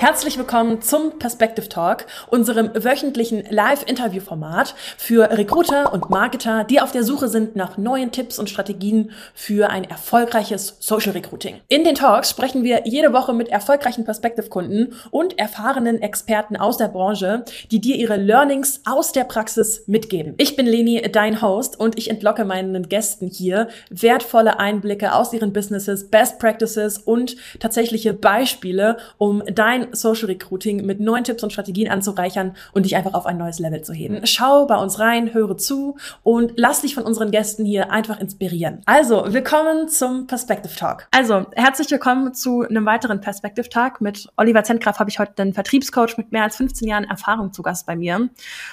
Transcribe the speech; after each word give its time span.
Herzlich 0.00 0.38
willkommen 0.38 0.80
zum 0.80 1.18
Perspective 1.18 1.68
Talk, 1.68 2.06
unserem 2.30 2.70
wöchentlichen 2.72 3.44
Live-Interview-Format 3.50 4.74
für 4.96 5.28
Recruiter 5.36 5.92
und 5.92 6.08
Marketer, 6.08 6.64
die 6.64 6.80
auf 6.80 6.90
der 6.90 7.04
Suche 7.04 7.28
sind 7.28 7.54
nach 7.54 7.76
neuen 7.76 8.10
Tipps 8.10 8.38
und 8.38 8.48
Strategien 8.48 9.10
für 9.34 9.68
ein 9.68 9.84
erfolgreiches 9.84 10.78
Social 10.80 11.12
Recruiting. 11.12 11.60
In 11.68 11.84
den 11.84 11.96
Talks 11.96 12.30
sprechen 12.30 12.64
wir 12.64 12.84
jede 12.86 13.12
Woche 13.12 13.34
mit 13.34 13.48
erfolgreichen 13.48 14.06
Perspective-Kunden 14.06 14.94
und 15.10 15.38
erfahrenen 15.38 16.00
Experten 16.00 16.56
aus 16.56 16.78
der 16.78 16.88
Branche, 16.88 17.44
die 17.70 17.82
dir 17.82 17.96
ihre 17.96 18.16
Learnings 18.16 18.80
aus 18.86 19.12
der 19.12 19.24
Praxis 19.24 19.82
mitgeben. 19.86 20.32
Ich 20.38 20.56
bin 20.56 20.64
Leni, 20.64 21.02
dein 21.12 21.42
Host, 21.42 21.78
und 21.78 21.98
ich 21.98 22.08
entlocke 22.08 22.46
meinen 22.46 22.88
Gästen 22.88 23.28
hier 23.28 23.68
wertvolle 23.90 24.58
Einblicke 24.60 25.12
aus 25.12 25.34
ihren 25.34 25.52
Businesses, 25.52 26.08
Best 26.08 26.38
Practices 26.38 26.96
und 26.96 27.36
tatsächliche 27.58 28.14
Beispiele, 28.14 28.96
um 29.18 29.42
dein 29.44 29.90
Social 30.00 30.26
Recruiting 30.26 30.84
mit 30.86 31.00
neuen 31.00 31.24
Tipps 31.24 31.42
und 31.42 31.52
Strategien 31.52 31.90
anzureichern 31.90 32.56
und 32.72 32.84
dich 32.84 32.96
einfach 32.96 33.14
auf 33.14 33.26
ein 33.26 33.36
neues 33.36 33.58
Level 33.58 33.82
zu 33.82 33.92
heben. 33.92 34.26
Schau 34.26 34.66
bei 34.66 34.76
uns 34.76 34.98
rein, 34.98 35.34
höre 35.34 35.56
zu 35.56 35.96
und 36.22 36.52
lass 36.56 36.80
dich 36.82 36.94
von 36.94 37.04
unseren 37.04 37.30
Gästen 37.30 37.64
hier 37.64 37.92
einfach 37.92 38.18
inspirieren. 38.18 38.82
Also, 38.86 39.24
willkommen 39.28 39.88
zum 39.88 40.26
Perspective 40.26 40.74
Talk. 40.74 41.06
Also, 41.10 41.46
herzlich 41.54 41.90
willkommen 41.90 42.34
zu 42.34 42.62
einem 42.62 42.86
weiteren 42.86 43.20
Perspective 43.20 43.68
Talk. 43.68 44.00
Mit 44.00 44.28
Oliver 44.36 44.64
Zentgraf 44.64 44.98
habe 44.98 45.10
ich 45.10 45.18
heute 45.18 45.42
einen 45.42 45.52
Vertriebscoach 45.52 46.16
mit 46.16 46.32
mehr 46.32 46.44
als 46.44 46.56
15 46.56 46.88
Jahren 46.88 47.04
Erfahrung 47.04 47.52
zu 47.52 47.62
Gast 47.62 47.86
bei 47.86 47.96
mir. 47.96 48.30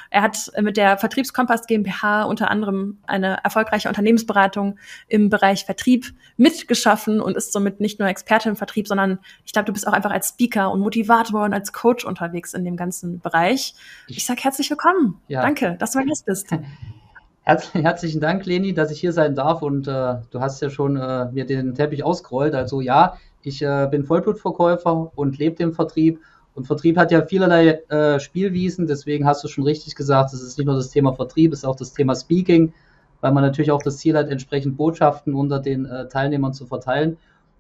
Er 0.10 0.22
hat 0.22 0.52
mit 0.62 0.78
der 0.78 0.98
Vertriebskompass 0.98 1.68
GmbH 1.68 2.24
unter 2.24 2.50
anderem 2.50 3.00
eine 3.06 3.40
erfolgreiche 3.44 3.90
Unternehmensberatung 3.90 4.78
im 5.08 5.30
Bereich 5.30 5.66
Vertrieb 5.66 6.14
mitgeschaffen 6.38 7.20
und 7.20 7.36
ist 7.36 7.52
somit 7.52 7.80
nicht 7.80 8.00
nur 8.00 8.08
Experte 8.08 8.50
im 8.50 8.56
Vertrieb, 8.56 8.88
sondern 8.88 9.20
ich 9.44 9.52
glaube, 9.52 9.66
du 9.66 9.74
bist 9.74 9.88
auch 9.88 9.94
einfach 9.94 10.12
als 10.12 10.30
Speaker 10.30 10.72
und 10.72 10.80
Motivator 10.80 11.07
Motivator 11.08 11.46
und 11.46 11.54
als 11.54 11.74
Coach 11.74 12.06
unterwegs 12.06 12.54
in 12.54 12.66
dem 12.66 12.76
ganzen 12.76 13.20
Bereich. 13.20 13.74
Ich 14.08 14.26
sage 14.26 14.42
herzlich 14.44 14.70
willkommen. 14.70 15.20
Ja. 15.28 15.42
Danke, 15.42 15.76
dass 15.80 15.92
du 15.92 16.00
mein 16.00 16.08
Gast 16.08 16.26
bist. 16.26 16.48
herzlichen 17.74 18.20
Dank, 18.20 18.46
Leni, 18.46 18.74
dass 18.74 18.92
ich 18.92 19.00
hier 19.00 19.14
sein 19.14 19.36
darf. 19.36 19.62
Und 19.62 19.88
äh, 19.88 20.16
du 20.32 20.40
hast 20.40 20.62
ja 20.62 20.70
schon 20.70 20.98
äh, 20.98 21.32
mir 21.32 21.46
den 21.46 21.76
Teppich 21.76 22.04
ausgerollt. 22.04 22.56
Also 22.56 22.82
ja, 22.82 23.18
ich 23.42 23.62
äh, 23.62 23.88
bin 23.90 24.04
Vollblutverkäufer 24.04 25.12
und 25.16 25.38
lebe 25.38 25.64
im 25.64 25.74
Vertrieb. 25.74 26.20
Und 26.54 26.66
Vertrieb 26.66 26.98
hat 26.98 27.12
ja 27.12 27.26
vielerlei 27.26 27.82
äh, 27.90 28.20
Spielwiesen. 28.20 28.88
Deswegen 28.88 29.26
hast 29.26 29.44
du 29.44 29.48
schon 29.48 29.64
richtig 29.64 29.96
gesagt, 29.96 30.34
es 30.34 30.42
ist 30.42 30.58
nicht 30.58 30.68
nur 30.68 30.76
das 30.76 30.90
Thema 30.90 31.14
Vertrieb, 31.14 31.54
es 31.54 31.60
ist 31.60 31.66
auch 31.66 31.76
das 31.76 31.94
Thema 31.94 32.16
Speaking, 32.16 32.74
weil 33.22 33.32
man 33.32 33.44
natürlich 33.44 33.72
auch 33.72 33.84
das 33.84 33.98
Ziel 33.98 34.18
hat, 34.18 34.28
entsprechend 34.28 34.76
Botschaften 34.76 35.36
unter 35.36 35.60
den 35.60 35.86
äh, 35.86 36.08
Teilnehmern 36.08 36.54
zu 36.54 36.66
verteilen. 36.66 37.18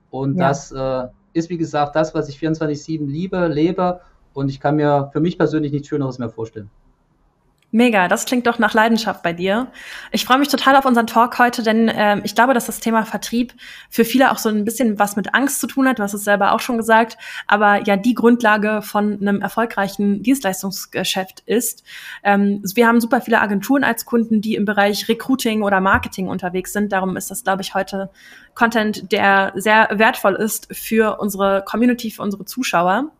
Und 0.09 0.37
ja. 0.37 0.49
das 0.49 0.71
äh, 0.71 1.07
ist, 1.37 1.49
wie 1.49 1.57
gesagt, 1.57 1.95
das, 1.95 2.13
was 2.13 2.27
ich 2.29 2.37
24-7 2.37 3.05
liebe, 3.07 3.47
lebe. 3.47 4.01
Und 4.33 4.49
ich 4.49 4.59
kann 4.59 4.75
mir 4.75 5.09
für 5.13 5.19
mich 5.19 5.37
persönlich 5.37 5.71
nichts 5.71 5.87
Schöneres 5.87 6.19
mehr 6.19 6.29
vorstellen. 6.29 6.69
Mega, 7.71 8.07
das 8.07 8.23
klingt 8.23 8.47
doch 8.47 8.59
nach 8.59 8.73
Leidenschaft 8.73 9.21
bei 9.23 9.33
dir. 9.33 9.67
Ich 10.13 10.23
freue 10.23 10.37
mich 10.37 10.47
total 10.47 10.77
auf 10.77 10.85
unseren 10.85 11.05
Talk 11.05 11.37
heute, 11.37 11.63
denn 11.63 11.89
äh, 11.89 12.21
ich 12.23 12.33
glaube, 12.33 12.53
dass 12.53 12.65
das 12.65 12.79
Thema 12.79 13.03
Vertrieb 13.03 13.53
für 13.89 14.05
viele 14.05 14.31
auch 14.31 14.37
so 14.37 14.47
ein 14.47 14.63
bisschen 14.63 14.97
was 14.99 15.17
mit 15.17 15.33
Angst 15.33 15.59
zu 15.59 15.67
tun 15.67 15.85
hat. 15.85 15.99
Du 15.99 16.03
hast 16.03 16.13
es 16.13 16.23
selber 16.23 16.53
auch 16.53 16.61
schon 16.61 16.77
gesagt, 16.77 17.17
aber 17.45 17.85
ja 17.85 17.97
die 17.97 18.13
Grundlage 18.13 18.81
von 18.81 19.19
einem 19.19 19.41
erfolgreichen 19.41 20.23
Dienstleistungsgeschäft 20.23 21.41
ist. 21.45 21.83
Ähm, 22.23 22.63
wir 22.73 22.87
haben 22.87 23.01
super 23.01 23.19
viele 23.19 23.41
Agenturen 23.41 23.83
als 23.83 24.05
Kunden, 24.05 24.39
die 24.39 24.55
im 24.55 24.63
Bereich 24.63 25.09
Recruiting 25.09 25.61
oder 25.61 25.81
Marketing 25.81 26.29
unterwegs 26.29 26.71
sind. 26.71 26.93
Darum 26.93 27.17
ist 27.17 27.31
das, 27.31 27.43
glaube 27.43 27.63
ich, 27.63 27.73
heute 27.73 28.09
Content, 28.55 29.11
der 29.11 29.51
sehr 29.55 29.89
wertvoll 29.91 30.35
ist 30.35 30.73
für 30.73 31.19
unsere 31.19 31.65
Community, 31.65 32.11
für 32.11 32.21
unsere 32.21 32.45
Zuschauer. 32.45 33.11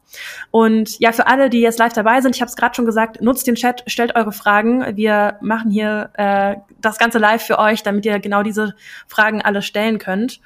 Und 0.52 1.00
ja, 1.00 1.12
für 1.12 1.28
alle, 1.28 1.50
die 1.50 1.60
jetzt 1.60 1.80
live 1.80 1.94
dabei 1.94 2.22
sind, 2.22 2.36
ich 2.36 2.42
habe 2.42 2.50
es 2.50 2.56
gerade 2.56 2.76
schon 2.76 2.86
gesagt, 2.86 3.22
nutzt 3.22 3.48
den 3.48 3.56
Chat, 3.56 3.84
stellt 3.88 4.16
eure 4.16 4.32
Fragen. 4.32 4.96
Wir 4.96 5.38
machen 5.42 5.72
hier 5.72 6.10
äh, 6.14 6.56
das 6.82 6.98
Ganze 6.98 7.18
live 7.18 7.44
für 7.44 7.60
euch, 7.60 7.84
damit 7.84 8.06
ihr 8.06 8.20
genau 8.20 8.44
diese 8.44 8.76
Fragen 9.08 9.42
alle 9.42 9.62
stellen 9.62 10.00
könnt. 10.00 10.40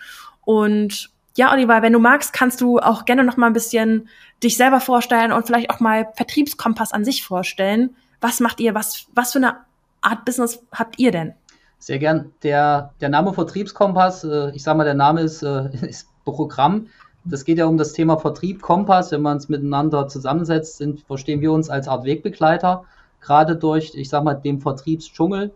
Und 0.44 1.12
ja, 1.36 1.52
Oliver, 1.54 1.82
wenn 1.82 1.94
du 1.94 2.00
magst, 2.00 2.34
kannst 2.34 2.62
du 2.62 2.80
auch 2.80 3.06
gerne 3.06 3.24
noch 3.24 3.38
mal 3.38 3.48
ein 3.48 3.54
bisschen 3.54 4.10
dich 4.44 4.58
selber 4.58 4.80
vorstellen 4.80 5.32
und 5.32 5.46
vielleicht 5.46 5.70
auch 5.70 5.80
mal 5.80 6.08
Vertriebskompass 6.16 6.92
an 6.92 7.06
sich 7.06 7.24
vorstellen. 7.24 7.96
Was 8.20 8.40
macht 8.40 8.60
ihr? 8.60 8.76
Was, 8.76 9.06
was 9.14 9.32
für 9.32 9.40
eine 9.40 9.58
Art 10.02 10.26
Business 10.26 10.64
habt 10.72 11.00
ihr 11.00 11.12
denn? 11.12 11.34
Sehr 11.80 12.00
gern. 12.00 12.32
Der, 12.44 12.94
der 13.02 13.10
Name 13.10 13.34
Vertriebskompass, 13.34 14.24
äh, 14.24 14.52
ich 14.52 14.64
sage 14.64 14.78
mal, 14.78 14.84
der 14.84 14.94
Name 14.94 15.22
ist, 15.22 15.42
äh, 15.42 15.70
ist 15.88 16.08
Programm. 16.26 16.88
Das 17.24 17.46
geht 17.46 17.58
ja 17.58 17.66
um 17.66 17.78
das 17.78 17.94
Thema 17.94 18.18
Vertrieb, 18.18 18.62
Kompass. 18.62 19.12
Wenn 19.12 19.22
man 19.22 19.38
es 19.38 19.50
miteinander 19.50 20.08
zusammensetzt, 20.08 20.78
sind, 20.78 21.02
verstehen 21.02 21.42
wir 21.42 21.52
uns 21.52 21.70
als 21.70 21.88
Art 21.88 22.04
Wegbegleiter, 22.04 22.84
gerade 23.20 23.56
durch, 23.56 23.94
ich 23.96 24.10
sage 24.10 24.26
mal, 24.26 24.34
dem 24.34 24.60
Vertriebsdschungel. 24.60 25.52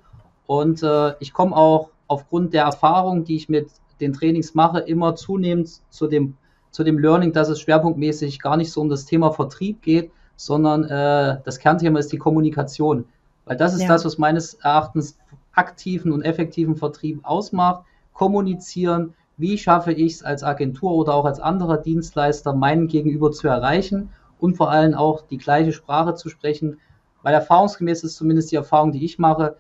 Und 0.46 0.84
äh, 0.84 1.14
ich 1.20 1.34
komme 1.34 1.56
auch 1.56 1.90
aufgrund 2.08 2.54
der 2.54 2.64
Erfahrung, 2.64 3.24
die 3.24 3.36
ich 3.36 3.50
mit 3.50 3.70
den 4.00 4.14
Trainings 4.14 4.54
mache, 4.54 4.80
immer 4.80 5.16
zunehmend 5.16 5.82
zu 5.90 6.08
dem, 6.08 6.38
zu 6.72 6.84
dem 6.84 7.00
Learning, 7.00 7.34
dass 7.34 7.50
es 7.50 7.62
schwerpunktmäßig 7.62 8.40
gar 8.40 8.58
nicht 8.58 8.72
so 8.72 8.82
um 8.82 8.90
das 8.90 9.06
Thema 9.06 9.32
Vertrieb 9.32 9.82
geht, 9.82 10.12
sondern 10.36 10.84
äh, 10.84 11.40
das 11.44 11.60
Kernthema 11.60 11.98
ist 12.00 12.12
die 12.12 12.18
Kommunikation. 12.18 13.06
Weil 13.46 13.58
das 13.58 13.74
ist 13.74 13.84
ja. 13.84 13.88
das, 13.88 14.06
was 14.06 14.18
meines 14.18 14.56
Erachtens 14.56 15.18
aktiven 15.54 16.12
und 16.12 16.24
effektiven 16.24 16.76
Vertrieb 16.76 17.20
ausmacht. 17.24 17.86
Kommunizieren, 18.14 19.14
wie 19.38 19.58
schaffe 19.58 19.92
ich 19.92 20.14
es 20.14 20.24
als 20.24 20.44
Agentur 20.44 20.92
oder 20.92 21.14
auch 21.14 21.26
als 21.26 21.40
anderer 21.40 21.78
Dienstleister, 21.78 22.54
meinen 22.54 22.88
Gegenüber 22.88 23.32
zu 23.32 23.48
erreichen 23.48 24.10
und 24.40 24.56
vor 24.56 24.72
allem 24.72 24.94
auch 24.94 25.22
die 25.28 25.38
gleiche 25.38 25.74
Sprache 25.74 26.16
zu 26.16 26.30
sprechen. 26.30 26.80
Weil 27.22 27.34
erfahrungsgemäß 27.34 28.04
ist 28.04 28.16
zumindest 28.16 28.52
die 28.52 28.56
Erfahrung, 28.56 28.92
die 28.92 29.04
ich 29.04 29.20
mache, 29.20 29.58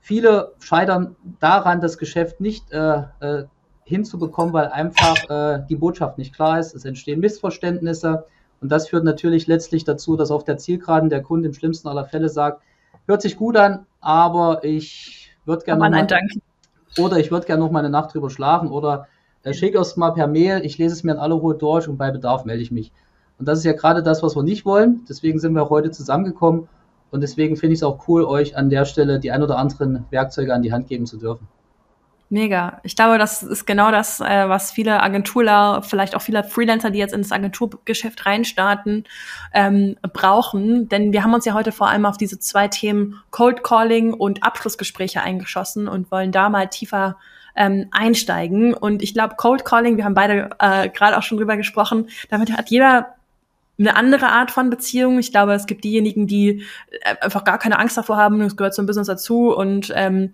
viele 0.00 0.52
scheitern 0.58 1.16
daran, 1.40 1.80
das 1.80 1.98
Geschäft 1.98 2.40
nicht 2.40 2.72
äh, 2.72 3.02
äh, 3.20 3.44
hinzubekommen, 3.84 4.52
weil 4.52 4.68
einfach 4.68 5.30
äh, 5.30 5.64
die 5.68 5.76
Botschaft 5.76 6.18
nicht 6.18 6.34
klar 6.34 6.58
ist. 6.58 6.74
Es 6.74 6.84
entstehen 6.84 7.20
Missverständnisse 7.20 8.24
und 8.60 8.70
das 8.70 8.88
führt 8.88 9.04
natürlich 9.04 9.46
letztlich 9.46 9.84
dazu, 9.84 10.16
dass 10.16 10.30
auf 10.30 10.44
der 10.44 10.58
Zielgeraden 10.58 11.10
der 11.10 11.22
Kunde 11.22 11.48
im 11.48 11.54
schlimmsten 11.54 11.88
aller 11.88 12.04
Fälle 12.04 12.28
sagt, 12.28 12.62
hört 13.06 13.22
sich 13.22 13.36
gut 13.36 13.56
an, 13.56 13.86
aber 14.00 14.64
ich 14.64 15.36
würde 15.44 15.64
gerne 15.64 15.90
noch 15.90 15.90
mal, 15.90 16.08
oder 16.98 17.18
ich 17.18 17.30
würde 17.30 17.46
gerne 17.46 17.62
noch 17.62 17.70
mal 17.70 17.80
eine 17.80 17.90
Nacht 17.90 18.14
drüber 18.14 18.30
schlafen 18.30 18.70
oder 18.70 19.08
schick 19.52 19.74
erst 19.74 19.96
mal 19.98 20.12
per 20.12 20.26
Mail, 20.26 20.64
ich 20.64 20.78
lese 20.78 20.94
es 20.94 21.02
mir 21.02 21.12
in 21.12 21.18
aller 21.18 21.34
Ruhe 21.34 21.54
durch 21.54 21.88
und 21.88 21.96
bei 21.96 22.10
Bedarf 22.10 22.44
melde 22.44 22.62
ich 22.62 22.70
mich. 22.70 22.92
Und 23.38 23.48
das 23.48 23.58
ist 23.58 23.64
ja 23.64 23.72
gerade 23.72 24.02
das, 24.02 24.22
was 24.22 24.36
wir 24.36 24.42
nicht 24.42 24.64
wollen. 24.64 25.04
Deswegen 25.08 25.40
sind 25.40 25.54
wir 25.54 25.68
heute 25.68 25.90
zusammengekommen 25.90 26.68
und 27.10 27.20
deswegen 27.22 27.56
finde 27.56 27.74
ich 27.74 27.80
es 27.80 27.82
auch 27.82 28.06
cool, 28.08 28.24
euch 28.24 28.56
an 28.56 28.70
der 28.70 28.84
Stelle 28.84 29.18
die 29.18 29.32
ein 29.32 29.42
oder 29.42 29.58
anderen 29.58 30.04
Werkzeuge 30.10 30.54
an 30.54 30.62
die 30.62 30.72
Hand 30.72 30.86
geben 30.88 31.06
zu 31.06 31.18
dürfen. 31.18 31.48
Mega. 32.32 32.80
Ich 32.82 32.96
glaube, 32.96 33.18
das 33.18 33.42
ist 33.42 33.66
genau 33.66 33.90
das, 33.90 34.20
äh, 34.20 34.48
was 34.48 34.72
viele 34.72 35.02
Agenturler, 35.02 35.82
vielleicht 35.82 36.16
auch 36.16 36.22
viele 36.22 36.42
Freelancer, 36.42 36.90
die 36.90 36.98
jetzt 36.98 37.12
ins 37.12 37.30
Agenturgeschäft 37.30 38.24
reinstarten, 38.24 39.04
ähm, 39.52 39.96
brauchen. 40.14 40.88
Denn 40.88 41.12
wir 41.12 41.24
haben 41.24 41.34
uns 41.34 41.44
ja 41.44 41.52
heute 41.52 41.72
vor 41.72 41.88
allem 41.90 42.06
auf 42.06 42.16
diese 42.16 42.38
zwei 42.38 42.68
Themen 42.68 43.20
Cold 43.30 43.62
Calling 43.62 44.14
und 44.14 44.42
Abschlussgespräche 44.42 45.20
eingeschossen 45.20 45.88
und 45.88 46.10
wollen 46.10 46.32
da 46.32 46.48
mal 46.48 46.68
tiefer 46.68 47.18
ähm, 47.54 47.88
einsteigen. 47.90 48.74
Und 48.74 49.02
ich 49.02 49.14
glaube, 49.14 49.34
Cold 49.36 49.64
Calling, 49.64 49.96
wir 49.96 50.04
haben 50.04 50.14
beide 50.14 50.50
äh, 50.58 50.88
gerade 50.88 51.18
auch 51.18 51.22
schon 51.22 51.38
drüber 51.38 51.56
gesprochen, 51.56 52.08
damit 52.30 52.56
hat 52.56 52.70
jeder 52.70 53.14
eine 53.78 53.96
andere 53.96 54.26
Art 54.26 54.50
von 54.50 54.70
Beziehung. 54.70 55.18
Ich 55.18 55.30
glaube, 55.30 55.54
es 55.54 55.66
gibt 55.66 55.84
diejenigen, 55.84 56.26
die 56.26 56.64
äh, 57.02 57.16
einfach 57.20 57.44
gar 57.44 57.58
keine 57.58 57.78
Angst 57.78 57.96
davor 57.96 58.16
haben, 58.16 58.40
es 58.42 58.56
gehört 58.56 58.74
zum 58.74 58.86
Business 58.86 59.06
dazu 59.06 59.54
und 59.54 59.92
ähm, 59.94 60.30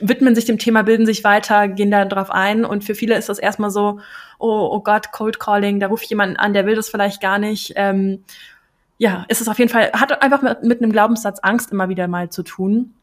widmen 0.00 0.34
sich 0.34 0.44
dem 0.44 0.58
Thema, 0.58 0.82
bilden 0.82 1.06
sich 1.06 1.24
weiter, 1.24 1.68
gehen 1.68 1.90
da 1.90 2.04
drauf 2.04 2.30
ein. 2.30 2.64
Und 2.64 2.84
für 2.84 2.94
viele 2.94 3.16
ist 3.16 3.28
das 3.28 3.38
erstmal 3.38 3.70
so, 3.70 4.00
oh, 4.38 4.68
oh 4.70 4.80
Gott, 4.80 5.10
Cold 5.12 5.40
Calling, 5.40 5.80
da 5.80 5.88
ruft 5.88 6.04
jemand 6.06 6.38
an, 6.38 6.52
der 6.52 6.66
will 6.66 6.76
das 6.76 6.88
vielleicht 6.88 7.20
gar 7.20 7.38
nicht. 7.38 7.72
Ähm, 7.76 8.24
ja, 8.98 9.24
ist 9.28 9.40
es 9.40 9.48
auf 9.48 9.58
jeden 9.58 9.70
Fall, 9.70 9.90
hat 9.92 10.22
einfach 10.22 10.42
mit, 10.42 10.62
mit 10.62 10.82
einem 10.82 10.92
Glaubenssatz 10.92 11.40
Angst 11.40 11.72
immer 11.72 11.88
wieder 11.88 12.06
mal 12.06 12.30
zu 12.30 12.42
tun. 12.42 12.94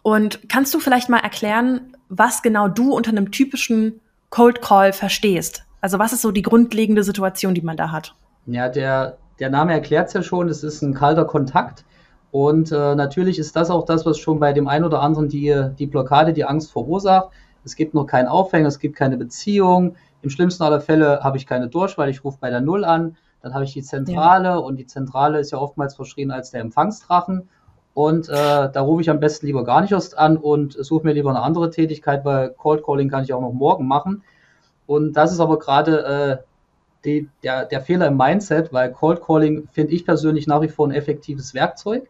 Und 0.00 0.48
kannst 0.48 0.72
du 0.72 0.80
vielleicht 0.80 1.08
mal 1.08 1.18
erklären, 1.18 1.94
was 2.08 2.42
genau 2.42 2.68
du 2.68 2.94
unter 2.94 3.10
einem 3.10 3.30
typischen 3.30 4.00
Cold 4.30 4.62
Call 4.62 4.92
verstehst? 4.92 5.64
Also 5.80 5.98
was 5.98 6.12
ist 6.12 6.22
so 6.22 6.30
die 6.30 6.42
grundlegende 6.42 7.04
Situation, 7.04 7.54
die 7.54 7.60
man 7.60 7.76
da 7.76 7.90
hat? 7.90 8.14
Ja, 8.46 8.68
der, 8.68 9.18
der 9.38 9.50
Name 9.50 9.72
erklärt 9.72 10.08
es 10.08 10.14
ja 10.14 10.22
schon, 10.22 10.48
es 10.48 10.64
ist 10.64 10.82
ein 10.82 10.94
kalter 10.94 11.24
Kontakt. 11.24 11.84
Und 12.30 12.72
äh, 12.72 12.94
natürlich 12.94 13.38
ist 13.38 13.54
das 13.56 13.70
auch 13.70 13.84
das, 13.84 14.06
was 14.06 14.18
schon 14.18 14.40
bei 14.40 14.54
dem 14.54 14.66
einen 14.66 14.84
oder 14.86 15.02
anderen 15.02 15.28
die, 15.28 15.68
die 15.78 15.86
Blockade, 15.86 16.32
die 16.32 16.44
Angst 16.44 16.72
verursacht. 16.72 17.28
Es 17.64 17.76
gibt 17.76 17.94
noch 17.94 18.06
keinen 18.06 18.26
Aufhänger, 18.26 18.68
es 18.68 18.78
gibt 18.78 18.96
keine 18.96 19.18
Beziehung. 19.18 19.96
Im 20.22 20.30
schlimmsten 20.30 20.62
aller 20.62 20.80
Fälle 20.80 21.20
habe 21.22 21.36
ich 21.36 21.46
keine 21.46 21.68
Durchwahl, 21.68 22.08
ich 22.08 22.24
rufe 22.24 22.38
bei 22.40 22.48
der 22.48 22.60
Null 22.60 22.84
an. 22.84 23.16
Dann 23.42 23.54
habe 23.54 23.64
ich 23.64 23.72
die 23.72 23.82
Zentrale 23.82 24.48
ja. 24.48 24.56
und 24.56 24.76
die 24.76 24.86
Zentrale 24.86 25.40
ist 25.40 25.50
ja 25.50 25.58
oftmals 25.58 25.96
verschrien 25.96 26.30
als 26.30 26.50
der 26.50 26.60
Empfangsdrachen. 26.60 27.48
Und 27.94 28.28
äh, 28.28 28.32
da 28.32 28.80
rufe 28.80 29.02
ich 29.02 29.10
am 29.10 29.20
besten 29.20 29.46
lieber 29.46 29.64
gar 29.64 29.82
nicht 29.82 29.92
erst 29.92 30.16
an 30.16 30.38
und 30.38 30.72
suche 30.72 31.04
mir 31.04 31.12
lieber 31.12 31.30
eine 31.30 31.42
andere 31.42 31.70
Tätigkeit, 31.70 32.24
weil 32.24 32.50
Cold 32.50 32.84
Calling 32.84 33.10
kann 33.10 33.24
ich 33.24 33.32
auch 33.32 33.40
noch 33.40 33.52
morgen 33.52 33.86
machen. 33.86 34.22
Und 34.86 35.12
das 35.14 35.32
ist 35.32 35.40
aber 35.40 35.58
gerade 35.58 36.04
äh, 36.04 36.36
die, 37.04 37.28
der, 37.42 37.66
der 37.66 37.80
Fehler 37.82 38.06
im 38.06 38.16
Mindset, 38.16 38.72
weil 38.72 38.92
Cold 38.92 39.22
Calling 39.22 39.68
finde 39.72 39.92
ich 39.92 40.06
persönlich 40.06 40.46
nach 40.46 40.62
wie 40.62 40.68
vor 40.68 40.88
ein 40.88 40.92
effektives 40.92 41.52
Werkzeug. 41.52 42.08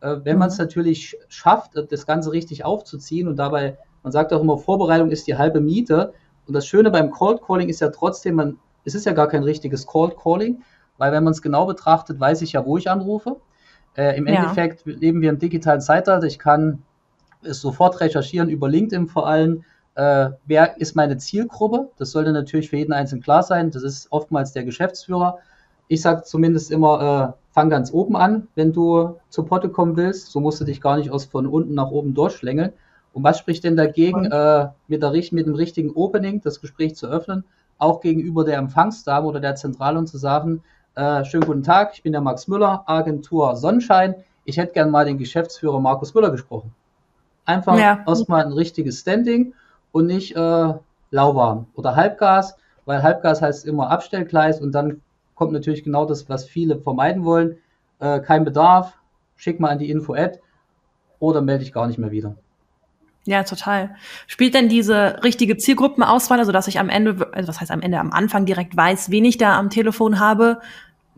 Äh, 0.00 0.16
wenn 0.24 0.34
mhm. 0.34 0.40
man 0.40 0.48
es 0.48 0.58
natürlich 0.58 1.16
schafft, 1.28 1.72
das 1.90 2.06
Ganze 2.06 2.32
richtig 2.32 2.64
aufzuziehen 2.64 3.28
und 3.28 3.36
dabei, 3.36 3.78
man 4.02 4.12
sagt 4.12 4.32
auch 4.32 4.40
immer, 4.40 4.58
Vorbereitung 4.58 5.10
ist 5.10 5.26
die 5.26 5.36
halbe 5.36 5.60
Miete. 5.60 6.12
Und 6.48 6.54
das 6.54 6.66
Schöne 6.66 6.90
beim 6.90 7.10
Cold 7.10 7.42
Calling 7.42 7.68
ist 7.68 7.80
ja 7.80 7.90
trotzdem, 7.90 8.34
man, 8.34 8.58
es 8.84 8.96
ist 8.96 9.06
ja 9.06 9.12
gar 9.12 9.28
kein 9.28 9.44
richtiges 9.44 9.86
Cold 9.86 10.16
Calling, 10.20 10.62
weil 10.98 11.12
wenn 11.12 11.22
man 11.22 11.32
es 11.32 11.42
genau 11.42 11.66
betrachtet, 11.66 12.18
weiß 12.18 12.42
ich 12.42 12.52
ja, 12.52 12.66
wo 12.66 12.76
ich 12.76 12.90
anrufe. 12.90 13.36
Äh, 13.96 14.16
Im 14.16 14.26
ja. 14.26 14.34
Endeffekt 14.34 14.86
leben 14.86 15.20
wir 15.20 15.30
im 15.30 15.38
digitalen 15.38 15.80
Zeitalter. 15.80 16.26
Ich 16.26 16.38
kann 16.38 16.82
es 17.42 17.60
sofort 17.60 18.00
recherchieren 18.00 18.48
über 18.48 18.68
LinkedIn 18.68 19.08
vor 19.08 19.26
allem. 19.26 19.64
Äh, 19.94 20.30
wer 20.46 20.80
ist 20.80 20.94
meine 20.94 21.16
Zielgruppe? 21.16 21.90
Das 21.98 22.12
sollte 22.12 22.32
natürlich 22.32 22.70
für 22.70 22.76
jeden 22.76 22.92
Einzelnen 22.92 23.22
klar 23.22 23.42
sein. 23.42 23.70
Das 23.70 23.82
ist 23.82 24.08
oftmals 24.10 24.52
der 24.52 24.64
Geschäftsführer. 24.64 25.38
Ich 25.88 26.02
sage 26.02 26.22
zumindest 26.22 26.70
immer, 26.70 27.34
äh, 27.36 27.52
fang 27.52 27.68
ganz 27.68 27.92
oben 27.92 28.16
an, 28.16 28.46
wenn 28.54 28.72
du 28.72 29.16
zu 29.28 29.42
Potte 29.42 29.68
kommen 29.70 29.96
willst. 29.96 30.30
So 30.30 30.40
musst 30.40 30.60
du 30.60 30.64
dich 30.64 30.80
gar 30.80 30.96
nicht 30.96 31.10
aus 31.10 31.24
von 31.24 31.46
unten 31.46 31.74
nach 31.74 31.90
oben 31.90 32.14
durchschlängeln. 32.14 32.72
Und 33.12 33.24
was 33.24 33.38
spricht 33.38 33.64
denn 33.64 33.76
dagegen, 33.76 34.26
äh, 34.26 34.68
mit, 34.86 35.02
der, 35.02 35.10
mit 35.32 35.46
dem 35.46 35.54
richtigen 35.54 35.90
Opening 35.90 36.40
das 36.42 36.60
Gespräch 36.60 36.94
zu 36.94 37.08
öffnen, 37.08 37.44
auch 37.78 38.00
gegenüber 38.00 38.44
der 38.44 38.58
Empfangsdame 38.58 39.26
oder 39.26 39.40
der 39.40 39.56
Zentrale 39.56 39.98
und 39.98 40.06
zu 40.06 40.16
sagen, 40.16 40.62
äh, 40.94 41.24
schönen 41.24 41.46
guten 41.46 41.62
Tag, 41.62 41.92
ich 41.94 42.02
bin 42.02 42.12
der 42.12 42.20
Max 42.20 42.48
Müller, 42.48 42.82
Agentur 42.86 43.56
Sonnenschein. 43.56 44.14
Ich 44.44 44.56
hätte 44.56 44.72
gern 44.72 44.90
mal 44.90 45.04
den 45.04 45.18
Geschäftsführer 45.18 45.80
Markus 45.80 46.14
Müller 46.14 46.30
gesprochen. 46.30 46.74
Einfach 47.44 47.78
ja. 47.78 48.04
erstmal 48.06 48.44
ein 48.44 48.52
richtiges 48.52 49.00
Standing 49.00 49.54
und 49.92 50.06
nicht 50.06 50.36
äh, 50.36 50.74
lauwarm 51.10 51.66
oder 51.74 51.96
Halbgas, 51.96 52.56
weil 52.84 53.02
Halbgas 53.02 53.42
heißt 53.42 53.66
immer 53.66 53.90
Abstellgleis 53.90 54.60
und 54.60 54.72
dann 54.72 55.00
kommt 55.34 55.52
natürlich 55.52 55.84
genau 55.84 56.04
das, 56.04 56.28
was 56.28 56.44
viele 56.44 56.78
vermeiden 56.78 57.24
wollen. 57.24 57.56
Äh, 57.98 58.20
kein 58.20 58.44
Bedarf, 58.44 58.98
schick 59.36 59.58
mal 59.60 59.70
an 59.70 59.78
die 59.78 59.90
Info-Ad 59.90 60.38
oder 61.18 61.40
melde 61.42 61.64
dich 61.64 61.72
gar 61.72 61.86
nicht 61.86 61.98
mehr 61.98 62.10
wieder. 62.10 62.36
Ja, 63.24 63.42
total. 63.44 63.94
Spielt 64.26 64.54
denn 64.54 64.68
diese 64.68 65.22
richtige 65.22 65.56
Zielgruppenauswahl, 65.56 66.38
also 66.38 66.52
dass 66.52 66.68
ich 66.68 66.78
am 66.78 66.88
Ende, 66.88 67.28
also 67.32 67.48
was 67.48 67.60
heißt 67.60 67.70
am 67.70 67.82
Ende, 67.82 67.98
am 67.98 68.12
Anfang 68.12 68.46
direkt 68.46 68.76
weiß, 68.76 69.10
wen 69.10 69.24
ich 69.24 69.36
da 69.36 69.58
am 69.58 69.70
Telefon 69.70 70.18
habe, 70.18 70.60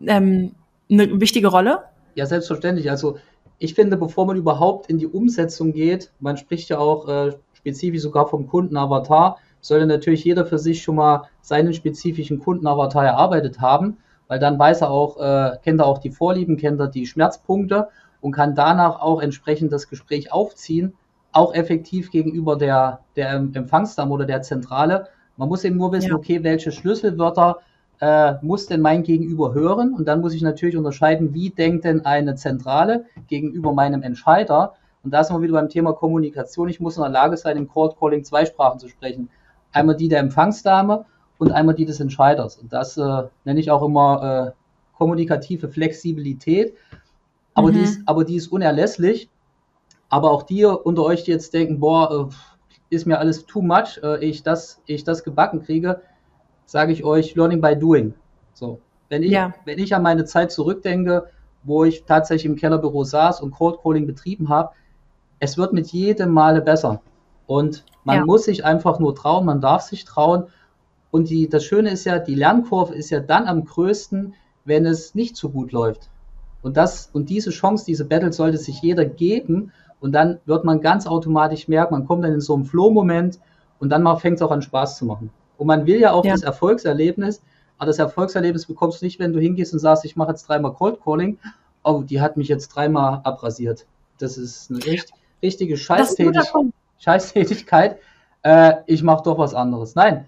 ähm, 0.05 0.53
eine 0.91 1.19
wichtige 1.21 1.47
Rolle? 1.47 1.83
Ja, 2.15 2.25
selbstverständlich. 2.25 2.89
Also 2.89 3.17
ich 3.57 3.73
finde, 3.73 3.95
bevor 3.97 4.25
man 4.25 4.35
überhaupt 4.35 4.89
in 4.89 4.97
die 4.97 5.07
Umsetzung 5.07 5.71
geht, 5.71 6.11
man 6.19 6.37
spricht 6.37 6.69
ja 6.69 6.77
auch 6.77 7.07
äh, 7.07 7.31
spezifisch 7.53 8.01
sogar 8.01 8.27
vom 8.27 8.47
Kundenavatar, 8.47 9.39
sollte 9.61 9.85
natürlich 9.85 10.25
jeder 10.25 10.45
für 10.45 10.59
sich 10.59 10.83
schon 10.83 10.95
mal 10.95 11.29
seinen 11.41 11.73
spezifischen 11.73 12.39
Kundenavatar 12.39 13.05
erarbeitet 13.05 13.61
haben 13.61 13.97
weil 14.33 14.39
dann 14.39 14.57
weiß 14.57 14.81
er 14.81 14.89
auch, 14.89 15.17
äh, 15.19 15.57
kennt 15.63 15.79
er 15.79 15.85
auch 15.85 15.99
die 15.99 16.09
Vorlieben, 16.09 16.57
kennt 16.57 16.79
er 16.79 16.87
die 16.87 17.05
Schmerzpunkte 17.05 17.89
und 18.21 18.31
kann 18.31 18.55
danach 18.55 18.99
auch 18.99 19.21
entsprechend 19.21 19.71
das 19.71 19.89
Gespräch 19.89 20.31
aufziehen, 20.31 20.93
auch 21.33 21.53
effektiv 21.53 22.11
gegenüber 22.11 22.55
der, 22.55 22.99
der 23.15 23.33
Empfangsdame 23.33 24.11
oder 24.11 24.25
der 24.25 24.41
Zentrale. 24.41 25.07
Man 25.35 25.49
muss 25.49 25.63
eben 25.63 25.77
nur 25.77 25.91
wissen, 25.91 26.09
ja. 26.09 26.15
okay, 26.15 26.43
welche 26.43 26.71
Schlüsselwörter 26.71 27.57
äh, 27.99 28.33
muss 28.41 28.67
denn 28.67 28.81
mein 28.81 29.03
Gegenüber 29.03 29.53
hören? 29.53 29.93
Und 29.93 30.07
dann 30.07 30.21
muss 30.21 30.33
ich 30.33 30.41
natürlich 30.41 30.77
unterscheiden, 30.77 31.33
wie 31.33 31.49
denkt 31.49 31.85
denn 31.85 32.05
eine 32.05 32.35
Zentrale 32.35 33.05
gegenüber 33.27 33.73
meinem 33.73 34.03
Entscheider? 34.03 34.73
Und 35.03 35.11
da 35.11 35.23
sind 35.23 35.35
wir 35.35 35.41
wieder 35.41 35.53
beim 35.53 35.69
Thema 35.69 35.93
Kommunikation. 35.93 36.69
Ich 36.69 36.79
muss 36.79 36.97
in 36.97 37.03
der 37.03 37.11
Lage 37.11 37.35
sein, 37.35 37.57
im 37.57 37.67
Cold 37.67 37.95
Calling 37.99 38.23
zwei 38.23 38.45
Sprachen 38.45 38.79
zu 38.79 38.87
sprechen. 38.87 39.29
Einmal 39.71 39.97
die 39.97 40.07
der 40.07 40.19
Empfangsdame 40.19 41.05
und 41.39 41.51
einmal 41.51 41.75
die 41.75 41.85
des 41.85 41.99
Entscheiders. 41.99 42.57
Und 42.57 42.71
das 42.71 42.97
äh, 42.97 43.23
nenne 43.43 43.59
ich 43.59 43.71
auch 43.71 43.83
immer 43.83 44.53
äh, 44.53 44.97
kommunikative 44.97 45.67
Flexibilität. 45.67 46.73
Aber, 47.53 47.69
mhm. 47.69 47.73
die 47.73 47.81
ist, 47.81 48.01
aber 48.05 48.23
die 48.23 48.35
ist 48.35 48.47
unerlässlich. 48.47 49.29
Aber 50.13 50.29
auch 50.29 50.43
die 50.43 50.63
unter 50.63 51.03
euch, 51.05 51.23
die 51.23 51.31
jetzt 51.31 51.55
denken, 51.55 51.79
boah, 51.79 52.29
äh, 52.29 52.93
ist 52.93 53.07
mir 53.07 53.17
alles 53.17 53.47
too 53.47 53.63
much, 53.63 53.99
äh, 54.03 54.23
ich, 54.23 54.43
das, 54.43 54.79
ich 54.85 55.03
das 55.03 55.23
gebacken 55.23 55.63
kriege, 55.63 56.01
sage 56.67 56.93
ich 56.93 57.03
euch, 57.03 57.33
learning 57.33 57.59
by 57.59 57.75
doing. 57.75 58.13
So. 58.53 58.79
Wenn 59.09 59.23
ich, 59.23 59.31
ja. 59.31 59.55
wenn 59.65 59.79
ich 59.79 59.95
an 59.95 60.03
meine 60.03 60.25
Zeit 60.25 60.51
zurückdenke, 60.51 61.31
wo 61.63 61.83
ich 61.83 62.03
tatsächlich 62.03 62.45
im 62.45 62.55
Kellerbüro 62.55 63.03
saß 63.03 63.41
und 63.41 63.55
Cold 63.55 63.79
Calling 63.81 64.05
betrieben 64.05 64.49
habe, 64.49 64.75
es 65.39 65.57
wird 65.57 65.73
mit 65.73 65.87
jedem 65.87 66.29
Male 66.29 66.61
besser. 66.61 67.01
Und 67.47 67.83
man 68.03 68.17
ja. 68.17 68.25
muss 68.25 68.43
sich 68.43 68.63
einfach 68.63 68.99
nur 68.99 69.15
trauen, 69.15 69.47
man 69.47 69.61
darf 69.61 69.81
sich 69.81 70.05
trauen. 70.05 70.43
Und 71.09 71.31
die, 71.31 71.49
das 71.49 71.65
Schöne 71.65 71.89
ist 71.89 72.05
ja, 72.05 72.19
die 72.19 72.35
Lernkurve 72.35 72.93
ist 72.93 73.09
ja 73.09 73.19
dann 73.19 73.47
am 73.47 73.65
größten, 73.65 74.35
wenn 74.63 74.85
es 74.85 75.15
nicht 75.15 75.35
so 75.35 75.49
gut 75.49 75.71
läuft. 75.71 76.11
Und 76.61 76.77
das, 76.77 77.09
und 77.13 77.29
diese 77.31 77.49
Chance, 77.49 77.85
diese 77.85 78.05
Battle 78.05 78.31
sollte 78.31 78.59
sich 78.59 78.79
jeder 78.83 79.05
geben. 79.05 79.71
Und 80.03 80.11
dann 80.11 80.41
wird 80.45 80.65
man 80.65 80.81
ganz 80.81 81.07
automatisch 81.07 81.69
merken, 81.69 81.93
man 81.93 82.05
kommt 82.05 82.25
dann 82.25 82.33
in 82.33 82.41
so 82.41 82.53
einen 82.53 82.65
Flow-Moment 82.65 83.39
und 83.79 83.87
dann 83.87 84.03
fängt 84.19 84.35
es 84.35 84.41
auch 84.41 84.51
an 84.51 84.61
Spaß 84.61 84.97
zu 84.97 85.05
machen. 85.05 85.29
Und 85.57 85.67
man 85.67 85.85
will 85.85 85.97
ja 85.97 86.11
auch 86.11 86.25
ja. 86.25 86.33
das 86.33 86.43
Erfolgserlebnis, 86.43 87.41
aber 87.77 87.85
das 87.85 87.99
Erfolgserlebnis 87.99 88.65
bekommst 88.65 89.01
du 89.01 89.05
nicht, 89.05 89.17
wenn 89.19 89.31
du 89.31 89.39
hingehst 89.39 89.71
und 89.71 89.79
sagst, 89.79 90.03
ich 90.03 90.17
mache 90.17 90.31
jetzt 90.31 90.49
dreimal 90.49 90.73
Cold 90.73 90.99
Calling. 91.01 91.39
Oh, 91.85 92.01
die 92.01 92.19
hat 92.19 92.35
mich 92.35 92.49
jetzt 92.49 92.67
dreimal 92.67 93.21
abrasiert. 93.23 93.85
Das 94.17 94.37
ist 94.37 94.69
eine 94.69 94.81
echt, 94.81 95.13
richtige 95.41 95.77
Scheißtätig 95.77 96.51
Scheißtätigkeit. 96.99 97.97
Äh, 98.41 98.73
ich 98.87 99.03
mache 99.03 99.23
doch 99.23 99.37
was 99.37 99.53
anderes. 99.53 99.95
Nein, 99.95 100.25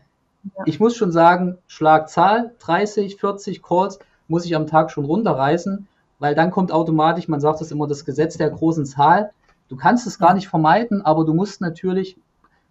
ich 0.64 0.80
muss 0.80 0.96
schon 0.96 1.12
sagen, 1.12 1.58
Schlagzahl 1.68 2.54
30, 2.60 3.18
40 3.18 3.62
Calls 3.62 4.00
muss 4.30 4.46
ich 4.46 4.56
am 4.56 4.68
Tag 4.68 4.90
schon 4.90 5.04
runterreißen, 5.04 5.86
weil 6.20 6.34
dann 6.34 6.52
kommt 6.52 6.72
automatisch, 6.72 7.28
man 7.28 7.42
sagt 7.42 7.60
das 7.60 7.72
immer, 7.72 7.88
das 7.88 8.06
Gesetz 8.06 8.38
der 8.38 8.52
großen 8.52 8.86
Zahl. 8.86 9.32
Du 9.68 9.76
kannst 9.76 10.06
es 10.08 10.20
gar 10.20 10.34
nicht 10.34 10.48
vermeiden, 10.48 11.02
aber 11.02 11.26
du 11.26 11.34
musst 11.34 11.62
natürlich, 11.62 12.18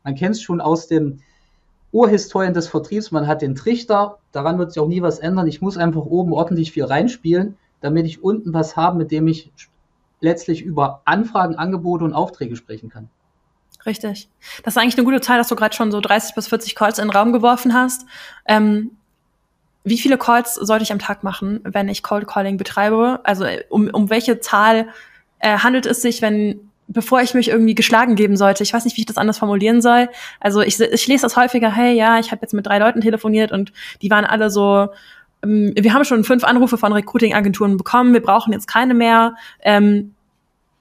man 0.05 0.15
kennt 0.15 0.37
es 0.37 0.43
schon 0.43 0.61
aus 0.61 0.87
den 0.87 1.23
Urhistorien 1.93 2.55
des 2.55 2.69
Vertriebs, 2.69 3.11
man 3.11 3.27
hat 3.27 3.43
den 3.43 3.55
Trichter, 3.55 4.19
daran 4.33 4.59
wird 4.59 4.73
sich 4.73 4.83
auch 4.83 4.89
nie 4.89 5.03
was 5.03 5.19
ändern. 5.19 5.47
Ich 5.47 5.63
muss 5.63 5.77
einfach 5.77 6.05
oben 6.05 6.33
ordentlich 6.33 6.73
viel 6.73 6.85
reinspielen, 6.85 7.57
damit 7.81 8.07
ich 8.07 8.23
unten 8.23 8.53
was 8.53 8.77
habe, 8.77 8.99
mit 8.99 9.11
dem 9.11 9.29
ich 9.29 9.53
letztlich 10.21 10.63
über 10.63 11.03
Anfragen, 11.05 11.55
Angebote 11.57 12.05
und 12.05 12.13
Aufträge 12.13 12.57
sprechen 12.57 12.89
kann. 12.89 13.09
Richtig. 13.87 14.29
Das 14.63 14.75
ist 14.75 14.83
eigentlich 14.83 14.97
eine 14.97 15.05
gute 15.05 15.21
Zahl, 15.21 15.39
dass 15.39 15.49
du 15.49 15.57
gerade 15.57 15.75
schon 15.75 15.93
so 15.93 16.01
30 16.01 16.35
bis 16.35 16.49
40 16.49 16.75
Calls 16.75 16.99
in 16.99 17.09
den 17.09 17.17
Raum 17.17 17.33
geworfen 17.33 17.75
hast. 17.75 18.07
Ähm, 18.47 18.93
wie 19.85 19.99
viele 19.99 20.17
Calls 20.17 20.55
sollte 20.55 20.83
ich 20.83 20.93
am 20.93 20.99
Tag 20.99 21.23
machen, 21.23 21.61
wenn 21.65 21.89
ich 21.89 22.03
Cold 22.03 22.27
Calling 22.27 22.57
betreibe? 22.57 23.21
Also 23.25 23.45
um, 23.69 23.89
um 23.91 24.09
welche 24.09 24.41
Zahl 24.41 24.89
äh, 25.41 25.59
handelt 25.59 25.85
es 25.85 26.01
sich, 26.01 26.23
wenn 26.23 26.71
bevor 26.87 27.23
ich 27.23 27.35
mich 27.35 27.49
irgendwie 27.49 27.75
geschlagen 27.75 28.15
geben 28.15 28.37
sollte. 28.37 28.63
Ich 28.63 28.73
weiß 28.73 28.85
nicht, 28.85 28.97
wie 28.97 29.03
ich 29.03 29.07
das 29.07 29.17
anders 29.17 29.39
formulieren 29.39 29.81
soll. 29.81 30.09
Also 30.41 30.61
ich, 30.61 30.79
ich 30.81 31.07
lese 31.07 31.23
das 31.23 31.37
häufiger, 31.37 31.71
hey, 31.71 31.95
ja, 31.95 32.19
ich 32.19 32.31
habe 32.31 32.43
jetzt 32.43 32.55
mit 32.55 32.67
drei 32.67 32.79
Leuten 32.79 33.01
telefoniert 33.01 33.53
und 33.53 33.73
die 34.03 34.11
waren 34.11 34.25
alle 34.25 34.51
so, 34.51 34.89
ähm, 35.43 35.73
wir 35.77 35.95
haben 35.95 36.05
schon 36.05 36.25
fünf 36.25 36.45
Anrufe 36.45 36.79
von 36.79 36.93
Recruiting-Agenturen 36.93 37.77
bekommen, 37.77 38.13
wir 38.13 38.23
brauchen 38.23 38.53
jetzt 38.53 38.67
keine 38.67 38.95
mehr. 38.95 39.35
Ähm, 39.61 40.15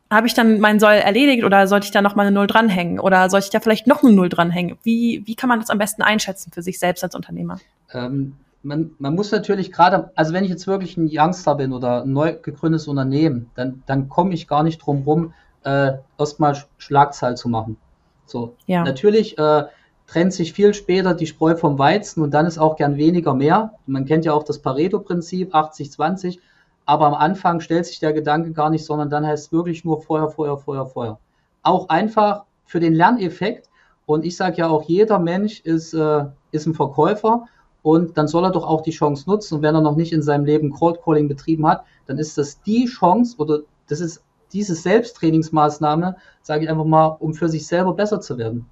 habe 0.10 0.27
ich 0.27 0.33
dann 0.33 0.60
meinen 0.60 0.79
Soll 0.79 0.93
erledigt 0.93 1.43
oder 1.43 1.67
sollte 1.67 1.86
ich 1.86 1.91
da 1.91 2.01
noch 2.01 2.15
mal 2.15 2.24
eine 2.24 2.31
Null 2.31 2.48
dranhängen 2.48 3.00
oder 3.00 3.29
sollte 3.29 3.45
ich 3.45 3.51
da 3.51 3.60
vielleicht 3.60 3.88
noch 3.88 4.03
eine 4.03 4.13
Null 4.13 4.29
dranhängen? 4.29 4.77
Wie, 4.83 5.24
wie 5.25 5.36
kann 5.36 5.50
man 5.50 5.60
das 5.60 5.69
am 5.69 5.79
besten 5.79 6.03
einschätzen 6.03 6.51
für 6.53 6.62
sich 6.62 6.77
selbst 6.77 7.03
als 7.03 7.15
Unternehmer? 7.15 7.60
Ähm, 7.91 8.36
man, 8.62 8.91
man 9.00 9.15
muss 9.15 9.31
natürlich 9.31 9.72
gerade, 9.72 10.12
also 10.15 10.33
wenn 10.33 10.43
ich 10.43 10.50
jetzt 10.50 10.67
wirklich 10.67 10.98
ein 10.98 11.10
Youngster 11.12 11.55
bin 11.55 11.74
oder 11.74 12.03
ein 12.03 12.13
neu 12.13 12.33
gegründetes 12.33 12.88
Unternehmen, 12.88 13.50
dann, 13.55 13.83
dann 13.88 14.07
komme 14.07 14.33
ich 14.33 14.48
gar 14.48 14.63
nicht 14.63 14.79
drum 14.79 15.03
rum, 15.03 15.33
äh, 15.63 15.93
erstmal 16.17 16.58
Schlagzahl 16.77 17.38
zu 17.38 17.50
machen. 17.50 17.77
So, 18.25 18.55
ja. 18.65 18.84
natürlich 18.84 19.38
äh, 19.38 19.63
trennt 20.08 20.34
sich 20.34 20.53
viel 20.53 20.74
später 20.74 21.13
die 21.13 21.27
Spreu 21.27 21.55
vom 21.55 21.79
Weizen 21.79 22.22
und 22.24 22.34
dann 22.34 22.46
ist 22.46 22.58
auch 22.58 22.75
gern 22.75 22.98
weniger 22.98 23.34
mehr. 23.34 23.74
Man 23.86 24.05
kennt 24.05 24.25
ja 24.25 24.34
auch 24.34 24.43
das 24.43 24.60
Pareto-Prinzip, 24.60 25.53
80-20. 25.53 26.39
Aber 26.86 27.08
am 27.08 27.13
Anfang 27.13 27.62
stellt 27.62 27.86
sich 27.86 28.00
der 28.00 28.13
Gedanke 28.13 28.51
gar 28.51 28.70
nicht, 28.70 28.86
sondern 28.86 29.10
dann 29.10 29.25
heißt 29.25 29.48
es 29.48 29.51
wirklich 29.53 29.86
nur 29.86 30.01
Feuer, 30.01 30.29
Feuer, 30.29 30.58
Feuer, 30.58 30.86
Feuer. 30.86 31.20
Auch 31.62 31.88
einfach 31.89 32.43
für 32.65 32.79
den 32.79 32.93
Lerneffekt. 32.93 33.70
Und 34.05 34.25
ich 34.25 34.36
sage 34.36 34.58
ja 34.58 34.67
auch, 34.67 34.84
jeder 34.84 35.17
Mensch 35.20 35.62
ist, 35.62 35.93
äh, 35.93 36.25
ist 36.51 36.65
ein 36.65 36.74
Verkäufer 36.74 37.48
und 37.84 38.17
dann 38.17 38.27
soll 38.27 38.43
er 38.43 38.51
doch 38.51 38.67
auch 38.67 38.82
die 38.82 38.91
Chance 38.91 39.29
nutzen. 39.29 39.55
Und 39.55 39.62
wenn 39.62 39.75
er 39.75 39.82
noch 39.82 39.96
nicht 39.96 40.12
in 40.12 40.22
seinem 40.22 40.43
Leben 40.43 40.72
Cold 40.72 41.01
Calling 41.01 41.29
betrieben 41.29 41.65
hat, 41.65 41.86
dann 42.05 42.17
ist 42.17 42.38
das 42.38 42.62
die 42.62 42.86
Chance 42.86 43.38
oder 43.38 43.60
das 43.88 44.01
ist 44.01 44.22
diese 44.53 44.75
Selbsttrainingsmaßnahme, 44.75 46.15
sage 46.41 46.63
ich 46.63 46.69
einfach 46.69 46.86
mal, 46.86 47.17
um 47.19 47.33
für 47.33 47.50
sich 47.50 47.67
selber 47.67 47.93
besser 47.93 48.22
zu 48.22 48.38
werden. 48.38 48.65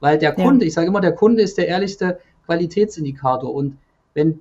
Weil 0.00 0.18
der 0.18 0.32
Kunde, 0.32 0.64
ja. 0.64 0.68
ich 0.68 0.74
sage 0.74 0.88
immer, 0.88 1.00
der 1.00 1.14
Kunde 1.14 1.42
ist 1.42 1.58
der 1.58 1.68
ehrlichste 1.68 2.18
Qualitätsindikator. 2.46 3.52
Und 3.52 3.78
wenn 4.14 4.40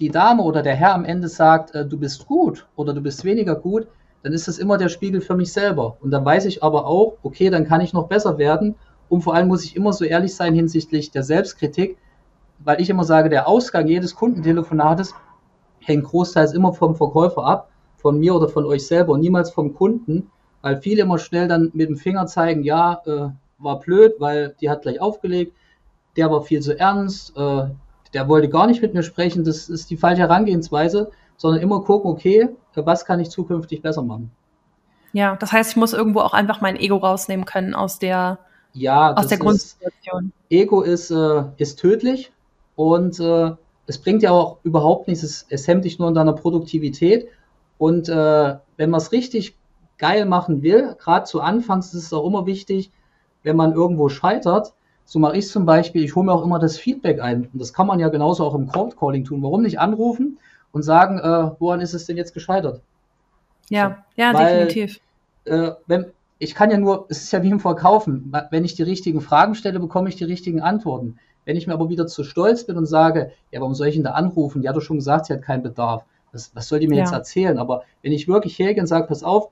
die 0.00 0.10
Dame 0.10 0.42
oder 0.42 0.62
der 0.62 0.74
Herr 0.74 0.94
am 0.94 1.04
Ende 1.04 1.28
sagt, 1.28 1.74
äh, 1.74 1.86
du 1.86 1.98
bist 1.98 2.26
gut 2.26 2.66
oder 2.76 2.94
du 2.94 3.00
bist 3.00 3.24
weniger 3.24 3.54
gut, 3.54 3.86
dann 4.22 4.32
ist 4.32 4.48
das 4.48 4.58
immer 4.58 4.78
der 4.78 4.88
Spiegel 4.88 5.20
für 5.20 5.36
mich 5.36 5.52
selber. 5.52 5.96
Und 6.00 6.10
dann 6.10 6.24
weiß 6.24 6.44
ich 6.46 6.62
aber 6.62 6.86
auch, 6.86 7.16
okay, 7.22 7.50
dann 7.50 7.66
kann 7.66 7.80
ich 7.80 7.92
noch 7.92 8.08
besser 8.08 8.38
werden. 8.38 8.74
Und 9.08 9.22
vor 9.22 9.34
allem 9.34 9.48
muss 9.48 9.64
ich 9.64 9.76
immer 9.76 9.92
so 9.92 10.04
ehrlich 10.04 10.34
sein 10.34 10.54
hinsichtlich 10.54 11.10
der 11.10 11.22
Selbstkritik, 11.22 11.96
weil 12.58 12.80
ich 12.80 12.90
immer 12.90 13.04
sage, 13.04 13.28
der 13.28 13.48
Ausgang 13.48 13.86
jedes 13.86 14.14
Kundentelefonates 14.14 15.14
hängt 15.80 16.04
großteils 16.04 16.52
immer 16.52 16.72
vom 16.72 16.96
Verkäufer 16.96 17.44
ab, 17.44 17.70
von 17.98 18.18
mir 18.18 18.34
oder 18.34 18.48
von 18.48 18.64
euch 18.64 18.86
selber 18.86 19.12
und 19.12 19.20
niemals 19.20 19.50
vom 19.50 19.74
Kunden, 19.74 20.30
weil 20.62 20.80
viele 20.80 21.02
immer 21.02 21.18
schnell 21.18 21.48
dann 21.48 21.70
mit 21.74 21.88
dem 21.88 21.96
Finger 21.96 22.26
zeigen, 22.26 22.62
ja, 22.62 23.02
äh, 23.04 23.28
war 23.58 23.80
blöd, 23.80 24.14
weil 24.18 24.54
die 24.60 24.70
hat 24.70 24.82
gleich 24.82 25.00
aufgelegt, 25.00 25.52
der 26.16 26.30
war 26.30 26.42
viel 26.42 26.60
zu 26.60 26.78
ernst, 26.78 27.36
äh, 27.36 27.66
der 28.14 28.28
wollte 28.28 28.48
gar 28.48 28.66
nicht 28.66 28.80
mit 28.80 28.94
mir 28.94 29.02
sprechen, 29.02 29.44
das 29.44 29.68
ist 29.68 29.90
die 29.90 29.96
falsche 29.96 30.22
Herangehensweise, 30.22 31.10
sondern 31.36 31.60
immer 31.60 31.82
gucken, 31.82 32.10
okay, 32.10 32.48
was 32.74 33.04
kann 33.04 33.20
ich 33.20 33.30
zukünftig 33.30 33.82
besser 33.82 34.02
machen. 34.02 34.30
Ja, 35.12 35.36
das 35.36 35.52
heißt, 35.52 35.70
ich 35.70 35.76
muss 35.76 35.92
irgendwo 35.92 36.20
auch 36.20 36.32
einfach 36.32 36.60
mein 36.60 36.76
Ego 36.76 36.96
rausnehmen 36.96 37.44
können 37.44 37.74
aus 37.74 37.98
der, 37.98 38.38
ja, 38.72 39.14
aus 39.14 39.26
der 39.26 39.38
Grundsituation. 39.38 40.32
Ego 40.50 40.82
ist, 40.82 41.10
äh, 41.10 41.42
ist 41.56 41.78
tödlich 41.78 42.30
und 42.76 43.18
äh, 43.18 43.52
es 43.86 43.98
bringt 43.98 44.22
ja 44.22 44.30
auch 44.30 44.58
überhaupt 44.62 45.08
nichts, 45.08 45.24
es, 45.24 45.46
es 45.48 45.66
hemmt 45.66 45.84
dich 45.84 45.98
nur 45.98 46.08
in 46.08 46.14
deiner 46.14 46.34
Produktivität. 46.34 47.28
Und 47.78 48.08
äh, 48.08 48.56
wenn 48.76 48.90
man 48.90 48.98
es 48.98 49.12
richtig 49.12 49.56
geil 49.98 50.26
machen 50.26 50.62
will, 50.62 50.96
gerade 50.98 51.24
zu 51.24 51.40
Anfangs 51.40 51.94
ist 51.94 52.04
es 52.04 52.12
auch 52.12 52.26
immer 52.26 52.46
wichtig, 52.46 52.90
wenn 53.42 53.56
man 53.56 53.72
irgendwo 53.72 54.08
scheitert, 54.08 54.74
so 55.04 55.18
mache 55.18 55.38
ich 55.38 55.48
zum 55.48 55.64
Beispiel, 55.64 56.04
ich 56.04 56.14
hole 56.14 56.26
mir 56.26 56.32
auch 56.32 56.44
immer 56.44 56.58
das 56.58 56.76
Feedback 56.76 57.20
ein. 57.20 57.48
Und 57.52 57.60
das 57.60 57.72
kann 57.72 57.86
man 57.86 57.98
ja 57.98 58.08
genauso 58.08 58.44
auch 58.44 58.54
im 58.54 58.68
Cold 58.68 58.98
Calling 58.98 59.24
tun. 59.24 59.42
Warum 59.42 59.62
nicht 59.62 59.80
anrufen 59.80 60.38
und 60.72 60.82
sagen, 60.82 61.18
äh, 61.18 61.50
woran 61.58 61.80
ist 61.80 61.94
es 61.94 62.04
denn 62.04 62.16
jetzt 62.16 62.34
gescheitert? 62.34 62.82
Ja, 63.70 64.04
ja, 64.16 64.34
weil, 64.34 64.66
definitiv. 64.66 65.00
Äh, 65.44 65.70
wenn, 65.86 66.06
ich 66.38 66.54
kann 66.54 66.70
ja 66.70 66.76
nur, 66.76 67.06
es 67.08 67.22
ist 67.22 67.32
ja 67.32 67.42
wie 67.42 67.50
im 67.50 67.60
Verkaufen. 67.60 68.32
Wenn 68.50 68.64
ich 68.64 68.74
die 68.74 68.82
richtigen 68.82 69.20
Fragen 69.20 69.54
stelle, 69.54 69.80
bekomme 69.80 70.08
ich 70.08 70.16
die 70.16 70.24
richtigen 70.24 70.60
Antworten. 70.60 71.18
Wenn 71.44 71.56
ich 71.56 71.66
mir 71.66 71.72
aber 71.72 71.88
wieder 71.88 72.06
zu 72.06 72.22
stolz 72.22 72.64
bin 72.64 72.76
und 72.76 72.86
sage, 72.86 73.32
ja, 73.50 73.60
warum 73.60 73.74
soll 73.74 73.88
ich 73.88 73.96
ihn 73.96 74.04
da 74.04 74.10
anrufen? 74.10 74.60
Die 74.60 74.68
hat 74.68 74.76
doch 74.76 74.82
schon 74.82 74.98
gesagt, 74.98 75.26
sie 75.26 75.32
hat 75.32 75.42
keinen 75.42 75.62
Bedarf. 75.62 76.04
Was, 76.32 76.54
was 76.54 76.68
soll 76.68 76.80
die 76.80 76.88
mir 76.88 76.96
ja. 76.96 77.04
jetzt 77.04 77.12
erzählen? 77.12 77.58
Aber 77.58 77.84
wenn 78.02 78.12
ich 78.12 78.28
wirklich 78.28 78.58
hergehe 78.58 78.82
und 78.82 78.86
sage, 78.86 79.06
pass 79.06 79.22
auf, 79.22 79.50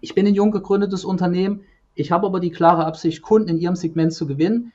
ich 0.00 0.14
bin 0.14 0.26
ein 0.26 0.34
jung 0.34 0.50
gegründetes 0.50 1.04
Unternehmen, 1.04 1.64
ich 1.94 2.10
habe 2.10 2.26
aber 2.26 2.40
die 2.40 2.50
klare 2.50 2.86
Absicht, 2.86 3.22
Kunden 3.22 3.48
in 3.48 3.58
ihrem 3.58 3.76
Segment 3.76 4.12
zu 4.12 4.26
gewinnen. 4.26 4.72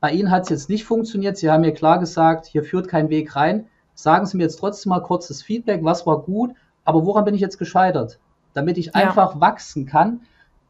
Bei 0.00 0.12
Ihnen 0.12 0.30
hat 0.30 0.44
es 0.44 0.48
jetzt 0.50 0.68
nicht 0.68 0.84
funktioniert. 0.84 1.36
Sie 1.36 1.50
haben 1.50 1.62
mir 1.62 1.72
klar 1.72 1.98
gesagt, 1.98 2.46
hier 2.46 2.62
führt 2.62 2.88
kein 2.88 3.08
Weg 3.08 3.34
rein. 3.34 3.66
Sagen 3.94 4.26
Sie 4.26 4.36
mir 4.36 4.44
jetzt 4.44 4.58
trotzdem 4.58 4.90
mal 4.90 5.00
kurzes 5.00 5.42
Feedback, 5.42 5.82
was 5.82 6.06
war 6.06 6.22
gut, 6.22 6.52
aber 6.84 7.04
woran 7.04 7.24
bin 7.24 7.34
ich 7.34 7.40
jetzt 7.40 7.58
gescheitert? 7.58 8.18
Damit 8.54 8.78
ich 8.78 8.86
ja. 8.86 8.92
einfach 8.94 9.40
wachsen 9.40 9.86
kann. 9.86 10.20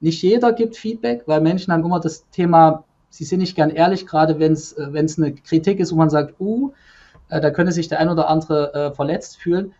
Nicht 0.00 0.22
jeder 0.22 0.52
gibt 0.52 0.76
Feedback, 0.76 1.24
weil 1.26 1.40
Menschen 1.40 1.72
haben 1.72 1.84
immer 1.84 2.00
das 2.00 2.28
Thema, 2.30 2.84
sie 3.10 3.24
sind 3.24 3.40
nicht 3.40 3.56
gern 3.56 3.70
ehrlich, 3.70 4.06
gerade 4.06 4.38
wenn 4.38 4.52
es 4.52 4.72
äh, 4.72 4.84
eine 4.86 5.34
Kritik 5.34 5.80
ist, 5.80 5.92
wo 5.92 5.96
man 5.96 6.10
sagt, 6.10 6.40
uh, 6.40 6.72
äh, 7.28 7.40
da 7.40 7.50
könnte 7.50 7.72
sich 7.72 7.88
der 7.88 7.98
ein 7.98 8.08
oder 8.08 8.28
andere 8.28 8.72
äh, 8.72 8.90
verletzt 8.92 9.36
fühlen. 9.36 9.74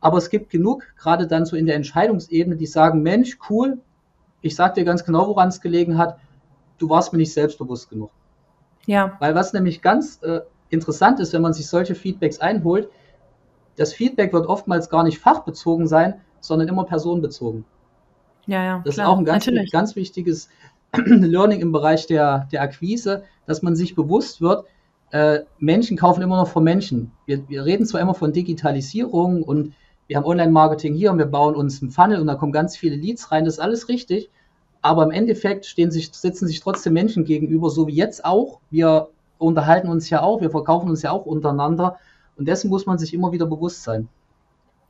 Aber 0.00 0.18
es 0.18 0.30
gibt 0.30 0.50
genug, 0.50 0.84
gerade 0.96 1.26
dann 1.26 1.44
so 1.44 1.56
in 1.56 1.66
der 1.66 1.74
Entscheidungsebene, 1.74 2.56
die 2.56 2.66
sagen, 2.66 3.02
Mensch, 3.02 3.38
cool, 3.50 3.80
ich 4.40 4.54
sag 4.54 4.74
dir 4.74 4.84
ganz 4.84 5.04
genau, 5.04 5.26
woran 5.28 5.48
es 5.48 5.60
gelegen 5.60 5.98
hat, 5.98 6.18
du 6.78 6.88
warst 6.88 7.12
mir 7.12 7.18
nicht 7.18 7.32
selbstbewusst 7.32 7.90
genug. 7.90 8.10
Ja. 8.86 9.16
Weil 9.18 9.34
was 9.34 9.52
nämlich 9.52 9.82
ganz 9.82 10.22
äh, 10.22 10.40
interessant 10.70 11.20
ist, 11.20 11.32
wenn 11.32 11.42
man 11.42 11.52
sich 11.52 11.66
solche 11.66 11.94
Feedbacks 11.94 12.38
einholt, 12.38 12.88
das 13.76 13.92
Feedback 13.92 14.32
wird 14.32 14.46
oftmals 14.46 14.88
gar 14.88 15.04
nicht 15.04 15.18
fachbezogen 15.18 15.86
sein, 15.86 16.20
sondern 16.40 16.68
immer 16.68 16.84
personenbezogen. 16.84 17.64
Ja, 18.46 18.64
ja. 18.64 18.82
Das 18.84 18.94
klar, 18.94 19.06
ist 19.06 19.12
auch 19.12 19.18
ein 19.18 19.24
ganz, 19.24 19.48
ganz 19.70 19.96
wichtiges 19.96 20.48
Learning 20.96 21.60
im 21.60 21.72
Bereich 21.72 22.06
der, 22.06 22.48
der 22.50 22.62
Akquise, 22.62 23.24
dass 23.46 23.62
man 23.62 23.76
sich 23.76 23.94
bewusst 23.94 24.40
wird, 24.40 24.64
äh, 25.10 25.40
Menschen 25.58 25.96
kaufen 25.96 26.22
immer 26.22 26.36
noch 26.36 26.48
von 26.48 26.64
Menschen. 26.64 27.12
Wir, 27.26 27.48
wir 27.48 27.64
reden 27.64 27.86
zwar 27.86 28.00
immer 28.00 28.14
von 28.14 28.32
Digitalisierung 28.32 29.42
und 29.42 29.74
wir 30.08 30.16
haben 30.16 30.24
Online-Marketing 30.24 30.94
hier 30.94 31.12
und 31.12 31.18
wir 31.18 31.26
bauen 31.26 31.54
uns 31.54 31.80
einen 31.80 31.90
Funnel 31.90 32.20
und 32.20 32.26
da 32.26 32.34
kommen 32.34 32.50
ganz 32.50 32.76
viele 32.76 32.96
Leads 32.96 33.30
rein, 33.30 33.44
das 33.44 33.54
ist 33.54 33.60
alles 33.60 33.88
richtig. 33.88 34.30
Aber 34.80 35.04
im 35.04 35.10
Endeffekt 35.10 35.66
stehen 35.66 35.90
sich, 35.90 36.10
sitzen 36.12 36.46
sich 36.46 36.60
trotzdem 36.60 36.94
Menschen 36.94 37.24
gegenüber, 37.24 37.68
so 37.68 37.86
wie 37.86 37.94
jetzt 37.94 38.24
auch. 38.24 38.60
Wir 38.70 39.08
unterhalten 39.36 39.88
uns 39.88 40.08
ja 40.08 40.22
auch, 40.22 40.40
wir 40.40 40.50
verkaufen 40.50 40.88
uns 40.88 41.02
ja 41.02 41.10
auch 41.10 41.26
untereinander. 41.26 41.98
Und 42.36 42.48
dessen 42.48 42.70
muss 42.70 42.86
man 42.86 42.98
sich 42.98 43.12
immer 43.12 43.32
wieder 43.32 43.46
bewusst 43.46 43.82
sein. 43.82 44.08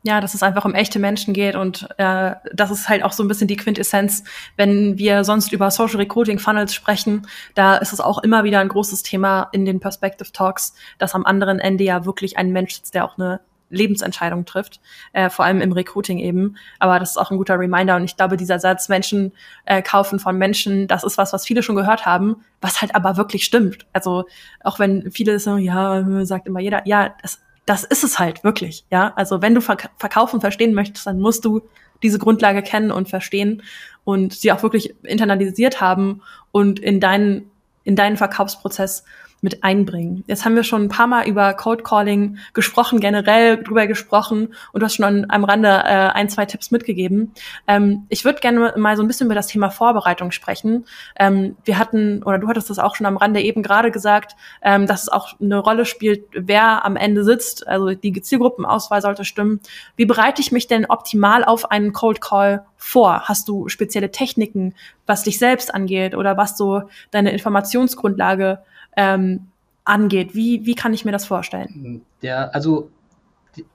Ja, 0.05 0.21
dass 0.21 0.35
es 0.35 0.45
einfach 0.45 0.65
um 0.65 0.75
echte 0.75 1.01
Menschen 1.01 1.35
geht 1.35 1.57
und 1.57 1.89
äh, 1.99 2.35
das 2.55 2.71
ist 2.71 2.89
halt 2.89 3.03
auch 3.03 3.11
so 3.11 3.25
ein 3.25 3.29
bisschen 3.29 3.49
die 3.49 3.57
Quintessenz, 3.57 4.23
wenn 4.57 4.97
wir 4.97 5.25
sonst 5.25 5.53
über 5.53 5.73
Social 5.73 5.97
Recruiting 5.97 6.39
Funnels 6.39 6.73
sprechen, 6.73 7.27
da 7.57 7.77
ist 7.77 7.93
es 7.93 8.01
auch 8.01 8.23
immer 8.23 8.45
wieder 8.45 8.61
ein 8.61 8.69
großes 8.69 9.03
Thema 9.03 9.49
in 9.51 9.65
den 9.65 9.81
Perspective 9.81 10.31
Talks, 10.31 10.75
dass 10.99 11.17
am 11.17 11.27
anderen 11.27 11.59
Ende 11.59 11.83
ja 11.83 12.05
wirklich 12.05 12.39
ein 12.39 12.53
Mensch 12.53 12.77
sitzt, 12.77 12.95
der 12.95 13.05
auch 13.05 13.19
eine 13.19 13.41
Lebensentscheidung 13.71 14.45
trifft, 14.45 14.81
äh, 15.13 15.31
vor 15.31 15.45
allem 15.45 15.61
im 15.61 15.73
Recruiting 15.73 16.19
eben. 16.19 16.57
Aber 16.79 16.99
das 16.99 17.11
ist 17.11 17.17
auch 17.17 17.31
ein 17.31 17.37
guter 17.37 17.59
Reminder 17.59 17.97
und 17.97 18.05
ich 18.05 18.17
glaube, 18.17 18.37
dieser 18.37 18.59
Satz 18.59 18.89
Menschen 18.89 19.33
äh, 19.67 19.83
kaufen 19.83 20.19
von 20.19 20.39
Menschen, 20.39 20.89
das 20.89 21.05
ist 21.05 21.19
was, 21.19 21.33
was 21.33 21.47
viele 21.47 21.63
schon 21.63 21.77
gehört 21.77 22.07
haben, 22.07 22.37
was 22.61 22.81
halt 22.81 22.95
aber 22.95 23.17
wirklich 23.17 23.45
stimmt. 23.45 23.87
Also 23.93 24.25
auch 24.63 24.79
wenn 24.79 25.11
viele 25.11 25.39
sagen, 25.39 25.59
ja, 25.59 26.05
sagt 26.25 26.47
immer 26.47 26.61
jeder, 26.61 26.87
ja, 26.87 27.15
das 27.23 27.41
das 27.67 27.85
ist 27.85 28.03
es 28.03 28.19
halt 28.19 28.45
wirklich, 28.45 28.87
ja. 28.91 29.13
Also 29.15 29.43
wenn 29.43 29.55
du 29.55 29.61
verk 29.61 29.91
verkaufen 29.99 30.41
verstehen 30.41 30.73
möchtest, 30.73 31.07
dann 31.07 31.21
musst 31.21 31.45
du 31.45 31.61
diese 32.03 32.19
Grundlage 32.19 32.63
kennen 32.63 32.91
und 32.91 33.11
verstehen 33.11 33.63
und 34.05 34.33
sie 34.33 34.53
auch 34.53 34.63
wirklich 34.63 34.95
internalisiert 35.03 35.81
haben 35.81 36.23
und 36.51 36.79
in 36.79 36.99
deinen 36.99 37.51
in 37.85 37.97
deinen 37.97 38.17
Verkaufsprozess 38.17 39.05
mit 39.41 39.63
einbringen. 39.63 40.25
Jetzt 40.27 40.45
haben 40.45 40.57
wir 40.57 40.65
schon 40.65 40.85
ein 40.85 40.89
paar 40.89 41.07
Mal 41.07 41.29
über 41.29 41.55
Code 41.55 41.83
Calling 41.83 42.39
gesprochen, 42.55 43.01
generell 43.01 43.63
drüber 43.63 43.87
gesprochen 43.87 44.55
und 44.73 44.81
du 44.81 44.85
hast 44.85 44.97
schon 44.97 45.27
am 45.29 45.45
Rande 45.45 45.69
äh, 45.69 46.11
ein, 46.13 46.29
zwei 46.29 46.45
Tipps 46.45 46.71
mitgegeben. 46.71 47.33
Ähm, 47.67 48.07
ich 48.09 48.25
würde 48.25 48.41
gerne 48.41 48.75
mal 48.77 48.97
so 48.97 49.03
ein 49.03 49.07
bisschen 49.07 49.27
über 49.27 49.35
das 49.35 49.47
Thema 49.47 49.71
Vorbereitung 49.71 50.33
sprechen. 50.33 50.87
Ähm, 51.17 51.57
wir 51.65 51.79
hatten, 51.79 52.23
oder 52.25 52.39
du 52.39 52.49
hattest 52.49 52.71
das 52.71 52.79
auch 52.79 52.97
schon 52.97 53.07
am 53.07 53.17
Rande 53.17 53.41
eben 53.41 53.63
gerade 53.63 53.91
gesagt, 53.91 54.35
ähm, 54.63 54.87
dass 54.87 55.03
es 55.03 55.09
auch 55.09 55.41
eine 55.41 55.59
Rolle 55.59 55.85
spielt, 55.85 56.25
wer 56.33 56.85
am 56.85 56.97
Ende 56.97 57.23
sitzt. 57.23 57.67
Also 57.69 57.95
die 57.95 58.21
Zielgruppenauswahl 58.21 59.03
sollte 59.03 59.25
stimmen. 59.25 59.61
Wie 59.97 60.07
bereite 60.07 60.41
ich 60.41 60.51
mich 60.51 60.67
denn 60.67 60.87
optimal 60.87 61.45
auf 61.45 61.71
einen 61.71 61.93
Cold 61.93 62.21
Call 62.21 62.65
vor? 62.77 63.29
Hast 63.29 63.49
du 63.49 63.69
spezielle 63.69 64.11
Techniken, 64.11 64.75
was 65.07 65.23
dich 65.23 65.39
selbst 65.39 65.73
angeht 65.73 66.17
oder 66.17 66.37
was 66.37 66.57
so 66.57 66.83
deine 67.11 67.31
Informationsgrundlage 67.31 68.59
ähm, 68.97 69.49
angeht. 69.85 70.35
Wie, 70.35 70.67
wie 70.67 70.75
kann 70.75 70.93
ich 70.93 71.05
mir 71.05 71.13
das 71.13 71.27
vorstellen? 71.27 72.03
Der, 72.23 72.55
also 72.55 72.91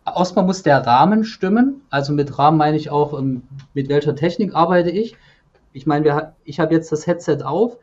erstmal 0.05 0.46
muss 0.46 0.63
der 0.63 0.86
Rahmen 0.86 1.24
stimmen. 1.24 1.82
Also 1.89 2.13
mit 2.13 2.38
Rahmen 2.38 2.58
meine 2.58 2.77
ich 2.77 2.89
auch, 2.89 3.17
ähm, 3.17 3.43
mit 3.74 3.89
welcher 3.89 4.15
Technik 4.15 4.55
arbeite 4.55 4.89
ich. 4.89 5.15
Ich 5.74 5.86
meine, 5.88 6.05
wir, 6.05 6.36
ich 6.43 6.60
habe 6.60 6.74
jetzt 6.74 6.91
das 6.91 7.08
Headset 7.08 7.39
auf 7.43 7.77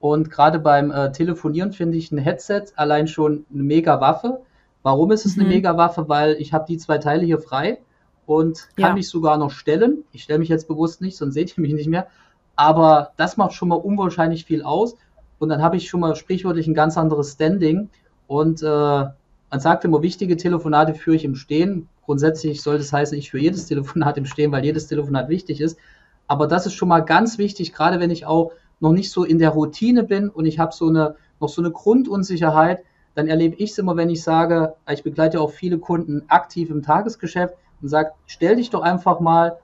und 0.00 0.30
gerade 0.30 0.58
beim 0.58 0.90
äh, 0.90 1.12
Telefonieren 1.12 1.72
finde 1.72 1.96
ich 1.96 2.10
ein 2.12 2.18
Headset 2.18 2.64
allein 2.76 3.06
schon 3.06 3.46
eine 3.52 3.62
mega 3.62 4.00
Waffe. 4.00 4.40
Warum 4.82 5.10
ist 5.12 5.26
es 5.26 5.36
mhm. 5.36 5.42
eine 5.42 5.50
mega 5.50 5.76
Waffe? 5.76 6.08
Weil 6.08 6.34
ich 6.34 6.52
habe 6.52 6.66
die 6.66 6.78
zwei 6.78 6.98
Teile 6.98 7.24
hier 7.24 7.38
frei 7.38 7.78
und 8.26 8.68
kann 8.76 8.90
ja. 8.90 8.94
mich 8.94 9.08
sogar 9.08 9.38
noch 9.38 9.50
stellen. 9.50 10.04
Ich 10.12 10.24
stelle 10.24 10.40
mich 10.40 10.48
jetzt 10.48 10.68
bewusst 10.68 11.00
nicht, 11.00 11.16
sonst 11.16 11.34
seht 11.34 11.56
ihr 11.56 11.62
mich 11.62 11.72
nicht 11.72 11.88
mehr. 11.88 12.08
Aber 12.56 13.12
das 13.16 13.36
macht 13.36 13.52
schon 13.52 13.68
mal 13.68 13.76
unwahrscheinlich 13.76 14.44
viel 14.44 14.62
aus. 14.62 14.96
Und 15.38 15.48
dann 15.48 15.62
habe 15.62 15.76
ich 15.76 15.88
schon 15.88 16.00
mal 16.00 16.16
sprichwörtlich 16.16 16.66
ein 16.66 16.74
ganz 16.74 16.96
anderes 16.96 17.32
Standing. 17.32 17.90
Und 18.26 18.62
äh, 18.62 18.66
man 18.66 19.60
sagt 19.60 19.84
immer, 19.84 20.02
wichtige 20.02 20.36
Telefonate 20.36 20.94
führe 20.94 21.16
ich 21.16 21.24
im 21.24 21.34
Stehen. 21.34 21.88
Grundsätzlich 22.04 22.62
sollte 22.62 22.82
es 22.82 22.92
heißen, 22.92 23.16
ich 23.18 23.30
führe 23.30 23.42
jedes 23.42 23.66
Telefonat 23.66 24.16
im 24.18 24.26
Stehen, 24.26 24.52
weil 24.52 24.64
jedes 24.64 24.86
Telefonat 24.86 25.28
wichtig 25.28 25.60
ist. 25.60 25.78
Aber 26.26 26.46
das 26.46 26.66
ist 26.66 26.74
schon 26.74 26.88
mal 26.88 27.00
ganz 27.00 27.38
wichtig, 27.38 27.72
gerade 27.72 28.00
wenn 28.00 28.10
ich 28.10 28.26
auch 28.26 28.52
noch 28.80 28.92
nicht 28.92 29.10
so 29.10 29.24
in 29.24 29.38
der 29.38 29.50
Routine 29.50 30.04
bin 30.04 30.28
und 30.28 30.44
ich 30.44 30.58
habe 30.58 30.74
so 30.74 30.88
eine, 30.88 31.16
noch 31.40 31.48
so 31.48 31.62
eine 31.62 31.70
Grundunsicherheit, 31.70 32.80
dann 33.14 33.28
erlebe 33.28 33.56
ich 33.56 33.70
es 33.70 33.78
immer, 33.78 33.96
wenn 33.96 34.10
ich 34.10 34.22
sage, 34.22 34.74
ich 34.90 35.02
begleite 35.02 35.40
auch 35.40 35.50
viele 35.50 35.78
Kunden 35.78 36.24
aktiv 36.28 36.68
im 36.68 36.82
Tagesgeschäft 36.82 37.54
und 37.80 37.88
sage, 37.88 38.10
stell 38.26 38.56
dich 38.56 38.70
doch 38.70 38.82
einfach 38.82 39.20
mal 39.20 39.56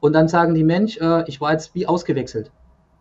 und 0.00 0.12
dann 0.12 0.28
sagen 0.28 0.54
die 0.54 0.64
Mensch, 0.64 0.98
äh, 0.98 1.24
ich 1.28 1.40
war 1.40 1.52
jetzt 1.52 1.74
wie 1.74 1.86
ausgewechselt. 1.86 2.50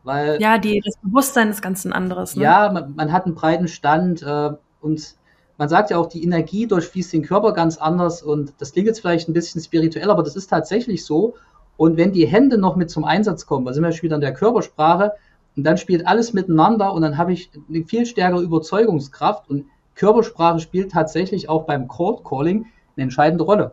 Weil, 0.06 0.40
ja, 0.40 0.58
die, 0.58 0.82
das 0.86 0.96
Bewusstsein 1.02 1.50
ist 1.50 1.62
ganz 1.62 1.84
ein 1.84 1.92
anderes. 1.92 2.36
Ne? 2.36 2.44
Ja, 2.44 2.72
man, 2.72 2.96
man, 2.96 3.12
hat 3.12 3.26
einen 3.26 3.36
breiten 3.36 3.68
Stand 3.68 4.22
äh, 4.22 4.52
und 4.80 5.16
man 5.58 5.68
sagt 5.68 5.90
ja 5.90 5.98
auch, 5.98 6.08
die 6.08 6.24
Energie 6.24 6.68
durchfließt 6.68 7.12
den 7.12 7.24
Körper 7.24 7.54
ganz 7.54 7.78
anders 7.78 8.22
und 8.22 8.54
das 8.60 8.72
klingt 8.72 8.88
jetzt 8.88 9.02
vielleicht 9.02 9.28
ein 9.28 9.34
bisschen 9.34 9.62
spirituell, 9.62 10.12
aber 10.12 10.22
das 10.22 10.36
ist 10.36 10.48
tatsächlich 10.48 11.04
so. 11.04 11.34
Und 11.76 11.98
wenn 11.98 12.14
die 12.14 12.28
Hände 12.28 12.58
noch 12.58 12.76
mit 12.76 12.90
zum 12.90 13.04
Einsatz 13.04 13.46
kommen, 13.46 13.66
da 13.66 13.74
sind 13.74 13.84
wir 13.84 13.92
schon 13.92 14.04
wieder 14.04 14.16
in 14.16 14.22
der 14.22 14.34
Körpersprache, 14.34 15.14
und 15.56 15.64
dann 15.64 15.78
spielt 15.78 16.06
alles 16.06 16.34
miteinander 16.34 16.94
und 16.94 17.02
dann 17.02 17.18
habe 17.18 17.34
ich 17.34 17.50
eine 17.70 17.86
viel 17.86 18.06
stärkere 18.06 18.42
Überzeugungskraft 18.42 19.50
und 19.50 19.66
Körpersprache 19.96 20.60
spielt 20.60 20.92
tatsächlich 20.92 21.48
auch 21.48 21.64
beim 21.64 21.88
Cold 21.88 22.26
Calling 22.26 22.66
eine 22.96 23.04
entscheidende 23.04 23.46
Rolle. 23.46 23.72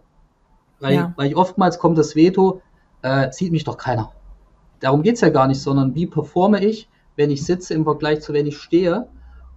Weil, 0.78 0.94
ja. 0.94 1.12
weil 1.16 1.28
ich 1.28 1.36
oftmals 1.36 1.78
kommt 1.78 1.98
das 1.98 2.14
Veto, 2.14 2.62
äh, 3.02 3.30
sieht 3.32 3.52
mich 3.52 3.64
doch 3.64 3.76
keiner 3.76 4.12
darum 4.82 5.02
geht 5.02 5.14
es 5.14 5.20
ja 5.20 5.30
gar 5.30 5.46
nicht, 5.46 5.60
sondern 5.60 5.94
wie 5.94 6.06
performe 6.06 6.64
ich, 6.64 6.88
wenn 7.16 7.30
ich 7.30 7.44
sitze 7.44 7.74
im 7.74 7.84
Vergleich 7.84 8.20
zu 8.20 8.32
wenn 8.32 8.46
ich 8.46 8.58
stehe. 8.58 9.06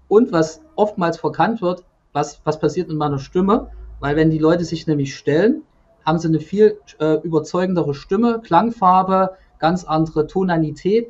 Und 0.08 0.32
was 0.32 0.62
oftmals 0.76 1.18
verkannt 1.18 1.62
wird, 1.62 1.84
was, 2.14 2.40
was 2.44 2.60
passiert 2.60 2.88
mit 2.88 2.98
meiner 2.98 3.20
Stimme, 3.20 3.72
weil 4.00 4.16
wenn 4.16 4.30
die 4.30 4.40
Leute 4.40 4.64
sich 4.64 4.88
nämlich 4.88 5.16
stellen, 5.16 5.64
haben 6.06 6.20
sie 6.20 6.28
eine 6.28 6.40
viel 6.40 6.80
äh, 7.00 7.16
überzeugendere 7.22 7.96
Stimme, 7.96 8.40
Klangfarbe, 8.44 9.32
ganz 9.58 9.84
andere 9.84 10.28
Tonalität. 10.28 11.10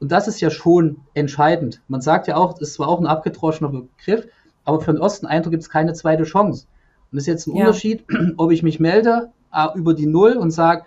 Und 0.00 0.10
das 0.10 0.28
ist 0.28 0.40
ja 0.40 0.50
schon 0.50 1.02
entscheidend. 1.12 1.82
Man 1.88 2.00
sagt 2.00 2.26
ja 2.26 2.36
auch, 2.36 2.54
das 2.54 2.68
ist 2.68 2.74
zwar 2.74 2.88
auch 2.88 3.00
ein 3.00 3.06
abgedroschener 3.06 3.68
Begriff, 3.68 4.26
aber 4.64 4.80
für 4.80 4.92
den 4.92 5.02
ersten 5.02 5.26
Eindruck 5.26 5.50
gibt 5.50 5.62
es 5.62 5.70
keine 5.70 5.92
zweite 5.92 6.24
Chance. 6.24 6.66
Und 7.10 7.16
das 7.16 7.24
ist 7.24 7.26
jetzt 7.28 7.46
ein 7.46 7.56
ja. 7.56 7.66
Unterschied, 7.66 8.04
ob 8.38 8.50
ich 8.50 8.62
mich 8.62 8.80
melde 8.80 9.30
äh, 9.52 9.66
über 9.74 9.92
die 9.92 10.06
Null 10.06 10.32
und 10.32 10.50
sage, 10.50 10.84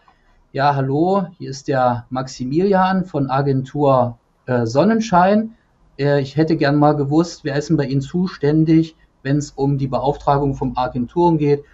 ja, 0.55 0.73
hallo, 0.73 1.25
hier 1.37 1.49
ist 1.49 1.67
der 1.67 2.05
Maximilian 2.09 3.03
von 3.03 3.29
Agentur 3.29 4.17
äh, 4.45 4.65
Sonnenschein. 4.65 5.53
Äh, 5.99 6.21
ich 6.21 6.37
hätte 6.37 6.55
gern 6.55 6.77
mal 6.77 6.93
gewusst, 6.93 7.43
wer 7.43 7.57
ist 7.57 7.67
denn 7.67 7.75
bei 7.75 7.83
Ihnen 7.83 7.99
zuständig, 7.99 8.95
wenn 9.21 9.35
es 9.35 9.51
um 9.51 9.77
die 9.77 9.89
Beauftragung 9.89 10.55
von 10.55 10.77
Agenturen 10.77 11.37
geht, 11.37 11.65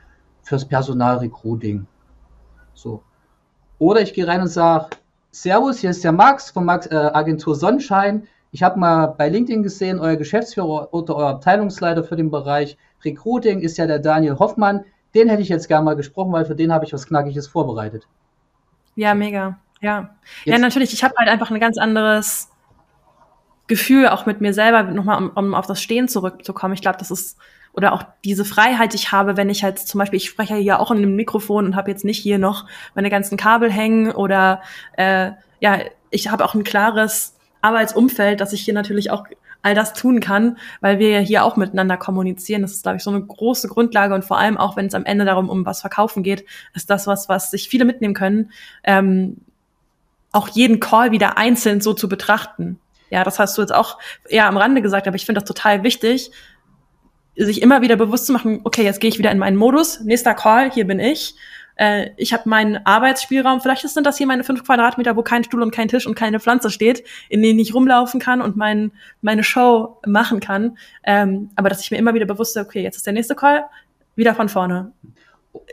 fürs 0.42 0.66
Personalrecruiting. 0.66 1.86
So. 2.74 3.04
Oder 3.78 4.02
ich 4.02 4.16
gehe 4.16 4.26
rein 4.26 4.42
und 4.42 4.48
sage, 4.48 4.88
Servus, 5.30 5.78
hier 5.78 5.92
ist 5.92 6.04
der 6.04 6.12
Max 6.12 6.50
von 6.50 6.66
Max, 6.66 6.88
äh, 6.88 6.96
Agentur 6.96 7.54
Sonnenschein. 7.54 8.28
Ich 8.52 8.64
habe 8.64 8.80
mal 8.80 9.06
bei 9.06 9.30
LinkedIn 9.30 9.62
gesehen, 9.62 10.00
euer 10.00 10.16
Geschäftsführer 10.16 10.92
oder 10.92 11.16
euer 11.18 11.30
Abteilungsleiter 11.30 12.04
für 12.04 12.16
den 12.16 12.32
Bereich 12.32 12.80
Recruiting 13.06 13.60
ist 13.60 13.78
ja 13.78 13.86
der 13.86 14.00
Daniel 14.00 14.40
Hoffmann. 14.40 14.86
Den 15.14 15.30
hätte 15.30 15.44
ich 15.44 15.50
jetzt 15.50 15.68
gerne 15.68 15.86
mal 15.86 15.96
gesprochen, 15.96 16.32
weil 16.32 16.46
für 16.46 16.56
den 16.56 16.74
habe 16.74 16.86
ich 16.86 16.94
was 16.94 17.06
Knackiges 17.06 17.46
vorbereitet. 17.46 18.08
Ja, 18.96 19.14
mega. 19.14 19.60
Ja. 19.82 20.16
Jetzt. 20.44 20.54
Ja, 20.54 20.58
natürlich. 20.60 20.94
Ich 20.94 21.04
habe 21.04 21.16
halt 21.18 21.30
einfach 21.30 21.52
ein 21.52 21.60
ganz 21.60 21.78
anderes 21.78 22.50
Gefühl, 23.68 24.08
auch 24.08 24.26
mit 24.26 24.42
mir 24.42 24.54
selber, 24.54 24.84
nochmal 24.84 25.18
um, 25.18 25.30
um 25.30 25.54
auf 25.54 25.66
das 25.66 25.82
Stehen 25.82 26.08
zurückzukommen. 26.08 26.74
Ich 26.74 26.82
glaube, 26.82 26.98
das 26.98 27.12
ist 27.12 27.38
oder 27.74 27.94
auch 27.94 28.04
diese 28.26 28.44
Freiheit, 28.44 28.94
die 28.94 28.98
ich 28.98 29.12
habe, 29.12 29.38
wenn 29.38 29.50
ich 29.50 29.64
halt 29.64 29.80
zum 29.80 30.00
Beispiel, 30.00 30.18
ich 30.18 30.28
spreche 30.28 30.58
ja 30.58 30.78
auch 30.78 30.92
in 30.92 30.98
einem 30.98 31.16
Mikrofon 31.16 31.66
und 31.66 31.76
habe 31.76 31.90
jetzt 31.90 32.04
nicht 32.04 32.18
hier 32.18 32.38
noch 32.38 32.66
meine 32.96 33.10
ganzen 33.10 33.38
Kabel 33.38 33.72
hängen 33.72 34.12
oder 34.12 34.62
äh, 34.98 35.32
ja, 35.62 35.80
ich 36.10 36.30
habe 36.30 36.44
auch 36.44 36.54
ein 36.54 36.66
klares 36.66 37.38
Arbeitsumfeld, 37.62 38.42
dass 38.42 38.54
ich 38.54 38.62
hier 38.62 38.74
natürlich 38.74 39.12
auch 39.12 39.26
all 39.62 39.76
das 39.76 39.94
tun 39.94 40.20
kann, 40.20 40.58
weil 40.80 41.00
wir 41.00 41.10
ja 41.10 41.20
hier 41.20 41.44
auch 41.44 41.56
miteinander 41.56 41.98
kommunizieren. 41.98 42.62
Das 42.62 42.72
ist, 42.72 42.84
glaube 42.84 42.98
ich, 42.98 43.04
so 43.04 43.12
eine 43.12 43.22
große 43.22 43.68
Grundlage 43.68 44.14
und 44.14 44.26
vor 44.26 44.38
allem 44.38 44.58
auch, 44.58 44.76
wenn 44.76 44.88
es 44.88 44.94
am 44.94 45.06
Ende 45.06 45.26
darum 45.26 45.50
um 45.50 45.66
was 45.66 45.82
verkaufen 45.82 46.24
geht, 46.24 46.46
ist 46.74 46.90
das 46.90 47.08
was, 47.08 47.30
was 47.30 47.52
sich 47.52 47.70
viele 47.70 47.86
mitnehmen 47.86 48.14
können, 48.14 48.52
ähm, 48.84 49.38
auch 50.32 50.48
jeden 50.48 50.80
Call 50.80 51.12
wieder 51.12 51.38
einzeln 51.38 51.82
so 51.82 51.94
zu 51.94 52.08
betrachten. 52.08 52.80
Ja, 53.10 53.24
das 53.24 53.40
hast 53.40 53.58
du 53.58 53.62
jetzt 53.62 53.74
auch 53.74 53.98
eher 54.30 54.48
am 54.48 54.58
Rande 54.58 54.82
gesagt, 54.82 55.08
aber 55.08 55.16
ich 55.16 55.26
finde 55.26 55.42
das 55.42 55.48
total 55.48 55.84
wichtig, 55.84 56.32
sich 57.36 57.62
immer 57.62 57.82
wieder 57.82 57.96
bewusst 57.96 58.28
zu 58.28 58.34
machen, 58.34 58.62
okay, 58.64 58.84
jetzt 58.84 59.00
gehe 59.00 59.10
ich 59.10 59.20
wieder 59.20 59.32
in 59.32 59.38
meinen 59.38 59.58
Modus, 59.58 60.02
nächster 60.02 60.34
Call, 60.34 60.72
hier 60.72 60.86
bin 60.86 61.00
ich. 61.00 61.36
Äh, 61.76 62.10
ich 62.18 62.34
habe 62.34 62.48
meinen 62.50 62.80
Arbeitsspielraum, 62.86 63.62
vielleicht 63.62 63.88
sind 63.88 64.06
das 64.06 64.18
hier 64.18 64.28
meine 64.28 64.44
fünf 64.44 64.64
Quadratmeter, 64.64 65.16
wo 65.16 65.24
kein 65.24 65.44
Stuhl 65.44 65.62
und 65.62 65.72
kein 65.72 65.88
Tisch 65.88 66.08
und 66.08 66.16
keine 66.16 66.40
Pflanze 66.40 66.70
steht, 66.70 67.04
in 67.30 67.42
denen 67.42 67.60
ich 67.60 67.74
rumlaufen 67.74 68.20
kann 68.20 68.42
und 68.42 68.58
mein, 68.58 68.92
meine 69.22 69.44
Show 69.44 69.98
machen 70.06 70.40
kann. 70.40 70.78
Ähm, 71.04 71.50
aber 71.56 71.70
dass 71.70 71.82
ich 71.82 71.92
mir 71.92 71.98
immer 71.98 72.14
wieder 72.14 72.26
bewusst 72.26 72.58
okay, 72.58 72.84
jetzt 72.84 72.98
ist 72.98 73.06
der 73.06 73.14
nächste 73.14 73.36
Call, 73.36 73.66
wieder 74.16 74.36
von 74.36 74.50
vorne. 74.50 74.92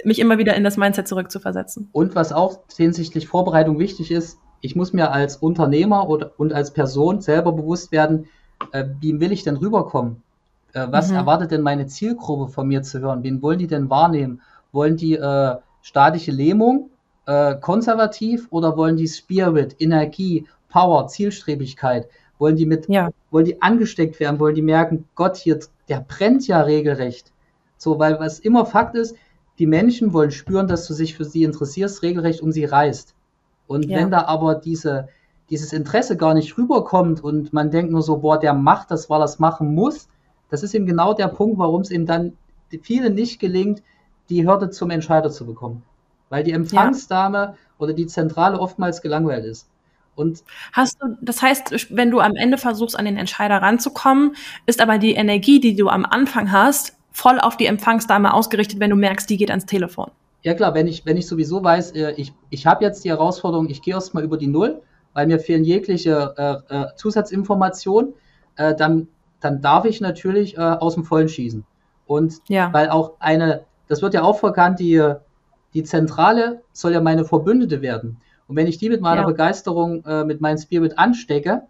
Mich 0.04 0.18
immer 0.18 0.38
wieder 0.38 0.54
in 0.54 0.64
das 0.64 0.76
Mindset 0.76 1.06
zurückzuversetzen. 1.08 1.88
Und 1.92 2.14
was 2.14 2.32
auch 2.32 2.60
hinsichtlich 2.76 3.28
Vorbereitung 3.28 3.78
wichtig 3.78 4.10
ist, 4.10 4.38
ich 4.60 4.74
muss 4.74 4.92
mir 4.92 5.12
als 5.12 5.36
Unternehmer 5.36 6.08
oder, 6.08 6.32
und 6.36 6.52
als 6.52 6.72
Person 6.72 7.20
selber 7.20 7.52
bewusst 7.52 7.92
werden, 7.92 8.26
äh, 8.72 8.84
wie 9.00 9.20
will 9.20 9.32
ich 9.32 9.44
denn 9.44 9.56
rüberkommen? 9.56 10.22
Äh, 10.72 10.86
was 10.90 11.10
mhm. 11.10 11.16
erwartet 11.16 11.52
denn 11.52 11.62
meine 11.62 11.86
Zielgruppe 11.86 12.50
von 12.50 12.66
mir 12.66 12.82
zu 12.82 13.00
hören? 13.00 13.22
Wen 13.22 13.40
wollen 13.42 13.58
die 13.58 13.66
denn 13.66 13.88
wahrnehmen? 13.88 14.40
Wollen 14.72 14.96
die 14.96 15.14
äh, 15.14 15.56
statische 15.88 16.32
Lähmung, 16.32 16.90
äh, 17.24 17.54
konservativ 17.56 18.46
oder 18.50 18.76
wollen 18.76 18.98
die 18.98 19.08
Spirit, 19.08 19.74
Energie, 19.78 20.46
Power, 20.68 21.06
Zielstrebigkeit? 21.06 22.06
Wollen 22.38 22.56
die 22.56 22.66
mit, 22.66 22.88
ja. 22.90 23.10
wollen 23.30 23.46
die 23.46 23.62
angesteckt 23.62 24.20
werden? 24.20 24.38
Wollen 24.38 24.54
die 24.54 24.62
merken, 24.62 25.06
Gott, 25.14 25.38
hier, 25.38 25.58
der 25.88 26.04
brennt 26.06 26.46
ja 26.46 26.60
regelrecht. 26.60 27.32
So, 27.78 27.98
weil 27.98 28.20
was 28.20 28.38
immer 28.38 28.66
Fakt 28.66 28.96
ist, 28.96 29.16
die 29.58 29.66
Menschen 29.66 30.12
wollen 30.12 30.30
spüren, 30.30 30.68
dass 30.68 30.86
du 30.86 30.94
dich 30.94 31.16
für 31.16 31.24
sie 31.24 31.42
interessierst, 31.42 32.02
regelrecht 32.02 32.42
um 32.42 32.52
sie 32.52 32.66
reißt. 32.66 33.14
Und 33.66 33.86
ja. 33.86 33.96
wenn 33.98 34.10
da 34.10 34.26
aber 34.26 34.56
diese, 34.56 35.08
dieses 35.48 35.72
Interesse 35.72 36.18
gar 36.18 36.34
nicht 36.34 36.58
rüberkommt 36.58 37.24
und 37.24 37.54
man 37.54 37.70
denkt 37.70 37.90
nur 37.90 38.02
so, 38.02 38.18
boah, 38.18 38.38
der 38.38 38.52
macht 38.52 38.90
das, 38.90 39.08
weil 39.08 39.22
er 39.22 39.24
es 39.24 39.38
machen 39.38 39.74
muss, 39.74 40.08
das 40.50 40.62
ist 40.62 40.74
eben 40.74 40.86
genau 40.86 41.14
der 41.14 41.28
Punkt, 41.28 41.58
warum 41.58 41.80
es 41.80 41.90
eben 41.90 42.04
dann 42.04 42.36
vielen 42.82 43.14
nicht 43.14 43.40
gelingt, 43.40 43.82
die 44.28 44.46
Hürde 44.46 44.70
zum 44.70 44.90
Entscheider 44.90 45.30
zu 45.30 45.46
bekommen. 45.46 45.82
Weil 46.28 46.44
die 46.44 46.52
Empfangsdame 46.52 47.38
ja. 47.38 47.54
oder 47.78 47.92
die 47.92 48.06
Zentrale 48.06 48.60
oftmals 48.60 49.00
gelangweilt 49.00 49.44
ist. 49.44 49.68
Und 50.14 50.42
hast 50.72 51.00
du, 51.00 51.16
das 51.22 51.42
heißt, 51.42 51.94
wenn 51.94 52.10
du 52.10 52.20
am 52.20 52.34
Ende 52.34 52.58
versuchst, 52.58 52.98
an 52.98 53.04
den 53.04 53.16
Entscheider 53.16 53.62
ranzukommen, 53.62 54.34
ist 54.66 54.80
aber 54.80 54.98
die 54.98 55.14
Energie, 55.14 55.60
die 55.60 55.76
du 55.76 55.88
am 55.88 56.04
Anfang 56.04 56.50
hast, 56.50 56.96
voll 57.12 57.38
auf 57.38 57.56
die 57.56 57.66
Empfangsdame 57.66 58.34
ausgerichtet, 58.34 58.80
wenn 58.80 58.90
du 58.90 58.96
merkst, 58.96 59.30
die 59.30 59.36
geht 59.36 59.50
ans 59.50 59.66
Telefon. 59.66 60.10
Ja 60.42 60.54
klar, 60.54 60.74
wenn 60.74 60.86
ich, 60.86 61.06
wenn 61.06 61.16
ich 61.16 61.26
sowieso 61.26 61.62
weiß, 61.62 61.92
äh, 61.92 62.12
ich, 62.12 62.32
ich 62.50 62.66
habe 62.66 62.84
jetzt 62.84 63.04
die 63.04 63.10
Herausforderung, 63.10 63.70
ich 63.70 63.80
gehe 63.80 63.94
erstmal 63.94 64.24
über 64.24 64.36
die 64.36 64.46
Null, 64.48 64.82
weil 65.12 65.26
mir 65.26 65.38
fehlen 65.38 65.64
jegliche 65.64 66.34
äh, 66.36 66.74
äh, 66.74 66.86
Zusatzinformationen, 66.96 68.12
äh, 68.56 68.74
dann 68.74 69.08
dann 69.40 69.60
darf 69.60 69.84
ich 69.84 70.00
natürlich 70.00 70.56
äh, 70.56 70.60
aus 70.60 70.94
dem 70.94 71.04
Vollen 71.04 71.28
schießen. 71.28 71.64
Und 72.06 72.36
ja. 72.48 72.72
weil 72.72 72.88
auch 72.88 73.14
eine, 73.18 73.64
das 73.88 74.02
wird 74.02 74.14
ja 74.14 74.22
auch 74.22 74.38
verkannt, 74.38 74.78
die, 74.80 75.12
die 75.74 75.82
Zentrale 75.82 76.62
soll 76.72 76.92
ja 76.92 77.00
meine 77.00 77.24
Verbündete 77.24 77.82
werden. 77.82 78.18
Und 78.46 78.56
wenn 78.56 78.66
ich 78.66 78.78
die 78.78 78.88
mit 78.88 79.00
meiner 79.00 79.22
ja. 79.22 79.26
Begeisterung, 79.26 80.04
äh, 80.04 80.24
mit 80.24 80.40
meinem 80.40 80.58
Spirit 80.58 80.98
anstecke 80.98 81.62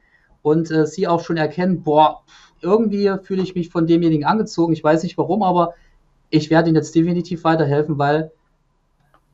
und 0.42 0.70
äh, 0.70 0.86
sie 0.86 1.08
auch 1.08 1.20
schon 1.20 1.36
erkennen, 1.36 1.82
boah, 1.82 2.22
irgendwie 2.60 3.12
fühle 3.22 3.42
ich 3.42 3.54
mich 3.54 3.70
von 3.70 3.86
demjenigen 3.86 4.24
angezogen, 4.24 4.72
ich 4.72 4.82
weiß 4.82 5.02
nicht 5.02 5.18
warum, 5.18 5.42
aber 5.42 5.74
ich 6.30 6.50
werde 6.50 6.68
ihnen 6.68 6.76
jetzt 6.76 6.94
definitiv 6.94 7.44
weiterhelfen, 7.44 7.98
weil 7.98 8.30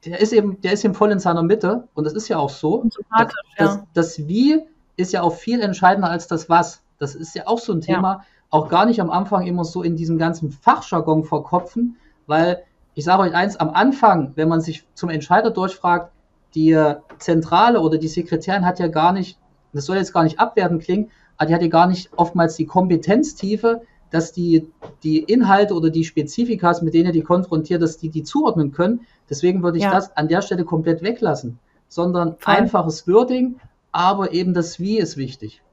der 0.04 0.20
ist 0.20 0.32
eben, 0.32 0.60
der 0.60 0.72
ist 0.72 0.84
eben 0.84 0.94
voll 0.94 1.10
in 1.10 1.18
seiner 1.18 1.42
Mitte 1.42 1.88
und 1.94 2.04
das 2.04 2.12
ist 2.12 2.28
ja 2.28 2.38
auch 2.38 2.50
so. 2.50 2.84
Das, 3.18 3.32
das, 3.56 3.78
das 3.94 4.28
Wie 4.28 4.62
ist 4.96 5.12
ja 5.12 5.22
auch 5.22 5.34
viel 5.34 5.60
entscheidender 5.60 6.10
als 6.10 6.26
das 6.26 6.48
Was. 6.48 6.82
Das 6.98 7.14
ist 7.14 7.34
ja 7.34 7.46
auch 7.46 7.58
so 7.58 7.72
ein 7.72 7.80
Thema. 7.80 8.12
Ja. 8.12 8.24
Auch 8.50 8.68
gar 8.68 8.86
nicht 8.86 9.00
am 9.00 9.10
Anfang 9.10 9.46
immer 9.46 9.64
so 9.64 9.82
in 9.82 9.96
diesem 9.96 10.18
ganzen 10.18 10.50
Fachjargon 10.52 11.24
verkopfen, 11.24 11.96
weil 12.26 12.62
ich 12.94 13.04
sage 13.04 13.22
euch 13.22 13.34
eins, 13.34 13.56
am 13.56 13.70
Anfang, 13.70 14.32
wenn 14.36 14.48
man 14.48 14.60
sich 14.60 14.86
zum 14.94 15.10
Entscheider 15.10 15.50
durchfragt, 15.50 16.12
die 16.54 16.78
Zentrale 17.18 17.80
oder 17.80 17.98
die 17.98 18.08
Sekretärin 18.08 18.64
hat 18.64 18.78
ja 18.78 18.86
gar 18.86 19.12
nicht, 19.12 19.38
das 19.72 19.86
soll 19.86 19.96
jetzt 19.96 20.12
gar 20.12 20.22
nicht 20.22 20.38
abwerten 20.38 20.78
klingen, 20.78 21.10
aber 21.36 21.48
die 21.48 21.54
hat 21.54 21.62
ja 21.62 21.68
gar 21.68 21.88
nicht 21.88 22.10
oftmals 22.16 22.54
die 22.54 22.66
Kompetenztiefe, 22.66 23.82
dass 24.10 24.32
die, 24.32 24.70
die 25.02 25.18
Inhalte 25.18 25.74
oder 25.74 25.90
die 25.90 26.04
Spezifikas, 26.04 26.82
mit 26.82 26.94
denen 26.94 27.12
die 27.12 27.22
konfrontiert, 27.22 27.82
dass 27.82 27.98
die 27.98 28.10
die 28.10 28.22
zuordnen 28.22 28.70
können. 28.70 29.00
Deswegen 29.28 29.64
würde 29.64 29.78
ich 29.78 29.84
ja. 29.84 29.90
das 29.90 30.16
an 30.16 30.28
der 30.28 30.42
Stelle 30.42 30.64
komplett 30.64 31.02
weglassen, 31.02 31.58
sondern 31.88 32.36
Voll. 32.38 32.54
einfaches 32.54 33.08
Wording, 33.08 33.56
aber 33.90 34.32
eben 34.32 34.54
das 34.54 34.78
Wie 34.78 34.98
ist 34.98 35.16
wichtig 35.16 35.63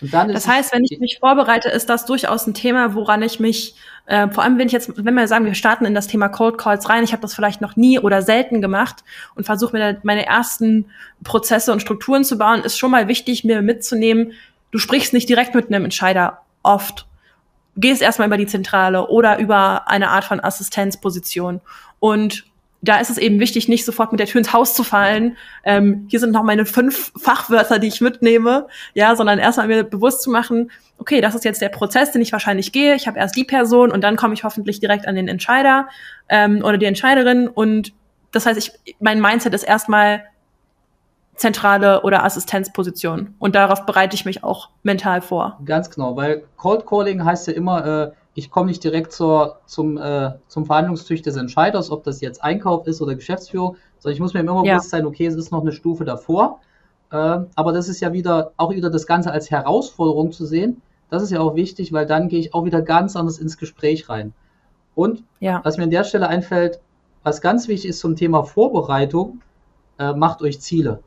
das 0.00 0.48
heißt, 0.48 0.72
wenn 0.72 0.84
ich 0.84 0.98
mich 0.98 1.18
vorbereite, 1.20 1.68
ist 1.68 1.88
das 1.88 2.06
durchaus 2.06 2.46
ein 2.46 2.54
Thema, 2.54 2.94
woran 2.94 3.22
ich 3.22 3.38
mich, 3.38 3.74
äh, 4.06 4.28
vor 4.28 4.42
allem 4.42 4.58
wenn 4.58 4.66
ich 4.66 4.72
jetzt, 4.72 4.92
wenn 4.96 5.14
wir 5.14 5.28
sagen, 5.28 5.44
wir 5.44 5.54
starten 5.54 5.84
in 5.84 5.94
das 5.94 6.08
Thema 6.08 6.28
Cold 6.28 6.58
Calls 6.58 6.88
rein, 6.88 7.04
ich 7.04 7.12
habe 7.12 7.22
das 7.22 7.34
vielleicht 7.34 7.60
noch 7.60 7.76
nie 7.76 7.98
oder 7.98 8.22
selten 8.22 8.60
gemacht 8.60 9.04
und 9.36 9.44
versuche 9.44 9.76
mir 9.76 10.00
meine 10.02 10.26
ersten 10.26 10.86
Prozesse 11.22 11.72
und 11.72 11.80
Strukturen 11.80 12.24
zu 12.24 12.36
bauen, 12.36 12.62
ist 12.62 12.78
schon 12.78 12.90
mal 12.90 13.06
wichtig, 13.06 13.44
mir 13.44 13.62
mitzunehmen, 13.62 14.32
du 14.72 14.78
sprichst 14.78 15.12
nicht 15.12 15.28
direkt 15.28 15.54
mit 15.54 15.68
einem 15.68 15.84
Entscheider 15.84 16.42
oft. 16.62 17.06
Gehst 17.76 18.02
erstmal 18.02 18.28
über 18.28 18.36
die 18.36 18.46
Zentrale 18.46 19.08
oder 19.08 19.38
über 19.38 19.88
eine 19.88 20.10
Art 20.10 20.24
von 20.24 20.40
Assistenzposition. 20.40 21.60
Und 22.00 22.44
da 22.82 22.98
ist 22.98 23.10
es 23.10 23.18
eben 23.18 23.38
wichtig, 23.38 23.68
nicht 23.68 23.84
sofort 23.84 24.10
mit 24.10 24.18
der 24.18 24.26
Tür 24.26 24.40
ins 24.40 24.52
Haus 24.52 24.74
zu 24.74 24.82
fallen. 24.82 25.36
Ähm, 25.64 26.06
hier 26.10 26.18
sind 26.18 26.32
noch 26.32 26.42
meine 26.42 26.66
fünf 26.66 27.12
Fachwörter, 27.16 27.78
die 27.78 27.86
ich 27.86 28.00
mitnehme, 28.00 28.66
ja, 28.92 29.14
sondern 29.14 29.38
erstmal 29.38 29.68
mir 29.68 29.84
bewusst 29.84 30.22
zu 30.22 30.30
machen, 30.30 30.70
okay, 30.98 31.20
das 31.20 31.36
ist 31.36 31.44
jetzt 31.44 31.62
der 31.62 31.68
Prozess, 31.68 32.10
den 32.10 32.22
ich 32.22 32.32
wahrscheinlich 32.32 32.72
gehe. 32.72 32.96
Ich 32.96 33.06
habe 33.06 33.18
erst 33.18 33.36
die 33.36 33.44
Person 33.44 33.92
und 33.92 34.02
dann 34.02 34.16
komme 34.16 34.34
ich 34.34 34.42
hoffentlich 34.42 34.80
direkt 34.80 35.06
an 35.06 35.14
den 35.14 35.28
Entscheider 35.28 35.88
ähm, 36.28 36.62
oder 36.64 36.76
die 36.76 36.86
Entscheiderin. 36.86 37.46
Und 37.46 37.92
das 38.32 38.46
heißt, 38.46 38.58
ich, 38.58 38.72
mein 38.98 39.20
Mindset 39.20 39.54
ist 39.54 39.62
erstmal 39.62 40.24
zentrale 41.36 42.02
oder 42.02 42.24
Assistenzposition. 42.24 43.34
Und 43.38 43.54
darauf 43.54 43.86
bereite 43.86 44.16
ich 44.16 44.24
mich 44.24 44.42
auch 44.42 44.70
mental 44.82 45.22
vor. 45.22 45.60
Ganz 45.64 45.88
genau, 45.88 46.16
weil 46.16 46.44
Cold 46.56 46.84
Calling 46.84 47.24
heißt 47.24 47.46
ja 47.46 47.52
immer, 47.52 47.86
äh, 47.86 48.12
ich 48.34 48.50
komme 48.50 48.66
nicht 48.66 48.82
direkt 48.82 49.12
zur, 49.12 49.58
zum, 49.66 49.98
äh, 49.98 50.32
zum 50.48 50.64
Verhandlungstisch 50.64 51.22
des 51.22 51.36
Entscheiders, 51.36 51.90
ob 51.90 52.04
das 52.04 52.20
jetzt 52.20 52.42
Einkauf 52.42 52.86
ist 52.86 53.02
oder 53.02 53.14
Geschäftsführung, 53.14 53.76
sondern 53.98 54.14
ich 54.14 54.20
muss 54.20 54.32
mir 54.32 54.40
immer 54.40 54.64
ja. 54.64 54.74
bewusst 54.74 54.90
sein, 54.90 55.04
okay, 55.04 55.26
es 55.26 55.34
ist 55.34 55.52
noch 55.52 55.60
eine 55.60 55.72
Stufe 55.72 56.04
davor. 56.04 56.60
Äh, 57.10 57.40
aber 57.54 57.72
das 57.72 57.88
ist 57.88 58.00
ja 58.00 58.12
wieder 58.12 58.52
auch 58.56 58.70
wieder 58.70 58.88
das 58.88 59.06
Ganze 59.06 59.30
als 59.30 59.50
Herausforderung 59.50 60.32
zu 60.32 60.46
sehen. 60.46 60.80
Das 61.10 61.22
ist 61.22 61.30
ja 61.30 61.40
auch 61.40 61.54
wichtig, 61.54 61.92
weil 61.92 62.06
dann 62.06 62.28
gehe 62.28 62.40
ich 62.40 62.54
auch 62.54 62.64
wieder 62.64 62.80
ganz 62.80 63.16
anders 63.16 63.38
ins 63.38 63.58
Gespräch 63.58 64.08
rein. 64.08 64.32
Und 64.94 65.22
ja. 65.40 65.60
was 65.62 65.76
mir 65.76 65.84
an 65.84 65.90
der 65.90 66.04
Stelle 66.04 66.28
einfällt, 66.28 66.80
was 67.22 67.42
ganz 67.42 67.68
wichtig 67.68 67.90
ist 67.90 68.00
zum 68.00 68.16
Thema 68.16 68.44
Vorbereitung, 68.44 69.42
äh, 69.98 70.14
macht 70.14 70.40
euch 70.40 70.60
Ziele. 70.60 71.00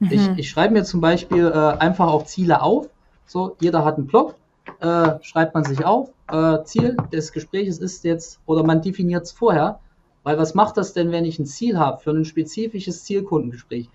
Mhm. 0.00 0.10
Ich, 0.10 0.28
ich 0.36 0.50
schreibe 0.50 0.74
mir 0.74 0.84
zum 0.84 1.00
Beispiel 1.00 1.46
äh, 1.46 1.78
einfach 1.78 2.08
auch 2.08 2.24
Ziele 2.24 2.62
auf. 2.62 2.88
So, 3.26 3.56
jeder 3.60 3.84
hat 3.84 3.96
einen 3.96 4.08
Blog, 4.08 4.34
äh, 4.80 5.22
schreibt 5.22 5.54
man 5.54 5.64
sich 5.64 5.84
auf. 5.84 6.10
Äh, 6.30 6.62
Ziel 6.64 6.96
des 7.12 7.32
Gesprächs 7.32 7.78
ist 7.78 8.04
jetzt, 8.04 8.40
oder 8.46 8.64
man 8.64 8.82
definiert 8.82 9.24
es 9.24 9.32
vorher, 9.32 9.80
weil 10.22 10.38
was 10.38 10.54
macht 10.54 10.76
das 10.76 10.92
denn, 10.92 11.12
wenn 11.12 11.24
ich 11.24 11.38
ein 11.38 11.46
Ziel 11.46 11.78
habe 11.78 11.98
für 11.98 12.10
ein 12.10 12.24
spezifisches 12.24 13.04
Zielkundengespräch? 13.04 13.88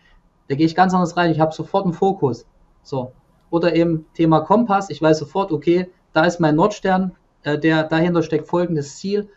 Da 0.47 0.55
gehe 0.55 0.65
ich 0.65 0.75
ganz 0.75 0.93
anders 0.93 1.17
rein, 1.17 1.31
ich 1.31 1.39
habe 1.39 1.53
sofort 1.53 1.85
einen 1.85 1.93
Fokus. 1.93 2.45
So. 2.83 3.11
Oder 3.49 3.75
eben 3.75 4.05
Thema 4.13 4.41
Kompass, 4.41 4.89
ich 4.89 5.01
weiß 5.01 5.19
sofort, 5.19 5.51
okay, 5.51 5.89
da 6.13 6.23
ist 6.23 6.39
mein 6.39 6.55
Nordstern, 6.55 7.15
äh, 7.43 7.57
der 7.57 7.83
dahinter 7.83 8.23
steckt 8.23 8.47
folgendes 8.47 8.97
Ziel. 8.97 9.29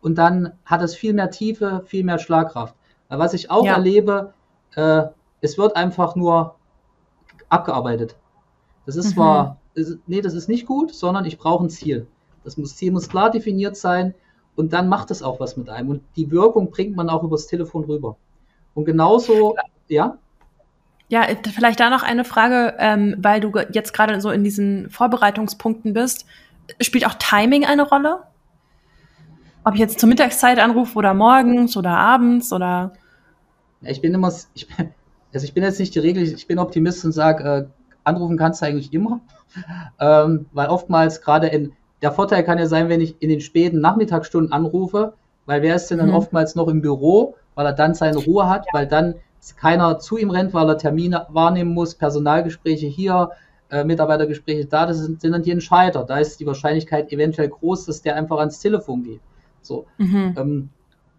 Und 0.00 0.16
dann 0.18 0.52
hat 0.64 0.82
es 0.82 0.94
viel 0.94 1.14
mehr 1.14 1.30
Tiefe, 1.30 1.82
viel 1.86 2.04
mehr 2.04 2.18
Schlagkraft. 2.18 2.74
Weil 3.08 3.18
was 3.18 3.34
ich 3.34 3.50
auch 3.50 3.64
ja. 3.64 3.74
erlebe, 3.74 4.32
äh, 4.74 5.04
es 5.40 5.58
wird 5.58 5.76
einfach 5.76 6.16
nur 6.16 6.56
abgearbeitet. 7.48 8.16
Das 8.84 8.96
ist 8.96 9.10
mhm. 9.10 9.14
zwar, 9.14 9.56
nee, 10.06 10.20
das 10.20 10.34
ist 10.34 10.48
nicht 10.48 10.66
gut, 10.66 10.94
sondern 10.94 11.24
ich 11.24 11.38
brauche 11.38 11.64
ein 11.64 11.70
Ziel. 11.70 12.06
Das 12.44 12.56
muss, 12.56 12.76
Ziel 12.76 12.92
muss 12.92 13.08
klar 13.08 13.30
definiert 13.30 13.76
sein 13.76 14.14
und 14.54 14.72
dann 14.72 14.88
macht 14.88 15.10
es 15.10 15.22
auch 15.22 15.40
was 15.40 15.56
mit 15.56 15.68
einem. 15.68 15.90
Und 15.90 16.02
die 16.16 16.30
Wirkung 16.30 16.70
bringt 16.70 16.96
man 16.96 17.10
auch 17.10 17.22
übers 17.22 17.46
Telefon 17.46 17.84
rüber. 17.84 18.16
Und 18.74 18.84
genauso, 18.84 19.56
ja? 19.88 20.18
Ja, 21.08 21.26
vielleicht 21.54 21.78
da 21.78 21.90
noch 21.90 22.02
eine 22.02 22.24
Frage, 22.24 22.74
ähm, 22.78 23.16
weil 23.18 23.40
du 23.40 23.52
jetzt 23.72 23.92
gerade 23.92 24.20
so 24.20 24.30
in 24.30 24.42
diesen 24.42 24.90
Vorbereitungspunkten 24.90 25.92
bist. 25.92 26.26
Spielt 26.80 27.06
auch 27.06 27.14
Timing 27.14 27.64
eine 27.64 27.82
Rolle? 27.82 28.22
Ob 29.64 29.74
ich 29.74 29.80
jetzt 29.80 30.00
zur 30.00 30.08
Mittagszeit 30.08 30.58
anrufe 30.58 30.96
oder 30.96 31.14
morgens 31.14 31.76
oder 31.76 31.90
abends 31.90 32.52
oder? 32.52 32.92
Ja, 33.82 33.90
ich 33.90 34.00
bin 34.00 34.14
immer, 34.14 34.32
ich 34.54 34.68
bin, 34.68 34.90
also 35.32 35.44
ich 35.44 35.54
bin 35.54 35.62
jetzt 35.62 35.78
nicht 35.78 35.94
die 35.94 36.00
Regel, 36.00 36.22
ich 36.22 36.46
bin 36.46 36.58
Optimist 36.58 37.04
und 37.04 37.12
sage, 37.12 37.44
äh, 37.44 37.66
anrufen 38.06 38.36
kannst 38.36 38.62
du 38.62 38.66
eigentlich 38.66 38.92
immer. 38.92 39.20
Ähm, 39.98 40.46
weil 40.52 40.68
oftmals 40.68 41.22
gerade 41.22 41.46
in, 41.48 41.72
der 42.02 42.12
Vorteil 42.12 42.44
kann 42.44 42.58
ja 42.58 42.66
sein, 42.66 42.88
wenn 42.88 43.00
ich 43.00 43.16
in 43.20 43.28
den 43.28 43.40
späten 43.40 43.80
Nachmittagsstunden 43.80 44.52
anrufe, 44.52 45.14
weil 45.46 45.62
wer 45.62 45.76
ist 45.76 45.88
denn 45.90 45.98
dann 45.98 46.08
mhm. 46.08 46.14
oftmals 46.14 46.54
noch 46.54 46.68
im 46.68 46.82
Büro, 46.82 47.36
weil 47.54 47.66
er 47.66 47.72
dann 47.72 47.94
seine 47.94 48.18
Ruhe 48.18 48.48
hat, 48.48 48.66
ja. 48.66 48.72
weil 48.74 48.86
dann 48.86 49.14
keiner 49.56 49.98
zu 49.98 50.18
ihm 50.18 50.30
rennt, 50.30 50.52
weil 50.54 50.68
er 50.68 50.76
Termine 50.76 51.26
wahrnehmen 51.30 51.72
muss, 51.72 51.94
Personalgespräche 51.94 52.86
hier, 52.86 53.30
äh, 53.70 53.84
Mitarbeitergespräche 53.84 54.66
da, 54.66 54.86
das 54.86 54.98
sind, 54.98 55.20
sind, 55.20 55.32
dann 55.32 55.42
die 55.42 55.50
Entscheider. 55.50 56.04
Da 56.04 56.18
ist 56.18 56.38
die 56.40 56.46
Wahrscheinlichkeit 56.46 57.12
eventuell 57.12 57.48
groß, 57.48 57.86
dass 57.86 58.02
der 58.02 58.16
einfach 58.16 58.38
ans 58.38 58.58
Telefon 58.60 59.02
geht. 59.02 59.20
So. 59.62 59.86
Mhm. 59.98 60.34
Ähm, 60.36 60.68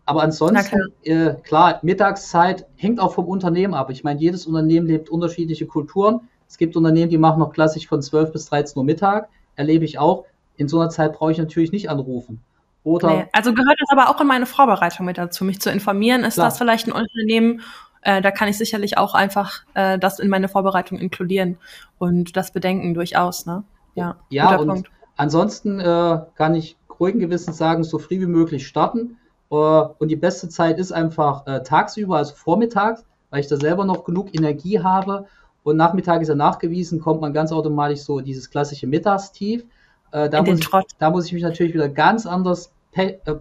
aber 0.06 0.24
ansonsten, 0.24 0.80
äh, 1.04 1.34
klar, 1.44 1.80
Mittagszeit 1.82 2.66
hängt 2.78 3.02
auch 3.02 3.14
vom 3.14 3.26
Unternehmen 3.26 3.74
ab. 3.74 3.90
Ich 3.90 4.06
meine, 4.06 4.22
jedes 4.22 4.48
Unternehmen 4.48 4.88
lebt 4.88 5.10
unterschiedliche 5.10 5.66
Kulturen. 5.66 6.22
Es 6.48 6.58
gibt 6.58 6.76
Unternehmen, 6.76 7.10
die 7.10 7.18
machen 7.18 7.40
noch 7.40 7.52
klassisch 7.52 7.88
von 7.88 8.02
12 8.02 8.32
bis 8.32 8.46
13 8.48 8.78
Uhr 8.78 8.86
Mittag. 8.86 9.30
Erlebe 9.56 9.86
ich 9.86 10.00
auch. 10.00 10.26
In 10.56 10.68
so 10.68 10.80
einer 10.80 10.90
Zeit 10.90 11.14
brauche 11.14 11.32
ich 11.32 11.38
natürlich 11.38 11.72
nicht 11.72 11.90
anrufen. 11.90 12.42
Oder 12.84 13.10
nee, 13.10 13.26
also 13.34 13.54
gehört 13.54 13.78
das 13.80 13.90
aber 13.92 14.10
auch 14.10 14.22
in 14.22 14.28
meine 14.28 14.46
Vorbereitung 14.46 15.06
mit 15.06 15.18
dazu, 15.18 15.44
mich 15.44 15.60
zu 15.60 15.70
informieren. 15.70 16.24
Ist 16.24 16.36
klar. 16.36 16.48
das 16.48 16.58
vielleicht 16.58 16.88
ein 16.88 16.94
Unternehmen, 16.94 17.62
äh, 18.02 18.22
da 18.22 18.32
kann 18.32 18.48
ich 18.48 18.58
sicherlich 18.58 18.98
auch 18.98 19.14
einfach 19.14 19.64
äh, 19.74 20.00
das 20.00 20.20
in 20.20 20.30
meine 20.30 20.48
Vorbereitung 20.48 20.98
inkludieren 20.98 21.58
und 21.98 22.38
das 22.38 22.52
bedenken 22.52 22.94
durchaus. 22.94 23.46
Ne? 23.46 23.64
Ja, 23.96 24.16
ja 24.30 24.56
und 24.56 24.68
Punkt. 24.68 24.92
ansonsten 25.18 25.82
äh, 25.82 26.22
kann 26.36 26.56
ich 26.56 26.78
ruhigen 27.00 27.20
Gewissens 27.20 27.58
sagen, 27.58 27.84
so 27.84 28.00
früh 28.00 28.22
wie 28.22 28.26
möglich 28.26 28.68
starten. 28.68 29.18
Äh, 29.52 29.56
und 29.56 30.08
die 30.08 30.16
beste 30.16 30.50
Zeit 30.50 30.80
ist 30.80 30.92
einfach 30.92 31.46
äh, 31.48 31.64
tagsüber, 31.64 32.18
also 32.18 32.36
vormittags, 32.36 33.06
weil 33.30 33.42
ich 33.42 33.48
da 33.48 33.58
selber 33.58 33.86
noch 33.86 34.06
genug 34.06 34.34
Energie 34.34 34.80
habe. 34.80 35.26
Und 35.68 35.76
Nachmittag 35.76 36.22
ist 36.22 36.30
ja 36.30 36.36
nachgewiesen, 36.36 37.02
kommt 37.02 37.20
man 37.20 37.34
ganz 37.34 37.52
automatisch 37.52 38.00
so 38.00 38.22
dieses 38.22 38.50
klassische 38.50 38.88
Mittagstief. 38.88 39.66
Äh, 40.14 40.30
da, 40.30 40.42
muss 40.42 40.60
ich, 40.60 40.70
da 40.98 41.10
muss 41.10 41.26
ich 41.26 41.34
mich 41.34 41.44
natürlich 41.44 41.74
wieder 41.74 41.90
ganz 41.90 42.26
anders 42.26 42.72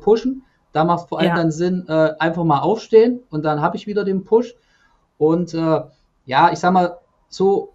pushen. 0.00 0.42
Da 0.72 0.82
macht 0.82 1.02
es 1.04 1.08
vor 1.08 1.20
allem 1.20 1.28
ja. 1.28 1.36
dann 1.36 1.52
Sinn, 1.52 1.84
äh, 1.86 2.14
einfach 2.18 2.42
mal 2.42 2.58
aufstehen 2.58 3.20
und 3.30 3.44
dann 3.44 3.60
habe 3.60 3.76
ich 3.76 3.86
wieder 3.86 4.02
den 4.02 4.24
Push. 4.24 4.56
Und 5.18 5.54
äh, 5.54 5.82
ja, 6.24 6.50
ich 6.50 6.58
sag 6.58 6.72
mal, 6.72 6.98
so, 7.28 7.72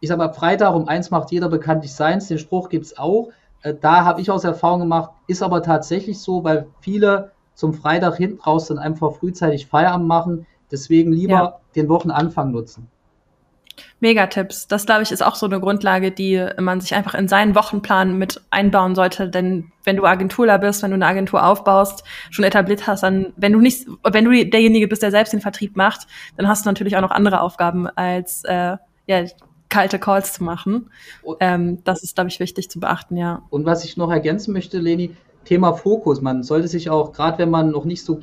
ich 0.00 0.10
sag 0.10 0.18
mal, 0.18 0.30
Freitag 0.34 0.74
um 0.74 0.86
eins 0.86 1.10
macht 1.10 1.30
jeder 1.30 1.48
bekanntlich 1.48 1.94
seins, 1.94 2.28
den 2.28 2.38
Spruch 2.38 2.68
gibt 2.68 2.84
es 2.84 2.98
auch. 2.98 3.30
Äh, 3.62 3.72
da 3.80 4.04
habe 4.04 4.20
ich 4.20 4.30
aus 4.30 4.44
Erfahrung 4.44 4.80
gemacht, 4.80 5.12
ist 5.26 5.42
aber 5.42 5.62
tatsächlich 5.62 6.20
so, 6.20 6.44
weil 6.44 6.66
viele 6.80 7.30
zum 7.54 7.72
Freitag 7.72 8.18
hinten 8.18 8.42
raus 8.42 8.66
dann 8.66 8.78
einfach 8.78 9.14
frühzeitig 9.14 9.68
Feierabend 9.68 10.06
machen. 10.06 10.46
Deswegen 10.70 11.12
lieber 11.12 11.32
ja. 11.32 11.60
den 11.74 11.88
Wochenanfang 11.88 12.50
nutzen. 12.50 12.90
Megatipps. 14.00 14.68
Das, 14.68 14.86
glaube 14.86 15.02
ich, 15.02 15.12
ist 15.12 15.22
auch 15.22 15.34
so 15.34 15.46
eine 15.46 15.60
Grundlage, 15.60 16.10
die 16.10 16.46
man 16.58 16.80
sich 16.80 16.94
einfach 16.94 17.14
in 17.14 17.28
seinen 17.28 17.54
Wochenplan 17.54 18.16
mit 18.18 18.40
einbauen 18.50 18.94
sollte. 18.94 19.28
Denn 19.28 19.72
wenn 19.84 19.96
du 19.96 20.04
Agenturler 20.04 20.58
bist, 20.58 20.82
wenn 20.82 20.90
du 20.90 20.96
eine 20.96 21.06
Agentur 21.06 21.44
aufbaust, 21.44 22.04
schon 22.30 22.44
etabliert 22.44 22.86
hast, 22.86 23.02
dann, 23.02 23.32
wenn 23.36 23.52
du 23.52 23.60
nicht, 23.60 23.86
wenn 24.04 24.24
du 24.24 24.44
derjenige 24.44 24.88
bist, 24.88 25.02
der 25.02 25.10
selbst 25.10 25.32
den 25.32 25.40
Vertrieb 25.40 25.76
macht, 25.76 26.06
dann 26.36 26.48
hast 26.48 26.64
du 26.64 26.70
natürlich 26.70 26.96
auch 26.96 27.02
noch 27.02 27.10
andere 27.10 27.40
Aufgaben 27.40 27.86
als 27.86 28.44
äh, 28.44 28.76
ja, 29.06 29.24
kalte 29.68 29.98
Calls 29.98 30.32
zu 30.32 30.44
machen. 30.44 30.90
Ähm, 31.40 31.82
das 31.84 32.02
ist, 32.02 32.14
glaube 32.14 32.28
ich, 32.28 32.40
wichtig 32.40 32.70
zu 32.70 32.80
beachten, 32.80 33.16
ja. 33.16 33.42
Und 33.50 33.66
was 33.66 33.84
ich 33.84 33.96
noch 33.96 34.10
ergänzen 34.10 34.52
möchte, 34.52 34.78
Leni, 34.78 35.16
Thema 35.44 35.72
Fokus. 35.72 36.20
Man 36.20 36.42
sollte 36.42 36.68
sich 36.68 36.90
auch, 36.90 37.12
gerade 37.12 37.38
wenn 37.38 37.50
man 37.50 37.70
noch 37.70 37.84
nicht 37.84 38.04
so 38.04 38.20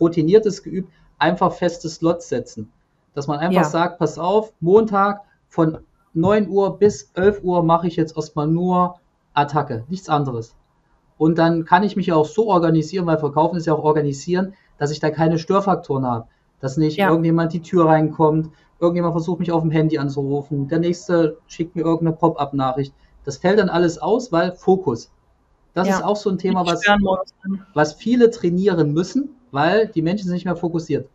routiniert 0.00 0.46
ist, 0.46 0.62
geübt, 0.62 0.92
einfach 1.18 1.52
feste 1.52 1.88
Slots 1.88 2.28
setzen. 2.28 2.70
Dass 3.18 3.26
man 3.26 3.40
einfach 3.40 3.62
ja. 3.62 3.64
sagt, 3.64 3.98
pass 3.98 4.16
auf, 4.16 4.52
Montag 4.60 5.22
von 5.48 5.78
9 6.14 6.48
Uhr 6.48 6.78
bis 6.78 7.10
11 7.14 7.42
Uhr 7.42 7.64
mache 7.64 7.88
ich 7.88 7.96
jetzt 7.96 8.16
erstmal 8.16 8.46
nur 8.46 9.00
Attacke, 9.34 9.82
nichts 9.88 10.08
anderes. 10.08 10.54
Und 11.16 11.36
dann 11.36 11.64
kann 11.64 11.82
ich 11.82 11.96
mich 11.96 12.12
auch 12.12 12.26
so 12.26 12.46
organisieren, 12.46 13.06
weil 13.06 13.18
Verkaufen 13.18 13.56
ist 13.56 13.66
ja 13.66 13.74
auch 13.74 13.82
organisieren, 13.82 14.54
dass 14.78 14.92
ich 14.92 15.00
da 15.00 15.10
keine 15.10 15.40
Störfaktoren 15.40 16.06
habe. 16.06 16.28
Dass 16.60 16.76
nicht 16.76 16.96
ja. 16.96 17.08
irgendjemand 17.08 17.52
die 17.52 17.60
Tür 17.60 17.86
reinkommt, 17.86 18.50
irgendjemand 18.78 19.14
versucht 19.14 19.40
mich 19.40 19.50
auf 19.50 19.62
dem 19.62 19.72
Handy 19.72 19.98
anzurufen, 19.98 20.68
der 20.68 20.78
nächste 20.78 21.38
schickt 21.48 21.74
mir 21.74 21.82
irgendeine 21.82 22.16
Pop-up-Nachricht. 22.16 22.94
Das 23.24 23.38
fällt 23.38 23.58
dann 23.58 23.68
alles 23.68 23.98
aus, 23.98 24.30
weil 24.30 24.52
Fokus. 24.52 25.10
Das 25.74 25.88
ja. 25.88 25.96
ist 25.96 26.04
auch 26.04 26.14
so 26.14 26.30
ein 26.30 26.38
Thema, 26.38 26.64
was, 26.64 26.82
was 27.74 27.94
viele 27.94 28.30
trainieren 28.30 28.92
müssen, 28.92 29.30
weil 29.50 29.88
die 29.88 30.02
Menschen 30.02 30.26
sind 30.26 30.34
nicht 30.34 30.44
mehr 30.44 30.54
fokussiert. 30.54 31.08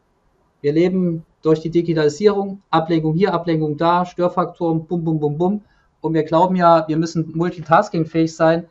Wir 0.60 0.74
leben 0.74 1.26
durch 1.44 1.60
die 1.60 1.70
Digitalisierung, 1.70 2.62
Ablenkung 2.72 3.14
hier, 3.14 3.34
Ablenkung 3.34 3.78
da, 3.78 4.06
Störfaktoren, 4.06 4.88
bum, 4.88 5.04
bum, 5.04 5.20
bum, 5.20 5.38
bum. 5.38 5.62
Und 6.02 6.14
wir 6.14 6.24
glauben 6.24 6.56
ja, 6.56 6.88
wir 6.88 6.98
müssen 6.98 7.32
multitaskingfähig 7.36 8.36
sein, 8.36 8.66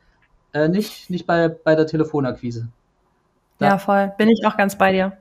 äh, 0.52 0.68
nicht, 0.68 1.08
nicht 1.08 1.26
bei, 1.26 1.48
bei 1.48 1.74
der 1.76 1.86
Telefonakquise. 1.86 2.68
Da 3.58 3.66
ja, 3.66 3.78
voll. 3.78 4.12
Bin 4.18 4.28
ich 4.28 4.44
auch 4.46 4.56
ganz 4.56 4.76
bei 4.76 4.92
dir. 4.92 5.16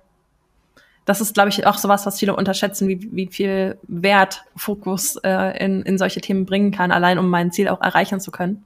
Das 1.05 1.19
ist, 1.19 1.33
glaube 1.33 1.49
ich, 1.49 1.65
auch 1.65 1.77
sowas, 1.77 2.05
was 2.05 2.19
viele 2.19 2.35
unterschätzen, 2.35 2.87
wie, 2.87 3.09
wie 3.11 3.27
viel 3.27 3.77
Wert 3.83 4.43
Fokus 4.55 5.17
äh, 5.17 5.63
in, 5.63 5.81
in 5.81 5.97
solche 5.97 6.21
Themen 6.21 6.45
bringen 6.45 6.71
kann, 6.71 6.91
allein 6.91 7.19
um 7.19 7.29
mein 7.29 7.51
Ziel 7.51 7.69
auch 7.69 7.81
erreichen 7.81 8.19
zu 8.19 8.31
können. 8.31 8.65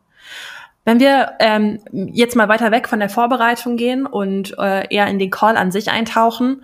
Wenn 0.83 0.99
wir 0.99 1.31
ähm, 1.39 1.79
jetzt 1.91 2.35
mal 2.35 2.47
weiter 2.47 2.71
weg 2.71 2.87
von 2.87 2.99
der 2.99 3.09
Vorbereitung 3.09 3.77
gehen 3.77 4.05
und 4.05 4.55
äh, 4.59 4.93
eher 4.93 5.07
in 5.07 5.17
den 5.17 5.31
Call 5.31 5.57
an 5.57 5.71
sich 5.71 5.89
eintauchen, 5.89 6.63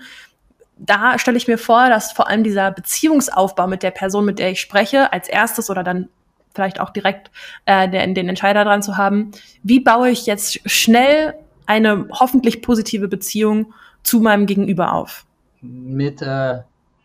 da 0.84 1.20
stelle 1.20 1.38
ich 1.38 1.48
mir 1.48 1.60
vor, 1.60 1.89
dass 1.89 2.12
vor 2.12 2.28
allem 2.28 2.44
dieser 2.44 2.72
Beziehungsaufbau 2.72 3.67
mit 3.67 3.84
der 3.84 3.91
Person, 3.91 4.26
mit 4.26 4.39
der 4.39 4.52
ich 4.52 4.62
spreche, 4.62 5.13
als 5.13 5.30
erstes 5.30 5.70
oder 5.70 5.84
dann 5.84 6.10
vielleicht 6.54 6.80
auch 6.80 6.89
direkt 6.89 7.32
äh, 7.65 7.88
den, 7.88 8.15
den 8.15 8.28
Entscheider 8.28 8.65
dran 8.65 8.82
zu 8.82 8.98
haben, 8.98 9.32
wie 9.63 9.80
baue 9.80 10.10
ich 10.10 10.26
jetzt 10.26 10.60
schnell 10.70 11.36
eine 11.65 12.08
hoffentlich 12.12 12.62
positive 12.62 13.08
Beziehung 13.08 13.74
zu 14.04 14.20
meinem 14.20 14.48
Gegenüber 14.48 14.94
auf? 14.94 15.26
Mit 15.62 16.22
äh, 16.22 16.60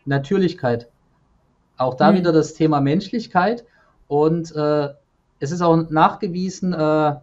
Natürlichkeit. 0.05 0.89
Auch 1.77 1.93
da 1.93 2.09
hm. 2.09 2.17
wieder 2.17 2.33
das 2.33 2.55
Thema 2.55 2.81
Menschlichkeit 2.81 3.63
und 4.07 4.53
äh, 4.55 4.89
es 5.39 5.51
ist 5.51 5.61
auch 5.61 5.89
nachgewiesen, 5.89 6.73
äh, 6.73 7.13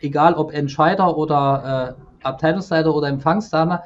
egal 0.00 0.34
ob 0.34 0.52
Entscheider 0.52 1.16
oder 1.16 1.96
äh, 1.98 2.26
Abteilungsleiter 2.26 2.94
oder 2.94 3.08
Empfangsdame, 3.08 3.82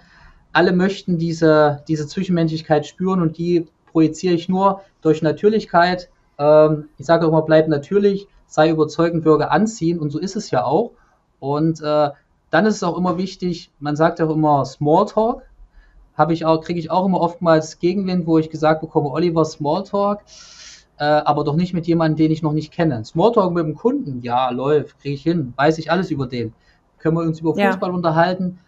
alle 0.52 0.72
möchten 0.72 1.18
diese, 1.18 1.82
diese 1.88 2.06
Zwischenmenschlichkeit 2.06 2.87
spüren 2.87 3.20
und 3.20 3.38
die 3.38 3.66
projiziere 3.90 4.34
ich 4.34 4.48
nur 4.48 4.82
durch 5.02 5.22
Natürlichkeit. 5.22 6.11
Ähm, 6.38 6.88
ich 6.98 7.06
sage 7.06 7.26
immer, 7.26 7.42
bleib 7.42 7.68
natürlich, 7.68 8.28
sei 8.46 8.70
überzeugend, 8.70 9.24
Bürger 9.24 9.50
anziehen 9.50 9.98
und 9.98 10.11
so 10.11 10.18
ist 10.18 10.37
es 10.37 10.50
ja 10.50 10.64
auch. 10.64 10.92
Und 11.40 11.80
äh, 11.80 12.11
dann 12.50 12.66
ist 12.66 12.76
es 12.76 12.82
auch 12.82 12.96
immer 12.96 13.18
wichtig, 13.18 13.70
man 13.78 13.96
sagt 13.96 14.18
ja 14.18 14.26
auch 14.26 14.34
immer 14.34 14.64
Smalltalk, 14.64 15.42
habe 16.16 16.32
ich 16.32 16.44
auch, 16.44 16.62
kriege 16.62 16.80
ich 16.80 16.90
auch 16.90 17.06
immer 17.06 17.20
oftmals 17.20 17.78
Gegenwind, 17.78 18.26
wo 18.26 18.38
ich 18.38 18.50
gesagt 18.50 18.80
bekomme, 18.80 19.11
Oliver, 19.11 19.44
Smalltalk, 19.44 20.20
äh, 20.98 21.04
aber 21.04 21.44
doch 21.44 21.54
nicht 21.54 21.74
mit 21.74 21.87
jemandem, 21.87 22.16
den 22.16 22.32
ich 22.32 22.42
noch 22.42 22.52
nicht 22.52 22.72
kenne. 22.72 23.04
Smalltalk 23.04 23.52
mit 23.52 23.64
dem 23.64 23.76
Kunden, 23.76 24.22
ja, 24.22 24.50
läuft, 24.50 24.98
kriege 25.00 25.14
ich 25.14 25.22
hin, 25.22 25.52
weiß 25.56 25.78
ich 25.78 25.90
alles 25.90 26.11
über 26.11 26.26
den. 26.26 26.54
Können 26.98 27.16
wir 27.16 27.22
uns 27.22 27.40
über 27.40 27.54
Fußball 27.54 27.90
ja. 27.90 27.94
unterhalten, 27.94 28.58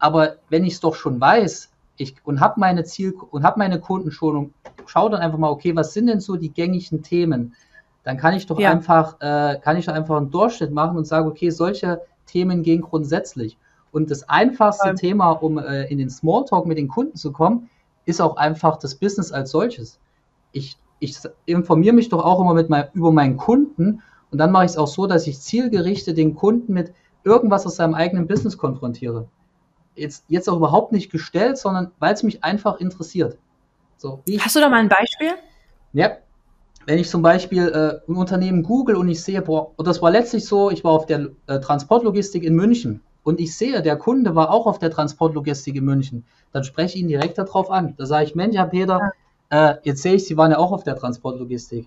Aber 0.00 0.36
wenn 0.48 0.64
ich 0.64 0.74
es 0.74 0.80
doch 0.80 0.94
schon 0.94 1.20
weiß 1.20 1.70
ich, 1.96 2.16
und 2.24 2.40
habe 2.40 2.58
meine 2.58 2.84
Ziel 2.84 3.14
und 3.30 3.44
habe 3.44 3.58
meine 3.58 3.78
Kunden 3.78 4.10
schon 4.10 4.36
und 4.36 4.54
schaue 4.86 5.10
dann 5.10 5.20
einfach 5.20 5.38
mal, 5.38 5.50
okay, 5.50 5.76
was 5.76 5.92
sind 5.92 6.06
denn 6.06 6.20
so 6.20 6.36
die 6.36 6.52
gängigen 6.52 7.02
Themen? 7.02 7.54
Dann 8.02 8.16
kann 8.16 8.34
ich 8.34 8.46
doch 8.46 8.58
ja. 8.58 8.70
einfach, 8.70 9.20
äh, 9.20 9.58
kann 9.62 9.76
ich 9.76 9.84
doch 9.84 9.92
einfach 9.92 10.16
einen 10.16 10.30
Durchschnitt 10.30 10.72
machen 10.72 10.96
und 10.96 11.06
sagen, 11.06 11.28
okay, 11.28 11.50
solche 11.50 12.00
Themen 12.26 12.62
gehen 12.62 12.80
grundsätzlich. 12.80 13.58
Und 13.92 14.10
das 14.10 14.28
einfachste 14.28 14.88
ja. 14.88 14.94
Thema, 14.94 15.32
um 15.32 15.58
äh, 15.58 15.84
in 15.84 15.98
den 15.98 16.08
Smalltalk 16.08 16.66
mit 16.66 16.78
den 16.78 16.88
Kunden 16.88 17.16
zu 17.16 17.32
kommen, 17.32 17.68
ist 18.06 18.20
auch 18.20 18.36
einfach 18.36 18.78
das 18.78 18.94
Business 18.94 19.32
als 19.32 19.50
solches. 19.50 19.98
Ich, 20.52 20.78
ich 21.00 21.18
informiere 21.44 21.94
mich 21.94 22.08
doch 22.08 22.24
auch 22.24 22.40
immer 22.40 22.54
mit 22.54 22.70
mein, 22.70 22.86
über 22.94 23.12
meinen 23.12 23.36
Kunden 23.36 24.02
und 24.30 24.38
dann 24.38 24.52
mache 24.52 24.64
ich 24.64 24.70
es 24.72 24.76
auch 24.78 24.88
so, 24.88 25.06
dass 25.06 25.26
ich 25.26 25.40
zielgerichtet 25.40 26.16
den 26.16 26.34
Kunden 26.34 26.72
mit 26.72 26.94
irgendwas 27.24 27.66
aus 27.66 27.76
seinem 27.76 27.94
eigenen 27.94 28.26
Business 28.26 28.56
konfrontiere. 28.56 29.28
Jetzt, 30.00 30.24
jetzt 30.28 30.48
auch 30.48 30.56
überhaupt 30.56 30.92
nicht 30.92 31.10
gestellt, 31.10 31.58
sondern 31.58 31.90
weil 31.98 32.14
es 32.14 32.22
mich 32.22 32.42
einfach 32.42 32.80
interessiert. 32.80 33.36
So, 33.96 34.22
Hast 34.38 34.56
du 34.56 34.60
da 34.60 34.68
mal 34.68 34.78
ein 34.78 34.88
Beispiel? 34.88 35.32
Ja, 35.92 36.16
wenn 36.86 36.98
ich 36.98 37.10
zum 37.10 37.22
Beispiel 37.22 37.68
äh, 37.68 38.10
ein 38.10 38.16
Unternehmen 38.16 38.62
google 38.62 38.96
und 38.96 39.08
ich 39.08 39.22
sehe, 39.22 39.42
boah, 39.42 39.72
und 39.76 39.86
das 39.86 40.00
war 40.00 40.10
letztlich 40.10 40.46
so, 40.46 40.70
ich 40.70 40.82
war 40.84 40.92
auf 40.92 41.06
der 41.06 41.28
äh, 41.46 41.60
Transportlogistik 41.60 42.42
in 42.42 42.54
München 42.54 43.02
und 43.22 43.40
ich 43.40 43.56
sehe, 43.56 43.82
der 43.82 43.96
Kunde 43.96 44.34
war 44.34 44.50
auch 44.50 44.66
auf 44.66 44.78
der 44.78 44.90
Transportlogistik 44.90 45.76
in 45.76 45.84
München, 45.84 46.24
dann 46.52 46.64
spreche 46.64 46.96
ich 46.96 47.02
ihn 47.02 47.08
direkt 47.08 47.38
darauf 47.38 47.70
an. 47.70 47.94
Da 47.98 48.06
sage 48.06 48.24
ich, 48.24 48.34
Mensch, 48.34 48.56
Herr 48.56 48.66
Peter, 48.66 49.12
ja. 49.52 49.70
äh, 49.72 49.76
jetzt 49.82 50.02
sehe 50.02 50.14
ich, 50.14 50.26
Sie 50.26 50.36
waren 50.36 50.50
ja 50.50 50.58
auch 50.58 50.72
auf 50.72 50.82
der 50.82 50.96
Transportlogistik. 50.96 51.86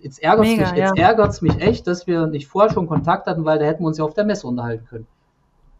Jetzt 0.00 0.20
ärgert 0.20 0.46
es 0.46 0.56
mich, 0.56 0.70
jetzt 0.72 0.98
ja. 0.98 1.08
ärgert's 1.08 1.42
mich 1.42 1.60
echt, 1.60 1.86
dass 1.86 2.08
wir 2.08 2.26
nicht 2.26 2.48
vorher 2.48 2.72
schon 2.72 2.88
Kontakt 2.88 3.28
hatten, 3.28 3.44
weil 3.44 3.60
da 3.60 3.66
hätten 3.66 3.84
wir 3.84 3.86
uns 3.86 3.98
ja 3.98 4.04
auf 4.04 4.14
der 4.14 4.24
Messe 4.24 4.48
unterhalten 4.48 4.84
können. 4.86 5.06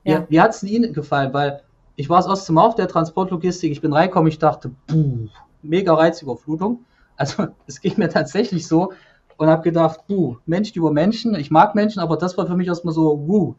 Ja. 0.05 0.21
Wie, 0.21 0.37
wie 0.37 0.41
hat 0.41 0.53
es 0.53 0.63
Ihnen 0.63 0.93
gefallen? 0.93 1.33
Weil 1.35 1.63
ich 1.97 2.09
war 2.09 2.19
das 2.19 2.27
erste 2.27 2.53
Mal 2.53 2.67
auf 2.67 2.75
der 2.75 2.89
Transportlogistik, 2.89 3.71
ich 3.71 3.81
bin 3.81 3.93
reingekommen, 3.93 4.29
ich 4.29 4.39
dachte, 4.39 4.71
puh, 4.87 5.29
mega 5.63 5.95
Reizüberflutung. 5.95 6.85
Also 7.17 7.49
es 7.67 7.81
ging 7.81 7.95
mir 7.97 8.09
tatsächlich 8.09 8.67
so 8.67 8.93
und 9.37 9.49
habe 9.49 9.63
gedacht, 9.63 10.07
buh, 10.07 10.37
Mensch 10.47 10.75
über 10.75 10.93
Menschen, 10.93 11.35
ich 11.35 11.51
mag 11.51 11.75
Menschen, 11.75 12.01
aber 12.01 12.17
das 12.17 12.37
war 12.39 12.47
für 12.47 12.57
mich 12.57 12.69
erstmal 12.69 12.95
so, 12.95 13.27
wuh, 13.27 13.55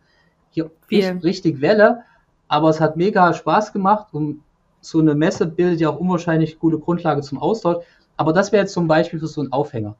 hier 0.49 0.71
richtig, 0.89 1.23
richtig 1.23 1.61
Welle, 1.61 2.03
aber 2.47 2.69
es 2.69 2.79
hat 2.79 2.97
mega 2.97 3.33
Spaß 3.33 3.73
gemacht 3.73 4.07
und 4.13 4.41
so 4.81 4.99
eine 4.99 5.15
Messe 5.15 5.47
bildet 5.47 5.79
ja 5.79 5.89
auch 5.89 5.99
unwahrscheinlich 5.99 6.59
gute 6.59 6.77
Grundlage 6.77 7.21
zum 7.21 7.39
Austausch. 7.39 7.83
Aber 8.17 8.33
das 8.33 8.51
wäre 8.51 8.63
jetzt 8.63 8.73
zum 8.73 8.87
Beispiel 8.87 9.19
für 9.19 9.27
so 9.27 9.41
einen 9.41 9.51
Aufhänger. 9.51 9.95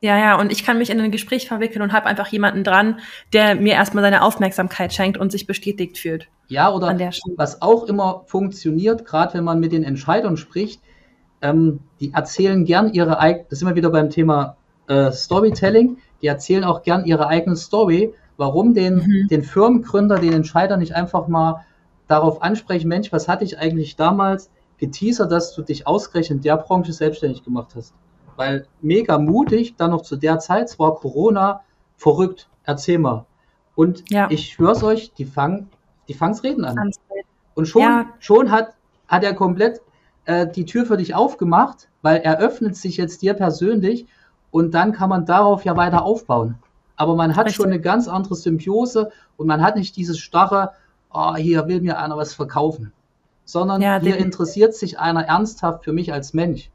Ja, 0.00 0.16
ja, 0.16 0.38
und 0.38 0.52
ich 0.52 0.64
kann 0.64 0.78
mich 0.78 0.90
in 0.90 1.00
ein 1.00 1.10
Gespräch 1.10 1.48
verwickeln 1.48 1.82
und 1.82 1.92
habe 1.92 2.06
einfach 2.06 2.28
jemanden 2.28 2.62
dran, 2.62 3.00
der 3.32 3.56
mir 3.56 3.72
erstmal 3.72 4.04
seine 4.04 4.22
Aufmerksamkeit 4.22 4.92
schenkt 4.92 5.18
und 5.18 5.32
sich 5.32 5.46
bestätigt 5.46 5.98
fühlt. 5.98 6.28
Ja, 6.46 6.72
oder 6.72 6.96
was 7.36 7.60
auch 7.62 7.84
immer 7.84 8.22
funktioniert, 8.26 9.04
gerade 9.04 9.34
wenn 9.34 9.44
man 9.44 9.58
mit 9.58 9.72
den 9.72 9.82
Entscheidern 9.82 10.36
spricht, 10.36 10.80
ähm, 11.42 11.80
die 12.00 12.12
erzählen 12.12 12.64
gern 12.64 12.92
ihre 12.92 13.18
eigene, 13.18 13.46
das 13.50 13.58
sind 13.58 13.68
wir 13.68 13.74
wieder 13.74 13.90
beim 13.90 14.10
Thema 14.10 14.56
äh, 14.86 15.10
Storytelling, 15.10 15.98
die 16.22 16.28
erzählen 16.28 16.64
auch 16.64 16.82
gern 16.82 17.04
ihre 17.04 17.26
eigene 17.26 17.56
Story, 17.56 18.14
warum 18.36 18.74
den, 18.74 18.96
mhm. 18.96 19.28
den 19.28 19.42
Firmengründer, 19.42 20.18
den 20.18 20.32
Entscheider 20.32 20.76
nicht 20.76 20.94
einfach 20.94 21.26
mal 21.26 21.64
darauf 22.06 22.40
ansprechen, 22.40 22.88
Mensch, 22.88 23.12
was 23.12 23.28
hatte 23.28 23.44
ich 23.44 23.58
eigentlich 23.58 23.96
damals 23.96 24.50
geteasert, 24.78 25.30
dass 25.30 25.54
du 25.54 25.62
dich 25.62 25.86
ausgerechnet 25.86 26.38
in 26.38 26.42
der 26.42 26.56
Branche 26.56 26.92
selbstständig 26.92 27.44
gemacht 27.44 27.72
hast. 27.74 27.94
Weil 28.38 28.68
mega 28.80 29.18
mutig, 29.18 29.74
dann 29.76 29.90
noch 29.90 30.02
zu 30.02 30.14
der 30.14 30.38
Zeit, 30.38 30.68
zwar 30.68 30.94
Corona, 30.94 31.62
verrückt, 31.96 32.48
erzähl 32.62 32.98
mal. 32.98 33.26
Und 33.74 34.08
ja. 34.10 34.28
ich 34.30 34.52
schwör's 34.52 34.84
euch, 34.84 35.12
die 35.12 35.24
fangen, 35.24 35.68
die 36.06 36.14
fangen's 36.14 36.44
reden 36.44 36.64
an. 36.64 36.92
Und 37.54 37.66
schon, 37.66 37.82
ja. 37.82 38.06
schon 38.20 38.52
hat, 38.52 38.74
hat 39.08 39.24
er 39.24 39.34
komplett 39.34 39.82
äh, 40.24 40.46
die 40.46 40.66
Tür 40.66 40.86
für 40.86 40.96
dich 40.96 41.16
aufgemacht, 41.16 41.88
weil 42.00 42.18
er 42.18 42.38
öffnet 42.38 42.76
sich 42.76 42.96
jetzt 42.96 43.22
dir 43.22 43.34
persönlich 43.34 44.06
und 44.52 44.72
dann 44.72 44.92
kann 44.92 45.08
man 45.08 45.26
darauf 45.26 45.64
ja 45.64 45.76
weiter 45.76 46.04
aufbauen. 46.04 46.60
Aber 46.94 47.16
man 47.16 47.34
hat 47.34 47.46
Richtig. 47.46 47.56
schon 47.56 47.66
eine 47.66 47.80
ganz 47.80 48.06
andere 48.06 48.36
Symbiose 48.36 49.10
und 49.36 49.48
man 49.48 49.62
hat 49.62 49.74
nicht 49.74 49.96
dieses 49.96 50.20
starre, 50.20 50.74
oh, 51.12 51.34
hier 51.34 51.66
will 51.66 51.80
mir 51.80 51.98
einer 51.98 52.16
was 52.16 52.34
verkaufen, 52.34 52.92
sondern 53.44 53.82
ja, 53.82 53.98
hier 53.98 54.16
interessiert 54.16 54.76
sich 54.76 55.00
einer 55.00 55.24
ernsthaft 55.24 55.82
für 55.82 55.92
mich 55.92 56.12
als 56.12 56.34
Mensch. 56.34 56.70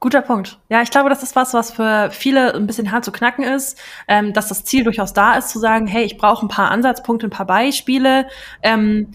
Guter 0.00 0.22
Punkt. 0.22 0.58
Ja, 0.68 0.80
ich 0.82 0.90
glaube, 0.90 1.08
das 1.08 1.24
ist 1.24 1.34
was, 1.34 1.54
was 1.54 1.72
für 1.72 2.10
viele 2.12 2.54
ein 2.54 2.68
bisschen 2.68 2.92
hart 2.92 3.04
zu 3.04 3.10
knacken 3.10 3.42
ist, 3.42 3.76
ähm, 4.06 4.32
dass 4.32 4.48
das 4.48 4.64
Ziel 4.64 4.84
durchaus 4.84 5.12
da 5.12 5.34
ist, 5.34 5.48
zu 5.48 5.58
sagen, 5.58 5.88
hey, 5.88 6.04
ich 6.04 6.18
brauche 6.18 6.46
ein 6.46 6.48
paar 6.48 6.70
Ansatzpunkte, 6.70 7.26
ein 7.26 7.30
paar 7.30 7.46
Beispiele, 7.46 8.28
ähm, 8.62 9.08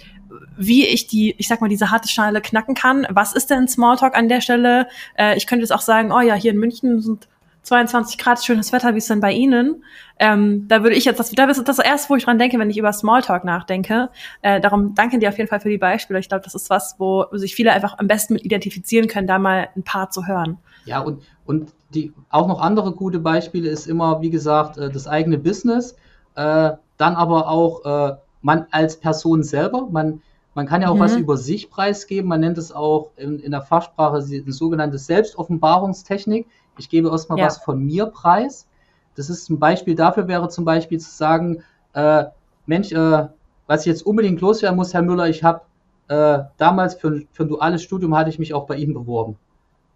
wie 0.58 0.86
ich 0.86 1.08
die, 1.08 1.36
ich 1.38 1.48
sag 1.48 1.62
mal, 1.62 1.70
diese 1.70 1.90
harte 1.90 2.10
Schale 2.10 2.42
knacken 2.42 2.76
kann. 2.76 3.08
Was 3.10 3.34
ist 3.34 3.50
denn 3.50 3.70
Smalltalk 3.70 4.18
an 4.18 4.28
der 4.28 4.42
Stelle? 4.42 4.88
Äh, 5.18 5.38
ich 5.38 5.48
könnte 5.48 5.64
jetzt 5.64 5.72
auch 5.72 5.82
sagen, 5.82 6.12
oh 6.12 6.20
ja, 6.20 6.36
hier 6.36 6.52
in 6.52 6.60
München 6.60 7.02
sind 7.02 7.30
22 7.62 8.18
Grad, 8.18 8.44
schönes 8.44 8.74
Wetter, 8.74 8.94
wie 8.94 8.98
ist 8.98 9.10
denn 9.10 9.22
bei 9.22 9.32
Ihnen? 9.32 9.86
Ähm, 10.20 10.68
da 10.68 10.84
würde 10.84 10.98
ich 10.98 11.06
jetzt, 11.06 11.18
das, 11.18 11.32
da 11.32 11.46
ist 11.46 11.66
das 11.66 11.80
erste, 11.80 12.10
wo 12.10 12.16
ich 12.18 12.26
dran 12.26 12.38
denke, 12.38 12.60
wenn 12.60 12.70
ich 12.70 12.78
über 12.78 12.92
Smalltalk 12.92 13.46
nachdenke. 13.46 14.10
Äh, 14.42 14.60
darum 14.60 14.96
danke 14.96 15.18
dir 15.18 15.30
auf 15.30 15.38
jeden 15.38 15.50
Fall 15.50 15.62
für 15.62 15.70
die 15.70 15.78
Beispiele. 15.78 16.20
Ich 16.20 16.28
glaube, 16.28 16.44
das 16.44 16.56
ist 16.56 16.70
was, 16.70 16.96
wo 17.00 17.26
sich 17.32 17.56
viele 17.56 17.72
einfach 17.72 17.98
am 18.00 18.08
besten 18.08 18.34
mit 18.34 18.44
identifizieren 18.44 19.08
können, 19.08 19.28
da 19.28 19.40
mal 19.40 19.70
ein 19.78 19.84
paar 19.84 20.10
zu 20.10 20.28
hören. 20.28 20.58
Ja, 20.86 21.00
und, 21.00 21.24
und 21.46 21.74
die, 21.94 22.14
auch 22.30 22.48
noch 22.48 22.60
andere 22.60 22.94
gute 22.94 23.20
Beispiele 23.20 23.70
ist 23.70 23.88
immer, 23.88 24.22
wie 24.22 24.30
gesagt, 24.30 24.78
äh, 24.78 24.90
das 24.90 25.08
eigene 25.08 25.38
Business, 25.38 25.96
äh, 26.36 26.72
dann 26.98 27.16
aber 27.16 27.50
auch 27.50 27.86
äh, 27.86 28.16
man 28.42 28.68
als 28.72 28.98
Person 28.98 29.44
selber, 29.44 29.88
man, 29.90 30.22
man 30.54 30.68
kann 30.68 30.82
ja 30.82 30.90
auch 30.90 30.96
mhm. 30.96 31.00
was 31.00 31.16
über 31.16 31.38
sich 31.38 31.70
preisgeben, 31.70 32.28
man 32.30 32.42
nennt 32.42 32.58
es 32.58 32.72
auch 32.72 33.12
in, 33.16 33.40
in 33.40 33.52
der 33.52 33.62
Fachsprache 33.62 34.24
die 34.24 34.52
sogenannte 34.52 34.98
Selbstoffenbarungstechnik. 34.98 36.48
Ich 36.78 36.90
gebe 36.90 37.10
erstmal 37.10 37.40
ja. 37.40 37.46
was 37.46 37.58
von 37.60 37.84
mir 37.84 38.08
preis. 38.08 38.68
Das 39.16 39.30
ist 39.30 39.50
ein 39.50 39.60
Beispiel 39.60 39.96
dafür 39.96 40.28
wäre 40.28 40.50
zum 40.50 40.66
Beispiel 40.66 41.00
zu 41.00 41.10
sagen, 41.10 41.64
äh, 41.94 42.26
Mensch, 42.66 42.92
äh, 42.92 43.28
was 43.68 43.82
ich 43.82 43.86
jetzt 43.88 44.06
unbedingt 44.06 44.42
loswerden 44.42 44.76
muss, 44.76 44.94
Herr 44.94 45.02
Müller, 45.02 45.28
ich 45.28 45.44
habe 45.44 45.62
äh, 46.08 46.40
damals 46.58 46.96
für, 46.96 47.22
für 47.32 47.44
ein 47.44 47.50
duales 47.50 47.84
Studium 47.84 48.16
hatte 48.16 48.30
ich 48.30 48.40
mich 48.40 48.54
auch 48.54 48.66
bei 48.66 48.76
Ihnen 48.76 48.94
beworben. 48.94 49.38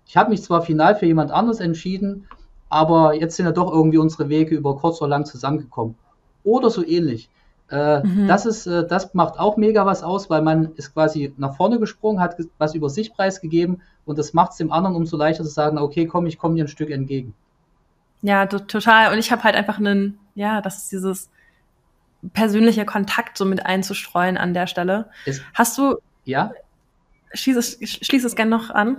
Ich 0.07 0.17
habe 0.17 0.29
mich 0.29 0.41
zwar 0.41 0.61
final 0.61 0.95
für 0.95 1.05
jemand 1.05 1.31
anderes 1.31 1.59
entschieden, 1.59 2.27
aber 2.69 3.13
jetzt 3.13 3.35
sind 3.35 3.45
ja 3.45 3.51
doch 3.51 3.71
irgendwie 3.71 3.97
unsere 3.97 4.29
Wege 4.29 4.55
über 4.55 4.77
kurz 4.77 5.01
oder 5.01 5.09
lang 5.09 5.25
zusammengekommen. 5.25 5.95
Oder 6.43 6.69
so 6.69 6.85
ähnlich. 6.85 7.29
Äh, 7.69 8.01
mhm. 8.03 8.27
Das 8.27 8.45
ist, 8.45 8.65
äh, 8.65 8.87
das 8.87 9.13
macht 9.13 9.37
auch 9.37 9.57
mega 9.57 9.85
was 9.85 10.03
aus, 10.03 10.29
weil 10.29 10.41
man 10.41 10.73
ist 10.75 10.93
quasi 10.93 11.33
nach 11.37 11.55
vorne 11.55 11.79
gesprungen, 11.79 12.21
hat 12.21 12.37
was 12.57 12.75
über 12.75 12.89
sich 12.89 13.13
preisgegeben 13.13 13.81
und 14.05 14.17
das 14.17 14.33
macht 14.33 14.51
es 14.51 14.57
dem 14.57 14.71
anderen 14.71 14.95
umso 14.95 15.17
leichter 15.17 15.43
zu 15.43 15.49
sagen, 15.49 15.77
okay, 15.77 16.05
komm, 16.05 16.27
ich 16.27 16.37
komme 16.37 16.55
dir 16.55 16.63
ein 16.63 16.69
Stück 16.69 16.89
entgegen. 16.89 17.33
Ja, 18.21 18.45
total. 18.45 19.11
Und 19.11 19.19
ich 19.19 19.31
habe 19.31 19.43
halt 19.43 19.55
einfach 19.55 19.77
einen, 19.77 20.17
ja, 20.35 20.61
das 20.61 20.77
ist 20.77 20.91
dieses 20.93 21.29
persönliche 22.33 22.85
Kontakt 22.85 23.37
so 23.37 23.45
mit 23.45 23.65
einzustreuen 23.65 24.37
an 24.37 24.53
der 24.53 24.67
Stelle. 24.67 25.09
Ist, 25.25 25.41
Hast 25.53 25.77
du? 25.77 25.97
Ja. 26.23 26.51
Schließ 27.33 27.57
es, 27.57 27.77
schließ 27.81 28.23
es 28.23 28.35
gerne 28.35 28.51
noch 28.51 28.69
an. 28.69 28.97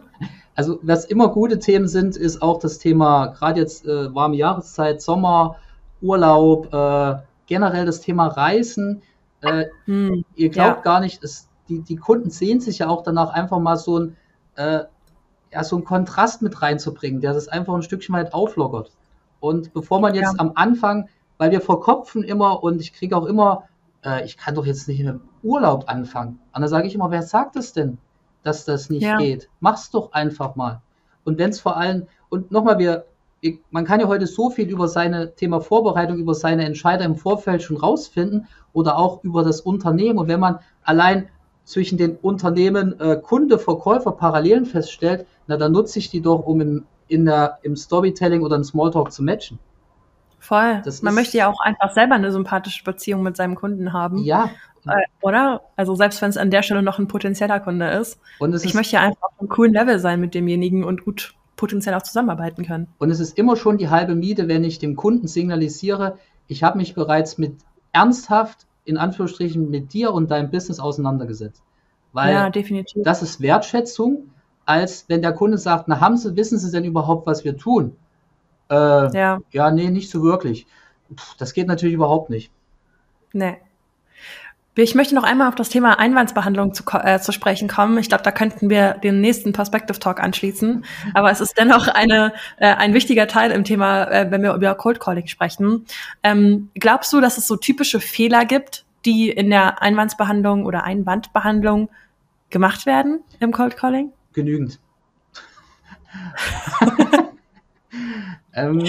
Also, 0.54 0.78
was 0.82 1.04
immer 1.04 1.28
gute 1.28 1.58
Themen 1.58 1.88
sind, 1.88 2.16
ist 2.16 2.42
auch 2.42 2.58
das 2.58 2.78
Thema, 2.78 3.26
gerade 3.28 3.60
jetzt 3.60 3.86
äh, 3.86 4.14
warme 4.14 4.36
Jahreszeit, 4.36 5.00
Sommer, 5.00 5.56
Urlaub, 6.00 6.72
äh, 6.72 7.16
generell 7.46 7.86
das 7.86 8.00
Thema 8.00 8.26
Reisen. 8.26 9.02
Äh, 9.40 9.66
hm, 9.84 10.24
ihr 10.34 10.50
glaubt 10.50 10.78
ja. 10.78 10.82
gar 10.82 11.00
nicht, 11.00 11.22
es, 11.22 11.48
die, 11.68 11.80
die 11.82 11.96
Kunden 11.96 12.30
sehen 12.30 12.60
sich 12.60 12.78
ja 12.78 12.88
auch 12.88 13.02
danach 13.02 13.30
einfach 13.30 13.58
mal 13.58 13.76
so 13.76 13.98
ein, 13.98 14.16
äh, 14.56 14.80
ja, 15.52 15.64
so 15.64 15.76
einen 15.76 15.84
Kontrast 15.84 16.42
mit 16.42 16.60
reinzubringen, 16.60 17.20
der 17.20 17.32
das 17.32 17.48
einfach 17.48 17.74
ein 17.74 17.82
Stückchen 17.82 18.14
weit 18.14 18.34
auflockert. 18.34 18.92
Und 19.40 19.72
bevor 19.72 20.00
man 20.00 20.14
jetzt 20.14 20.34
ja. 20.34 20.38
am 20.38 20.52
Anfang, 20.54 21.08
weil 21.38 21.50
wir 21.50 21.60
verkopfen 21.60 22.22
immer 22.22 22.62
und 22.62 22.80
ich 22.80 22.92
kriege 22.92 23.16
auch 23.16 23.26
immer, 23.26 23.64
äh, 24.04 24.24
ich 24.24 24.36
kann 24.36 24.54
doch 24.54 24.66
jetzt 24.66 24.88
nicht 24.88 24.98
mit 24.98 25.08
dem 25.08 25.20
Urlaub 25.42 25.84
anfangen. 25.88 26.40
Und 26.52 26.62
dann 26.62 26.68
sage 26.68 26.86
ich 26.86 26.94
immer, 26.94 27.10
wer 27.10 27.22
sagt 27.22 27.56
es 27.56 27.72
denn, 27.72 27.98
dass 28.42 28.64
das 28.64 28.90
nicht 28.90 29.03
ja. 29.03 29.16
geht? 29.16 29.48
Mach's 29.61 29.90
doch 29.90 30.12
einfach 30.12 30.57
mal. 30.57 30.81
Und 31.24 31.38
wenn 31.38 31.51
es 31.51 31.61
vor 31.61 31.77
allem, 31.77 32.07
und 32.29 32.51
nochmal, 32.51 32.79
wir, 32.79 33.05
man 33.70 33.85
kann 33.85 34.01
ja 34.01 34.09
heute 34.09 34.27
so 34.27 34.51
viel 34.51 34.68
über 34.68 34.88
seine 34.88 35.35
Thema 35.35 35.61
Vorbereitung, 35.61 36.18
über 36.18 36.35
seine 36.35 36.64
Entscheider 36.64 37.05
im 37.05 37.16
Vorfeld 37.16 37.62
schon 37.62 37.77
rausfinden 37.77 38.46
oder 38.72 38.98
auch 38.98 39.22
über 39.24 39.44
das 39.44 39.61
Unternehmen. 39.61 40.18
Und 40.18 40.29
wenn 40.29 40.40
man 40.40 40.59
allein 40.83 41.29
zwischen 41.64 41.98
den 41.98 42.16
Unternehmen 42.16 42.98
äh, 42.98 43.16
Kunde, 43.16 43.59
Verkäufer 43.59 44.12
Parallelen 44.12 44.64
feststellt, 44.64 45.27
na 45.46 45.57
dann 45.57 45.72
nutze 45.72 45.98
ich 45.98 46.11
die 46.11 46.22
doch, 46.22 46.46
um 46.46 46.61
in, 46.61 46.85
in 47.09 47.27
der, 47.27 47.59
im 47.62 47.77
Storytelling 47.77 48.42
oder 48.42 48.57
im 48.57 48.64
Smalltalk 48.64 49.12
zu 49.12 49.22
matchen. 49.22 49.59
Voll. 50.38 50.81
Das 50.85 51.03
man 51.03 51.14
möchte 51.14 51.37
ja 51.37 51.48
auch 51.48 51.61
einfach 51.61 51.92
selber 51.92 52.14
eine 52.14 52.31
sympathische 52.33 52.85
Beziehung 52.85 53.22
mit 53.22 53.37
seinem 53.37 53.55
Kunden 53.55 53.92
haben. 53.92 54.18
Ja. 54.18 54.51
Äh, 54.87 54.92
oder? 55.20 55.62
Also 55.77 55.94
selbst 55.94 56.22
wenn 56.22 56.31
es 56.31 56.37
an 56.37 56.51
der 56.51 56.62
Stelle 56.62 56.83
noch 56.83 56.98
ein 56.98 57.09
potenzieller 57.09 57.61
Kunde 57.61 57.88
ist. 57.88 58.18
Und 58.38 58.55
ich 58.64 58.74
möchte 58.74 58.96
ja 58.96 59.03
einfach 59.03 59.22
auf 59.22 59.40
einem 59.40 59.48
coolen 59.48 59.72
Level 59.72 59.98
sein 59.98 60.20
mit 60.20 60.35
demjenigen 60.35 60.85
und 60.85 61.05
gut 61.05 61.35
potenziell 61.57 61.94
auch 61.94 62.03
zusammenarbeiten 62.03 62.64
können. 62.64 62.87
Und 62.98 63.11
es 63.11 63.20
ist 63.20 63.37
immer 63.37 63.57
schon 63.57 63.79
die 63.79 63.90
halbe 63.90 64.14
Miete, 64.14 64.48
wenn 64.48 64.64
ich 64.64 64.79
dem 64.79 64.96
Kunden 64.96 65.27
signalisiere, 65.27 66.18
ich 66.46 66.62
habe 66.62 66.79
mich 66.79 66.94
bereits 66.94 67.37
mit 67.37 67.57
ernsthaft 67.92 68.66
in 68.85 68.96
Anführungsstrichen 68.96 69.68
mit 69.70 69.92
dir 69.92 70.14
und 70.14 70.31
deinem 70.31 70.51
Business 70.51 70.81
auseinandergesetzt. 70.81 71.62
Weil 72.12 72.33
ja, 72.33 72.48
definitiv. 72.48 73.03
das 73.05 73.22
ist 73.22 73.42
Wertschätzung, 73.42 74.31
als 74.64 75.05
wenn 75.09 75.20
der 75.20 75.33
Kunde 75.33 75.59
sagt, 75.59 75.88
na 75.88 76.01
haben 76.01 76.16
Sie, 76.16 76.37
wissen 76.37 76.59
Sie 76.59 76.70
denn 76.70 76.85
überhaupt, 76.85 77.27
was 77.27 77.44
wir 77.44 77.57
tun? 77.57 77.96
Äh, 78.70 78.74
ja. 78.74 79.40
ja, 79.50 79.70
nee, 79.70 79.90
nicht 79.90 80.11
so 80.11 80.22
wirklich. 80.22 80.66
Puh, 81.09 81.35
das 81.38 81.52
geht 81.52 81.66
natürlich 81.66 81.94
überhaupt 81.94 82.31
nicht. 82.31 82.50
Nee. 83.33 83.59
Ich 84.74 84.94
möchte 84.94 85.16
noch 85.16 85.24
einmal 85.24 85.48
auf 85.48 85.57
das 85.57 85.70
Thema 85.70 85.98
Einwandsbehandlung 85.98 86.72
zu, 86.72 86.85
äh, 86.92 87.18
zu 87.18 87.33
sprechen 87.33 87.66
kommen. 87.66 87.98
Ich 87.98 88.09
glaube, 88.09 88.22
da 88.22 88.31
könnten 88.31 88.70
wir 88.70 88.92
den 88.92 89.20
nächsten 89.20 89.52
Perspective 89.52 89.98
Talk 89.98 90.20
anschließen. 90.20 90.85
Aber 91.14 91.33
es 91.33 91.40
ist 91.40 91.59
dennoch 91.59 91.88
eine, 91.88 92.33
äh, 92.59 92.68
ein 92.74 92.94
wichtiger 92.94 93.26
Teil 93.26 93.50
im 93.50 93.64
Thema, 93.64 94.04
äh, 94.04 94.31
wenn 94.31 94.40
wir 94.42 94.54
über 94.54 94.76
Cold 94.76 95.00
Calling 95.00 95.26
sprechen. 95.26 95.85
Ähm, 96.22 96.70
glaubst 96.74 97.12
du, 97.12 97.20
dass 97.20 97.38
es 97.38 97.48
so 97.48 97.57
typische 97.57 97.98
Fehler 97.98 98.44
gibt, 98.44 98.85
die 99.04 99.31
in 99.31 99.50
der 99.50 99.83
Einwandsbehandlung 99.83 100.64
oder 100.64 100.85
Einwandbehandlung 100.85 101.90
gemacht 102.50 102.87
werden 102.87 103.24
im 103.40 103.50
Cold 103.50 103.76
Calling? 103.76 104.12
Genügend. 104.33 104.78
ähm, 108.54 108.84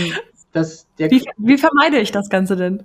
das, 0.51 0.87
wie, 0.97 1.23
wie 1.37 1.57
vermeide 1.57 1.99
ich 1.99 2.11
das 2.11 2.29
Ganze 2.29 2.55
denn? 2.55 2.83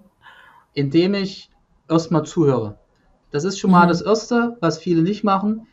Indem 0.75 1.15
ich 1.15 1.51
erstmal 1.89 2.25
zuhöre. 2.25 2.79
Das 3.31 3.45
ist 3.45 3.59
schon 3.59 3.71
mal 3.71 3.85
mhm. 3.85 3.89
das 3.89 4.03
Erste, 4.03 4.57
was 4.61 4.79
viele 4.79 5.03
nicht 5.03 5.25
machen. 5.25 5.67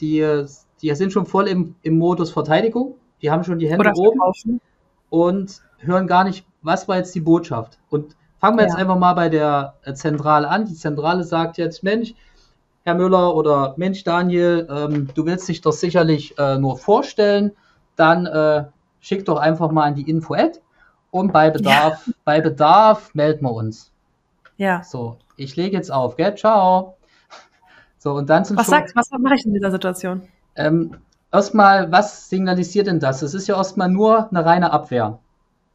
Die, 0.00 0.44
die 0.82 0.94
sind 0.94 1.12
schon 1.12 1.26
voll 1.26 1.48
im, 1.48 1.76
im 1.82 1.98
Modus 1.98 2.30
Verteidigung. 2.30 2.96
Die 3.22 3.30
haben 3.30 3.44
schon 3.44 3.58
die 3.58 3.68
Hände 3.68 3.80
Oder 3.80 3.96
oben 3.96 4.18
verkaufen. 4.18 4.60
und 5.10 5.62
hören 5.78 6.06
gar 6.06 6.24
nicht, 6.24 6.46
was 6.62 6.88
war 6.88 6.96
jetzt 6.96 7.14
die 7.14 7.20
Botschaft. 7.20 7.78
Und 7.90 8.16
fangen 8.40 8.58
wir 8.58 8.64
ja. 8.64 8.68
jetzt 8.68 8.76
einfach 8.76 8.98
mal 8.98 9.14
bei 9.14 9.28
der 9.28 9.74
äh, 9.84 9.94
Zentrale 9.94 10.48
an. 10.48 10.66
Die 10.66 10.74
Zentrale 10.74 11.24
sagt 11.24 11.56
jetzt, 11.56 11.82
Mensch, 11.82 12.14
Herr 12.82 12.94
Müller 12.94 13.34
oder 13.34 13.74
Mensch, 13.76 14.04
Daniel, 14.04 14.66
ähm, 14.70 15.08
du 15.14 15.24
willst 15.24 15.48
dich 15.48 15.60
doch 15.60 15.72
sicherlich 15.72 16.36
äh, 16.38 16.58
nur 16.58 16.76
vorstellen. 16.76 17.52
Dann 17.96 18.26
äh, 18.26 18.64
schick 19.04 19.26
doch 19.26 19.36
einfach 19.36 19.70
mal 19.70 19.84
an 19.84 19.94
die 19.94 20.08
Info-Ad 20.08 20.60
und 21.10 21.32
bei 21.32 21.50
Bedarf, 21.50 22.06
ja. 22.06 22.12
bei 22.24 22.40
Bedarf 22.40 23.14
melden 23.14 23.44
wir 23.44 23.52
uns. 23.52 23.92
Ja. 24.56 24.82
So, 24.82 25.18
ich 25.36 25.56
lege 25.56 25.76
jetzt 25.76 25.92
auf, 25.92 26.16
gell? 26.16 26.34
Ciao. 26.34 26.96
So, 27.98 28.12
und 28.12 28.28
dann 28.28 28.44
zum 28.44 28.58
Was 28.58 28.66
sagst 28.66 28.94
was 28.94 29.10
mache 29.18 29.36
ich 29.36 29.46
in 29.46 29.54
dieser 29.54 29.70
Situation? 29.70 30.28
Ähm, 30.56 30.98
erstmal, 31.32 31.90
was 31.90 32.28
signalisiert 32.28 32.86
denn 32.86 33.00
das? 33.00 33.22
Es 33.22 33.32
ist 33.32 33.46
ja 33.46 33.56
erstmal 33.56 33.88
nur 33.88 34.28
eine 34.30 34.44
reine 34.44 34.72
Abwehr. 34.72 35.20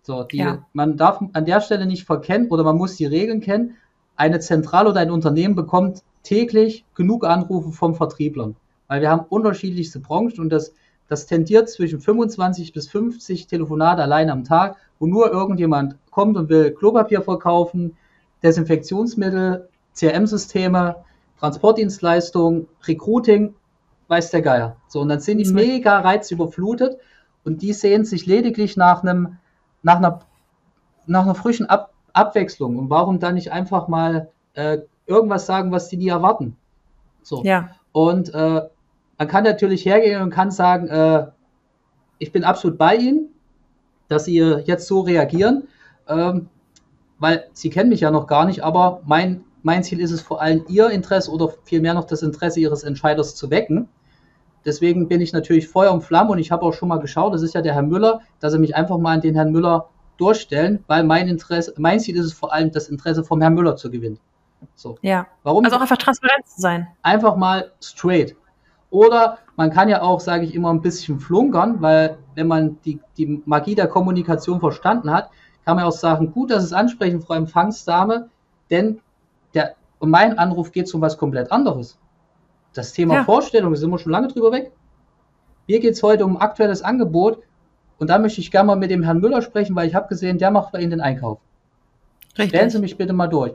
So, 0.03 0.21
die, 0.21 0.37
ja. 0.37 0.63
man 0.73 0.95
darf 0.95 1.19
an 1.33 1.45
der 1.45 1.59
Stelle 1.59 1.87
nicht 1.87 2.05
verkennen 2.05 2.49
oder 2.49 2.63
man 2.63 2.77
muss 2.77 2.97
die 2.97 3.07
Regeln 3.07 3.41
kennen. 3.41 3.77
Eine 4.15 4.39
Zentrale 4.41 4.89
oder 4.89 4.99
ein 4.99 5.09
Unternehmen 5.09 5.55
bekommt 5.55 6.03
täglich 6.21 6.85
genug 6.93 7.25
Anrufe 7.25 7.71
vom 7.71 7.95
Vertrieblern, 7.95 8.55
weil 8.87 9.01
wir 9.01 9.09
haben 9.09 9.25
unterschiedlichste 9.27 9.99
Branchen 9.99 10.39
und 10.39 10.49
das, 10.51 10.71
das 11.09 11.25
tendiert 11.25 11.69
zwischen 11.69 11.99
25 11.99 12.71
bis 12.71 12.87
50 12.87 13.47
Telefonate 13.47 14.03
allein 14.03 14.29
am 14.29 14.43
Tag, 14.43 14.77
wo 14.99 15.07
nur 15.07 15.31
irgendjemand 15.31 15.95
kommt 16.11 16.37
und 16.37 16.49
will 16.49 16.71
Klopapier 16.71 17.21
verkaufen, 17.21 17.97
Desinfektionsmittel, 18.43 19.67
CRM-Systeme, 19.95 20.97
Transportdienstleistungen, 21.39 22.67
Recruiting, 22.87 23.55
weiß 24.07 24.29
der 24.29 24.41
Geier. 24.41 24.75
So, 24.87 25.01
und 25.01 25.09
dann 25.09 25.19
sind 25.19 25.39
die 25.39 25.49
mhm. 25.49 25.55
mega 25.55 25.99
reizüberflutet 25.99 26.99
und 27.43 27.63
die 27.63 27.73
sehen 27.73 28.05
sich 28.05 28.27
lediglich 28.27 28.77
nach 28.77 29.01
einem, 29.01 29.37
nach 29.81 29.97
einer, 29.97 30.19
nach 31.07 31.23
einer 31.23 31.35
frischen 31.35 31.65
Ab 31.65 31.91
Abwechslung. 32.11 32.77
Und 32.77 32.89
warum 32.89 33.19
dann 33.19 33.35
nicht 33.35 33.51
einfach 33.51 33.87
mal 33.87 34.29
äh, 34.53 34.79
irgendwas 35.05 35.45
sagen, 35.45 35.71
was 35.71 35.89
die 35.89 35.97
nie 35.97 36.09
erwarten? 36.09 36.57
So. 37.21 37.43
Ja. 37.43 37.69
Und 37.91 38.33
äh, 38.33 38.61
man 39.19 39.27
kann 39.27 39.43
natürlich 39.43 39.85
hergehen 39.85 40.21
und 40.21 40.31
kann 40.31 40.49
sagen, 40.49 40.87
äh, 40.87 41.27
ich 42.17 42.31
bin 42.31 42.43
absolut 42.43 42.79
bei 42.79 42.95
Ihnen, 42.95 43.29
dass 44.07 44.25
Sie 44.25 44.37
jetzt 44.37 44.87
so 44.87 45.01
reagieren, 45.01 45.67
ähm, 46.07 46.49
weil 47.19 47.47
Sie 47.53 47.69
kennen 47.69 47.89
mich 47.89 47.99
ja 47.99 48.09
noch 48.09 48.25
gar 48.25 48.45
nicht, 48.45 48.63
aber 48.63 49.01
mein 49.05 49.43
mein 49.61 49.83
Ziel 49.83 49.99
ist 49.99 50.11
es 50.11 50.21
vor 50.21 50.41
allem, 50.41 50.63
Ihr 50.67 50.89
Interesse 50.89 51.31
oder 51.31 51.49
vielmehr 51.65 51.93
noch 51.93 52.05
das 52.05 52.21
Interesse 52.21 52.59
Ihres 52.59 52.83
Entscheiders 52.83 53.35
zu 53.35 53.49
wecken. 53.49 53.89
Deswegen 54.65 55.07
bin 55.07 55.21
ich 55.21 55.33
natürlich 55.33 55.67
Feuer 55.67 55.91
und 55.91 56.01
Flamme 56.01 56.31
und 56.31 56.39
ich 56.39 56.51
habe 56.51 56.63
auch 56.63 56.73
schon 56.73 56.89
mal 56.89 56.99
geschaut, 56.99 57.33
das 57.33 57.41
ist 57.41 57.53
ja 57.53 57.61
der 57.61 57.73
Herr 57.73 57.81
Müller, 57.81 58.21
dass 58.39 58.53
Sie 58.53 58.59
mich 58.59 58.75
einfach 58.75 58.97
mal 58.97 59.15
an 59.15 59.21
den 59.21 59.35
Herrn 59.35 59.51
Müller 59.51 59.89
durchstellen, 60.17 60.83
weil 60.87 61.03
mein 61.03 61.27
Interesse, 61.27 61.73
mein 61.77 61.99
Ziel 61.99 62.17
ist 62.17 62.25
es 62.25 62.33
vor 62.33 62.53
allem, 62.53 62.71
das 62.71 62.89
Interesse 62.89 63.23
vom 63.23 63.41
Herrn 63.41 63.53
Müller 63.53 63.75
zu 63.75 63.89
gewinnen. 63.89 64.19
So. 64.75 64.97
Ja. 65.01 65.27
Warum? 65.43 65.63
Also 65.63 65.77
auch 65.77 65.81
einfach 65.81 65.97
transparent 65.97 66.47
zu 66.47 66.61
sein. 66.61 66.87
Einfach 67.01 67.37
mal 67.37 67.71
straight. 67.81 68.35
Oder 68.91 69.37
man 69.55 69.69
kann 69.69 69.89
ja 69.89 70.01
auch, 70.01 70.19
sage 70.19 70.45
ich 70.45 70.55
immer, 70.55 70.71
ein 70.71 70.81
bisschen 70.81 71.19
flunkern, 71.19 71.81
weil 71.81 72.17
wenn 72.35 72.47
man 72.47 72.77
die, 72.85 72.99
die 73.17 73.41
Magie 73.45 73.75
der 73.75 73.87
Kommunikation 73.87 74.59
verstanden 74.59 75.11
hat, 75.11 75.29
kann 75.65 75.75
man 75.75 75.85
auch 75.85 75.91
sagen, 75.91 76.31
gut, 76.31 76.49
dass 76.49 76.63
es 76.63 76.73
ansprechen, 76.73 77.21
Frau 77.21 77.35
Empfangsdame, 77.35 78.29
denn 78.71 78.99
der, 79.53 79.75
mein 79.99 80.39
Anruf 80.39 80.71
geht 80.71 80.91
um 80.93 81.01
was 81.01 81.17
komplett 81.17 81.51
anderes. 81.51 81.99
Das 82.73 82.93
Thema 82.93 83.15
ja. 83.15 83.23
Vorstellung, 83.23 83.73
da 83.73 83.79
sind 83.79 83.91
wir 83.91 83.99
schon 83.99 84.11
lange 84.11 84.27
drüber 84.27 84.51
weg. 84.51 84.71
Mir 85.67 85.79
geht 85.79 85.93
es 85.93 86.01
heute 86.01 86.25
um 86.25 86.37
aktuelles 86.37 86.81
Angebot 86.81 87.43
und 87.99 88.09
da 88.09 88.17
möchte 88.17 88.41
ich 88.41 88.49
gerne 88.49 88.67
mal 88.67 88.75
mit 88.75 88.89
dem 88.89 89.03
Herrn 89.03 89.19
Müller 89.19 89.41
sprechen, 89.41 89.75
weil 89.75 89.87
ich 89.87 89.93
habe 89.93 90.07
gesehen, 90.07 90.39
der 90.39 90.49
macht 90.49 90.71
bei 90.71 90.79
Ihnen 90.79 90.91
den 90.91 91.01
Einkauf. 91.01 91.39
Richtig. 92.31 92.49
Stellen 92.49 92.69
Sie 92.69 92.79
mich 92.79 92.97
bitte 92.97 93.13
mal 93.13 93.27
durch. 93.27 93.53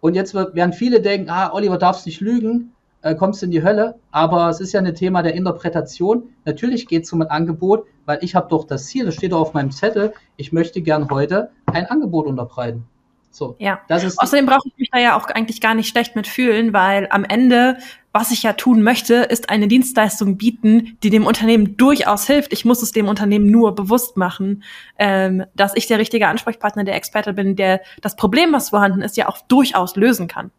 Und 0.00 0.14
jetzt 0.14 0.34
werden 0.34 0.72
viele 0.72 1.00
denken, 1.00 1.30
ah, 1.30 1.52
Oliver 1.52 1.78
darfst 1.78 2.06
nicht 2.06 2.20
lügen, 2.20 2.73
äh, 3.04 3.14
kommst 3.14 3.42
in 3.42 3.50
die 3.50 3.62
Hölle. 3.62 3.96
Aber 4.10 4.48
es 4.48 4.60
ist 4.60 4.72
ja 4.72 4.80
ein 4.80 4.94
Thema 4.94 5.22
der 5.22 5.34
Interpretation. 5.34 6.24
Natürlich 6.44 6.86
geht 6.86 7.04
es 7.04 7.12
um 7.12 7.22
ein 7.22 7.28
Angebot, 7.28 7.86
weil 8.06 8.18
ich 8.22 8.34
habe 8.34 8.48
doch 8.48 8.66
das 8.66 8.86
Ziel, 8.86 9.04
das 9.04 9.14
steht 9.14 9.32
doch 9.32 9.40
auf 9.40 9.54
meinem 9.54 9.70
Zettel, 9.70 10.14
ich 10.36 10.52
möchte 10.52 10.82
gern 10.82 11.08
heute 11.10 11.50
ein 11.66 11.86
Angebot 11.86 12.26
unterbreiten. 12.26 12.84
So, 13.30 13.56
ja. 13.58 13.80
Das 13.88 14.04
ist 14.04 14.20
Außerdem 14.20 14.46
brauche 14.46 14.68
ich 14.68 14.78
mich 14.78 14.90
da 14.90 14.98
ja 14.98 15.16
auch 15.16 15.26
eigentlich 15.26 15.60
gar 15.60 15.74
nicht 15.74 15.88
schlecht 15.88 16.14
mit 16.14 16.28
fühlen, 16.28 16.72
weil 16.72 17.08
am 17.10 17.24
Ende, 17.24 17.78
was 18.12 18.30
ich 18.30 18.44
ja 18.44 18.52
tun 18.52 18.80
möchte, 18.82 19.14
ist 19.14 19.50
eine 19.50 19.66
Dienstleistung 19.66 20.36
bieten, 20.36 20.96
die 21.02 21.10
dem 21.10 21.26
Unternehmen 21.26 21.76
durchaus 21.76 22.26
hilft. 22.28 22.52
Ich 22.52 22.64
muss 22.64 22.80
es 22.80 22.92
dem 22.92 23.08
Unternehmen 23.08 23.50
nur 23.50 23.74
bewusst 23.74 24.16
machen, 24.16 24.62
ähm, 24.98 25.44
dass 25.56 25.74
ich 25.74 25.88
der 25.88 25.98
richtige 25.98 26.28
Ansprechpartner, 26.28 26.84
der 26.84 26.94
Experte 26.94 27.32
bin, 27.32 27.56
der 27.56 27.80
das 28.02 28.14
Problem, 28.14 28.52
was 28.52 28.70
vorhanden 28.70 29.02
ist, 29.02 29.16
ja 29.16 29.28
auch 29.28 29.38
durchaus 29.48 29.96
lösen 29.96 30.28
kann. 30.28 30.52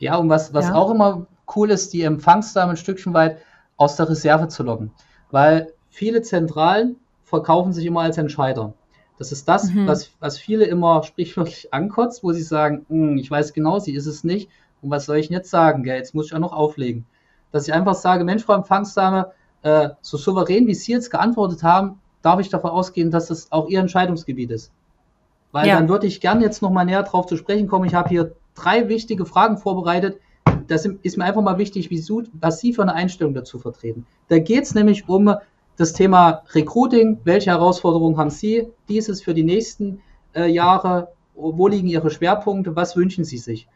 Ja, 0.00 0.16
und 0.16 0.28
was, 0.28 0.52
was 0.52 0.68
ja. 0.68 0.74
auch 0.74 0.90
immer 0.90 1.28
cool 1.54 1.70
ist, 1.70 1.92
die 1.92 2.02
Empfangsdame 2.02 2.72
ein 2.72 2.76
Stückchen 2.76 3.14
weit 3.14 3.38
aus 3.76 3.96
der 3.96 4.08
Reserve 4.08 4.48
zu 4.48 4.62
locken. 4.62 4.90
Weil 5.30 5.72
viele 5.88 6.22
Zentralen 6.22 6.96
verkaufen 7.24 7.72
sich 7.72 7.86
immer 7.86 8.02
als 8.02 8.18
Entscheider. 8.18 8.74
Das 9.18 9.32
ist 9.32 9.48
das, 9.48 9.70
mhm. 9.72 9.86
was, 9.86 10.10
was 10.20 10.38
viele 10.38 10.64
immer 10.64 11.02
sprichwörtlich 11.02 11.74
ankotzt, 11.74 12.22
wo 12.22 12.32
sie 12.32 12.42
sagen, 12.42 12.86
hm, 12.88 13.18
ich 13.18 13.30
weiß 13.30 13.52
genau, 13.52 13.78
sie 13.78 13.94
ist 13.94 14.06
es 14.06 14.24
nicht. 14.24 14.48
Und 14.80 14.90
was 14.90 15.06
soll 15.06 15.16
ich 15.16 15.28
denn 15.28 15.36
jetzt 15.36 15.50
sagen? 15.50 15.82
Gell? 15.82 15.96
Jetzt 15.96 16.14
muss 16.14 16.26
ich 16.26 16.34
auch 16.34 16.38
noch 16.38 16.52
auflegen. 16.52 17.04
Dass 17.50 17.66
ich 17.66 17.74
einfach 17.74 17.94
sage, 17.94 18.24
Mensch, 18.24 18.44
Frau 18.44 18.54
Empfangsdame, 18.54 19.32
äh, 19.62 19.90
so 20.02 20.16
souverän, 20.16 20.66
wie 20.68 20.74
Sie 20.74 20.92
jetzt 20.92 21.10
geantwortet 21.10 21.64
haben, 21.64 22.00
darf 22.22 22.38
ich 22.38 22.48
davon 22.48 22.70
ausgehen, 22.70 23.10
dass 23.10 23.26
das 23.26 23.50
auch 23.50 23.68
Ihr 23.68 23.80
Entscheidungsgebiet 23.80 24.50
ist. 24.50 24.70
Weil 25.50 25.66
ja. 25.66 25.76
dann 25.76 25.88
würde 25.88 26.06
ich 26.06 26.20
gern 26.20 26.40
jetzt 26.40 26.62
noch 26.62 26.70
mal 26.70 26.84
näher 26.84 27.02
drauf 27.02 27.26
zu 27.26 27.36
sprechen 27.36 27.66
kommen. 27.66 27.86
Ich 27.86 27.94
habe 27.94 28.08
hier 28.08 28.34
drei 28.54 28.88
wichtige 28.88 29.24
Fragen 29.24 29.58
vorbereitet. 29.58 30.20
Das 30.68 30.84
ist 30.84 31.16
mir 31.16 31.24
einfach 31.24 31.42
mal 31.42 31.58
wichtig, 31.58 31.90
wie, 31.90 32.04
was 32.40 32.60
Sie 32.60 32.72
für 32.72 32.82
eine 32.82 32.94
Einstellung 32.94 33.34
dazu 33.34 33.58
vertreten. 33.58 34.06
Da 34.28 34.38
geht 34.38 34.64
es 34.64 34.74
nämlich 34.74 35.08
um 35.08 35.34
das 35.76 35.92
Thema 35.92 36.42
Recruiting, 36.52 37.20
welche 37.24 37.50
Herausforderungen 37.50 38.16
haben 38.16 38.30
Sie 38.30 38.68
dieses 38.88 39.22
für 39.22 39.34
die 39.34 39.44
nächsten 39.44 40.00
äh, 40.34 40.46
Jahre? 40.46 41.08
Wo 41.34 41.68
liegen 41.68 41.88
Ihre 41.88 42.10
Schwerpunkte? 42.10 42.74
Was 42.76 42.96
wünschen 42.96 43.24
Sie 43.24 43.38
sich? 43.38 43.68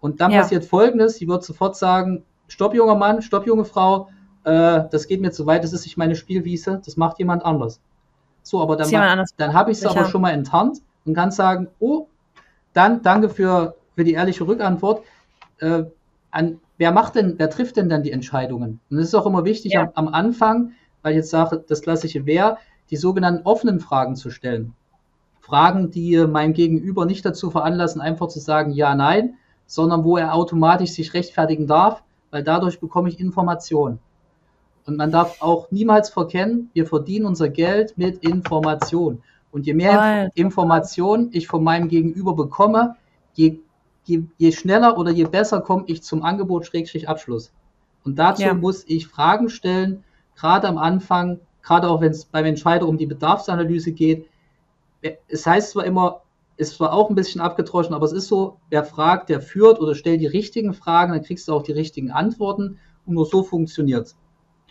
Und 0.00 0.20
dann 0.20 0.30
ja. 0.30 0.42
passiert 0.42 0.64
Folgendes, 0.64 1.16
sie 1.16 1.28
wird 1.28 1.42
sofort 1.42 1.76
sagen, 1.76 2.24
stopp 2.46 2.74
junger 2.74 2.94
Mann, 2.94 3.22
stopp 3.22 3.46
junge 3.46 3.64
Frau, 3.64 4.08
äh, 4.44 4.84
das 4.90 5.06
geht 5.08 5.20
mir 5.20 5.32
zu 5.32 5.46
weit, 5.46 5.64
das 5.64 5.72
ist 5.72 5.84
nicht 5.84 5.96
meine 5.96 6.14
Spielwiese, 6.14 6.80
das 6.84 6.96
macht 6.96 7.18
jemand 7.18 7.44
anders. 7.44 7.80
So, 8.42 8.62
aber 8.62 8.76
dann, 8.76 9.26
dann 9.36 9.52
habe 9.52 9.72
ich 9.72 9.78
es 9.78 9.86
aber 9.86 10.06
schon 10.06 10.22
mal 10.22 10.30
enttarnt 10.30 10.78
und 11.04 11.14
kann 11.14 11.30
sagen, 11.30 11.68
oh, 11.80 12.06
dann 12.72 13.02
danke 13.02 13.28
für, 13.28 13.74
für 13.94 14.04
die 14.04 14.12
ehrliche 14.12 14.46
Rückantwort. 14.46 15.02
Äh, 15.58 15.84
an, 16.30 16.60
wer 16.76 16.92
macht 16.92 17.14
denn, 17.14 17.34
wer 17.38 17.50
trifft 17.50 17.76
denn 17.76 17.88
dann 17.88 18.02
die 18.02 18.12
Entscheidungen? 18.12 18.80
Und 18.90 18.98
es 18.98 19.08
ist 19.08 19.14
auch 19.14 19.26
immer 19.26 19.44
wichtig, 19.44 19.72
ja. 19.72 19.82
am, 19.82 20.06
am 20.06 20.08
Anfang 20.08 20.72
weil 21.02 21.12
ich 21.12 21.18
jetzt 21.18 21.30
sage, 21.30 21.64
das 21.66 21.82
klassische 21.82 22.26
wäre, 22.26 22.58
die 22.90 22.96
sogenannten 22.96 23.46
offenen 23.46 23.80
Fragen 23.80 24.16
zu 24.16 24.30
stellen. 24.30 24.74
Fragen, 25.40 25.90
die 25.90 26.26
mein 26.26 26.52
Gegenüber 26.52 27.06
nicht 27.06 27.24
dazu 27.24 27.50
veranlassen, 27.50 28.00
einfach 28.00 28.28
zu 28.28 28.40
sagen 28.40 28.72
ja, 28.72 28.94
nein, 28.94 29.34
sondern 29.66 30.04
wo 30.04 30.16
er 30.16 30.34
automatisch 30.34 30.90
sich 30.90 31.14
rechtfertigen 31.14 31.66
darf, 31.66 32.02
weil 32.30 32.42
dadurch 32.42 32.80
bekomme 32.80 33.08
ich 33.08 33.20
Informationen. 33.20 33.98
Und 34.86 34.96
man 34.96 35.10
darf 35.10 35.40
auch 35.40 35.70
niemals 35.70 36.10
verkennen, 36.10 36.70
wir 36.72 36.86
verdienen 36.86 37.26
unser 37.26 37.48
Geld 37.48 37.96
mit 37.96 38.18
Information. 38.22 39.22
Und 39.50 39.66
je 39.66 39.74
mehr 39.74 39.94
Nein. 39.94 40.30
Information 40.34 41.30
ich 41.32 41.46
von 41.46 41.64
meinem 41.64 41.88
Gegenüber 41.88 42.34
bekomme, 42.34 42.96
je, 43.34 43.60
je, 44.08 44.24
je 44.38 44.52
schneller 44.52 44.96
oder 44.98 45.10
je 45.12 45.24
besser 45.24 45.60
komme 45.60 45.84
ich 45.86 46.02
zum 46.02 46.22
Angebot 46.22 46.66
Schrägstrich 46.66 47.08
Abschluss. 47.08 47.52
Und 48.04 48.18
dazu 48.18 48.42
Ja. 48.42 48.54
muss 48.54 48.84
ich 48.86 49.06
Fragen 49.06 49.48
stellen, 49.48 50.04
gerade 50.34 50.66
am 50.68 50.78
Anfang, 50.78 51.40
gerade 51.62 51.88
auch 51.88 52.00
wenn 52.00 52.12
es 52.12 52.24
beim 52.24 52.46
Entscheider 52.46 52.88
um 52.88 52.96
die 52.96 53.06
Bedarfsanalyse 53.06 53.92
geht. 53.92 54.26
Es 55.28 55.46
heißt 55.46 55.70
zwar 55.72 55.84
immer, 55.84 56.22
ist 56.56 56.76
zwar 56.76 56.92
auch 56.92 57.08
ein 57.10 57.14
bisschen 57.14 57.40
abgedroschen, 57.40 57.94
aber 57.94 58.06
es 58.06 58.12
ist 58.12 58.28
so, 58.28 58.56
wer 58.70 58.84
fragt, 58.84 59.28
der 59.28 59.40
führt 59.40 59.80
oder 59.80 59.94
stellt 59.94 60.20
die 60.20 60.26
richtigen 60.26 60.74
Fragen, 60.74 61.12
dann 61.12 61.22
kriegst 61.22 61.46
du 61.46 61.52
auch 61.52 61.62
die 61.62 61.72
richtigen 61.72 62.10
Antworten 62.10 62.78
und 63.06 63.14
nur 63.14 63.26
so 63.26 63.42
funktioniert's. 63.42 64.16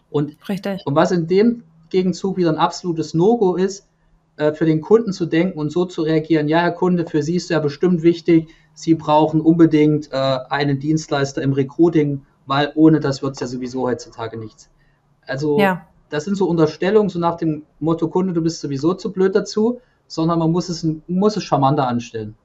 Und 0.10 0.38
Richtig. 0.50 0.82
und 0.86 0.96
was 0.96 1.12
in 1.12 1.28
dem 1.28 1.64
Gegenzug 1.90 2.38
wieder 2.38 2.50
ein 2.50 2.58
absolutes 2.58 3.14
No-Go 3.14 3.56
ist, 3.56 3.88
äh, 4.38 4.54
für 4.54 4.66
den 4.66 4.82
Kunden 4.82 5.12
zu 5.14 5.26
denken 5.26 5.60
und 5.60 5.72
so 5.72 5.86
zu 5.86 6.02
reagieren, 6.04 6.48
ja, 6.48 6.60
Herr 6.60 6.72
Kunde, 6.72 7.06
für 7.06 7.22
Sie 7.22 7.36
ist 7.36 7.50
ja 7.50 7.60
bestimmt 7.60 8.02
wichtig, 8.04 8.50
Sie 8.74 8.94
brauchen 8.96 9.42
unbedingt 9.42 10.12
äh, 10.12 10.16
einen 10.50 10.80
Dienstleister 10.80 11.42
im 11.42 11.54
Recruiting, 11.54 12.26
weil 12.46 12.72
ohne 12.76 13.00
das 13.00 13.22
wird's 13.22 13.40
ja 13.40 13.48
sowieso 13.48 13.84
heutzutage 13.84 14.38
nichts. 14.38 14.70
Also 15.26 15.60
Ja. 15.60 15.88
das 16.10 16.26
sind 16.26 16.36
so 16.36 16.48
Unterstellungen, 16.48 17.10
so 17.10 17.20
nach 17.20 17.36
dem 17.36 17.64
Motto, 17.80 18.08
Kunde, 18.08 18.34
du 18.34 18.42
bist 18.42 18.62
sowieso 18.62 18.94
zu 18.94 19.12
blöd 19.12 19.36
dazu, 19.36 19.82
sondern 20.08 20.40
man 20.40 20.52
muss 20.52 20.70
es, 20.70 20.88
muss 21.08 21.36
es 21.36 21.44
charmanter 21.44 21.88
anstellen. 21.88 22.36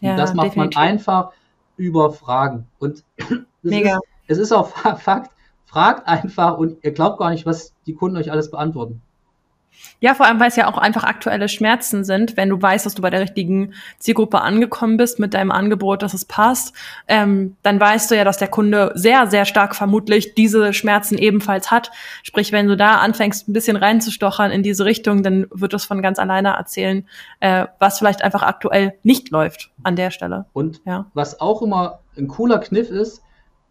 Ja, 0.00 0.12
und 0.12 0.16
das 0.16 0.34
macht 0.34 0.46
definitiv. 0.48 0.76
man 0.76 0.88
einfach 0.88 1.30
über 1.76 2.10
Fragen. 2.10 2.66
Und 2.78 3.04
Mega. 3.62 3.96
Ist, 3.96 4.02
es 4.26 4.38
ist 4.38 4.52
auch 4.52 4.68
Fa- 4.68 4.96
Fakt, 4.96 5.30
fragt 5.66 6.08
einfach 6.08 6.56
und 6.58 6.82
ihr 6.82 6.92
glaubt 6.92 7.18
gar 7.18 7.30
nicht, 7.30 7.46
was 7.46 7.74
die 7.86 7.94
Kunden 7.94 8.16
euch 8.16 8.32
alles 8.32 8.50
beantworten. 8.50 9.02
Ja, 10.00 10.14
vor 10.14 10.26
allem, 10.26 10.40
weil 10.40 10.48
es 10.48 10.56
ja 10.56 10.66
auch 10.68 10.78
einfach 10.78 11.04
aktuelle 11.04 11.48
Schmerzen 11.48 12.04
sind, 12.04 12.36
wenn 12.36 12.48
du 12.48 12.60
weißt, 12.60 12.86
dass 12.86 12.94
du 12.94 13.02
bei 13.02 13.10
der 13.10 13.20
richtigen 13.20 13.74
Zielgruppe 13.98 14.40
angekommen 14.40 14.96
bist 14.96 15.18
mit 15.18 15.34
deinem 15.34 15.50
Angebot, 15.50 16.02
dass 16.02 16.14
es 16.14 16.24
passt, 16.24 16.74
ähm, 17.06 17.56
dann 17.62 17.78
weißt 17.78 18.10
du 18.10 18.16
ja, 18.16 18.24
dass 18.24 18.38
der 18.38 18.48
Kunde 18.48 18.92
sehr, 18.94 19.26
sehr 19.28 19.44
stark 19.44 19.76
vermutlich 19.76 20.34
diese 20.34 20.72
Schmerzen 20.72 21.18
ebenfalls 21.18 21.70
hat. 21.70 21.90
Sprich, 22.22 22.52
wenn 22.52 22.66
du 22.66 22.76
da 22.76 22.96
anfängst, 22.96 23.48
ein 23.48 23.52
bisschen 23.52 23.76
reinzustochern 23.76 24.50
in 24.50 24.62
diese 24.62 24.84
Richtung, 24.84 25.22
dann 25.22 25.46
wird 25.50 25.72
das 25.72 25.84
von 25.84 26.02
ganz 26.02 26.18
alleine 26.18 26.50
erzählen, 26.50 27.06
äh, 27.40 27.66
was 27.78 27.98
vielleicht 27.98 28.22
einfach 28.22 28.42
aktuell 28.42 28.94
nicht 29.02 29.30
läuft 29.30 29.70
an 29.82 29.96
der 29.96 30.10
Stelle. 30.10 30.46
Und 30.52 30.80
Ja. 30.84 31.06
was 31.14 31.40
auch 31.40 31.62
immer 31.62 32.00
ein 32.16 32.28
cooler 32.28 32.58
Kniff 32.58 32.90
ist, 32.90 33.22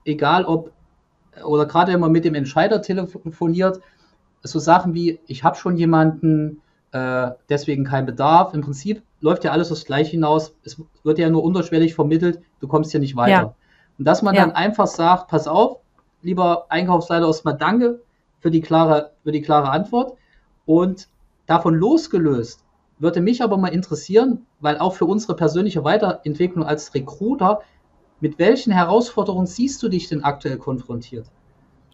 egal 0.06 0.46
ob, 0.46 0.72
oder 1.44 1.66
gerade 1.66 1.94
wenn 1.94 2.00
man 2.00 2.12
mit 2.12 2.26
dem 2.26 2.36
Entscheider 2.36 2.82
telefoniert, 2.82 3.80
so 4.44 4.60
Sachen 4.60 4.94
wie, 4.94 5.20
ich 5.28 5.44
habe 5.44 5.56
schon 5.56 5.76
jemanden, 5.78 6.62
äh, 6.92 7.32
deswegen 7.50 7.84
kein 7.84 8.06
Bedarf. 8.06 8.54
Im 8.54 8.62
Prinzip 8.62 9.04
läuft 9.22 9.44
ja 9.44 9.52
alles 9.52 9.72
aufs 9.72 9.86
Gleiche 9.86 10.12
hinaus. 10.12 10.56
Es 10.64 10.82
wird 11.04 11.20
ja 11.20 11.30
nur 11.30 11.44
unterschwellig 11.44 11.94
vermittelt, 11.94 12.42
du 12.60 12.68
kommst 12.68 12.92
hier 12.92 13.00
nicht 13.00 13.16
weiter. 13.16 13.32
Ja. 13.32 13.56
Und 13.98 14.06
dass 14.06 14.22
man 14.22 14.34
Ja. 14.36 14.42
dann 14.42 14.52
einfach 14.52 14.88
sagt, 14.88 15.28
pass 15.28 15.48
auf, 15.48 15.80
lieber 16.22 16.66
Einkaufsleiter 16.70 17.28
erstmal 17.28 17.58
danke 17.58 18.02
für 18.40 18.52
die 18.52 18.62
klare, 18.62 19.12
für 19.24 19.32
die 19.32 19.42
klare 19.42 19.70
Antwort. 19.70 20.14
Und 20.66 21.08
davon 21.46 21.76
losgelöst 21.76 22.64
würde 22.98 23.22
mich 23.22 23.42
aber 23.42 23.58
mal 23.58 23.70
interessieren, 23.70 24.46
weil 24.60 24.78
auch 24.78 24.94
für 24.94 25.06
unsere 25.06 25.36
persönliche 25.36 25.84
Weiterentwicklung 25.84 26.66
als 26.66 26.94
Recruiter, 26.94 27.62
mit 28.20 28.38
welchen 28.40 28.72
Herausforderungen 28.74 29.48
siehst 29.48 29.82
du 29.82 29.90
dich 29.90 30.10
denn 30.10 30.24
aktuell 30.24 30.58
konfrontiert? 30.58 31.26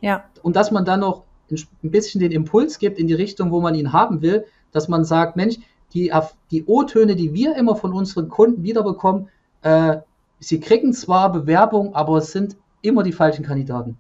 Ja. 0.02 0.24
Und 0.42 0.56
dass 0.56 0.72
man 0.72 0.86
dann 0.86 1.02
noch 1.02 1.24
ein 1.52 1.92
bisschen 1.92 2.20
den 2.22 2.32
Impuls 2.32 2.80
gibt 2.80 2.98
in 3.00 3.08
die 3.08 3.14
Richtung, 3.14 3.52
wo 3.52 3.62
man 3.62 3.76
ihn 3.76 3.94
haben 3.94 4.22
will, 4.22 4.46
dass 4.72 4.88
man 4.88 5.06
sagt, 5.06 5.36
Mensch, 5.36 5.58
die, 5.94 6.12
die 6.52 6.66
O-Töne, 6.66 7.16
die 7.16 7.34
wir 7.34 7.56
immer 7.56 7.76
von 7.76 7.94
unseren 7.94 8.30
Kunden 8.30 8.64
wiederbekommen, 8.64 9.30
äh, 9.62 9.98
sie 10.40 10.60
kriegen 10.60 10.94
zwar 10.94 11.32
Bewerbung, 11.32 11.96
aber 11.96 12.18
es 12.18 12.32
sind 12.32 12.58
immer 12.82 13.04
die 13.04 13.14
falschen 13.14 13.46
Kandidaten. 13.46 13.98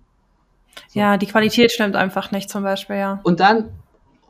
So. 0.90 1.00
Ja, 1.00 1.18
die 1.18 1.28
Qualität 1.28 1.72
stimmt 1.72 1.96
einfach 1.96 2.32
nicht 2.32 2.50
zum 2.50 2.64
Beispiel, 2.64 2.98
ja. 2.98 3.20
Und 3.24 3.40
dann, 3.40 3.70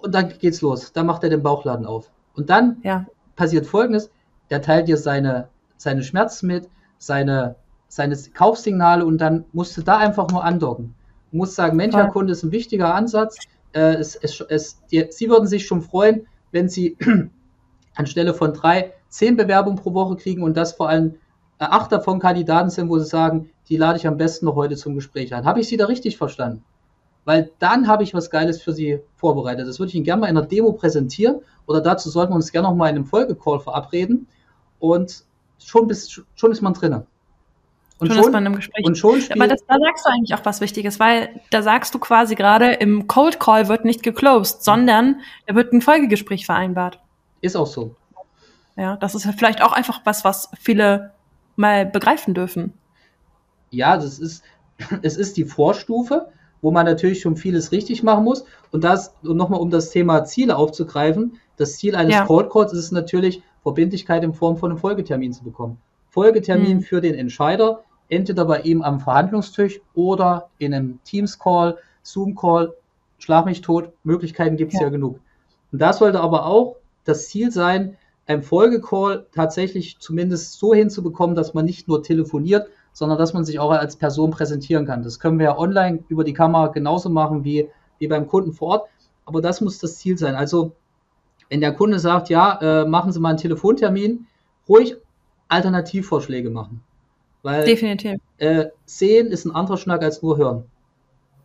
und 0.02 0.14
dann 0.14 0.30
geht's 0.30 0.62
los. 0.62 0.94
Dann 0.94 1.08
macht 1.08 1.24
er 1.24 1.30
den 1.30 1.42
Bauchladen 1.42 1.86
auf. 1.86 2.12
Und 2.36 2.50
dann 2.50 2.78
Ja. 2.84 3.06
passiert 3.36 3.66
folgendes: 3.66 4.12
Der 4.50 4.62
teilt 4.62 4.88
dir 4.88 4.98
seine, 4.98 5.48
seine 5.78 6.04
Schmerzen 6.04 6.48
mit, 6.48 6.70
seine, 7.00 7.56
seine 7.88 8.16
Kaufsignale 8.34 9.06
und 9.06 9.18
dann 9.18 9.46
musst 9.54 9.76
du 9.78 9.82
da 9.82 9.98
einfach 9.98 10.30
nur 10.30 10.44
andocken. 10.44 10.94
Du 11.36 11.40
musst 11.40 11.56
sagen, 11.56 11.76
Mensch, 11.76 11.92
Toll. 11.92 12.04
Herr 12.04 12.12
Kunde, 12.12 12.32
ist 12.32 12.44
ein 12.44 12.54
wichtiger 12.54 12.96
Ansatz. 12.96 13.36
Äh, 13.74 13.96
es, 13.96 14.16
es, 14.16 14.40
es, 14.40 14.82
die, 14.90 15.08
Sie 15.10 15.30
würden 15.30 15.48
sich 15.48 15.66
schon 15.66 15.82
freuen, 15.82 16.28
wenn 16.54 16.70
Sie 16.70 16.96
anstelle 17.96 18.34
von 18.34 18.54
drei, 18.54 18.94
zehn 19.10 19.36
Bewerbungen 19.36 19.78
pro 19.78 19.94
Woche 19.94 20.16
kriegen 20.16 20.44
und 20.44 20.56
das 20.56 20.72
vor 20.72 20.88
allem 20.88 21.16
äh, 21.60 21.66
acht 21.66 21.92
davon 21.92 22.20
Kandidaten 22.20 22.70
sind, 22.70 22.88
wo 22.88 22.98
Sie 23.00 23.06
sagen, 23.06 23.50
die 23.68 23.76
lade 23.76 23.98
ich 23.98 24.08
am 24.08 24.16
besten 24.16 24.46
noch 24.46 24.56
heute 24.56 24.78
zum 24.78 24.96
Gespräch 24.96 25.36
ein. 25.36 25.44
Habe 25.44 25.60
ich 25.60 25.68
Sie 25.68 25.76
da 25.76 25.88
richtig 25.88 26.16
verstanden? 26.16 26.64
Weil 27.26 27.52
dann 27.60 27.90
habe 27.90 28.04
ich 28.04 28.14
was 28.14 28.30
Geiles 28.30 28.62
für 28.62 28.72
Sie 28.72 29.02
vorbereitet. 29.18 29.68
Das 29.68 29.78
würde 29.78 29.90
ich 29.90 29.96
Ihnen 29.96 30.06
gerne 30.06 30.22
mal 30.22 30.30
in 30.30 30.38
einer 30.38 30.48
Demo 30.48 30.72
präsentieren 30.72 31.42
oder 31.66 31.82
dazu 31.82 32.10
sollten 32.10 32.32
wir 32.32 32.38
uns 32.38 32.54
gerne 32.54 32.70
noch 32.70 32.76
mal 32.76 32.88
in 32.88 32.96
einem 32.96 33.06
Folgecall 33.06 33.60
verabreden 33.60 34.28
und 34.80 35.26
schon, 35.60 35.86
bist, 35.86 36.24
schon 36.36 36.54
ist 36.54 36.62
man 36.62 36.72
drinnen. 36.72 37.06
Und 38.10 38.16
schon, 38.16 38.26
ist 38.26 38.32
man 38.32 38.46
im 38.46 38.56
Gespräch. 38.56 38.86
und 38.86 38.98
schon 38.98 39.22
Aber 39.32 39.48
das, 39.48 39.66
da 39.68 39.78
sagst 39.80 40.06
du 40.06 40.10
eigentlich 40.12 40.34
auch 40.34 40.44
was 40.46 40.62
Wichtiges, 40.62 41.00
weil 41.00 41.42
da 41.52 41.62
sagst 41.62 41.94
du 41.94 42.00
quasi 42.00 42.36
gerade, 42.36 42.72
im 42.74 43.08
Cold 43.08 43.40
Call 43.40 43.68
wird 43.68 43.86
nicht 43.86 44.04
geclosed, 44.04 44.64
sondern 44.64 45.22
da 45.48 45.56
wird 45.56 45.74
ein 45.74 45.82
Folgegespräch 45.82 46.46
vereinbart. 46.46 47.00
ist 47.42 47.56
auch 47.56 47.68
so. 47.68 47.96
Ja, 48.78 48.98
das 48.98 49.16
ist 49.16 49.26
vielleicht 49.38 49.62
auch 49.62 49.72
einfach 49.72 50.02
was, 50.04 50.26
was 50.26 50.50
viele 50.60 51.12
mal 51.56 51.86
begreifen 51.86 52.34
dürfen. 52.34 52.74
Ja, 53.72 53.96
das 53.98 54.20
ist, 54.20 54.44
es 55.02 55.16
ist 55.18 55.38
die 55.38 55.46
Vorstufe, 55.46 56.30
wo 56.62 56.72
man 56.72 56.86
natürlich 56.86 57.22
schon 57.22 57.38
vieles 57.38 57.72
richtig 57.72 58.04
machen 58.04 58.24
muss. 58.24 58.46
Und 58.72 58.84
das, 58.84 59.14
und 59.24 59.38
nochmal 59.38 59.60
um 59.60 59.70
das 59.70 59.92
Thema 59.92 60.26
Ziele 60.26 60.56
aufzugreifen, 60.58 61.40
das 61.58 61.78
Ziel 61.78 61.96
eines 61.96 62.14
Ja. 62.16 62.26
Cold 62.26 62.50
Calls 62.50 62.74
ist 62.74 62.80
es 62.80 62.92
natürlich, 62.92 63.42
Verbindlichkeit 63.64 64.24
in 64.24 64.34
Form 64.34 64.58
von 64.58 64.72
einem 64.72 64.80
Folgetermin 64.80 65.32
zu 65.34 65.44
bekommen. 65.44 65.78
Folgetermin 66.10 66.78
Mhm. 66.78 66.82
für 66.82 67.02
den 67.02 67.16
Entscheider, 67.16 67.84
entweder 68.10 68.46
bei 68.46 68.62
ihm 68.62 68.82
am 68.82 69.00
Verhandlungstisch 69.00 69.82
oder 69.94 70.50
in 70.58 70.74
einem 70.74 71.00
Teams-Call, 71.04 71.78
Zoom-Call, 72.04 72.74
schlag 73.18 73.46
mich 73.46 73.62
tot, 73.62 73.92
Möglichkeiten 74.04 74.58
gibt 74.58 74.74
es 74.74 74.80
ja. 74.80 74.86
Ja. 74.86 74.92
genug. 74.92 75.20
Und 75.72 75.82
das 75.82 75.98
sollte 75.98 76.20
aber 76.20 76.46
auch 76.46 76.78
das 77.04 77.28
Ziel 77.28 77.52
sein, 77.52 77.98
ein 78.28 78.42
Folgecall 78.42 79.28
tatsächlich 79.34 80.00
zumindest 80.00 80.54
so 80.60 80.74
hinzubekommen, 80.74 81.36
dass 81.36 81.54
man 81.54 81.66
nicht 81.66 81.88
nur 81.88 82.02
telefoniert, 82.02 82.68
sondern 82.92 83.18
dass 83.18 83.34
man 83.34 83.46
sich 83.46 83.60
auch 83.60 83.72
als 83.72 83.98
Person 83.98 84.32
präsentieren 84.32 84.86
kann. 84.86 85.04
Das 85.04 85.20
können 85.20 85.38
wir 85.38 85.46
ja 85.46 85.58
online 85.58 86.04
über 86.08 86.24
die 86.24 86.34
Kamera 86.34 86.68
genauso 86.68 87.10
machen 87.10 87.44
wie, 87.44 87.70
wie 88.00 88.08
beim 88.08 88.28
Kunden 88.28 88.54
vor 88.54 88.68
Ort. 88.70 88.90
Aber 89.26 89.42
das 89.42 89.62
muss 89.62 89.80
das 89.80 89.98
Ziel 89.98 90.18
sein. 90.18 90.36
Also, 90.36 90.72
wenn 91.50 91.62
der 91.62 91.74
Kunde 91.74 92.00
sagt, 92.00 92.30
ja, 92.30 92.60
äh, 92.62 92.86
machen 92.86 93.12
Sie 93.12 93.20
mal 93.20 93.30
einen 93.30 93.38
Telefontermin, 93.38 94.28
ruhig 94.68 94.96
Alternativvorschläge 95.48 96.50
machen. 96.50 96.82
Weil 97.46 97.64
Definitiv. 97.64 98.20
äh, 98.40 98.66
sehen 98.86 99.28
ist 99.28 99.46
ein 99.46 99.54
anderer 99.54 99.78
Schnack 99.78 100.02
als 100.02 100.24
nur 100.24 100.36
hören. 100.36 100.66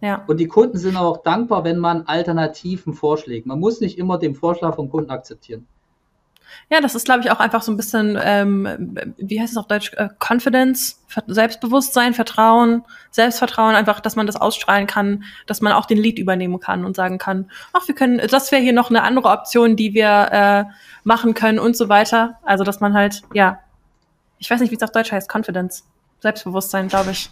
Ja. 0.00 0.24
Und 0.28 0.40
die 0.40 0.46
Kunden 0.46 0.78
sind 0.78 0.96
auch 0.96 1.22
dankbar, 1.22 1.62
wenn 1.64 1.78
man 1.78 2.04
Alternativen 2.06 2.94
vorschlägt. 2.94 3.46
Man 3.46 3.60
muss 3.60 3.82
nicht 3.82 3.98
immer 3.98 4.16
den 4.16 4.34
Vorschlag 4.34 4.76
vom 4.76 4.88
Kunden 4.88 5.10
akzeptieren. 5.10 5.66
Ja, 6.70 6.80
das 6.80 6.94
ist, 6.94 7.04
glaube 7.04 7.20
ich, 7.20 7.30
auch 7.30 7.38
einfach 7.38 7.60
so 7.60 7.70
ein 7.70 7.76
bisschen, 7.76 8.18
ähm, 8.18 8.96
wie 9.18 9.42
heißt 9.42 9.52
es 9.52 9.58
auf 9.58 9.66
Deutsch, 9.66 9.92
äh, 9.92 10.08
Confidence, 10.18 11.04
Selbstbewusstsein, 11.26 12.14
Vertrauen, 12.14 12.82
Selbstvertrauen, 13.10 13.74
einfach, 13.74 14.00
dass 14.00 14.16
man 14.16 14.26
das 14.26 14.36
ausstrahlen 14.36 14.86
kann, 14.86 15.24
dass 15.46 15.60
man 15.60 15.74
auch 15.74 15.84
den 15.84 15.98
Lead 15.98 16.18
übernehmen 16.18 16.60
kann 16.60 16.86
und 16.86 16.96
sagen 16.96 17.18
kann, 17.18 17.50
ach, 17.74 17.86
wir 17.86 17.94
können, 17.94 18.22
das 18.30 18.50
wäre 18.52 18.62
hier 18.62 18.72
noch 18.72 18.88
eine 18.88 19.02
andere 19.02 19.28
Option, 19.28 19.76
die 19.76 19.92
wir 19.92 20.28
äh, 20.32 20.64
machen 21.04 21.34
können 21.34 21.58
und 21.58 21.76
so 21.76 21.90
weiter. 21.90 22.38
Also, 22.42 22.64
dass 22.64 22.80
man 22.80 22.94
halt, 22.94 23.20
ja, 23.34 23.58
ich 24.40 24.50
weiß 24.50 24.60
nicht, 24.60 24.70
wie 24.72 24.76
es 24.76 24.82
auf 24.82 24.90
Deutsch 24.90 25.12
heißt, 25.12 25.30
Confidence, 25.32 25.86
Selbstbewusstsein, 26.20 26.88
glaube 26.88 27.12
ich, 27.12 27.30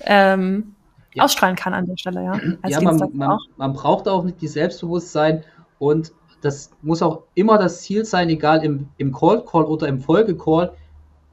ähm, 0.00 0.76
Ja. 1.14 1.24
ausstrahlen 1.24 1.56
kann 1.56 1.74
an 1.74 1.86
der 1.86 1.96
Stelle, 1.96 2.22
ja. 2.24 2.32
Als 2.62 2.74
ja, 2.74 2.80
man, 2.80 2.96
man, 3.14 3.38
man 3.56 3.72
braucht 3.72 4.06
auch 4.08 4.22
nicht 4.22 4.40
die 4.40 4.48
Selbstbewusstsein 4.48 5.44
und 5.78 6.12
das 6.42 6.70
muss 6.82 7.02
auch 7.02 7.24
immer 7.34 7.58
das 7.58 7.82
Ziel 7.82 8.04
sein, 8.04 8.28
egal 8.28 8.64
im, 8.64 8.88
im 8.98 9.12
Call 9.12 9.44
Call 9.44 9.64
oder 9.64 9.88
im 9.88 10.00
Folgecall. 10.00 10.72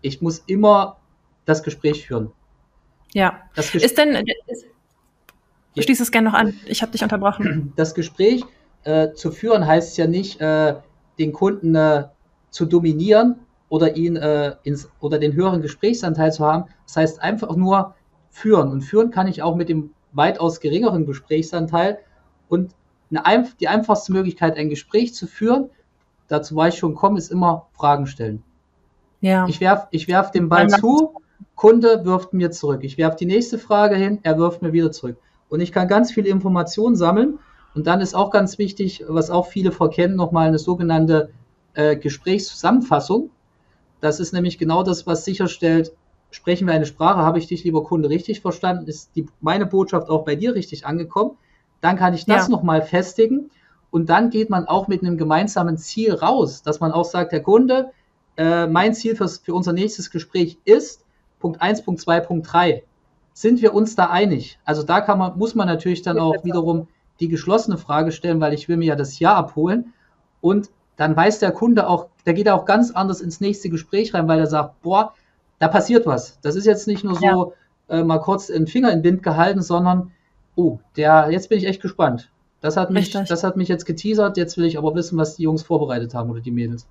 Ich 0.01 0.21
muss 0.21 0.39
immer 0.47 0.97
das 1.45 1.63
Gespräch 1.63 2.05
führen. 2.05 2.31
Ja. 3.13 3.39
Das, 3.55 3.71
Ges 3.71 3.83
Ist 3.83 3.97
denn, 3.97 4.09
ist, 4.47 4.65
Ja. 5.73 5.83
schließ 5.83 5.99
es 5.99 6.11
gerne 6.11 6.29
noch 6.29 6.35
an, 6.37 6.53
ich 6.65 6.81
habe 6.81 6.91
dich 6.91 7.03
unterbrochen. 7.03 7.73
das 7.75 7.93
Gespräch 7.95 8.43
äh, 8.83 9.13
zu 9.13 9.31
führen 9.31 9.65
heißt 9.65 9.97
ja 9.97 10.07
nicht, 10.07 10.39
äh, 10.41 10.75
den 11.17 11.33
Kunden 11.33 11.75
äh, 11.75 12.05
zu 12.49 12.65
dominieren 12.65 13.39
oder 13.69 13.95
ihn 13.95 14.15
äh, 14.15 14.55
ins, 14.63 14.89
oder 14.99 15.19
den 15.19 15.33
höheren 15.33 15.61
Gesprächsanteil 15.61 16.33
zu 16.33 16.45
haben. 16.45 16.65
Das 16.85 16.97
heißt 16.97 17.21
einfach 17.21 17.55
nur 17.55 17.95
führen. 18.29 18.71
Und 18.71 18.81
führen 18.81 19.11
kann 19.11 19.27
ich 19.27 19.41
auch 19.41 19.55
mit 19.55 19.69
dem 19.69 19.91
weitaus 20.11 20.59
geringeren 20.59 21.05
Gesprächsanteil. 21.05 21.99
Und 22.47 22.73
eine, 23.13 23.47
die 23.59 23.67
einfachste 23.67 24.11
Möglichkeit, 24.11 24.57
ein 24.57 24.69
Gespräch 24.69 25.13
zu 25.13 25.27
führen, 25.27 25.69
dazu 26.27 26.55
war 26.55 26.67
ich 26.67 26.75
schon 26.75 26.95
kommen, 26.95 27.17
ist 27.17 27.31
immer 27.31 27.67
Fragen 27.73 28.07
stellen. 28.07 28.43
Ja. 29.21 29.47
Ich 29.47 29.59
werf, 29.59 29.87
ich 29.91 30.07
werf 30.07 30.31
den 30.31 30.49
Ball 30.49 30.69
zu, 30.69 31.13
Kunde 31.55 32.05
wirft 32.05 32.33
mir 32.33 32.51
zurück. 32.51 32.83
Ich 32.83 32.97
werfe 32.97 33.17
die 33.17 33.25
nächste 33.25 33.57
Frage 33.57 33.95
hin, 33.95 34.19
er 34.23 34.37
wirft 34.37 34.61
mir 34.61 34.71
wieder 34.73 34.91
zurück. 34.91 35.17
Und 35.49 35.59
ich 35.59 35.71
kann 35.71 35.87
ganz 35.87 36.11
viele 36.11 36.29
Informationen 36.29 36.95
sammeln. 36.95 37.39
Und 37.75 37.85
dann 37.85 38.01
ist 38.01 38.15
auch 38.15 38.31
ganz 38.31 38.57
wichtig, 38.57 39.03
was 39.07 39.29
auch 39.29 39.47
viele 39.47 39.71
verkennen, 39.71 40.15
nochmal 40.15 40.47
eine 40.47 40.59
sogenannte 40.59 41.31
äh, 41.73 41.95
Gesprächszusammenfassung. 41.97 43.29
Das 44.01 44.19
ist 44.19 44.33
nämlich 44.33 44.57
genau 44.57 44.83
das, 44.83 45.07
was 45.07 45.25
sicherstellt, 45.25 45.91
sprechen 46.31 46.67
wir 46.67 46.73
eine 46.73 46.85
Sprache, 46.85 47.19
habe 47.19 47.39
ich 47.39 47.47
dich, 47.47 47.63
lieber 47.63 47.83
Kunde, 47.83 48.09
richtig 48.09 48.41
verstanden? 48.41 48.87
Ist 48.87 49.15
die, 49.15 49.27
meine 49.41 49.65
Botschaft 49.65 50.09
auch 50.09 50.25
bei 50.25 50.35
dir 50.35 50.55
richtig 50.55 50.85
angekommen? 50.85 51.37
Dann 51.81 51.97
kann 51.97 52.13
ich 52.13 52.25
das 52.25 52.47
ja. 52.47 52.51
nochmal 52.51 52.81
festigen. 52.81 53.51
Und 53.91 54.09
dann 54.09 54.29
geht 54.29 54.49
man 54.49 54.67
auch 54.67 54.87
mit 54.87 55.01
einem 55.01 55.17
gemeinsamen 55.17 55.77
Ziel 55.77 56.13
raus, 56.13 56.61
dass 56.61 56.79
man 56.79 56.91
auch 56.91 57.05
sagt, 57.05 57.31
Herr 57.31 57.39
Kunde, 57.39 57.91
äh, 58.37 58.67
mein 58.67 58.93
Ziel 58.93 59.15
für, 59.15 59.27
für 59.27 59.53
unser 59.53 59.73
nächstes 59.73 60.11
Gespräch 60.11 60.57
ist 60.63 61.03
Punkt 61.39 61.61
1, 61.61 61.83
Punkt 61.83 62.01
2, 62.01 62.19
Punkt 62.19 62.53
3. 62.53 62.83
Sind 63.33 63.61
wir 63.61 63.73
uns 63.73 63.95
da 63.95 64.09
einig? 64.09 64.59
Also 64.65 64.83
da 64.83 65.01
kann 65.01 65.17
man, 65.17 65.37
muss 65.37 65.55
man 65.55 65.67
natürlich 65.67 66.01
dann 66.01 66.19
auch 66.19 66.43
wiederum 66.43 66.87
die 67.19 67.29
geschlossene 67.29 67.77
Frage 67.77 68.11
stellen, 68.11 68.39
weil 68.39 68.53
ich 68.53 68.67
will 68.69 68.77
mir 68.77 68.87
ja 68.87 68.95
das 68.95 69.19
Ja 69.19 69.35
abholen. 69.35 69.93
Und 70.41 70.69
dann 70.99 71.15
weiß 71.15 71.39
der 71.39 71.51
Kunde 71.51 71.87
auch, 71.87 72.07
der 72.25 72.33
geht 72.33 72.49
auch 72.49 72.65
ganz 72.65 72.91
anders 72.91 73.21
ins 73.21 73.39
nächste 73.39 73.69
Gespräch 73.69 74.13
rein, 74.13 74.27
weil 74.27 74.37
er 74.37 74.47
sagt, 74.47 74.81
boah, 74.81 75.13
da 75.57 75.69
passiert 75.69 76.05
was. 76.05 76.37
Das 76.41 76.57
ist 76.57 76.65
jetzt 76.65 76.87
nicht 76.87 77.05
nur 77.05 77.15
so 77.15 77.53
ja. 77.87 77.99
äh, 77.99 78.03
mal 78.03 78.19
kurz 78.19 78.47
den 78.47 78.67
Finger 78.67 78.91
in 78.91 78.99
den 78.99 79.13
Wind 79.13 79.23
gehalten, 79.23 79.61
sondern, 79.61 80.11
oh, 80.57 80.79
der, 80.97 81.29
jetzt 81.31 81.47
bin 81.47 81.57
ich 81.57 81.65
echt 81.67 81.81
gespannt. 81.81 82.29
Das 82.59 82.75
hat 82.75 82.91
mich, 82.91 83.11
das 83.11 83.45
hat 83.45 83.55
mich 83.55 83.69
jetzt 83.69 83.85
geteasert. 83.85 84.35
Jetzt 84.35 84.57
will 84.57 84.65
ich 84.65 84.77
aber 84.77 84.93
wissen, 84.93 85.17
was 85.17 85.37
die 85.37 85.43
Jungs 85.43 85.63
vorbereitet 85.63 86.13
haben 86.13 86.29
oder 86.29 86.41
die 86.41 86.51
Mädels. 86.51 86.85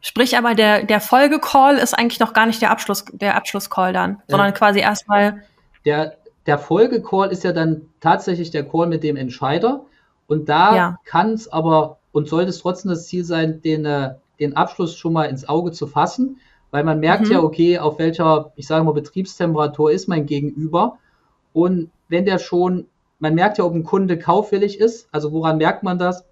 Sprich 0.00 0.38
aber, 0.38 0.54
der, 0.54 0.84
der 0.84 1.00
Folgecall 1.00 1.78
ist 1.78 1.98
eigentlich 1.98 2.20
noch 2.20 2.34
gar 2.34 2.46
nicht 2.46 2.62
der 2.62 2.70
Abschluss, 2.70 3.04
der 3.10 3.34
Abschlusscall 3.34 3.92
dann, 3.92 4.22
sondern 4.28 4.54
quasi 4.54 4.78
erstmal. 4.78 5.42
Der, 5.84 6.18
der 6.46 6.58
Folgecall 6.58 7.32
ist 7.32 7.42
ja 7.42 7.50
dann 7.50 7.82
tatsächlich 7.98 8.52
der 8.52 8.64
Call 8.64 8.86
mit 8.86 9.02
dem 9.02 9.16
Entscheider. 9.16 9.86
Und 10.28 10.48
da 10.48 10.76
ja. 10.76 10.98
kann 11.04 11.32
es 11.32 11.48
aber 11.52 11.98
und 12.14 12.28
sollte 12.28 12.48
es 12.48 12.60
trotzdem 12.60 12.88
das 12.88 13.06
Ziel 13.06 13.24
sein, 13.24 13.60
den, 13.60 13.84
äh, 13.84 14.14
den 14.40 14.56
Abschluss 14.56 14.96
schon 14.96 15.12
mal 15.12 15.24
ins 15.24 15.46
Auge 15.46 15.72
zu 15.72 15.86
fassen 15.86 16.38
weil 16.74 16.82
man 16.82 16.98
merkt 16.98 17.26
mhm. 17.26 17.30
ja, 17.34 17.40
okay, 17.40 17.78
auf 17.78 18.00
welcher, 18.00 18.50
ich 18.56 18.66
sage 18.66 18.82
mal, 18.82 18.94
Betriebstemperatur 18.94 19.92
ist 19.92 20.08
mein 20.08 20.26
Gegenüber. 20.26 20.98
Und 21.52 21.92
wenn 22.08 22.24
der 22.24 22.40
schon, 22.40 22.88
man 23.20 23.36
merkt 23.36 23.58
ja, 23.58 23.64
ob 23.64 23.74
ein 23.74 23.84
Kunde 23.84 24.18
kaufwillig 24.18 24.80
ist, 24.80 25.06
also 25.12 25.30
woran 25.30 25.58
merkt 25.58 25.84
man 25.84 26.00
das? 26.00 26.24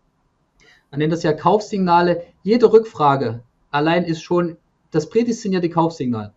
Man 0.90 0.98
nennt 0.98 1.12
das 1.12 1.22
ja 1.22 1.32
Kaufsignale. 1.32 2.24
Jede 2.42 2.72
Rückfrage 2.72 3.44
allein 3.70 4.02
ist 4.02 4.20
schon 4.24 4.56
das 4.90 5.08
prädestinierte 5.08 5.70
Kaufsignal. 5.70 6.32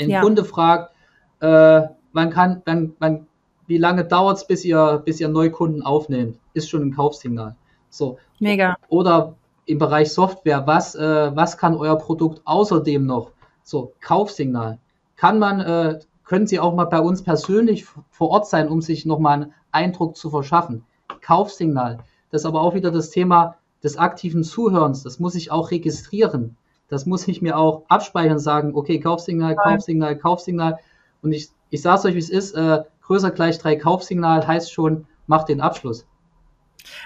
Ein 0.00 0.10
ja. 0.10 0.20
Kunde 0.20 0.44
fragt, 0.44 0.94
äh, 1.40 1.80
man 2.12 2.30
kann, 2.30 2.62
man, 2.64 2.94
man, 3.00 3.26
wie 3.66 3.78
lange 3.78 4.04
dauert 4.04 4.36
es, 4.36 4.46
bis 4.46 4.64
ihr, 4.64 5.02
bis 5.04 5.18
ihr 5.18 5.26
Neukunden 5.26 5.82
aufnehmt, 5.82 6.38
ist 6.54 6.70
schon 6.70 6.82
ein 6.82 6.94
Kaufsignal. 6.94 7.56
So. 7.92 8.18
Mega. 8.40 8.76
Oder 8.88 9.34
im 9.66 9.78
Bereich 9.78 10.12
Software, 10.12 10.66
was, 10.66 10.94
äh, 10.94 11.36
was 11.36 11.58
kann 11.58 11.76
euer 11.76 11.98
Produkt 11.98 12.40
außerdem 12.44 13.04
noch? 13.04 13.30
So, 13.62 13.92
Kaufsignal. 14.00 14.78
Kann 15.16 15.38
man, 15.38 15.60
äh, 15.60 16.00
können 16.24 16.46
Sie 16.46 16.58
auch 16.58 16.74
mal 16.74 16.86
bei 16.86 17.00
uns 17.00 17.22
persönlich 17.22 17.84
vor 18.10 18.30
Ort 18.30 18.48
sein, 18.48 18.68
um 18.68 18.80
sich 18.80 19.06
nochmal 19.06 19.34
einen 19.34 19.54
Eindruck 19.70 20.16
zu 20.16 20.30
verschaffen? 20.30 20.84
Kaufsignal. 21.20 21.98
Das 22.30 22.42
ist 22.42 22.46
aber 22.46 22.62
auch 22.62 22.74
wieder 22.74 22.90
das 22.90 23.10
Thema 23.10 23.56
des 23.84 23.98
aktiven 23.98 24.42
Zuhörens. 24.42 25.02
Das 25.02 25.20
muss 25.20 25.34
ich 25.34 25.52
auch 25.52 25.70
registrieren. 25.70 26.56
Das 26.88 27.06
muss 27.06 27.28
ich 27.28 27.42
mir 27.42 27.58
auch 27.58 27.84
abspeichern 27.88 28.32
und 28.32 28.38
sagen, 28.38 28.72
okay, 28.74 29.00
Kaufsignal, 29.00 29.54
Kaufsignal, 29.54 30.16
Kaufsignal. 30.16 30.78
Und 31.20 31.32
ich, 31.32 31.50
ich 31.70 31.82
sage 31.82 31.98
es 31.98 32.04
euch, 32.06 32.14
wie 32.14 32.18
es 32.18 32.30
ist, 32.30 32.54
äh, 32.54 32.82
größer 33.02 33.30
gleich 33.30 33.58
drei 33.58 33.76
Kaufsignal 33.76 34.46
heißt 34.46 34.72
schon, 34.72 35.06
macht 35.26 35.48
den 35.48 35.60
Abschluss. 35.60 36.06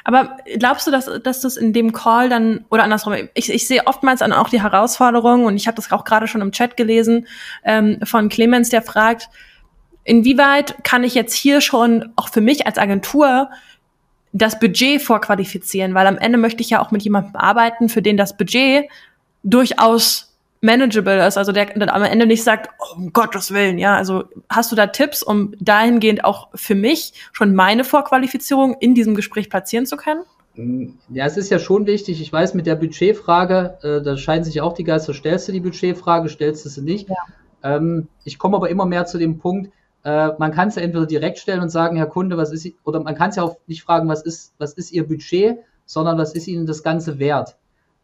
Aber 0.04 0.36
glaubst 0.58 0.86
du, 0.86 0.90
dass, 0.90 1.10
dass 1.22 1.40
das 1.40 1.56
in 1.56 1.72
dem 1.72 1.92
Call 1.92 2.28
dann, 2.28 2.64
oder 2.70 2.84
andersrum, 2.84 3.14
ich, 3.34 3.52
ich 3.52 3.66
sehe 3.66 3.86
oftmals 3.86 4.20
dann 4.20 4.32
auch 4.32 4.48
die 4.48 4.62
Herausforderung, 4.62 5.44
und 5.44 5.56
ich 5.56 5.66
habe 5.66 5.76
das 5.76 5.90
auch 5.92 6.04
gerade 6.04 6.28
schon 6.28 6.40
im 6.40 6.52
Chat 6.52 6.76
gelesen, 6.76 7.26
ähm, 7.64 7.98
von 8.04 8.28
Clemens, 8.28 8.68
der 8.68 8.82
fragt, 8.82 9.28
inwieweit 10.04 10.84
kann 10.84 11.04
ich 11.04 11.14
jetzt 11.14 11.34
hier 11.34 11.60
schon 11.60 12.12
auch 12.16 12.28
für 12.28 12.40
mich 12.40 12.66
als 12.66 12.78
Agentur 12.78 13.50
das 14.32 14.58
Budget 14.58 15.02
vorqualifizieren? 15.02 15.94
Weil 15.94 16.06
am 16.06 16.18
Ende 16.18 16.38
möchte 16.38 16.62
ich 16.62 16.70
ja 16.70 16.80
auch 16.80 16.90
mit 16.90 17.02
jemandem 17.02 17.36
arbeiten, 17.36 17.88
für 17.88 18.02
den 18.02 18.16
das 18.16 18.36
Budget 18.36 18.86
durchaus 19.42 20.25
manageable 20.66 21.26
ist, 21.26 21.38
also 21.38 21.52
der 21.52 21.66
dann 21.66 21.88
am 21.88 22.02
Ende 22.02 22.26
nicht 22.26 22.44
sagt, 22.44 22.68
oh, 22.78 22.96
um 22.96 23.12
Gottes 23.12 23.52
Willen, 23.52 23.78
ja, 23.78 23.96
also 23.96 24.24
hast 24.50 24.70
du 24.70 24.76
da 24.76 24.88
Tipps, 24.88 25.22
um 25.22 25.54
dahingehend 25.58 26.24
auch 26.24 26.48
für 26.54 26.74
mich 26.74 27.14
schon 27.32 27.54
meine 27.54 27.84
Vorqualifizierung 27.84 28.76
in 28.80 28.94
diesem 28.94 29.14
Gespräch 29.14 29.48
platzieren 29.48 29.86
zu 29.86 29.96
können? 29.96 30.22
Ja, 31.08 31.26
es 31.26 31.36
ist 31.36 31.50
ja 31.50 31.58
schon 31.58 31.86
wichtig, 31.86 32.20
ich 32.20 32.32
weiß, 32.32 32.54
mit 32.54 32.66
der 32.66 32.76
Budgetfrage, 32.76 33.78
äh, 33.82 34.02
da 34.02 34.16
scheinen 34.16 34.44
sich 34.44 34.60
auch 34.60 34.74
die 34.74 34.84
Geister, 34.84 35.14
stellst 35.14 35.48
du 35.48 35.52
die 35.52 35.60
Budgetfrage, 35.60 36.28
stellst 36.28 36.64
du 36.64 36.68
sie 36.68 36.82
nicht. 36.82 37.08
Ja. 37.08 37.16
Ähm, 37.62 38.08
ich 38.24 38.38
komme 38.38 38.56
aber 38.56 38.68
immer 38.68 38.86
mehr 38.86 39.06
zu 39.06 39.18
dem 39.18 39.38
Punkt, 39.38 39.70
äh, 40.04 40.32
man 40.38 40.52
kann 40.52 40.68
es 40.68 40.76
ja 40.76 40.82
entweder 40.82 41.04
direkt 41.04 41.38
stellen 41.38 41.60
und 41.60 41.68
sagen, 41.68 41.96
Herr 41.96 42.06
Kunde, 42.06 42.36
was 42.36 42.52
ist, 42.52 42.66
oder 42.84 43.00
man 43.00 43.14
kann 43.14 43.30
es 43.30 43.36
ja 43.36 43.42
auch 43.42 43.56
nicht 43.66 43.82
fragen, 43.82 44.08
was 44.08 44.22
ist, 44.22 44.54
was 44.56 44.72
ist 44.72 44.92
Ihr 44.92 45.06
Budget, 45.06 45.58
sondern 45.84 46.16
was 46.16 46.32
ist 46.32 46.46
Ihnen 46.46 46.64
das 46.64 46.82
Ganze 46.82 47.18
wert? 47.18 47.56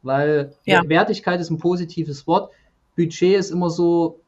Weil 0.03 0.55
ja. 0.65 0.83
Wertigkeit 0.89 1.41
ist 1.41 1.51
ein 1.51 1.59
positives 1.59 2.27
Wort. 2.27 2.51
Budget 2.97 3.39
ist 3.39 3.51
immer 3.51 3.71
so 3.71 4.21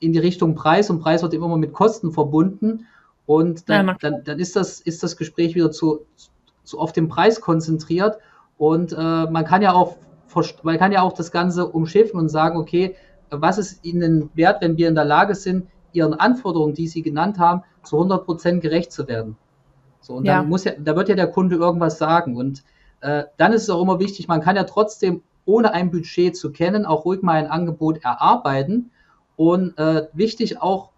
in 0.00 0.12
die 0.12 0.18
Richtung 0.18 0.54
Preis 0.54 0.90
und 0.90 1.00
Preis 1.00 1.22
wird 1.22 1.34
immer 1.34 1.56
mit 1.56 1.72
Kosten 1.72 2.12
verbunden. 2.12 2.86
Und 3.26 3.68
dann, 3.68 3.88
ja, 3.88 3.96
dann, 4.00 4.24
dann 4.24 4.38
ist, 4.38 4.56
das, 4.56 4.80
ist 4.80 5.02
das 5.02 5.16
Gespräch 5.16 5.54
wieder 5.54 5.70
zu, 5.70 6.06
zu 6.64 6.78
auf 6.78 6.92
den 6.92 7.08
Preis 7.08 7.40
konzentriert. 7.40 8.18
Und 8.56 8.92
äh, 8.92 8.96
man 8.96 9.44
kann 9.44 9.62
ja 9.62 9.72
auch 9.72 9.96
man 10.62 10.78
kann 10.78 10.92
ja 10.92 11.02
auch 11.02 11.12
das 11.12 11.32
Ganze 11.32 11.66
umschiffen 11.66 12.18
und 12.20 12.28
sagen, 12.28 12.58
okay, 12.58 12.96
was 13.30 13.58
ist 13.58 13.84
Ihnen 13.84 14.30
wert, 14.34 14.60
wenn 14.62 14.76
wir 14.76 14.88
in 14.88 14.94
der 14.94 15.04
Lage 15.04 15.34
sind, 15.34 15.66
Ihren 15.92 16.14
Anforderungen, 16.14 16.74
die 16.74 16.86
Sie 16.86 17.02
genannt 17.02 17.38
haben, 17.38 17.62
zu 17.82 17.96
100 17.96 18.24
Prozent 18.24 18.62
gerecht 18.62 18.92
zu 18.92 19.08
werden? 19.08 19.36
So, 20.00 20.14
und 20.14 20.24
ja. 20.24 20.38
dann 20.38 20.48
muss 20.48 20.64
ja, 20.64 20.72
da 20.78 20.96
wird 20.96 21.08
ja 21.08 21.14
der 21.14 21.28
Kunde 21.28 21.56
irgendwas 21.56 21.98
sagen. 21.98 22.36
Und 22.36 22.62
äh, 23.00 23.24
dann 23.36 23.52
ist 23.52 23.62
es 23.62 23.70
auch 23.70 23.82
immer 23.82 23.98
wichtig, 23.98 24.28
man 24.28 24.40
kann 24.40 24.56
ja 24.56 24.64
trotzdem, 24.64 25.22
ohne 25.44 25.72
ein 25.72 25.90
Budget 25.90 26.36
zu 26.36 26.52
kennen, 26.52 26.84
auch 26.84 27.04
ruhig 27.04 27.22
mal 27.22 27.36
ein 27.36 27.50
Angebot 27.50 28.04
erarbeiten. 28.04 28.90
Und 29.36 29.78
äh, 29.78 30.08
wichtig 30.12 30.60
auch, 30.60 30.90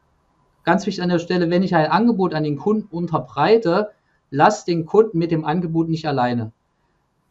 ganz 0.64 0.86
wichtig 0.86 1.02
an 1.02 1.10
der 1.10 1.18
Stelle, 1.18 1.50
wenn 1.50 1.62
ich 1.62 1.74
ein 1.74 1.90
Angebot 1.90 2.34
an 2.34 2.44
den 2.44 2.56
Kunden 2.56 2.88
unterbreite, 2.90 3.90
lasst 4.30 4.68
den 4.68 4.86
Kunden 4.86 5.18
mit 5.18 5.30
dem 5.30 5.44
Angebot 5.44 5.88
nicht 5.88 6.06
alleine. 6.06 6.52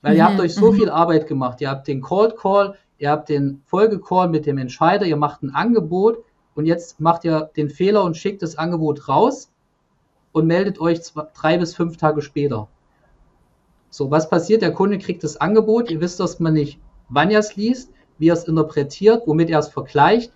Weil 0.02 0.14
mhm. 0.14 0.18
ihr 0.18 0.26
habt 0.26 0.36
mhm, 0.36 0.42
euch 0.42 0.56
so 0.56 0.72
mhm. 0.72 0.76
viel 0.76 0.90
Arbeit 0.90 1.28
gemacht. 1.28 1.62
Ihr 1.62 1.70
habt 1.70 1.88
den 1.88 2.02
Cold 2.02 2.38
Call, 2.38 2.76
ihr 2.98 3.10
habt 3.10 3.30
den 3.30 3.62
Folgecall 3.66 4.30
mit 4.30 4.46
dem 4.46 4.58
Entscheider, 4.58 5.06
ihr 5.06 5.18
macht 5.18 5.44
ein 5.44 5.54
Angebot 5.54 6.24
und 6.56 6.66
jetzt 6.66 7.00
macht 7.00 7.26
ihr 7.26 7.50
den 7.56 7.70
Fehler 7.70 8.04
und 8.04 8.18
schickt 8.18 8.42
das 8.42 8.58
Angebot 8.58 9.08
raus 9.08 9.52
und 10.32 10.48
meldet 10.48 10.80
euch 10.80 11.02
zwei, 11.02 11.28
drei 11.34 11.58
bis 11.58 11.76
fünf 11.76 11.98
Tage 11.98 12.22
später. 12.22 12.68
So, 13.90 14.12
was 14.12 14.30
passiert? 14.30 14.62
Der 14.62 14.74
Kunde 14.74 14.98
kriegt 14.98 15.24
das 15.24 15.38
Angebot. 15.38 15.90
Ihr 15.90 16.02
wisst 16.02 16.20
erstmal 16.20 16.52
nicht, 16.52 16.80
wann 17.10 17.32
er 17.32 17.40
es 17.40 17.56
liest, 17.56 17.92
wie 18.18 18.30
er 18.30 18.34
es 18.34 18.48
interpretiert, 18.48 19.24
womit 19.26 19.50
er 19.50 19.60
es 19.60 19.70
vergleicht. 19.70 20.32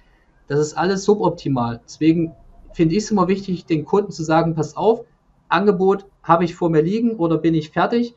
Das 0.47 0.59
ist 0.59 0.73
alles 0.73 1.03
suboptimal. 1.03 1.81
Deswegen 1.85 2.33
finde 2.73 2.95
ich 2.95 3.03
es 3.03 3.11
immer 3.11 3.27
wichtig, 3.27 3.65
den 3.65 3.85
Kunden 3.85 4.11
zu 4.11 4.23
sagen, 4.23 4.55
pass 4.55 4.75
auf, 4.75 5.05
Angebot 5.49 6.05
habe 6.23 6.45
ich 6.45 6.55
vor 6.55 6.69
mir 6.69 6.81
liegen 6.81 7.11
oder 7.17 7.37
bin 7.37 7.53
ich 7.53 7.69
fertig. 7.69 8.15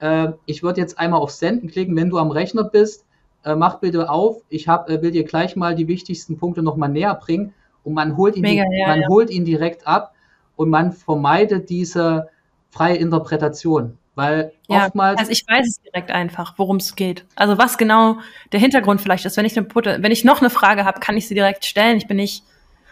Äh, 0.00 0.32
ich 0.46 0.62
würde 0.62 0.80
jetzt 0.80 0.98
einmal 0.98 1.20
auf 1.20 1.30
Senden 1.30 1.68
klicken, 1.68 1.96
wenn 1.96 2.10
du 2.10 2.18
am 2.18 2.30
Rechner 2.30 2.64
bist. 2.64 3.04
Äh, 3.44 3.54
mach 3.54 3.80
bitte 3.80 4.10
auf. 4.10 4.42
Ich 4.48 4.68
hab, 4.68 4.88
äh, 4.88 5.02
will 5.02 5.10
dir 5.10 5.24
gleich 5.24 5.56
mal 5.56 5.74
die 5.74 5.88
wichtigsten 5.88 6.38
Punkte 6.38 6.62
nochmal 6.62 6.88
näher 6.88 7.14
bringen. 7.14 7.52
Und 7.84 7.94
man 7.94 8.16
holt 8.16 8.36
ihn, 8.36 8.42
Mega, 8.42 8.64
ja, 8.70 8.88
man 8.88 9.02
ja. 9.02 9.08
holt 9.08 9.30
ihn 9.30 9.44
direkt 9.44 9.86
ab 9.86 10.14
und 10.56 10.70
man 10.70 10.92
vermeidet 10.92 11.70
diese 11.70 12.28
freie 12.70 12.96
Interpretation. 12.96 13.96
Weil 14.18 14.50
ja, 14.66 14.86
oftmals. 14.86 15.20
Also 15.20 15.30
ich 15.30 15.44
weiß 15.46 15.64
es 15.64 15.80
direkt 15.80 16.10
einfach, 16.10 16.54
worum 16.56 16.78
es 16.78 16.96
geht. 16.96 17.24
Also 17.36 17.56
was 17.56 17.78
genau 17.78 18.18
der 18.50 18.58
Hintergrund 18.58 19.00
vielleicht 19.00 19.24
ist. 19.24 19.36
Wenn 19.36 19.44
ich, 19.44 19.56
eine, 19.56 19.68
wenn 19.72 20.10
ich 20.10 20.24
noch 20.24 20.40
eine 20.40 20.50
Frage 20.50 20.84
habe, 20.84 20.98
kann 20.98 21.16
ich 21.16 21.28
sie 21.28 21.36
direkt 21.36 21.64
stellen. 21.64 21.98
Ich 21.98 22.08
bin 22.08 22.16
nicht, 22.16 22.42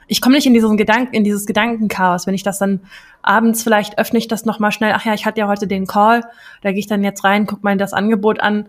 ich 0.07 0.21
komme 0.21 0.37
nicht 0.37 0.47
in 0.47 0.55
diesen 0.55 0.77
Gedanken, 0.77 1.17
in 1.17 1.25
dieses 1.25 1.45
Gedankenchaos. 1.45 2.29
Wenn 2.29 2.35
ich 2.35 2.45
das 2.45 2.61
dann 2.61 2.79
abends 3.23 3.65
vielleicht 3.65 3.99
öffne 3.99 4.21
ich 4.21 4.29
das 4.29 4.45
nochmal 4.45 4.71
schnell. 4.71 4.93
Ach 4.95 5.05
ja, 5.05 5.15
ich 5.15 5.27
hatte 5.27 5.41
ja 5.41 5.49
heute 5.49 5.67
den 5.67 5.89
Call. 5.89 6.23
Da 6.63 6.71
gehe 6.71 6.79
ich 6.79 6.87
dann 6.87 7.03
jetzt 7.03 7.25
rein, 7.25 7.47
guck 7.47 7.65
mal 7.65 7.77
das 7.77 7.93
Angebot 7.93 8.39
an 8.39 8.69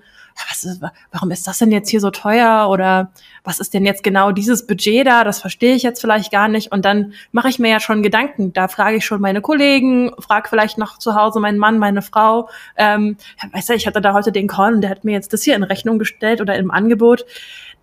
was 0.50 0.64
ist, 0.64 0.82
warum 1.12 1.32
ist 1.32 1.48
das 1.48 1.58
denn 1.58 1.72
jetzt 1.72 1.90
hier 1.90 2.00
so 2.00 2.12
teuer 2.12 2.70
oder 2.70 3.12
was 3.44 3.60
ist 3.60 3.74
denn 3.74 3.86
jetzt 3.86 4.04
genau 4.04 4.32
dieses 4.32 4.68
Budget 4.68 5.08
da, 5.08 5.24
das 5.24 5.42
verstehe 5.42 5.76
ich 5.76 5.84
jetzt 5.84 6.00
vielleicht 6.00 6.32
gar 6.32 6.48
nicht 6.48 6.72
und 6.72 6.86
dann 6.86 7.14
mache 7.32 7.50
ich 7.50 7.60
mir 7.60 7.70
ja 7.70 7.80
schon 7.80 8.04
Gedanken, 8.04 8.54
da 8.54 8.68
frage 8.68 8.98
ich 8.98 9.06
schon 9.06 9.22
meine 9.22 9.42
Kollegen, 9.42 10.12
frage 10.20 10.50
vielleicht 10.50 10.78
noch 10.78 10.98
zu 10.98 11.16
Hause 11.16 11.40
meinen 11.40 11.58
Mann, 11.58 11.80
meine 11.80 12.02
Frau, 12.02 12.50
ähm, 12.76 13.18
weißt 13.52 13.70
du, 13.70 13.74
ich 13.74 13.88
hatte 13.88 14.02
da 14.02 14.14
heute 14.14 14.32
den 14.32 14.48
Call 14.48 14.74
und 14.74 14.82
der 14.82 14.90
hat 14.90 15.04
mir 15.04 15.14
jetzt 15.14 15.34
das 15.34 15.44
hier 15.44 15.56
in 15.56 15.64
Rechnung 15.64 16.00
gestellt 16.00 16.42
oder 16.42 16.56
im 16.58 16.72
Angebot, 16.72 17.26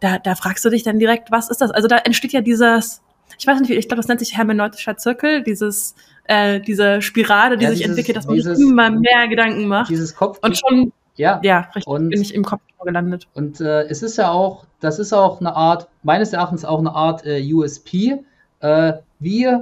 da, 0.01 0.19
da 0.19 0.35
fragst 0.35 0.65
du 0.65 0.71
dich 0.71 0.83
dann 0.83 0.99
direkt, 0.99 1.31
was 1.31 1.51
ist 1.51 1.61
das? 1.61 1.71
Also 1.71 1.89
da 1.89 1.99
entsteht 1.99 2.33
ja 2.33 2.41
dieses, 2.41 3.03
ich 3.39 3.47
weiß 3.47 3.61
nicht, 3.61 3.71
ich 3.71 3.89
glaube, 3.89 4.01
das 4.01 4.09
nennt 4.09 4.21
sich 4.21 4.37
hermeneutischer 4.37 4.97
Zirkel, 4.97 5.43
dieses, 5.43 5.95
äh, 6.25 6.61
diese 6.61 7.03
Spirale, 7.03 7.57
die 7.57 7.65
ja, 7.65 7.71
sich 7.71 7.81
dieses, 7.81 7.91
entwickelt, 7.91 8.17
dass 8.17 8.27
man 8.27 8.41
sich 8.41 8.59
immer 8.61 8.91
mehr 8.91 9.29
Gedanken 9.29 9.67
macht. 9.67 9.91
Dieses 9.91 10.15
Kopf. 10.15 10.39
Und 10.43 10.59
schon, 10.59 10.93
ja, 11.17 11.41
ja 11.43 11.61
richtig, 11.75 11.87
und, 11.87 12.11
bin 12.11 12.23
ich 12.23 12.35
im 12.35 12.45
Kopf 12.45 12.61
gelandet. 12.85 13.29
Und 13.35 13.61
äh, 13.61 13.83
es 13.85 14.03
ist 14.03 14.19
ja 14.19 14.31
auch, 14.31 14.67
das 14.81 14.99
ist 14.99 15.12
auch 15.12 15.41
eine 15.41 15.57
Art, 15.57 15.89
meines 16.03 16.33
Erachtens 16.33 16.65
auch 16.65 16.79
eine 16.79 16.95
Art 16.95 17.25
äh, 17.25 17.43
USP. 17.53 18.23
Äh, 18.61 18.93
wie, 19.19 19.45
äh, 19.45 19.61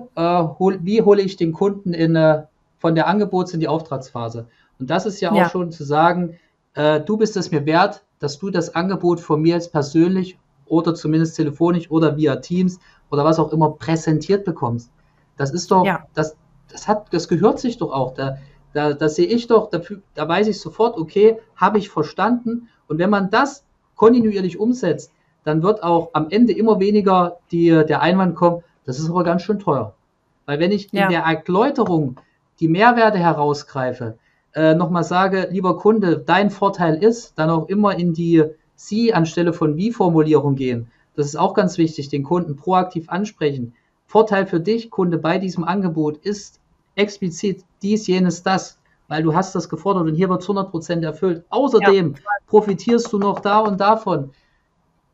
hol, 0.58 0.78
wie 0.82 1.02
hole 1.02 1.22
ich 1.22 1.36
den 1.36 1.52
Kunden 1.52 1.94
in, 1.94 2.16
äh, 2.16 2.42
von 2.78 2.94
der 2.94 3.06
Angebots- 3.06 3.54
in 3.54 3.60
die 3.60 3.68
Auftragsphase? 3.68 4.46
Und 4.78 4.90
das 4.90 5.06
ist 5.06 5.20
ja 5.20 5.30
auch 5.30 5.36
ja. 5.36 5.48
schon 5.48 5.70
zu 5.70 5.84
sagen, 5.84 6.38
äh, 6.74 7.00
du 7.00 7.16
bist 7.16 7.36
es 7.36 7.50
mir 7.50 7.64
wert, 7.66 8.02
dass 8.18 8.38
du 8.38 8.50
das 8.50 8.74
Angebot 8.74 9.20
von 9.20 9.40
mir 9.40 9.54
jetzt 9.54 9.72
persönlich 9.72 10.38
oder 10.66 10.94
zumindest 10.94 11.36
telefonisch 11.36 11.90
oder 11.90 12.16
via 12.16 12.36
Teams 12.36 12.80
oder 13.10 13.24
was 13.24 13.38
auch 13.38 13.52
immer 13.52 13.70
präsentiert 13.70 14.44
bekommst. 14.44 14.90
Das 15.36 15.50
ist 15.50 15.70
doch, 15.70 15.84
ja. 15.84 16.06
das, 16.14 16.36
das 16.70 16.88
hat, 16.88 17.12
das 17.12 17.28
gehört 17.28 17.60
sich 17.60 17.78
doch 17.78 17.92
auch. 17.92 18.14
Da, 18.14 18.38
da, 18.72 18.92
da 18.92 19.08
sehe 19.08 19.26
ich 19.26 19.46
doch, 19.46 19.70
da, 19.70 19.80
da 20.14 20.28
weiß 20.28 20.48
ich 20.48 20.60
sofort, 20.60 20.96
okay, 20.96 21.38
habe 21.56 21.78
ich 21.78 21.88
verstanden. 21.88 22.68
Und 22.88 22.98
wenn 22.98 23.10
man 23.10 23.30
das 23.30 23.64
kontinuierlich 23.96 24.58
umsetzt, 24.58 25.12
dann 25.44 25.62
wird 25.62 25.82
auch 25.82 26.10
am 26.12 26.28
Ende 26.30 26.52
immer 26.52 26.80
weniger 26.80 27.38
die, 27.50 27.68
der 27.68 28.00
Einwand 28.00 28.36
kommen, 28.36 28.62
das 28.84 28.98
ist 28.98 29.10
aber 29.10 29.24
ganz 29.24 29.42
schön 29.42 29.58
teuer. 29.58 29.94
Weil 30.46 30.58
wenn 30.60 30.72
ich 30.72 30.88
ja. 30.92 31.04
in 31.04 31.10
der 31.10 31.22
Erläuterung 31.22 32.20
die 32.60 32.68
Mehrwerte 32.68 33.18
herausgreife, 33.18 34.18
äh, 34.54 34.74
nochmal 34.74 35.04
sage, 35.04 35.48
lieber 35.50 35.78
Kunde, 35.78 36.18
dein 36.18 36.50
Vorteil 36.50 37.02
ist, 37.02 37.38
dann 37.38 37.50
auch 37.50 37.68
immer 37.68 37.96
in 37.98 38.12
die 38.12 38.44
Sie 38.74 39.14
anstelle 39.14 39.52
von 39.52 39.76
Wie-Formulierung 39.76 40.56
gehen. 40.56 40.90
Das 41.14 41.26
ist 41.26 41.36
auch 41.36 41.54
ganz 41.54 41.78
wichtig, 41.78 42.08
den 42.08 42.22
Kunden 42.22 42.56
proaktiv 42.56 43.08
ansprechen. 43.08 43.74
Vorteil 44.06 44.46
für 44.46 44.60
dich, 44.60 44.90
Kunde, 44.90 45.18
bei 45.18 45.38
diesem 45.38 45.64
Angebot 45.64 46.18
ist 46.18 46.60
explizit 46.94 47.64
dies, 47.82 48.06
jenes, 48.06 48.42
das, 48.42 48.78
weil 49.08 49.22
du 49.22 49.34
hast 49.34 49.54
das 49.54 49.68
gefordert 49.68 50.04
und 50.04 50.14
hier 50.14 50.28
wird 50.28 50.42
100% 50.42 51.04
erfüllt. 51.04 51.44
Außerdem 51.50 52.14
ja. 52.14 52.20
profitierst 52.46 53.12
du 53.12 53.18
noch 53.18 53.40
da 53.40 53.60
und 53.60 53.80
davon. 53.80 54.30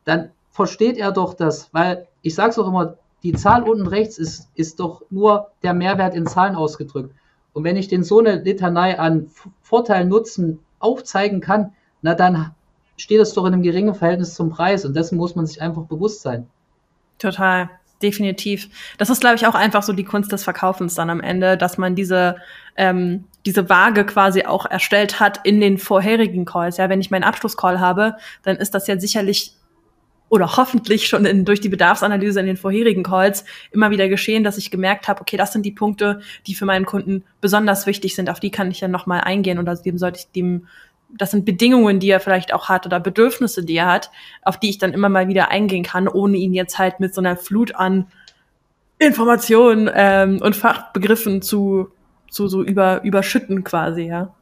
Dann 0.05 0.31
versteht 0.51 0.97
er 0.97 1.11
doch 1.11 1.33
das, 1.33 1.73
weil 1.73 2.07
ich 2.21 2.35
sage 2.35 2.51
es 2.51 2.59
auch 2.59 2.67
immer, 2.67 2.95
die 3.23 3.33
Zahl 3.33 3.63
unten 3.63 3.87
rechts 3.87 4.17
ist, 4.17 4.49
ist 4.55 4.79
doch 4.79 5.03
nur 5.09 5.51
der 5.63 5.73
Mehrwert 5.73 6.15
in 6.15 6.25
Zahlen 6.25 6.55
ausgedrückt. 6.55 7.13
Und 7.53 7.63
wenn 7.63 7.75
ich 7.75 7.87
den 7.87 8.03
so 8.03 8.19
eine 8.19 8.41
Litanei 8.41 8.97
an 8.97 9.29
Vorteil, 9.61 10.05
Nutzen 10.05 10.59
aufzeigen 10.79 11.41
kann, 11.41 11.73
na 12.01 12.13
dann 12.13 12.55
steht 12.95 13.19
es 13.19 13.33
doch 13.33 13.45
in 13.45 13.53
einem 13.53 13.63
geringen 13.63 13.95
Verhältnis 13.95 14.35
zum 14.35 14.49
Preis 14.49 14.85
und 14.85 14.95
dessen 14.95 15.17
muss 15.17 15.35
man 15.35 15.45
sich 15.45 15.61
einfach 15.61 15.83
bewusst 15.83 16.21
sein. 16.21 16.47
Total, 17.17 17.69
definitiv. 18.01 18.69
Das 18.97 19.09
ist, 19.09 19.21
glaube 19.21 19.35
ich, 19.35 19.47
auch 19.47 19.55
einfach 19.55 19.83
so 19.83 19.93
die 19.93 20.03
Kunst 20.03 20.31
des 20.31 20.43
Verkaufens 20.43 20.95
dann 20.95 21.09
am 21.09 21.21
Ende, 21.21 21.57
dass 21.57 21.77
man 21.77 21.95
diese, 21.95 22.37
ähm, 22.75 23.25
diese 23.45 23.69
Waage 23.69 24.05
quasi 24.05 24.45
auch 24.45 24.65
erstellt 24.65 25.19
hat 25.19 25.45
in 25.45 25.59
den 25.59 25.77
vorherigen 25.77 26.45
Calls. 26.45 26.77
Ja, 26.77 26.89
wenn 26.89 27.01
ich 27.01 27.11
meinen 27.11 27.23
Abschlusscall 27.23 27.79
habe, 27.79 28.15
dann 28.43 28.57
ist 28.57 28.73
das 28.73 28.87
ja 28.87 28.99
sicherlich 28.99 29.53
oder 30.29 30.57
hoffentlich 30.57 31.07
schon 31.07 31.25
in, 31.25 31.43
durch 31.43 31.59
die 31.59 31.69
Bedarfsanalyse 31.69 32.39
in 32.39 32.45
den 32.45 32.57
vorherigen 32.57 33.03
Calls 33.03 33.45
immer 33.71 33.89
wieder 33.89 34.07
geschehen, 34.07 34.43
dass 34.43 34.57
ich 34.57 34.71
gemerkt 34.71 35.07
habe, 35.07 35.21
okay, 35.21 35.37
das 35.37 35.51
sind 35.53 35.65
die 35.65 35.71
Punkte, 35.71 36.21
die 36.47 36.55
für 36.55 36.65
meinen 36.65 36.85
Kunden 36.85 37.23
besonders 37.41 37.87
wichtig 37.87 38.15
sind, 38.15 38.29
auf 38.29 38.39
die 38.39 38.51
kann 38.51 38.71
ich 38.71 38.79
dann 38.79 38.91
nochmal 38.91 39.21
eingehen 39.21 39.59
oder 39.59 39.75
dem 39.75 39.97
sollte 39.97 40.19
ich 40.19 40.31
dem 40.31 40.67
das 41.17 41.31
sind 41.31 41.45
Bedingungen, 41.45 41.99
die 41.99 42.09
er 42.09 42.19
vielleicht 42.19 42.53
auch 42.53 42.69
hat 42.69 42.85
oder 42.85 42.99
Bedürfnisse, 42.99 43.63
die 43.63 43.77
er 43.77 43.87
hat, 43.87 44.11
auf 44.43 44.59
die 44.59 44.69
ich 44.69 44.77
dann 44.77 44.93
immer 44.93 45.09
mal 45.09 45.27
wieder 45.27 45.49
eingehen 45.49 45.83
kann, 45.83 46.07
ohne 46.07 46.37
ihn 46.37 46.53
jetzt 46.53 46.77
halt 46.77 46.99
mit 46.99 47.13
so 47.13 47.21
einer 47.21 47.35
Flut 47.35 47.75
an 47.75 48.07
Informationen 48.99 49.89
ähm, 49.93 50.41
und 50.41 50.55
Fachbegriffen 50.55 51.41
zu, 51.41 51.89
zu 52.29 52.47
so 52.47 52.63
über, 52.63 53.03
überschütten 53.03 53.63
quasi, 53.63 54.03
ja. 54.03 54.33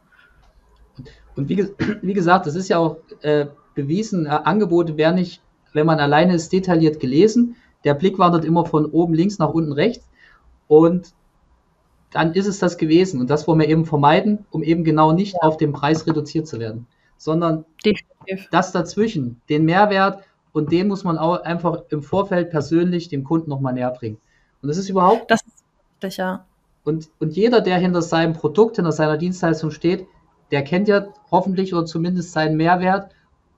Und 1.36 1.48
wie, 1.50 1.68
wie 2.02 2.14
gesagt, 2.14 2.48
das 2.48 2.56
ist 2.56 2.68
ja 2.68 2.80
auch 2.80 2.98
äh, 3.22 3.46
bewiesen, 3.76 4.26
äh, 4.26 4.30
Angebote 4.30 4.98
werden 4.98 5.16
nicht, 5.16 5.42
wenn 5.74 5.86
man 5.86 6.00
alleine 6.00 6.34
ist, 6.34 6.52
detailliert 6.52 7.00
gelesen. 7.00 7.56
Der 7.84 7.94
Blick 7.94 8.18
wandert 8.18 8.44
immer 8.44 8.66
von 8.66 8.86
oben 8.88 9.14
links 9.14 9.38
nach 9.38 9.50
unten 9.50 9.72
rechts. 9.72 10.10
Und 10.68 11.14
dann 12.12 12.34
ist 12.34 12.48
es 12.48 12.60
das 12.60 12.78
gewesen. 12.78 13.20
Und 13.20 13.30
das 13.30 13.48
wollen 13.48 13.60
wir 13.60 13.68
eben 13.68 13.86
vermeiden, 13.86 14.46
um 14.52 14.64
eben 14.64 14.84
genau 14.84 15.12
nicht 15.12 15.34
ja. 15.34 15.42
auf 15.42 15.58
den 15.58 15.74
Preis 15.74 16.08
reduziert 16.08 16.48
zu 16.48 16.60
werden, 16.60 16.88
sondern 17.18 17.66
Definitiv. 17.86 18.48
das 18.52 18.72
dazwischen, 18.72 19.42
den 19.50 19.66
Mehrwert 19.66 20.24
und 20.54 20.72
den 20.72 20.88
muss 20.88 21.04
man 21.04 21.18
auch 21.18 21.44
einfach 21.44 21.84
im 21.90 22.02
Vorfeld 22.02 22.50
persönlich 22.50 23.10
dem 23.10 23.24
Kunden 23.24 23.50
nochmal 23.50 23.74
näher 23.74 23.92
bringen. 23.92 24.18
Und 24.62 24.70
das 24.70 24.78
ist 24.78 24.90
überhaupt. 24.90 25.30
Das 25.30 25.42
ist 25.42 25.64
richtig, 25.94 26.18
ja. 26.18 26.46
Und, 26.84 27.10
und 27.20 27.36
jeder, 27.36 27.62
der 27.62 27.78
hinter 27.78 28.02
seinem 28.02 28.34
Produkt, 28.34 28.78
hinter 28.78 28.94
seiner 28.94 29.18
Dienstleistung 29.18 29.72
steht, 29.72 30.08
der 30.52 30.64
kennt 30.64 30.88
ja 30.88 31.08
hoffentlich 31.30 31.74
oder 31.74 31.86
zumindest 31.86 32.32
seinen 32.32 32.56
Mehrwert 32.56 33.12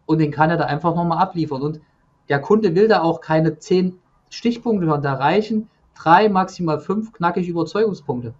und 0.07 0.17
den 0.17 0.31
kann 0.31 0.49
er 0.49 0.57
da 0.57 0.65
einfach 0.65 0.95
nochmal 0.95 1.19
abliefern. 1.19 1.61
Und 1.61 1.81
der 2.27 2.39
Kunde 2.41 2.73
will 2.73 2.87
da 2.87 3.03
auch 3.03 3.21
keine 3.21 3.59
zehn 3.59 3.99
Stichpunkte 4.29 4.87
hören, 4.87 5.03
da 5.03 5.13
reichen 5.13 5.69
drei, 6.01 6.29
maximal 6.29 6.79
fünf 6.79 7.11
knackige 7.11 7.51
Überzeugungspunkte. 7.51 8.33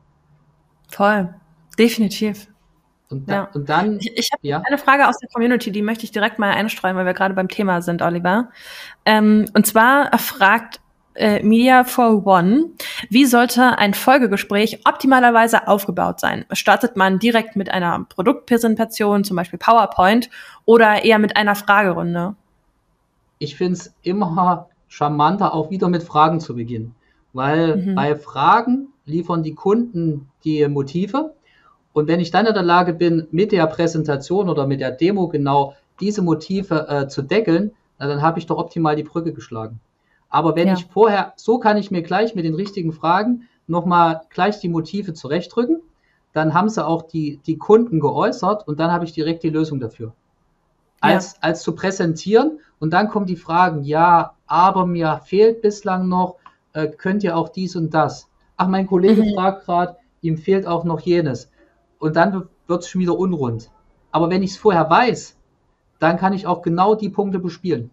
Voll, 0.90 1.34
definitiv. 1.78 2.48
Und, 3.10 3.28
da, 3.28 3.34
ja. 3.34 3.50
und 3.54 3.70
dann. 3.70 3.98
Ich, 4.00 4.12
ich 4.16 4.30
habe 4.32 4.48
ja. 4.48 4.62
eine 4.66 4.78
Frage 4.78 5.08
aus 5.08 5.18
der 5.18 5.30
Community, 5.30 5.72
die 5.72 5.82
möchte 5.82 6.04
ich 6.04 6.12
direkt 6.12 6.38
mal 6.38 6.52
einstreuen, 6.52 6.96
weil 6.96 7.06
wir 7.06 7.14
gerade 7.14 7.34
beim 7.34 7.48
Thema 7.48 7.82
sind, 7.82 8.02
Oliver. 8.02 8.50
Ähm, 9.06 9.46
und 9.56 9.66
zwar 9.66 10.16
fragt 10.20 10.80
äh, 11.16 11.44
Media 11.44 11.84
for 11.84 12.26
One, 12.26 12.68
wie 13.10 13.26
sollte 13.26 13.78
ein 13.80 13.96
Folgegespräch 13.96 14.82
optimalerweise 14.88 15.68
aufgebaut 15.68 16.20
sein? 16.20 16.46
Startet 16.52 16.96
man 16.96 17.18
direkt 17.18 17.56
mit 17.56 17.72
einer 17.72 18.06
Produktpräsentation, 18.08 19.24
zum 19.24 19.36
Beispiel 19.36 19.60
PowerPoint, 19.60 20.30
oder 20.66 21.04
eher 21.04 21.18
mit 21.18 21.36
einer 21.36 21.56
Fragerunde? 21.56 22.36
Ich 23.40 23.56
finde 23.56 23.74
es 23.74 23.94
immer 24.04 24.70
charmanter, 24.88 25.54
auch 25.54 25.72
wieder 25.72 25.90
mit 25.90 26.04
Fragen 26.04 26.40
zu 26.40 26.56
beginnen. 26.56 26.96
Weil 27.34 27.78
mhm. 27.78 27.96
bei 27.96 28.16
Fragen 28.16 28.88
liefern 29.06 29.44
die 29.44 29.56
Kunden 29.56 30.30
die 30.44 30.68
Motive. 30.68 31.34
Und 31.94 32.08
wenn 32.08 32.20
ich 32.20 32.32
dann 32.32 32.46
in 32.46 32.54
der 32.54 32.64
Lage 32.64 32.94
bin, 32.94 33.28
mit 33.32 33.52
der 33.52 33.68
Präsentation 33.68 34.50
oder 34.50 34.68
mit 34.68 34.80
der 34.80 34.92
Demo 34.92 35.28
genau 35.28 35.76
diese 36.00 36.22
Motive 36.22 36.88
äh, 36.88 37.08
zu 37.08 37.22
deckeln, 37.22 37.72
na, 37.98 38.08
dann 38.08 38.22
habe 38.22 38.40
ich 38.40 38.46
doch 38.46 38.58
optimal 38.58 38.96
die 38.96 39.04
Brücke 39.04 39.34
geschlagen. 39.34 39.80
Aber 40.30 40.56
wenn 40.56 40.68
ja. 40.68 40.74
ich 40.76 40.86
vorher, 40.86 41.34
so 41.36 41.60
kann 41.60 41.78
ich 41.78 41.92
mir 41.92 42.04
gleich 42.04 42.36
mit 42.36 42.46
den 42.46 42.54
richtigen 42.54 42.94
Fragen 42.94 43.48
nochmal 43.68 44.22
gleich 44.30 44.60
die 44.60 44.70
Motive 44.70 45.14
zurechtrücken, 45.14 45.82
dann 46.34 46.54
haben 46.54 46.70
sie 46.70 46.86
auch 46.86 47.04
die, 47.04 47.40
die 47.46 47.58
Kunden 47.58 48.00
geäußert 48.00 48.68
und 48.68 48.80
dann 48.80 48.92
habe 48.92 49.06
ich 49.06 49.14
direkt 49.14 49.44
die 49.44 49.50
Lösung 49.50 49.80
dafür. 49.80 50.14
Als, 51.02 51.34
ja. 51.34 51.40
als 51.42 51.64
zu 51.64 51.74
präsentieren 51.74 52.60
und 52.80 52.92
dann 52.92 53.10
kommen 53.10 53.26
die 53.26 53.36
Fragen, 53.36 53.84
ja, 53.84 54.36
aber 54.48 54.86
mir 54.86 55.22
fehlt 55.26 55.62
bislang 55.62 56.08
noch 56.08 56.36
äh, 56.74 56.88
könnt 56.88 57.24
ihr 57.24 57.36
auch 57.38 57.50
dies 57.50 57.76
und 57.76 57.94
das. 57.94 58.28
Ach, 58.58 58.68
mein 58.68 58.88
Kollege 58.88 59.24
mhm. 59.24 59.34
fragt 59.36 59.66
gerade, 59.66 59.98
ihm 60.22 60.38
fehlt 60.38 60.66
auch 60.66 60.84
noch 60.84 61.00
jenes. 61.00 61.52
Und 62.00 62.16
dann 62.16 62.48
wird 62.68 62.84
es 62.84 62.90
schon 62.90 63.02
wieder 63.02 63.18
unrund. 63.18 63.70
Aber 64.12 64.30
wenn 64.30 64.44
ich 64.44 64.52
es 64.52 64.58
vorher 64.58 64.90
weiß, 64.90 65.36
dann 66.00 66.18
kann 66.18 66.34
ich 66.34 66.48
auch 66.48 66.62
genau 66.62 66.96
die 66.96 67.10
Punkte 67.10 67.40
bespielen. 67.40 67.90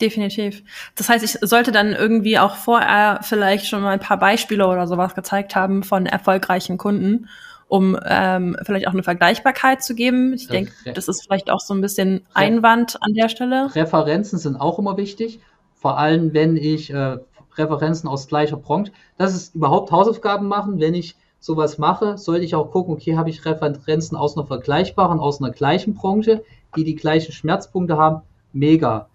Definitiv. 0.00 0.62
Das 0.94 1.08
heißt, 1.08 1.24
ich 1.24 1.32
sollte 1.42 1.72
dann 1.72 1.92
irgendwie 1.92 2.38
auch 2.38 2.56
vorher 2.56 3.20
vielleicht 3.22 3.66
schon 3.66 3.82
mal 3.82 3.90
ein 3.90 4.00
paar 4.00 4.18
Beispiele 4.18 4.66
oder 4.66 4.86
sowas 4.86 5.14
gezeigt 5.14 5.54
haben 5.54 5.82
von 5.82 6.06
erfolgreichen 6.06 6.78
Kunden, 6.78 7.28
um 7.68 7.98
ähm, 8.06 8.56
vielleicht 8.62 8.88
auch 8.88 8.92
eine 8.92 9.02
Vergleichbarkeit 9.02 9.82
zu 9.82 9.94
geben. 9.94 10.32
Ich 10.32 10.48
denke, 10.48 10.72
das 10.94 11.08
ist 11.08 11.22
vielleicht 11.22 11.50
auch 11.50 11.60
so 11.60 11.74
ein 11.74 11.82
bisschen 11.82 12.22
Einwand 12.32 12.96
an 13.02 13.12
der 13.12 13.28
Stelle. 13.28 13.74
Referenzen 13.74 14.38
sind 14.38 14.56
auch 14.56 14.78
immer 14.78 14.96
wichtig, 14.96 15.40
vor 15.74 15.98
allem 15.98 16.32
wenn 16.32 16.56
ich 16.56 16.92
äh, 16.92 17.18
Referenzen 17.60 18.08
aus 18.08 18.26
gleicher 18.26 18.56
Branche. 18.56 18.92
Das 19.16 19.34
ist 19.34 19.54
überhaupt 19.54 19.92
Hausaufgaben 19.92 20.48
machen. 20.48 20.80
Wenn 20.80 20.94
ich 20.94 21.16
sowas 21.38 21.78
mache, 21.78 22.18
sollte 22.18 22.44
ich 22.44 22.54
auch 22.54 22.70
gucken, 22.70 22.94
okay, 22.94 23.16
habe 23.16 23.30
ich 23.30 23.44
Referenzen 23.44 24.16
aus 24.16 24.36
einer 24.36 24.46
vergleichbaren, 24.46 25.20
aus 25.20 25.40
einer 25.40 25.52
gleichen 25.52 25.94
Branche, 25.94 26.42
die 26.76 26.84
die 26.84 26.94
gleichen 26.96 27.32
Schmerzpunkte 27.32 27.96
haben. 27.96 28.22
Mega. 28.52 29.08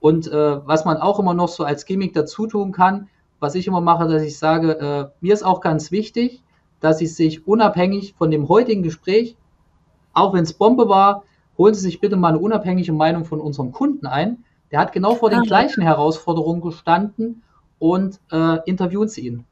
Und 0.00 0.26
äh, 0.28 0.66
was 0.66 0.84
man 0.84 0.96
auch 0.96 1.18
immer 1.18 1.34
noch 1.34 1.48
so 1.48 1.64
als 1.64 1.84
Gimmick 1.84 2.14
dazu 2.14 2.46
tun 2.46 2.72
kann, 2.72 3.08
was 3.38 3.54
ich 3.54 3.66
immer 3.66 3.80
mache, 3.80 4.08
dass 4.08 4.22
ich 4.22 4.38
sage, 4.38 4.78
äh, 4.78 5.10
mir 5.20 5.34
ist 5.34 5.42
auch 5.42 5.60
ganz 5.60 5.90
wichtig, 5.90 6.42
dass 6.80 6.98
Sie 6.98 7.06
sich 7.06 7.46
unabhängig 7.46 8.14
von 8.16 8.30
dem 8.30 8.48
heutigen 8.48 8.82
Gespräch, 8.82 9.36
auch 10.14 10.32
wenn 10.32 10.44
es 10.44 10.54
Bombe 10.54 10.88
war, 10.88 11.24
holen 11.58 11.74
Sie 11.74 11.80
sich 11.80 12.00
bitte 12.00 12.16
mal 12.16 12.28
eine 12.28 12.38
unabhängige 12.38 12.92
Meinung 12.92 13.24
von 13.24 13.40
unserem 13.40 13.72
Kunden 13.72 14.06
ein. 14.06 14.44
Der 14.70 14.80
hat 14.80 14.92
genau 14.92 15.14
vor 15.14 15.30
den 15.30 15.42
gleichen 15.42 15.82
Herausforderungen 15.82 16.62
gestanden 16.62 17.42
und 17.80 18.20
äh, 18.30 18.58
interviewen 18.66 19.08
sie 19.08 19.22
ihn. 19.22 19.44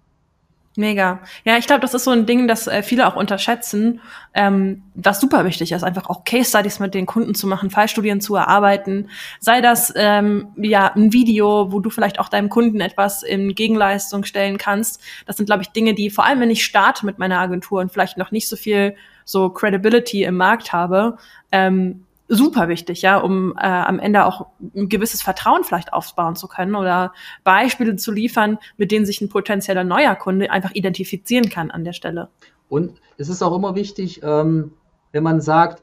Mega. 0.79 1.18
Ja, 1.45 1.59
ich 1.59 1.66
glaube, 1.66 1.81
das 1.81 1.93
ist 1.93 2.05
so 2.05 2.12
ein 2.12 2.24
Ding, 2.24 2.47
das 2.47 2.68
äh, 2.68 2.85
viele 2.85 3.09
auch 3.09 3.16
unterschätzen, 3.16 4.01
ähm, 4.33 4.85
was 4.95 5.18
super 5.18 5.45
wichtig 5.45 5.72
ist, 5.72 5.83
einfach 5.83 6.09
auch 6.09 6.22
Case 6.22 6.51
Studies 6.51 6.79
mit 6.79 6.95
den 6.95 7.05
Kunden 7.05 7.35
zu 7.35 7.49
machen, 7.49 7.70
Fallstudien 7.70 8.20
zu 8.20 8.37
erarbeiten. 8.37 9.11
Sei 9.41 9.61
das 9.61 9.93
ähm, 9.97 10.51
ja 10.57 10.93
ein 10.95 11.12
Video, 11.12 11.72
wo 11.72 11.81
du 11.81 11.91
vielleicht 11.91 12.20
auch 12.20 12.29
deinem 12.29 12.49
Kunden 12.49 12.81
etwas 12.81 13.24
in 13.24 13.57
Gegenleistung 13.57 14.22
stellen 14.22 14.57
kannst. 14.57 15.03
Das 15.26 15.37
sind, 15.37 15.47
glaube 15.47 15.62
ich, 15.62 15.70
Dinge, 15.70 15.95
die 15.95 16.11
vor 16.11 16.24
allem, 16.24 16.39
wenn 16.39 16.51
ich 16.51 16.64
starte 16.64 17.05
mit 17.07 17.18
meiner 17.18 17.41
Agentur 17.41 17.81
und 17.81 17.91
vielleicht 17.91 18.16
noch 18.16 18.31
nicht 18.31 18.49
so 18.49 18.55
viel 18.55 18.95
so 19.24 19.51
Credibility 19.51 20.22
im 20.22 20.37
Markt 20.37 20.72
habe, 20.72 21.18
ähm, 21.51 22.05
super 22.29 22.68
wichtig, 22.68 23.03
ja, 23.03 23.18
um 23.18 23.53
äh, 23.57 23.66
am 23.66 23.99
Ende 23.99 24.26
auch 24.26 24.47
ein 24.74 24.89
gewisses 24.89 25.22
Vertrauen 25.22 25.64
vielleicht 25.64 25.93
aufbauen 25.93 26.37
zu 26.37 26.47
können 26.47 26.74
oder 26.74 27.12
Beispiele 27.43 27.97
zu 27.97 28.12
liefern, 28.12 28.59
mit 28.76 28.93
denen 28.93 29.07
sich 29.07 29.20
ein 29.20 29.29
potenzieller 29.31 29.85
neuer 29.85 30.14
Kunde 30.14 30.51
einfach 30.51 30.72
identifizieren 30.72 31.49
kann 31.49 31.70
an 31.70 31.85
der 31.85 31.95
Stelle. 31.95 32.29
Und 32.68 33.01
es 33.16 33.29
ist 33.29 33.43
auch 33.43 33.57
immer 33.57 33.74
wichtig, 33.74 34.20
ähm, 34.22 34.72
wenn 35.12 35.22
man 35.22 35.41
sagt, 35.41 35.83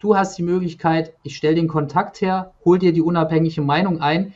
du 0.00 0.16
hast 0.16 0.36
die 0.36 0.42
Möglichkeit, 0.42 1.14
ich 1.22 1.36
stelle 1.36 1.54
den 1.54 1.68
Kontakt 1.68 2.20
her, 2.20 2.52
hol 2.64 2.78
dir 2.78 2.92
die 2.92 3.02
unabhängige 3.02 3.62
Meinung 3.62 4.00
ein. 4.00 4.34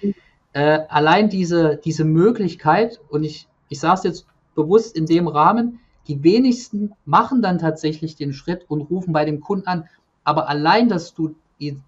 Äh, 0.52 0.80
allein 0.88 1.28
diese, 1.28 1.76
diese 1.84 2.04
Möglichkeit, 2.04 3.00
und 3.10 3.22
ich, 3.22 3.48
ich 3.68 3.78
sage 3.78 3.98
es 3.98 4.04
jetzt 4.04 4.26
bewusst 4.54 4.96
in 4.96 5.06
dem 5.06 5.28
Rahmen, 5.28 5.80
die 6.08 6.24
wenigsten 6.24 6.92
machen 7.04 7.42
dann 7.42 7.58
tatsächlich 7.58 8.16
den 8.16 8.32
Schritt 8.32 8.64
und 8.68 8.80
rufen 8.80 9.12
bei 9.12 9.24
dem 9.24 9.40
Kunden 9.40 9.68
an. 9.68 9.88
Aber 10.24 10.48
allein, 10.48 10.88
dass 10.88 11.14
du 11.14 11.34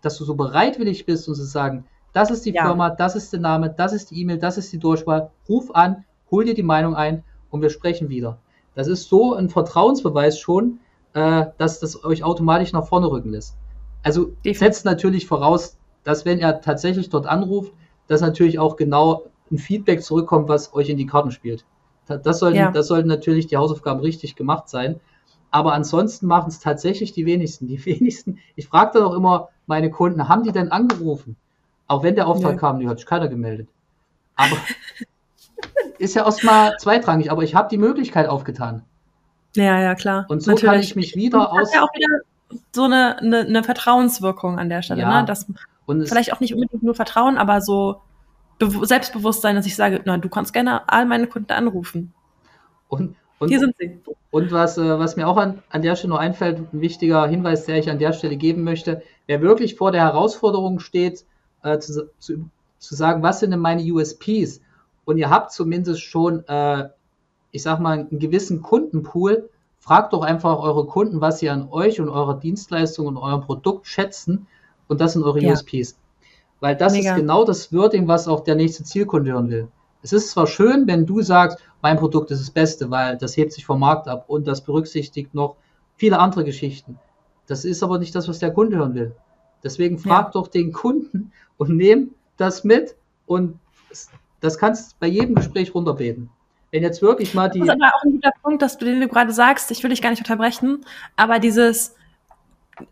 dass 0.03 0.19
du 0.19 0.25
so 0.25 0.35
bereitwillig 0.35 1.07
bist 1.07 1.29
und 1.29 1.35
zu 1.35 1.45
sagen, 1.45 1.85
das 2.13 2.31
ist 2.31 2.45
die 2.45 2.53
ja. 2.53 2.67
Firma, 2.67 2.91
das 2.91 3.17
ist 3.17 3.33
der 3.33 3.41
Name, 3.41 3.71
das 3.71 3.93
ist 3.93 4.11
die 4.11 4.21
E-Mail, 4.21 4.39
das 4.39 4.59
ist 4.59 4.73
die 4.73 4.79
Durchwahl, 4.79 5.31
ruf 5.49 5.75
an, 5.75 6.05
hol 6.31 6.45
dir 6.45 6.55
die 6.55 6.63
Meinung 6.63 6.95
ein 6.95 7.25
und 7.51 7.63
wir 7.63 7.71
sprechen 7.71 8.09
wieder. 8.09 8.39
Das 8.75 8.87
ist 8.87 9.09
so 9.09 9.35
ein 9.35 9.49
Vertrauensbeweis 9.49 10.39
schon, 10.39 10.81
äh, 11.15 11.47
dass 11.59 11.81
das 11.81 12.05
euch 12.05 12.25
automatisch 12.25 12.73
nach 12.73 12.87
vorne 12.87 13.11
rücken 13.11 13.31
lässt. 13.31 13.57
Also 14.03 14.27
Definitiv. 14.27 14.59
setzt 14.59 14.85
natürlich 14.85 15.27
voraus, 15.27 15.79
dass 16.05 16.25
wenn 16.25 16.39
er 16.39 16.61
tatsächlich 16.61 17.09
dort 17.09 17.27
anruft, 17.27 17.73
dass 18.09 18.21
natürlich 18.21 18.59
auch 18.59 18.77
genau 18.77 19.25
ein 19.51 19.59
Feedback 19.59 20.03
zurückkommt, 20.03 20.49
was 20.49 20.75
euch 20.75 20.89
in 20.89 20.97
die 20.97 21.07
Karten 21.07 21.31
spielt. 21.31 21.65
Das 22.07 22.41
sollten, 22.41 22.59
ja. 22.59 22.71
das 22.71 22.89
sollten 22.89 23.09
natürlich 23.09 23.47
die 23.47 23.57
Hausaufgaben 23.57 24.01
richtig 24.01 24.35
gemacht 24.35 24.69
sein. 24.69 25.01
Aber 25.53 25.75
ansonsten 25.75 26.27
machen 26.27 26.49
es 26.49 26.59
tatsächlich 26.59 27.13
die 27.13 27.27
wenigsten. 27.27 27.69
Die 27.69 27.85
wenigsten, 27.87 28.41
ich 28.57 28.67
frage 28.67 28.99
dann 28.99 29.05
auch 29.05 29.15
immer 29.15 29.51
meine 29.67 29.91
Kunden, 29.91 30.29
haben 30.29 30.43
die 30.43 30.51
denn 30.51 30.73
angerufen? 30.73 31.37
Auch 31.87 32.03
wenn 32.03 32.17
der 32.17 32.27
Auftrag 32.27 32.55
nee. 32.55 32.59
kam, 32.59 32.81
die 32.81 32.89
hat 32.89 32.99
sich 32.99 33.07
keiner 33.07 33.29
gemeldet. 33.29 33.69
Aber 34.35 34.57
ist 35.99 36.17
ja 36.17 36.25
erstmal 36.25 36.77
zweitrangig, 36.79 37.31
aber 37.31 37.43
ich 37.43 37.55
habe 37.55 37.69
die 37.69 37.79
Möglichkeit 37.79 38.29
aufgetan. 38.29 38.83
Ja, 39.55 39.79
ja, 39.79 39.95
klar. 39.95 40.25
Und 40.29 40.43
so 40.43 40.53
Natürlich. 40.53 40.71
kann 40.71 40.81
ich 40.81 40.97
mich 40.97 41.15
wieder 41.15 41.53
aus. 41.53 41.73
Ja 41.75 41.83
auch 41.83 41.95
wieder 41.95 42.09
so 42.73 42.85
eine, 42.85 43.19
eine, 43.19 43.41
eine 43.41 43.63
Vertrauenswirkung 43.63 44.59
an 44.59 44.69
der 44.69 44.83
Stelle, 44.83 45.03
ja. 45.03 45.21
ne? 45.21 45.27
Das 45.27 45.47
und 45.85 46.09
vielleicht 46.09 46.33
auch 46.33 46.41
nicht 46.41 46.55
unbedingt 46.55 46.83
nur 46.83 46.95
Vertrauen, 46.95 47.37
aber 47.37 47.61
so 47.61 48.01
Selbstbewusstsein, 48.61 49.57
dass 49.57 49.67
ich 49.67 49.75
sage, 49.75 50.01
na, 50.05 50.17
du 50.17 50.29
kannst 50.29 50.53
gerne 50.53 50.89
all 50.89 51.05
meine 51.05 51.27
Kunden 51.27 51.53
anrufen. 51.53 52.15
Und, 52.89 53.17
und, 53.43 53.49
Hier 53.49 53.59
sind 53.59 53.75
sie. 53.77 53.99
Und 54.31 54.53
was, 54.53 54.79
äh, 54.79 54.99
was 55.01 55.17
mir 55.17 55.27
auch 55.27 55.37
an, 55.37 55.65
an 55.69 55.83
der 55.83 55.97
Stelle 55.97 56.13
noch 56.13 56.21
einfällt, 56.21 56.59
ein 56.73 56.81
wichtiger 56.81 57.27
Hinweis, 57.27 57.65
der 57.65 57.77
ich 57.77 57.91
an 57.91 57.99
der 57.99 58.13
Stelle 58.13 58.37
geben 58.37 58.63
möchte, 58.63 59.03
wer 59.27 59.43
wirklich 59.43 59.75
vor 59.75 59.91
der 59.91 60.03
Herausforderung 60.03 60.79
steht, 60.79 61.25
äh, 61.65 61.77
zu, 61.81 62.09
zu, 62.21 62.49
zu 62.79 62.95
sagen, 62.95 63.25
was 63.25 63.41
sind 63.41 63.51
denn 63.51 63.59
meine 63.59 63.83
USPs? 63.83 64.61
Und 65.05 65.19
ihr 65.19 65.29
habt 65.29 65.51
zumindest 65.51 66.03
schon, 66.03 66.47
äh, 66.47 66.89
ich 67.51 67.65
sag 67.65 67.81
mal, 67.81 67.99
einen 67.99 68.21
gewissen 68.21 68.63
Kundenpool, 68.63 69.51
fragt 69.81 70.13
doch 70.13 70.23
einfach 70.23 70.61
eure 70.61 70.87
Kunden, 70.87 71.21
was 71.21 71.41
sie 71.41 71.51
an 71.51 71.69
euch 71.69 72.01
und 72.01 72.09
eurer 72.09 72.39
Dienstleistung 72.39 73.09
und 73.09 73.17
eurem 73.17 73.41
Produkt 73.41 73.89
schätzen. 73.89 74.47
Und 74.87 75.01
das 75.01 75.15
sind 75.15 75.25
eure 75.25 75.41
ja. 75.41 75.51
USPs. 75.51 75.99
Weil 76.61 76.77
das 76.77 76.93
Mega. 76.93 77.11
ist 77.11 77.17
genau 77.17 77.45
das 77.45 77.73
Wording, 77.73 78.07
was 78.07 78.29
auch 78.29 78.45
der 78.45 78.55
nächste 78.55 78.85
Zielkunde 78.85 79.33
hören 79.33 79.51
will. 79.51 79.69
Es 80.03 80.13
ist 80.13 80.31
zwar 80.31 80.47
schön, 80.47 80.87
wenn 80.87 81.07
du 81.07 81.23
sagst, 81.23 81.59
mein 81.81 81.97
Produkt 81.97 82.31
ist 82.31 82.41
das 82.41 82.51
Beste, 82.51 82.91
weil 82.91 83.17
das 83.17 83.37
hebt 83.37 83.53
sich 83.53 83.65
vom 83.65 83.81
Markt 83.81 84.09
ab 84.09 84.25
und 84.29 84.47
das 84.47 84.63
berücksichtigt 84.63 85.35
noch 85.35 85.57
viele 85.97 86.19
andere 86.19 86.45
Geschichten. 86.45 86.99
Das 87.47 87.65
ist 87.65 87.83
aber 87.83 87.99
nicht 87.99 88.15
das, 88.15 88.29
was 88.29 88.39
der 88.39 88.53
Kunde 88.53 88.77
hören 88.77 88.95
will. 88.95 89.15
Deswegen 89.63 89.99
frag 89.99 90.27
ja. 90.27 90.31
doch 90.33 90.49
den 90.49 90.73
Kunden 90.73 91.33
und 91.57 91.77
nimm 91.77 92.15
das 92.37 92.65
mit 92.65 92.97
und 93.27 93.59
das 94.41 94.59
kannst 94.59 94.93
du 94.93 94.97
bei 94.99 95.07
jedem 95.07 95.37
Gespräch 95.37 95.75
runterbeten. 95.75 96.29
Wenn 96.73 96.83
jetzt 96.83 97.03
wirklich 97.03 97.35
mal 97.35 97.49
die. 97.49 97.61
Das 97.61 97.69
ist 97.69 97.75
aber 97.75 97.95
auch 97.95 98.03
ein 98.03 98.13
guter 98.13 98.33
Punkt, 98.43 98.63
dass 98.63 98.79
du 98.79 98.87
den 98.87 99.01
du 99.01 99.07
gerade 99.07 99.33
sagst. 99.33 99.71
Ich 99.71 99.83
will 99.83 99.91
dich 99.91 100.03
gar 100.03 100.11
nicht 100.11 100.21
unterbrechen, 100.21 100.85
aber 101.17 101.39
dieses 101.39 101.95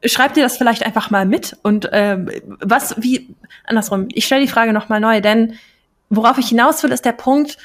schreib 0.04 0.34
dir 0.34 0.42
das 0.42 0.58
vielleicht 0.58 0.84
einfach 0.84 1.10
mal 1.10 1.26
mit 1.26 1.56
und 1.62 1.88
ähm, 1.92 2.30
was 2.60 2.94
wie 3.02 3.34
andersrum. 3.64 4.08
Ich 4.12 4.26
stelle 4.26 4.42
die 4.42 4.50
Frage 4.52 4.72
noch 4.72 4.88
mal 4.88 5.00
neu, 5.00 5.20
denn 5.20 5.54
worauf 6.10 6.38
ich 6.38 6.48
hinaus 6.48 6.82
will, 6.82 6.92
ist 6.92 7.04
der 7.04 7.12
Punkt, 7.12 7.56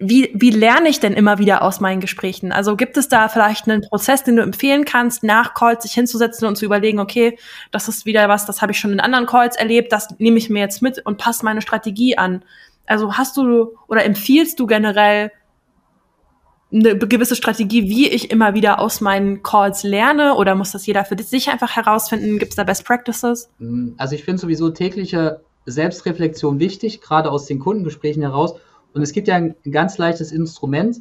wie, 0.00 0.30
wie 0.32 0.50
lerne 0.50 0.88
ich 0.88 1.00
denn 1.00 1.12
immer 1.12 1.38
wieder 1.38 1.62
aus 1.62 1.80
meinen 1.80 2.00
Gesprächen? 2.00 2.52
Also 2.52 2.76
gibt 2.76 2.96
es 2.96 3.08
da 3.08 3.28
vielleicht 3.28 3.68
einen 3.68 3.82
Prozess, 3.82 4.22
den 4.22 4.36
du 4.36 4.42
empfehlen 4.42 4.84
kannst, 4.84 5.24
nach 5.24 5.54
Calls 5.54 5.82
sich 5.82 5.92
hinzusetzen 5.92 6.46
und 6.46 6.56
zu 6.56 6.64
überlegen, 6.64 7.00
okay, 7.00 7.36
das 7.72 7.88
ist 7.88 8.06
wieder 8.06 8.28
was, 8.28 8.46
das 8.46 8.62
habe 8.62 8.70
ich 8.70 8.78
schon 8.78 8.92
in 8.92 9.00
anderen 9.00 9.26
Calls 9.26 9.56
erlebt, 9.56 9.92
das 9.92 10.08
nehme 10.18 10.38
ich 10.38 10.50
mir 10.50 10.60
jetzt 10.60 10.82
mit 10.82 11.04
und 11.04 11.18
passe 11.18 11.44
meine 11.44 11.62
Strategie 11.62 12.16
an. 12.16 12.44
Also 12.86 13.14
hast 13.14 13.36
du 13.36 13.76
oder 13.88 14.04
empfiehlst 14.04 14.60
du 14.60 14.66
generell 14.66 15.32
eine 16.72 16.96
gewisse 16.96 17.34
Strategie, 17.34 17.88
wie 17.88 18.08
ich 18.08 18.30
immer 18.30 18.54
wieder 18.54 18.78
aus 18.78 19.00
meinen 19.00 19.42
Calls 19.42 19.82
lerne 19.82 20.34
oder 20.34 20.54
muss 20.54 20.70
das 20.70 20.86
jeder 20.86 21.04
für 21.04 21.20
sich 21.20 21.48
einfach 21.48 21.74
herausfinden? 21.74 22.38
Gibt 22.38 22.52
es 22.52 22.56
da 22.56 22.62
Best 22.62 22.84
Practices? 22.84 23.50
Also 23.96 24.14
ich 24.14 24.24
finde 24.24 24.40
sowieso 24.40 24.70
tägliche 24.70 25.40
Selbstreflexion 25.70 26.58
wichtig, 26.58 27.00
gerade 27.00 27.30
aus 27.30 27.46
den 27.46 27.58
Kundengesprächen 27.58 28.22
heraus 28.22 28.54
und 28.94 29.02
es 29.02 29.12
gibt 29.12 29.28
ja 29.28 29.36
ein, 29.36 29.54
ganz 29.70 29.98
leichtes 29.98 30.32
Instrument. 30.32 31.00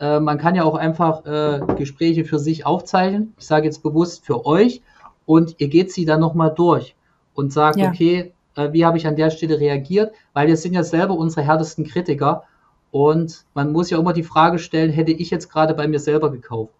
Äh, 0.00 0.20
man 0.20 0.38
kann 0.38 0.54
ja 0.54 0.64
auch 0.64 0.74
einfach 0.74 1.24
äh, 1.24 1.60
Gespräche 1.76 2.24
für 2.24 2.38
sich 2.38 2.66
aufzeichnen. 2.66 3.34
Ich 3.38 3.46
sage 3.46 3.66
jetzt 3.66 3.82
bewusst 3.82 4.24
für 4.24 4.46
euch. 4.46 4.82
Und 5.26 5.56
ihr 5.58 5.68
geht 5.68 5.92
sie 5.92 6.04
dann 6.04 6.20
nochmal 6.20 6.54
durch 6.54 6.96
und 7.34 7.52
sagt, 7.52 7.76
ja. 7.76 7.90
okay, 7.90 8.32
äh, 8.56 8.72
wie 8.72 8.86
habe 8.86 8.96
ich 8.96 9.06
an 9.06 9.16
der 9.16 9.30
Stelle 9.30 9.60
reagiert? 9.60 10.12
Weil 10.32 10.48
wir 10.48 10.56
sind 10.56 10.72
ja 10.72 10.82
selber 10.82 11.14
unsere 11.14 11.42
härtesten 11.42 11.84
Kritiker. 11.84 12.44
Und 12.90 13.44
man 13.52 13.72
muss 13.72 13.90
ja 13.90 13.98
immer 13.98 14.14
die 14.14 14.22
Frage 14.22 14.58
stellen, 14.58 14.90
hätte 14.90 15.12
ich 15.12 15.30
jetzt 15.30 15.50
gerade 15.50 15.74
bei 15.74 15.86
mir 15.86 16.00
selber 16.00 16.32
gekauft? 16.32 16.72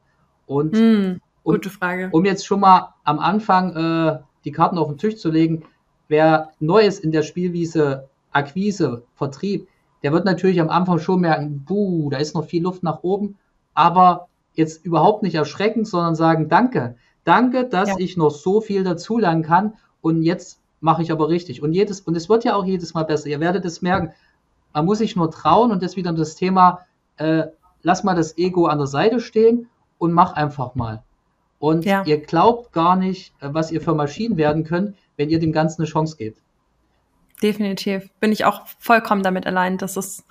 Und 0.46 0.72
mm, 0.72 1.20
gute 1.44 1.68
Frage. 1.68 2.06
Um, 2.06 2.20
um 2.20 2.24
jetzt 2.24 2.46
schon 2.46 2.60
mal 2.60 2.94
am 3.04 3.18
Anfang 3.18 3.76
äh, 3.76 4.18
die 4.46 4.52
Karten 4.52 4.78
auf 4.78 4.88
den 4.88 4.96
Tisch 4.96 5.18
zu 5.18 5.30
legen, 5.30 5.64
wer 6.08 6.50
neu 6.58 6.80
ist 6.80 7.04
in 7.04 7.12
der 7.12 7.22
Spielwiese, 7.22 8.08
Akquise, 8.32 9.04
Vertrieb, 9.14 9.68
der 10.02 10.12
wird 10.12 10.24
natürlich 10.24 10.60
am 10.60 10.70
Anfang 10.70 10.98
schon 10.98 11.20
merken, 11.20 11.64
buh, 11.64 12.10
da 12.10 12.18
ist 12.18 12.34
noch 12.34 12.46
viel 12.46 12.62
Luft 12.62 12.82
nach 12.82 13.02
oben, 13.02 13.36
aber 13.74 14.28
jetzt 14.54 14.84
überhaupt 14.84 15.22
nicht 15.22 15.34
erschrecken, 15.34 15.84
sondern 15.84 16.14
sagen, 16.14 16.48
danke, 16.48 16.96
danke, 17.24 17.64
dass 17.64 17.90
ja. 17.90 17.96
ich 17.98 18.16
noch 18.16 18.30
so 18.30 18.60
viel 18.60 18.84
dazulernen 18.84 19.42
kann 19.42 19.74
und 20.00 20.22
jetzt 20.22 20.60
mache 20.80 21.02
ich 21.02 21.10
aber 21.10 21.28
richtig. 21.28 21.62
Und 21.62 21.72
jedes, 21.72 22.00
und 22.00 22.16
es 22.16 22.28
wird 22.28 22.44
ja 22.44 22.54
auch 22.54 22.64
jedes 22.64 22.94
Mal 22.94 23.04
besser. 23.04 23.28
Ihr 23.28 23.40
werdet 23.40 23.64
es 23.64 23.82
merken, 23.82 24.12
man 24.72 24.84
muss 24.84 24.98
sich 24.98 25.16
nur 25.16 25.30
trauen 25.30 25.70
und 25.72 25.82
das 25.82 25.96
wieder 25.96 26.12
das 26.12 26.36
Thema, 26.36 26.80
äh, 27.16 27.44
lass 27.82 28.04
mal 28.04 28.14
das 28.14 28.38
Ego 28.38 28.66
an 28.66 28.78
der 28.78 28.86
Seite 28.86 29.20
stehen 29.20 29.68
und 29.98 30.12
mach 30.12 30.34
einfach 30.34 30.74
mal. 30.74 31.02
Und 31.58 31.84
ja. 31.84 32.04
ihr 32.04 32.20
glaubt 32.20 32.72
gar 32.72 32.94
nicht, 32.94 33.32
äh, 33.40 33.48
was 33.52 33.72
ihr 33.72 33.80
für 33.80 33.94
Maschinen 33.94 34.36
werden 34.36 34.64
könnt, 34.64 34.94
wenn 35.18 35.28
ihr 35.28 35.38
dem 35.38 35.52
Ganzen 35.52 35.82
eine 35.82 35.90
Chance 35.90 36.16
gebt. 36.16 36.40
Definitiv. 37.42 38.08
Bin 38.20 38.32
ich 38.32 38.44
auch 38.44 38.66
vollkommen 38.78 39.22
damit 39.22 39.46
allein. 39.46 39.78
Das 39.78 39.96
ist, 39.96 40.24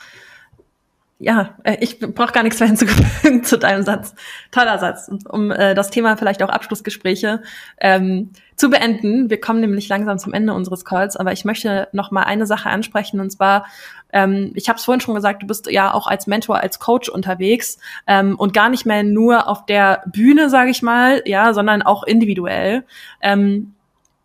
ja, 1.20 1.56
äh, 1.64 1.78
ich 1.80 2.00
brauche 2.00 2.34
gar 2.34 2.44
nichts 2.44 2.60
mehr 2.60 2.68
hinzufügen 2.68 3.44
zu 3.44 3.58
deinem 3.58 3.84
Satz. 3.84 4.14
Toller 4.52 4.78
Satz. 4.78 5.10
Um 5.30 5.52
äh, 5.52 5.74
das 5.74 5.90
Thema 5.90 6.18
vielleicht 6.18 6.44
auch 6.44 6.50
Abschlussgespräche 6.50 7.42
ähm, 7.80 8.32
zu 8.56 8.70
beenden. 8.70 9.30
Wir 9.30 9.40
kommen 9.40 9.62
nämlich 9.62 9.88
langsam 9.88 10.20
zum 10.20 10.34
Ende 10.34 10.54
unseres 10.54 10.84
Calls, 10.84 11.16
aber 11.16 11.32
ich 11.32 11.46
möchte 11.46 11.88
noch 11.94 12.12
mal 12.12 12.24
eine 12.24 12.46
Sache 12.46 12.70
ansprechen 12.70 13.20
und 13.20 13.30
zwar, 13.30 13.68
ähm, 14.12 14.52
ich 14.56 14.68
habe 14.68 14.78
es 14.78 14.86
vorhin 14.86 15.02
schon 15.02 15.16
gesagt, 15.16 15.44
du 15.44 15.48
bist 15.48 15.70
ja 15.70 15.94
auch 15.94 16.08
als 16.08 16.28
Mentor, 16.28 16.58
als 16.58 16.80
Coach 16.80 17.08
unterwegs 17.08 17.78
ähm, 18.06 18.36
und 18.36 18.54
gar 18.54 18.70
nicht 18.70 18.86
mehr 18.86 19.04
nur 19.04 19.48
auf 19.48 19.66
der 19.66 20.04
Bühne, 20.08 20.50
sage 20.50 20.72
ich 20.72 20.82
mal, 20.82 21.22
ja, 21.26 21.54
sondern 21.54 21.84
auch 21.84 22.04
individuell. 22.04 22.84
Ähm, 23.22 23.74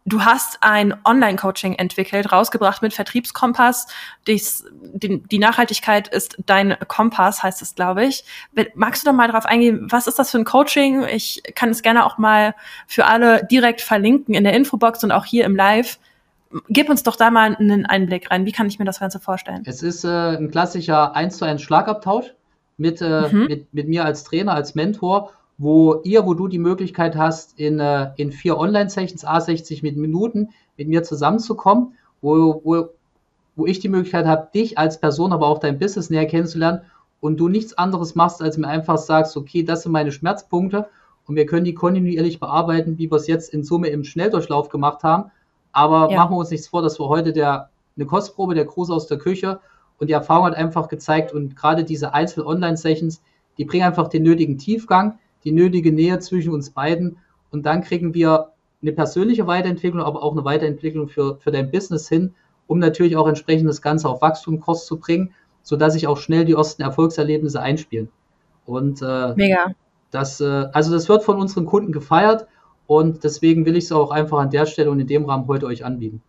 Du 0.04 0.24
hast 0.24 0.58
ein 0.62 0.94
Online-Coaching 1.04 1.74
entwickelt, 1.74 2.32
rausgebracht 2.32 2.82
mit 2.82 2.92
Vertriebskompass. 2.92 3.86
Dies, 4.26 4.64
die, 4.94 5.22
die, 5.22 5.38
Nachhaltigkeit 5.38 6.08
ist 6.08 6.38
dein 6.44 6.76
Kompass, 6.88 7.42
heißt 7.42 7.62
es, 7.62 7.76
glaube 7.76 8.04
ich. 8.04 8.24
Magst 8.74 9.02
du 9.02 9.06
da 9.06 9.12
mal 9.12 9.28
drauf 9.28 9.46
eingehen, 9.46 9.86
was 9.90 10.08
ist 10.08 10.18
das 10.18 10.32
für 10.32 10.38
ein 10.38 10.44
Coaching? 10.44 11.04
Ich 11.04 11.42
kann 11.54 11.68
es 11.68 11.82
gerne 11.82 12.04
auch 12.04 12.18
mal 12.18 12.54
für 12.88 13.06
alle 13.06 13.46
direkt 13.46 13.80
verlinken 13.80 14.34
in 14.34 14.42
der 14.42 14.54
Infobox 14.54 15.04
und 15.04 15.12
auch 15.12 15.24
hier 15.24 15.44
im 15.44 15.54
Live. 15.54 16.00
Gib 16.68 16.90
uns 16.90 17.04
doch 17.04 17.16
da 17.16 17.30
mal 17.30 17.54
einen 17.54 17.86
Einblick 17.86 18.30
rein. 18.30 18.44
Wie 18.44 18.52
kann 18.52 18.66
ich 18.66 18.80
mir 18.80 18.84
das 18.84 18.98
Ganze 18.98 19.20
vorstellen? 19.20 19.62
Es 19.66 19.82
ist 19.84 20.04
äh, 20.04 20.36
ein 20.36 20.50
klassischer 20.50 21.14
1 21.14 21.38
zu 21.38 21.44
1 21.44 21.62
Schlagabtausch 21.62 22.34
mit, 22.76 23.00
äh, 23.00 23.28
mhm. 23.28 23.46
mit, 23.46 23.72
mit 23.72 23.88
mir 23.88 24.04
als 24.04 24.24
Trainer, 24.24 24.52
als 24.52 24.74
Mentor, 24.74 25.32
wo 25.58 26.00
ihr, 26.02 26.26
wo 26.26 26.34
du 26.34 26.48
die 26.48 26.58
Möglichkeit 26.58 27.16
hast, 27.16 27.58
in, 27.58 27.78
äh, 27.78 28.10
in 28.16 28.32
vier 28.32 28.58
Online-Sessions, 28.58 29.26
A60 29.26 29.82
mit 29.82 29.96
Minuten, 29.96 30.50
mit 30.76 30.88
mir 30.88 31.02
zusammenzukommen, 31.02 31.94
wo, 32.20 32.60
wo, 32.64 32.88
wo 33.56 33.66
ich 33.66 33.80
die 33.80 33.88
Möglichkeit 33.88 34.26
habe, 34.26 34.48
dich 34.54 34.78
als 34.78 34.98
Person, 34.98 35.32
aber 35.32 35.46
auch 35.46 35.58
dein 35.58 35.78
Business 35.78 36.10
näher 36.10 36.26
kennenzulernen 36.26 36.82
und 37.20 37.38
du 37.38 37.48
nichts 37.48 37.78
anderes 37.78 38.14
machst, 38.14 38.42
als 38.42 38.56
mir 38.56 38.68
einfach 38.68 38.98
sagst, 38.98 39.36
okay, 39.36 39.62
das 39.62 39.82
sind 39.82 39.92
meine 39.92 40.12
Schmerzpunkte 40.12 40.88
und 41.26 41.36
wir 41.36 41.46
können 41.46 41.64
die 41.64 41.74
kontinuierlich 41.74 42.40
bearbeiten, 42.40 42.98
wie 42.98 43.10
wir 43.10 43.16
es 43.16 43.26
jetzt 43.26 43.52
in 43.52 43.62
Summe 43.62 43.88
im 43.88 44.04
Schnelldurchlauf 44.04 44.68
gemacht 44.68 45.04
haben. 45.04 45.30
Aber 45.70 46.10
ja. 46.10 46.16
machen 46.16 46.34
wir 46.34 46.38
uns 46.38 46.50
nichts 46.50 46.68
vor, 46.68 46.82
dass 46.82 46.98
wir 46.98 47.08
heute 47.08 47.32
der, 47.32 47.70
eine 47.96 48.06
Kostprobe, 48.06 48.54
der 48.54 48.64
Gruß 48.64 48.90
aus 48.90 49.06
der 49.06 49.18
Küche 49.18 49.60
und 49.98 50.08
die 50.08 50.14
Erfahrung 50.14 50.46
hat 50.46 50.54
einfach 50.54 50.88
gezeigt 50.88 51.32
und 51.32 51.54
gerade 51.54 51.84
diese 51.84 52.12
Einzel-Online-Sessions, 52.12 53.22
die 53.58 53.64
bringen 53.64 53.84
einfach 53.84 54.08
den 54.08 54.24
nötigen 54.24 54.58
Tiefgang, 54.58 55.18
die 55.44 55.52
nötige 55.52 55.92
Nähe 55.92 56.18
zwischen 56.18 56.52
uns 56.52 56.70
beiden 56.70 57.18
und 57.50 57.66
dann 57.66 57.82
kriegen 57.82 58.14
wir 58.14 58.52
eine 58.80 58.92
persönliche 58.92 59.46
Weiterentwicklung, 59.46 60.02
aber 60.02 60.22
auch 60.22 60.32
eine 60.32 60.44
Weiterentwicklung 60.44 61.08
für, 61.08 61.36
für 61.36 61.50
dein 61.50 61.70
Business 61.70 62.08
hin, 62.08 62.34
um 62.66 62.78
natürlich 62.78 63.16
auch 63.16 63.28
entsprechend 63.28 63.68
das 63.68 63.82
Ganze 63.82 64.08
auf 64.08 64.22
Wachstumkurs 64.22 64.86
zu 64.86 64.98
bringen, 64.98 65.34
sodass 65.62 65.92
sich 65.92 66.06
auch 66.06 66.16
schnell 66.16 66.44
die 66.44 66.54
ersten 66.54 66.82
Erfolgserlebnisse 66.82 67.60
einspielen. 67.60 68.08
Und 68.66 69.02
äh, 69.02 69.34
Mega. 69.34 69.74
Das, 70.10 70.40
äh, 70.40 70.68
also 70.72 70.92
das 70.92 71.08
wird 71.08 71.22
von 71.24 71.40
unseren 71.40 71.66
Kunden 71.66 71.92
gefeiert 71.92 72.46
und 72.86 73.24
deswegen 73.24 73.64
will 73.64 73.76
ich 73.76 73.84
es 73.84 73.92
auch 73.92 74.10
einfach 74.10 74.38
an 74.38 74.50
der 74.50 74.66
Stelle 74.66 74.90
und 74.90 75.00
in 75.00 75.06
dem 75.06 75.24
Rahmen 75.24 75.46
heute 75.46 75.66
euch 75.66 75.84
anbieten. 75.84 76.22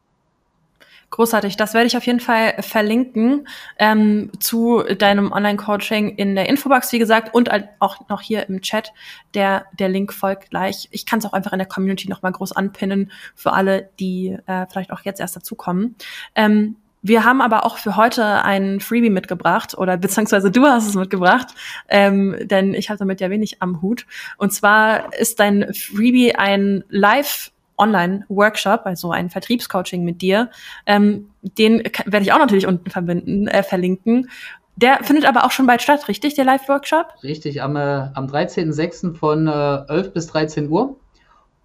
Großartig, 1.13 1.57
das 1.57 1.75
werde 1.75 1.85
ich 1.85 1.95
auf 1.95 2.07
jeden 2.07 2.19
Fall 2.19 2.55
verlinken 2.61 3.47
ähm, 3.77 4.31
zu 4.39 4.81
deinem 4.81 5.31
Online-Coaching 5.31 6.15
in 6.15 6.33
der 6.33 6.49
Infobox, 6.49 6.91
wie 6.91 6.97
gesagt, 6.97 7.35
und 7.35 7.51
auch 7.77 8.09
noch 8.09 8.19
hier 8.19 8.49
im 8.49 8.61
Chat. 8.61 8.93
Der, 9.35 9.67
der 9.77 9.89
Link 9.89 10.11
folgt 10.11 10.49
gleich. 10.49 10.87
Ich 10.89 11.05
kann 11.05 11.19
es 11.19 11.25
auch 11.25 11.33
einfach 11.33 11.53
in 11.53 11.59
der 11.59 11.67
Community 11.67 12.09
nochmal 12.09 12.31
groß 12.31 12.53
anpinnen 12.53 13.11
für 13.35 13.53
alle, 13.53 13.91
die 13.99 14.35
äh, 14.47 14.65
vielleicht 14.71 14.91
auch 14.91 15.01
jetzt 15.01 15.19
erst 15.19 15.35
dazukommen. 15.35 15.93
Ähm, 16.33 16.77
wir 17.03 17.23
haben 17.23 17.41
aber 17.41 17.63
auch 17.63 17.77
für 17.77 17.95
heute 17.95 18.43
ein 18.43 18.79
Freebie 18.79 19.11
mitgebracht 19.11 19.77
oder 19.77 19.97
beziehungsweise 19.97 20.49
du 20.49 20.65
hast 20.65 20.87
es 20.87 20.95
mitgebracht, 20.95 21.49
ähm, 21.89 22.35
denn 22.41 22.73
ich 22.73 22.89
habe 22.89 22.97
damit 22.97 23.21
ja 23.21 23.29
wenig 23.29 23.61
am 23.61 23.83
Hut. 23.83 24.07
Und 24.37 24.51
zwar 24.51 25.13
ist 25.13 25.39
dein 25.39 25.75
Freebie 25.75 26.33
ein 26.33 26.83
Live 26.89 27.52
Online-Workshop, 27.77 28.81
also 28.85 29.11
ein 29.11 29.29
Vertriebscoaching 29.29 30.03
mit 30.03 30.21
dir. 30.21 30.49
Ähm, 30.85 31.29
den 31.41 31.83
werde 32.05 32.23
ich 32.23 32.33
auch 32.33 32.39
natürlich 32.39 32.67
unten 32.67 32.89
verbinden, 32.89 33.47
äh, 33.47 33.63
verlinken. 33.63 34.29
Der 34.75 35.03
findet 35.03 35.25
aber 35.25 35.45
auch 35.45 35.51
schon 35.51 35.67
bald 35.67 35.81
statt, 35.81 36.07
richtig, 36.07 36.33
der 36.35 36.45
Live-Workshop? 36.45 37.07
Richtig, 37.21 37.61
am, 37.61 37.75
äh, 37.75 38.07
am 38.13 38.25
13.06. 38.27 39.15
von 39.15 39.47
äh, 39.47 39.91
11 39.91 40.13
bis 40.13 40.27
13 40.27 40.69
Uhr. 40.69 40.95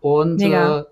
Und 0.00 0.42
äh, 0.42 0.84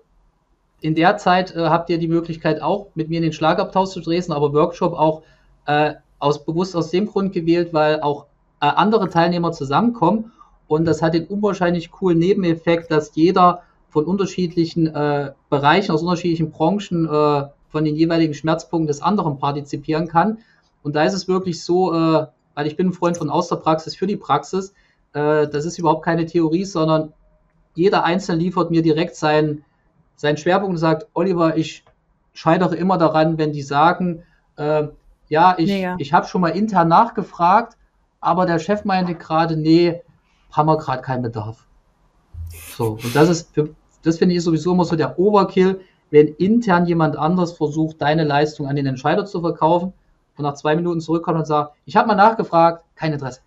in 0.81 0.95
der 0.95 1.17
Zeit 1.17 1.55
äh, 1.55 1.59
habt 1.59 1.89
ihr 1.89 1.97
die 1.97 2.07
Möglichkeit 2.07 2.61
auch 2.61 2.87
mit 2.95 3.09
mir 3.09 3.17
in 3.17 3.23
den 3.23 3.33
Schlagabtausch 3.33 3.89
zu 3.89 4.01
Dresden, 4.01 4.33
aber 4.33 4.53
Workshop 4.53 4.93
auch 4.93 5.23
äh, 5.65 5.93
aus, 6.19 6.43
bewusst 6.43 6.75
aus 6.75 6.89
dem 6.89 7.05
Grund 7.05 7.33
gewählt, 7.33 7.73
weil 7.73 8.01
auch 8.01 8.25
äh, 8.61 8.65
andere 8.65 9.09
Teilnehmer 9.09 9.51
zusammenkommen. 9.51 10.31
Und 10.67 10.85
das 10.85 11.01
hat 11.01 11.13
den 11.13 11.27
unwahrscheinlich 11.27 11.91
coolen 11.91 12.19
Nebeneffekt, 12.19 12.91
dass 12.91 13.15
jeder 13.15 13.63
von 13.89 14.05
unterschiedlichen 14.05 14.87
äh, 14.87 15.31
Bereichen, 15.49 15.91
aus 15.91 16.01
unterschiedlichen 16.01 16.51
Branchen 16.51 17.05
äh, 17.05 17.47
von 17.69 17.85
den 17.85 17.95
jeweiligen 17.95 18.33
Schmerzpunkten 18.33 18.87
des 18.87 19.01
anderen 19.01 19.39
partizipieren 19.39 20.07
kann. 20.07 20.39
Und 20.83 20.95
da 20.95 21.03
ist 21.03 21.13
es 21.13 21.27
wirklich 21.27 21.63
so, 21.63 21.93
äh, 21.93 22.27
weil 22.55 22.67
ich 22.67 22.75
bin 22.75 22.87
ein 22.87 22.93
Freund 22.93 23.17
von 23.17 23.29
aus 23.29 23.49
der 23.49 23.57
Praxis 23.57 23.95
für 23.95 24.07
die 24.07 24.17
Praxis, 24.17 24.73
äh, 25.13 25.47
das 25.47 25.65
ist 25.65 25.77
überhaupt 25.79 26.03
keine 26.03 26.25
Theorie, 26.25 26.65
sondern 26.65 27.13
jeder 27.75 28.03
Einzelne 28.03 28.41
liefert 28.41 28.71
mir 28.71 28.81
direkt 28.81 29.15
seinen, 29.15 29.63
seinen 30.15 30.37
Schwerpunkt 30.37 30.71
und 30.71 30.77
sagt, 30.77 31.07
Oliver, 31.13 31.57
ich 31.57 31.83
scheitere 32.33 32.75
immer 32.75 32.97
daran, 32.97 33.37
wenn 33.37 33.51
die 33.51 33.61
sagen, 33.61 34.23
äh, 34.57 34.87
ja, 35.29 35.55
ich, 35.57 35.69
nee, 35.69 35.89
ich 35.97 36.13
habe 36.13 36.27
schon 36.27 36.41
mal 36.41 36.49
intern 36.49 36.87
nachgefragt, 36.87 37.77
aber 38.19 38.45
der 38.45 38.59
Chef 38.59 38.85
meinte 38.85 39.15
gerade, 39.15 39.57
nee, 39.57 40.01
haben 40.51 40.67
wir 40.67 40.77
gerade 40.77 41.01
keinen 41.01 41.21
Bedarf. 41.21 41.66
So, 42.75 42.97
und 43.03 43.15
das 43.15 43.29
ist, 43.29 43.53
für, 43.53 43.69
das 44.03 44.17
finde 44.17 44.35
ich 44.35 44.43
sowieso 44.43 44.73
immer 44.73 44.85
so 44.85 44.95
der 44.95 45.17
Overkill, 45.19 45.81
wenn 46.09 46.27
intern 46.27 46.85
jemand 46.85 47.17
anders 47.17 47.53
versucht, 47.53 48.01
deine 48.01 48.23
Leistung 48.23 48.67
an 48.67 48.75
den 48.75 48.85
Entscheider 48.85 49.25
zu 49.25 49.41
verkaufen 49.41 49.93
und 50.37 50.43
nach 50.43 50.53
zwei 50.53 50.75
Minuten 50.75 51.01
zurückkommt 51.01 51.39
und 51.39 51.45
sagt, 51.45 51.73
ich 51.85 51.95
habe 51.95 52.07
mal 52.07 52.15
nachgefragt, 52.15 52.83
kein 52.95 53.13
Interesse. 53.13 53.41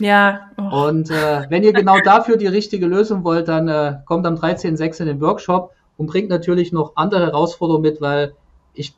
Ja. 0.00 0.50
Oh. 0.58 0.88
Und 0.88 1.10
äh, 1.10 1.46
wenn 1.48 1.62
ihr 1.62 1.72
genau 1.72 1.98
dafür 2.04 2.36
die 2.36 2.46
richtige 2.46 2.86
Lösung 2.86 3.24
wollt, 3.24 3.48
dann 3.48 3.68
äh, 3.68 3.98
kommt 4.04 4.26
am 4.26 4.34
13.06. 4.34 5.00
in 5.00 5.06
den 5.06 5.20
Workshop 5.20 5.72
und 5.96 6.06
bringt 6.06 6.28
natürlich 6.28 6.72
noch 6.72 6.96
andere 6.96 7.26
Herausforderungen 7.26 7.82
mit, 7.82 8.00
weil 8.00 8.34
ich, 8.74 8.94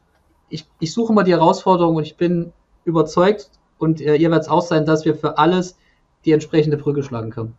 ich, 0.48 0.66
ich 0.80 0.92
suche 0.92 1.12
immer 1.12 1.24
die 1.24 1.32
Herausforderungen 1.32 1.98
und 1.98 2.04
ich 2.04 2.16
bin 2.16 2.52
überzeugt 2.84 3.50
und 3.78 4.00
äh, 4.00 4.16
ihr 4.16 4.30
werdet 4.30 4.44
es 4.44 4.48
auch 4.48 4.62
sein, 4.62 4.86
dass 4.86 5.04
wir 5.04 5.14
für 5.14 5.38
alles 5.38 5.76
die 6.24 6.32
entsprechende 6.32 6.76
Brücke 6.78 7.02
schlagen 7.02 7.30
können. 7.30 7.54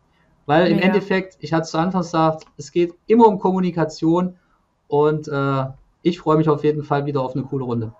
Weil 0.47 0.67
im 0.67 0.79
ja. 0.79 0.85
Endeffekt, 0.85 1.37
ich 1.41 1.53
hatte 1.53 1.63
es 1.63 1.71
zu 1.71 1.77
Anfang 1.77 2.01
gesagt, 2.01 2.45
es 2.57 2.71
geht 2.71 2.95
immer 3.05 3.27
um 3.27 3.37
Kommunikation 3.37 4.39
und 4.87 5.27
äh, 5.27 5.65
ich 6.01 6.19
freue 6.19 6.37
mich 6.37 6.47
auf 6.47 6.63
jeden 6.63 6.83
Fall 6.83 7.05
wieder 7.05 7.21
auf 7.21 7.35
eine 7.35 7.43
coole 7.43 7.65
Runde. 7.65 7.93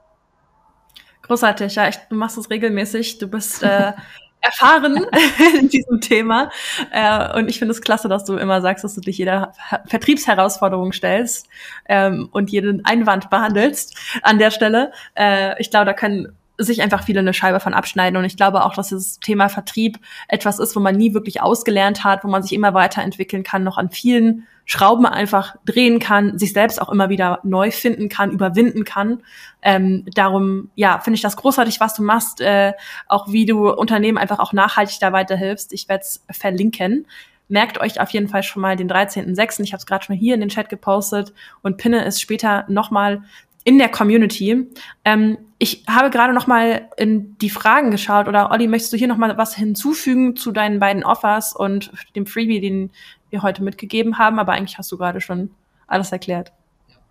Großartig, 1.24 1.76
ja, 1.76 1.90
ich, 1.90 1.98
du 2.10 2.16
machst 2.16 2.38
es 2.38 2.50
regelmäßig. 2.50 3.18
Du 3.18 3.28
bist 3.28 3.64
äh, 3.64 3.92
erfahren 4.42 5.06
in 5.60 5.68
diesem 5.68 6.00
Thema. 6.00 6.50
Äh, 6.92 7.38
und 7.38 7.50
ich 7.50 7.60
finde 7.60 7.74
es 7.74 7.82
klasse, 7.82 8.08
dass 8.08 8.24
du 8.24 8.38
immer 8.38 8.62
sagst, 8.62 8.86
dass 8.86 8.96
du 8.96 9.02
dich 9.02 9.18
jeder 9.18 9.52
Vertriebsherausforderung 9.88 10.94
stellst 10.94 11.50
ähm, 11.90 12.30
und 12.32 12.50
jeden 12.50 12.86
Einwand 12.86 13.30
behandelst 13.30 13.98
an 14.22 14.40
der 14.40 14.52
Stelle. 14.52 14.94
Äh, 15.16 15.62
ich 15.62 15.70
glaube, 15.70 15.86
da 15.86 15.94
können 15.94 16.37
sich 16.58 16.82
einfach 16.82 17.04
viele 17.04 17.20
eine 17.20 17.34
Scheibe 17.34 17.60
von 17.60 17.74
abschneiden. 17.74 18.18
Und 18.18 18.26
ich 18.26 18.38
glaube 18.38 18.64
auch, 18.66 18.74
dass 18.74 18.90
das 18.90 19.20
Thema 19.20 19.50
Vertrieb 19.50 20.00
etwas 20.28 20.60
ist, 20.60 20.76
wo 20.76 20.80
man 20.80 20.96
nie 20.96 21.14
wirklich 21.14 21.42
ausgelernt 21.42 22.04
hat, 22.04 22.24
wo 22.24 22.28
man 22.28 22.44
sich 22.44 22.54
immer 22.54 22.74
weiterentwickeln 22.74 23.44
kann, 23.44 23.64
noch 23.64 23.78
an 23.78 23.90
vielen 23.90 24.48
Schrauben 24.66 25.06
einfach 25.06 25.56
drehen 25.66 26.00
kann, 26.00 26.38
sich 26.38 26.52
selbst 26.52 26.82
auch 26.82 26.90
immer 26.90 27.08
wieder 27.08 27.40
neu 27.44 27.72
finden 27.72 28.10
kann, 28.10 28.32
überwinden 28.32 28.84
kann. 28.84 29.24
Ähm, 29.62 30.04
darum, 30.14 30.72
ja, 30.76 31.00
finde 31.00 31.16
ich 31.16 31.22
das 31.22 31.38
großartig, 31.38 31.80
was 31.80 31.94
du 31.94 32.04
machst, 32.04 32.42
äh, 32.42 32.74
auch 33.08 33.32
wie 33.32 33.46
du 33.46 33.70
Unternehmen 33.70 34.18
einfach 34.18 34.40
auch 34.40 34.52
nachhaltig 34.52 35.00
da 35.00 35.14
weiterhilfst. 35.14 35.72
Ich 35.72 35.88
werde 35.88 36.04
es 36.04 36.26
verlinken. 36.30 37.08
Merkt 37.48 37.80
euch 37.80 38.02
auf 38.02 38.10
jeden 38.10 38.28
Fall 38.28 38.44
schon 38.44 38.62
mal 38.62 38.76
den 38.76 38.90
13.06. 38.90 39.62
Ich 39.64 39.72
habe 39.72 39.80
es 39.80 39.86
gerade 39.86 40.04
schon 40.04 40.18
hier 40.18 40.34
in 40.34 40.42
den 40.42 40.50
Chat 40.50 40.68
gepostet 40.68 41.34
und 41.62 41.78
pinne 41.78 42.04
es 42.04 42.20
später 42.20 42.66
nochmal 42.68 43.24
in 43.68 43.80
der 43.80 43.90
Community. 43.90 44.66
Ähm, 45.04 45.38
ich 45.58 45.84
habe 45.90 46.10
gerade 46.10 46.32
noch 46.32 46.48
mal 46.48 46.88
in 46.96 47.38
die 47.40 47.50
Fragen 47.50 47.92
geschaut 47.92 48.30
oder 48.30 48.50
Olli, 48.50 48.66
möchtest 48.66 48.94
du 48.94 48.98
hier 48.98 49.10
noch 49.10 49.18
mal 49.18 49.38
was 49.38 49.56
hinzufügen 49.56 50.38
zu 50.38 50.54
deinen 50.54 50.80
beiden 50.80 51.04
Offers 51.04 51.54
und 51.54 51.92
dem 52.16 52.26
Freebie, 52.26 52.62
den 52.62 52.92
wir 53.30 53.42
heute 53.42 53.64
mitgegeben 53.64 54.18
haben? 54.18 54.40
Aber 54.40 54.54
eigentlich 54.54 54.78
hast 54.78 54.90
du 54.90 54.98
gerade 54.98 55.20
schon 55.20 55.50
alles 55.86 56.14
erklärt. 56.14 56.54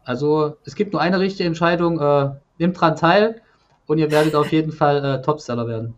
Also 0.04 0.56
es 0.64 0.74
gibt 0.76 0.94
nur 0.94 1.02
eine 1.02 1.20
richtige 1.20 1.46
Entscheidung. 1.46 2.00
Äh, 2.00 2.30
nehmt 2.56 2.80
dran 2.80 2.96
teil 2.96 3.42
und 3.86 3.98
ihr 3.98 4.10
werdet 4.10 4.34
auf 4.34 4.50
jeden 4.50 4.72
Fall 4.72 5.04
äh, 5.04 5.20
Topseller 5.20 5.68
werden. 5.68 5.94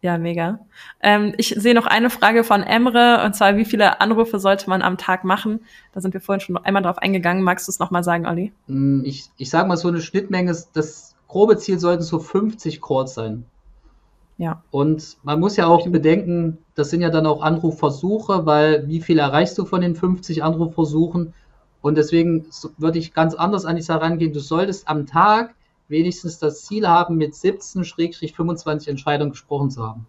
Ja, 0.00 0.16
mega. 0.16 0.60
Ähm, 1.00 1.34
ich 1.38 1.48
sehe 1.48 1.74
noch 1.74 1.86
eine 1.86 2.08
Frage 2.08 2.44
von 2.44 2.62
Emre, 2.62 3.24
und 3.24 3.34
zwar, 3.34 3.56
wie 3.56 3.64
viele 3.64 4.00
Anrufe 4.00 4.38
sollte 4.38 4.70
man 4.70 4.82
am 4.82 4.96
Tag 4.96 5.24
machen? 5.24 5.60
Da 5.92 6.00
sind 6.00 6.14
wir 6.14 6.20
vorhin 6.20 6.40
schon 6.40 6.56
einmal 6.56 6.82
drauf 6.82 6.98
eingegangen. 6.98 7.42
Magst 7.42 7.66
du 7.66 7.72
es 7.72 7.80
nochmal 7.80 8.04
sagen, 8.04 8.26
Olli? 8.26 8.52
Mm, 8.68 9.02
ich, 9.04 9.30
ich 9.36 9.50
sage 9.50 9.66
mal, 9.66 9.76
so 9.76 9.88
eine 9.88 10.00
Schnittmenge, 10.00 10.56
das 10.72 11.16
grobe 11.26 11.56
Ziel 11.56 11.80
sollten 11.80 12.02
so 12.02 12.20
50 12.20 12.80
Calls 12.80 13.14
sein. 13.14 13.44
Ja. 14.36 14.62
Und 14.70 15.16
man 15.24 15.40
muss 15.40 15.56
ja 15.56 15.66
auch 15.66 15.88
bedenken, 15.88 16.58
das 16.76 16.90
sind 16.90 17.00
ja 17.00 17.10
dann 17.10 17.26
auch 17.26 17.42
Anrufversuche, 17.42 18.46
weil 18.46 18.86
wie 18.86 19.00
viel 19.00 19.18
erreichst 19.18 19.58
du 19.58 19.64
von 19.64 19.80
den 19.80 19.96
50 19.96 20.44
Anrufversuchen? 20.44 21.34
Und 21.80 21.96
deswegen 21.96 22.46
würde 22.76 23.00
ich 23.00 23.14
ganz 23.14 23.34
anders 23.34 23.64
an 23.64 23.74
die 23.74 23.82
Sache 23.82 24.02
rangehen. 24.02 24.32
Du 24.32 24.40
solltest 24.40 24.88
am 24.88 25.06
Tag 25.06 25.54
wenigstens 25.88 26.38
das 26.38 26.64
Ziel 26.64 26.86
haben, 26.86 27.16
mit 27.16 27.34
17-25 27.34 28.88
Entscheidungen 28.88 29.30
gesprochen 29.32 29.70
zu 29.70 29.82
haben. 29.82 30.06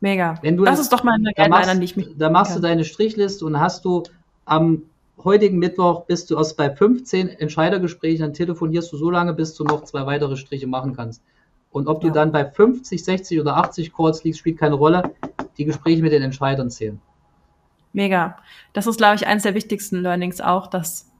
Mega. 0.00 0.36
Wenn 0.42 0.56
du 0.56 0.64
das 0.64 0.80
ist 0.80 0.92
doch 0.92 1.04
mal 1.04 1.14
eine 1.14 1.32
Guideline, 1.32 1.70
an 1.70 1.78
die 1.78 1.84
ich 1.84 1.96
mich. 1.96 2.08
Da 2.18 2.28
machst 2.28 2.52
kann. 2.52 2.62
du 2.62 2.68
deine 2.68 2.84
Strichliste 2.84 3.46
und 3.46 3.60
hast 3.60 3.84
du 3.84 4.02
am 4.44 4.82
heutigen 5.22 5.58
Mittwoch 5.58 6.06
bist 6.06 6.30
du 6.30 6.36
erst 6.36 6.56
bei 6.56 6.74
15 6.74 7.28
Entscheidergesprächen, 7.28 8.22
dann 8.22 8.34
telefonierst 8.34 8.92
du 8.92 8.96
so 8.96 9.10
lange, 9.10 9.32
bis 9.32 9.54
du 9.54 9.64
noch 9.64 9.84
zwei 9.84 10.04
weitere 10.06 10.36
Striche 10.36 10.66
machen 10.66 10.96
kannst. 10.96 11.22
Und 11.70 11.86
ob 11.86 12.02
ja. 12.02 12.08
du 12.08 12.14
dann 12.14 12.32
bei 12.32 12.44
50, 12.44 13.02
60 13.02 13.40
oder 13.40 13.56
80 13.56 13.94
Calls 13.94 14.24
liegst, 14.24 14.40
spielt 14.40 14.58
keine 14.58 14.74
Rolle. 14.74 15.14
Die 15.56 15.64
Gespräche 15.64 16.02
mit 16.02 16.12
den 16.12 16.22
Entscheidern 16.22 16.70
zählen. 16.70 17.00
Mega. 17.92 18.38
Das 18.72 18.86
ist, 18.86 18.96
glaube 18.96 19.16
ich, 19.16 19.26
eines 19.26 19.42
der 19.42 19.54
wichtigsten 19.54 20.00
Learnings 20.00 20.40
auch, 20.40 20.66
dass 20.66 21.11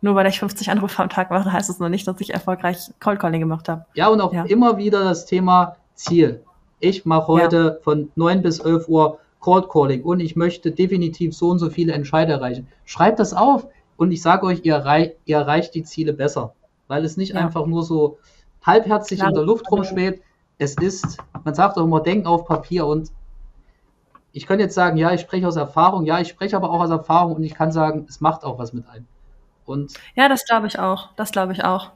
nur 0.00 0.14
weil 0.14 0.26
ich 0.26 0.38
50 0.38 0.70
Anrufe 0.70 1.02
am 1.02 1.08
Tag 1.08 1.30
mache, 1.30 1.52
heißt 1.52 1.70
es 1.70 1.78
noch 1.78 1.88
nicht, 1.88 2.06
dass 2.06 2.20
ich 2.20 2.32
erfolgreich 2.32 2.78
Cold 3.00 3.18
Calling 3.18 3.40
gemacht 3.40 3.68
habe. 3.68 3.84
Ja, 3.94 4.08
und 4.08 4.20
auch 4.20 4.32
ja. 4.32 4.44
immer 4.44 4.76
wieder 4.76 5.04
das 5.04 5.26
Thema 5.26 5.76
Ziel. 5.94 6.42
ich 6.80 7.04
mache 7.04 7.26
heute 7.26 7.56
ja. 7.56 7.82
von 7.82 8.10
9 8.14 8.42
bis 8.42 8.60
11 8.60 8.88
Uhr 8.88 9.18
Cold 9.40 9.68
Calling 9.68 10.02
und 10.02 10.20
ich 10.20 10.36
möchte 10.36 10.70
definitiv 10.70 11.34
so 11.34 11.48
und 11.48 11.58
so 11.58 11.70
viele 11.70 11.92
Entscheider 11.92 12.34
erreichen. 12.34 12.68
Schreibt 12.84 13.18
das 13.18 13.34
auf 13.34 13.66
und 13.96 14.12
ich 14.12 14.22
sage 14.22 14.46
euch, 14.46 14.60
ihr, 14.64 14.74
erreich, 14.74 15.12
ihr, 15.24 15.38
erreicht 15.38 15.74
die 15.74 15.82
Ziele 15.82 16.12
besser, 16.12 16.54
weil 16.86 17.04
es 17.04 17.16
nicht 17.16 17.34
ja. 17.34 17.40
einfach 17.40 17.66
nur 17.66 17.82
so 17.82 18.18
halbherzig 18.62 19.18
Klar. 19.18 19.30
in 19.30 19.34
der 19.34 19.44
Luft 19.44 19.70
rumschwebt. 19.70 20.22
Es 20.58 20.74
ist, 20.76 21.18
man 21.44 21.54
sagt 21.54 21.76
auch 21.76 21.84
immer, 21.84 22.00
denk 22.00 22.26
auf 22.26 22.46
Papier 22.46 22.86
und 22.86 23.10
ich 24.32 24.46
kann 24.46 24.60
jetzt 24.60 24.74
sagen, 24.74 24.96
ja, 24.96 25.12
ich 25.12 25.20
spreche 25.20 25.48
aus 25.48 25.56
Erfahrung, 25.56 26.04
ja, 26.04 26.20
ich 26.20 26.28
spreche 26.28 26.56
aber 26.56 26.70
auch 26.70 26.80
aus 26.80 26.90
Erfahrung 26.90 27.36
und 27.36 27.44
ich 27.44 27.54
kann 27.54 27.72
sagen, 27.72 28.06
es 28.08 28.20
macht 28.20 28.44
auch 28.44 28.58
was 28.58 28.72
mit 28.72 28.88
einem. 28.88 29.06
Und 29.68 29.94
ja, 30.14 30.28
das 30.28 30.44
glaube 30.44 30.66
ich 30.66 30.78
auch. 30.78 31.10
Das 31.16 31.32
glaube 31.32 31.52
ich 31.52 31.64
auch. 31.64 31.92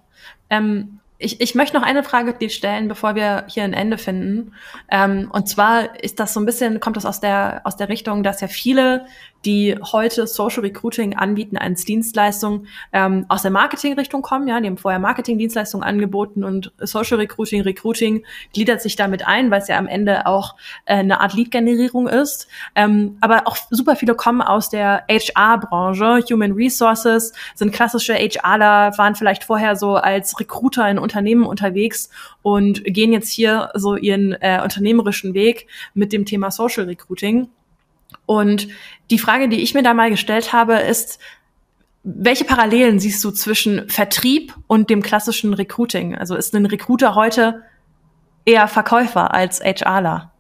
Ähm, 0.51 1.01
ich, 1.19 1.41
ich 1.41 1.55
möchte 1.55 1.77
noch 1.77 1.87
eine 1.87 2.03
Frage 2.03 2.35
dir 2.35 2.51
stellen, 2.51 2.89
bevor 2.89 3.15
wir 3.15 3.45
hier 3.49 3.63
ein 3.63 3.73
Ende 3.73 3.97
finden. 3.97 4.55
Ähm, 4.91 5.31
und 5.33 5.49
zwar 5.49 6.03
ist 6.03 6.19
das 6.19 6.35
so 6.35 6.41
ein 6.41 6.47
bisschen, 6.47 6.81
kommt 6.81 6.97
das 6.97 7.07
aus 7.07 7.21
der, 7.21 7.61
aus 7.65 7.77
der 7.77 7.89
Richtung, 7.89 8.23
dass 8.23 8.41
ja 8.41 8.49
viele 8.49 9.07
die 9.45 9.77
heute 9.93 10.27
Social 10.27 10.63
Recruiting 10.63 11.17
anbieten 11.17 11.57
als 11.57 11.85
Dienstleistung, 11.85 12.67
ähm, 12.93 13.27
aus 13.29 13.43
der 13.43 13.51
Marketing-Richtung 13.51 14.23
kommen. 14.23 14.49
Ja, 14.49 14.61
die 14.61 14.67
haben 14.67 14.79
vorher 14.79 15.01
Marketing-Dienstleistungen 15.01 15.85
angeboten 15.85 16.45
und 16.45 16.73
Social 16.79 17.19
Recruiting, 17.19 17.63
Recruiting 17.63 18.25
gliedert 18.53 18.83
sich 18.83 18.97
damit 18.97 19.27
ein, 19.27 19.51
weil 19.51 19.61
es 19.61 19.69
ja 19.69 19.79
am 19.79 19.89
Ende 19.89 20.27
auch 20.27 20.57
äh, 20.87 20.97
eine 20.97 21.21
Art 21.21 21.35
Lead-Generierung 21.35 22.09
ist. 22.09 22.49
Ähm, 22.75 23.17
aber 23.21 23.47
auch 23.47 23.57
super 23.71 23.97
viele 23.97 24.15
kommen 24.15 24.43
aus 24.43 24.71
der 24.71 25.05
HR-Branche, 25.09 26.25
Human 26.31 26.53
Resources, 26.53 27.33
sind 27.55 27.73
klassische 27.73 28.15
HRler, 28.15 28.97
waren 28.97 29.15
vielleicht 29.15 29.45
vorher 29.45 29.77
so 29.77 29.97
als 29.97 30.39
Recruiter 30.39 30.89
in 30.89 30.99
Unternehmen 30.99 31.45
unterwegs 31.45 32.11
und 32.43 32.85
gehen 32.85 33.13
jetzt 33.13 33.31
hier 33.31 33.71
so 33.75 33.97
ihren 33.97 34.33
äh, 34.41 34.61
unternehmerischen 34.63 35.35
Weg 35.35 35.67
mit 35.95 36.13
dem 36.13 36.25
Thema 36.25 36.51
Social 36.51 36.85
Recruiting. 36.85 37.49
Und 38.27 38.69
die 39.11 39.19
Frage, 39.19 39.49
die 39.49 39.61
ich 39.61 39.75
mir 39.75 39.83
da 39.83 39.95
mal 39.95 40.11
gestellt 40.11 40.53
habe, 40.53 40.75
ist, 40.75 41.19
welche 42.05 42.45
Parallelen 42.45 42.99
siehst 42.99 43.23
du 43.23 43.31
zwischen 43.31 43.89
Vertrieb 43.89 44.55
und 44.67 44.91
dem 44.91 45.03
klassischen 45.03 45.55
Recruiting? 45.55 46.17
Also 46.17 46.35
ist 46.35 46.55
ein 46.55 46.67
Recruiter 46.67 47.15
heute 47.15 47.63
eher 48.45 48.67
Verkäufer 48.67 49.33
als 49.33 49.61
HRler? 49.61 50.33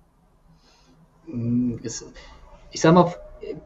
Mm, 1.26 1.76
ich 1.82 2.80
sag 2.80 2.94
mal, 2.94 3.14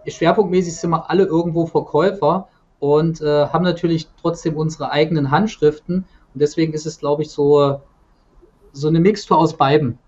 schwerpunktmäßig 0.06 0.76
sind 0.76 0.90
wir 0.90 1.10
alle 1.10 1.24
irgendwo 1.24 1.66
Verkäufer 1.66 2.48
und 2.78 3.20
äh, 3.20 3.46
haben 3.46 3.64
natürlich 3.64 4.08
trotzdem 4.20 4.56
unsere 4.56 4.90
eigenen 4.90 5.30
Handschriften. 5.30 6.04
Und 6.34 6.40
deswegen 6.40 6.74
ist 6.74 6.86
es, 6.86 6.98
glaube 6.98 7.22
ich, 7.22 7.30
so, 7.30 7.80
so 8.72 8.88
eine 8.88 9.00
Mixtur 9.00 9.38
aus 9.38 9.56
beiden. 9.56 9.98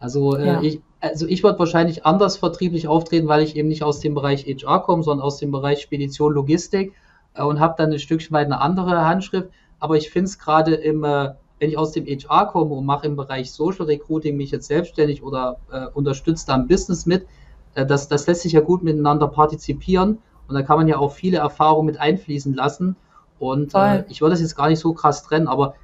Also 0.00 0.36
äh, 0.36 0.46
ja. 0.46 0.60
ich, 0.62 0.80
also 1.00 1.26
ich 1.26 1.42
würde 1.42 1.58
wahrscheinlich 1.58 2.06
anders 2.06 2.36
vertrieblich 2.36 2.88
auftreten, 2.88 3.28
weil 3.28 3.42
ich 3.42 3.56
eben 3.56 3.68
nicht 3.68 3.82
aus 3.82 4.00
dem 4.00 4.14
Bereich 4.14 4.46
HR 4.46 4.82
komme, 4.82 5.02
sondern 5.02 5.24
aus 5.24 5.38
dem 5.38 5.50
Bereich 5.50 5.82
Spedition, 5.82 6.32
Logistik 6.32 6.94
äh, 7.34 7.42
und 7.42 7.60
habe 7.60 7.74
dann 7.76 7.92
ein 7.92 7.98
Stückchen 7.98 8.34
weit 8.34 8.46
eine 8.46 8.60
andere 8.60 9.04
Handschrift. 9.04 9.50
Aber 9.78 9.96
ich 9.96 10.10
finde 10.10 10.26
es 10.26 10.38
gerade 10.38 10.74
im, 10.74 11.04
äh, 11.04 11.32
wenn 11.58 11.70
ich 11.70 11.78
aus 11.78 11.92
dem 11.92 12.06
HR 12.06 12.46
komme 12.46 12.74
und 12.74 12.86
mache 12.86 13.06
im 13.06 13.16
Bereich 13.16 13.52
Social 13.52 13.86
Recruiting 13.86 14.36
mich 14.36 14.50
jetzt 14.50 14.66
selbstständig 14.66 15.22
oder 15.22 15.58
äh, 15.70 15.86
unterstütze 15.94 16.46
da 16.46 16.54
ein 16.54 16.66
Business 16.66 17.06
mit, 17.06 17.26
äh, 17.74 17.86
das, 17.86 18.08
das 18.08 18.26
lässt 18.26 18.42
sich 18.42 18.52
ja 18.52 18.60
gut 18.60 18.82
miteinander 18.82 19.28
partizipieren 19.28 20.18
und 20.48 20.54
da 20.54 20.62
kann 20.62 20.78
man 20.78 20.88
ja 20.88 20.98
auch 20.98 21.12
viele 21.12 21.38
Erfahrungen 21.38 21.86
mit 21.86 21.98
einfließen 21.98 22.54
lassen. 22.54 22.96
Und 23.38 23.74
äh, 23.74 24.04
ich 24.08 24.22
würde 24.22 24.32
das 24.32 24.40
jetzt 24.40 24.56
gar 24.56 24.68
nicht 24.68 24.78
so 24.78 24.94
krass 24.94 25.22
trennen, 25.22 25.46
aber 25.46 25.74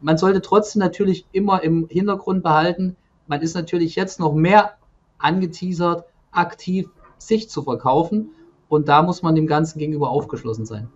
man 0.00 0.16
sollte 0.16 0.40
trotzdem 0.40 0.80
natürlich 0.80 1.26
immer 1.32 1.62
im 1.62 1.88
Hintergrund 1.90 2.42
behalten, 2.42 2.96
man 3.30 3.42
ist 3.42 3.54
natürlich 3.54 3.94
jetzt 3.94 4.18
noch 4.18 4.34
mehr 4.34 4.72
angeteasert, 5.18 6.04
aktiv 6.32 6.88
sich 7.16 7.48
zu 7.48 7.62
verkaufen. 7.62 8.30
Und 8.68 8.88
da 8.88 9.02
muss 9.02 9.22
man 9.22 9.36
dem 9.36 9.46
Ganzen 9.46 9.78
gegenüber 9.78 10.10
aufgeschlossen 10.10 10.66
sein. 10.66 10.88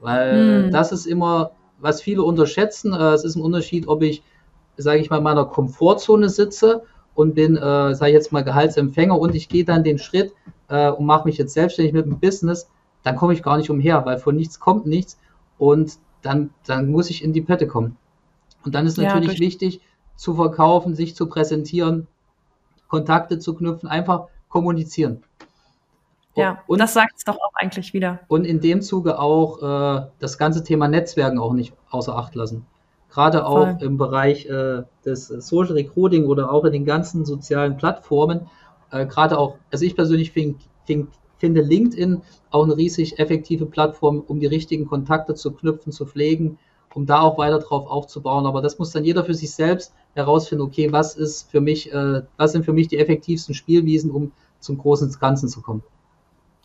Weil 0.00 0.64
hm. 0.64 0.70
das 0.70 0.92
ist 0.92 1.06
immer, 1.06 1.50
was 1.80 2.00
viele 2.00 2.22
unterschätzen. 2.22 2.92
Äh, 2.92 3.14
es 3.14 3.24
ist 3.24 3.34
ein 3.34 3.42
Unterschied, 3.42 3.88
ob 3.88 4.02
ich, 4.02 4.22
sage 4.76 5.00
ich 5.00 5.10
mal, 5.10 5.18
in 5.18 5.24
meiner 5.24 5.44
Komfortzone 5.44 6.28
sitze 6.28 6.84
und 7.14 7.34
bin, 7.34 7.56
äh, 7.56 7.94
sage 7.94 8.10
ich 8.10 8.14
jetzt 8.14 8.30
mal, 8.30 8.44
Gehaltsempfänger 8.44 9.18
und 9.18 9.34
ich 9.34 9.48
gehe 9.48 9.64
dann 9.64 9.82
den 9.82 9.98
Schritt 9.98 10.32
äh, 10.68 10.88
und 10.88 11.04
mache 11.04 11.26
mich 11.26 11.36
jetzt 11.36 11.52
selbstständig 11.52 11.94
mit 11.94 12.06
dem 12.06 12.20
Business, 12.20 12.70
dann 13.02 13.16
komme 13.16 13.32
ich 13.32 13.42
gar 13.42 13.56
nicht 13.56 13.70
umher, 13.70 14.06
weil 14.06 14.18
von 14.18 14.36
nichts 14.36 14.60
kommt 14.60 14.86
nichts 14.86 15.18
und 15.58 15.98
dann, 16.22 16.50
dann 16.64 16.92
muss 16.92 17.10
ich 17.10 17.24
in 17.24 17.32
die 17.32 17.42
Pette 17.42 17.66
kommen. 17.66 17.96
Und 18.64 18.76
dann 18.76 18.86
ist 18.86 18.98
natürlich 18.98 19.34
ja, 19.34 19.40
wichtig, 19.40 19.80
zu 20.16 20.34
verkaufen, 20.34 20.94
sich 20.94 21.16
zu 21.16 21.26
präsentieren, 21.28 22.06
Kontakte 22.88 23.38
zu 23.38 23.54
knüpfen, 23.54 23.88
einfach 23.88 24.28
kommunizieren. 24.48 25.22
Ja, 26.34 26.62
und 26.66 26.80
das 26.80 26.94
sagt 26.94 27.12
es 27.16 27.24
doch 27.24 27.36
auch 27.36 27.52
eigentlich 27.54 27.92
wieder. 27.92 28.20
Und 28.28 28.46
in 28.46 28.60
dem 28.60 28.80
Zuge 28.80 29.18
auch 29.18 29.62
äh, 29.62 30.06
das 30.18 30.38
ganze 30.38 30.64
Thema 30.64 30.88
Netzwerken 30.88 31.38
auch 31.38 31.52
nicht 31.52 31.74
außer 31.90 32.16
Acht 32.16 32.34
lassen. 32.34 32.66
Gerade 33.10 33.46
auch 33.46 33.76
Voll. 33.76 33.78
im 33.82 33.98
Bereich 33.98 34.46
äh, 34.46 34.84
des 35.04 35.28
Social 35.28 35.74
Recruiting 35.74 36.24
oder 36.24 36.50
auch 36.50 36.64
in 36.64 36.72
den 36.72 36.86
ganzen 36.86 37.26
sozialen 37.26 37.76
Plattformen. 37.76 38.48
Äh, 38.90 39.04
Gerade 39.06 39.38
auch, 39.38 39.56
also 39.70 39.84
ich 39.84 39.94
persönlich 39.94 40.32
find, 40.32 40.62
find, 40.86 41.08
finde 41.36 41.60
LinkedIn 41.60 42.22
auch 42.50 42.64
eine 42.64 42.76
riesig 42.76 43.18
effektive 43.18 43.66
Plattform, 43.66 44.22
um 44.26 44.40
die 44.40 44.46
richtigen 44.46 44.86
Kontakte 44.86 45.34
zu 45.34 45.52
knüpfen, 45.52 45.92
zu 45.92 46.06
pflegen, 46.06 46.58
um 46.94 47.06
da 47.06 47.20
auch 47.20 47.38
weiter 47.38 47.58
drauf 47.58 47.86
aufzubauen. 47.86 48.46
Aber 48.46 48.62
das 48.62 48.78
muss 48.78 48.90
dann 48.90 49.04
jeder 49.04 49.24
für 49.24 49.34
sich 49.34 49.52
selbst 49.52 49.94
herausfinden, 50.14 50.62
okay, 50.62 50.92
was 50.92 51.16
ist 51.16 51.50
für 51.50 51.60
mich, 51.60 51.92
äh, 51.92 52.22
was 52.36 52.52
sind 52.52 52.64
für 52.64 52.72
mich 52.72 52.88
die 52.88 52.98
effektivsten 52.98 53.54
Spielwiesen, 53.54 54.10
um 54.10 54.32
zum 54.60 54.78
großen 54.78 55.10
Ganzen 55.20 55.48
zu 55.48 55.60
kommen. 55.62 55.82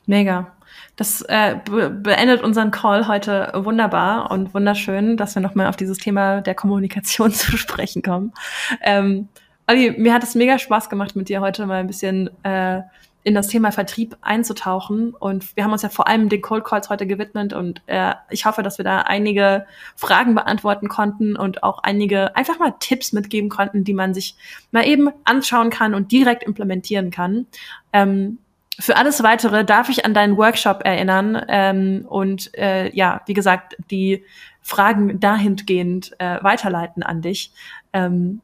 Mega. 0.05 0.53
Das 0.95 1.21
äh, 1.23 1.57
be 1.65 1.89
beendet 1.89 2.41
unseren 2.41 2.71
Call 2.71 3.07
heute 3.07 3.51
wunderbar 3.55 4.31
und 4.31 4.53
wunderschön, 4.53 5.17
dass 5.17 5.35
wir 5.35 5.41
nochmal 5.41 5.67
auf 5.67 5.75
dieses 5.75 5.97
Thema 5.97 6.41
der 6.41 6.55
Kommunikation 6.55 7.31
zu 7.33 7.57
sprechen 7.57 8.01
kommen. 8.01 8.33
Ähm, 8.81 9.27
Ali, 9.65 9.91
mir 9.91 10.13
hat 10.13 10.23
es 10.23 10.33
mega 10.33 10.57
Spaß 10.59 10.89
gemacht, 10.89 11.15
mit 11.17 11.27
dir 11.27 11.41
heute 11.41 11.65
mal 11.65 11.81
ein 11.81 11.87
bisschen 11.87 12.29
äh, 12.43 12.81
in 13.27 13.33
das 13.33 13.49
Thema 13.49 13.73
Vertrieb 13.73 14.15
einzutauchen. 14.21 15.13
Und 15.13 15.53
wir 15.57 15.65
haben 15.65 15.73
uns 15.73 15.81
ja 15.81 15.89
vor 15.89 16.07
allem 16.07 16.29
den 16.29 16.41
Cold 16.41 16.63
Calls 16.63 16.89
heute 16.89 17.05
gewidmet 17.05 17.51
und 17.51 17.81
äh, 17.85 18.13
ich 18.29 18.45
hoffe, 18.45 18.63
dass 18.63 18.77
wir 18.77 18.85
da 18.85 19.01
einige 19.01 19.65
Fragen 19.97 20.33
beantworten 20.33 20.87
konnten 20.87 21.35
und 21.35 21.61
auch 21.61 21.79
einige 21.83 22.37
einfach 22.37 22.57
mal 22.57 22.73
Tipps 22.79 23.11
mitgeben 23.11 23.49
konnten, 23.49 23.83
die 23.83 23.93
man 23.93 24.13
sich 24.13 24.37
mal 24.71 24.87
eben 24.87 25.09
anschauen 25.25 25.71
kann 25.71 25.93
und 25.93 26.13
direkt 26.13 26.43
implementieren 26.43 27.11
kann. 27.11 27.47
Ähm, 27.91 28.37
für 28.79 28.95
alles 28.95 29.21
weitere 29.21 29.65
darf 29.65 29.89
ich 29.89 30.05
an 30.05 30.13
deinen 30.13 30.37
Workshop 30.37 30.85
erinnern 30.85 31.43
ähm, 31.49 32.05
und 32.07 32.57
äh, 32.57 32.95
ja, 32.95 33.23
wie 33.25 33.33
gesagt, 33.33 33.75
die 33.91 34.23
Fragen 34.61 35.19
dahingehend 35.19 36.13
äh, 36.19 36.41
weiterleiten 36.41 37.03
an 37.03 37.21
dich, 37.21 37.51
ähm, 37.91 38.39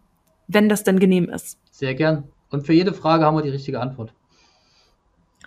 wenn 0.49 0.67
das 0.67 0.83
denn 0.83 0.99
genehm 0.99 1.29
ist. 1.29 1.57
Sehr 1.71 1.95
gern. 1.95 2.25
Und 2.49 2.65
für 2.65 2.73
jede 2.73 2.93
Frage 2.93 3.23
haben 3.23 3.37
wir 3.37 3.43
die 3.43 3.49
richtige 3.49 3.79
Antwort. 3.79 4.13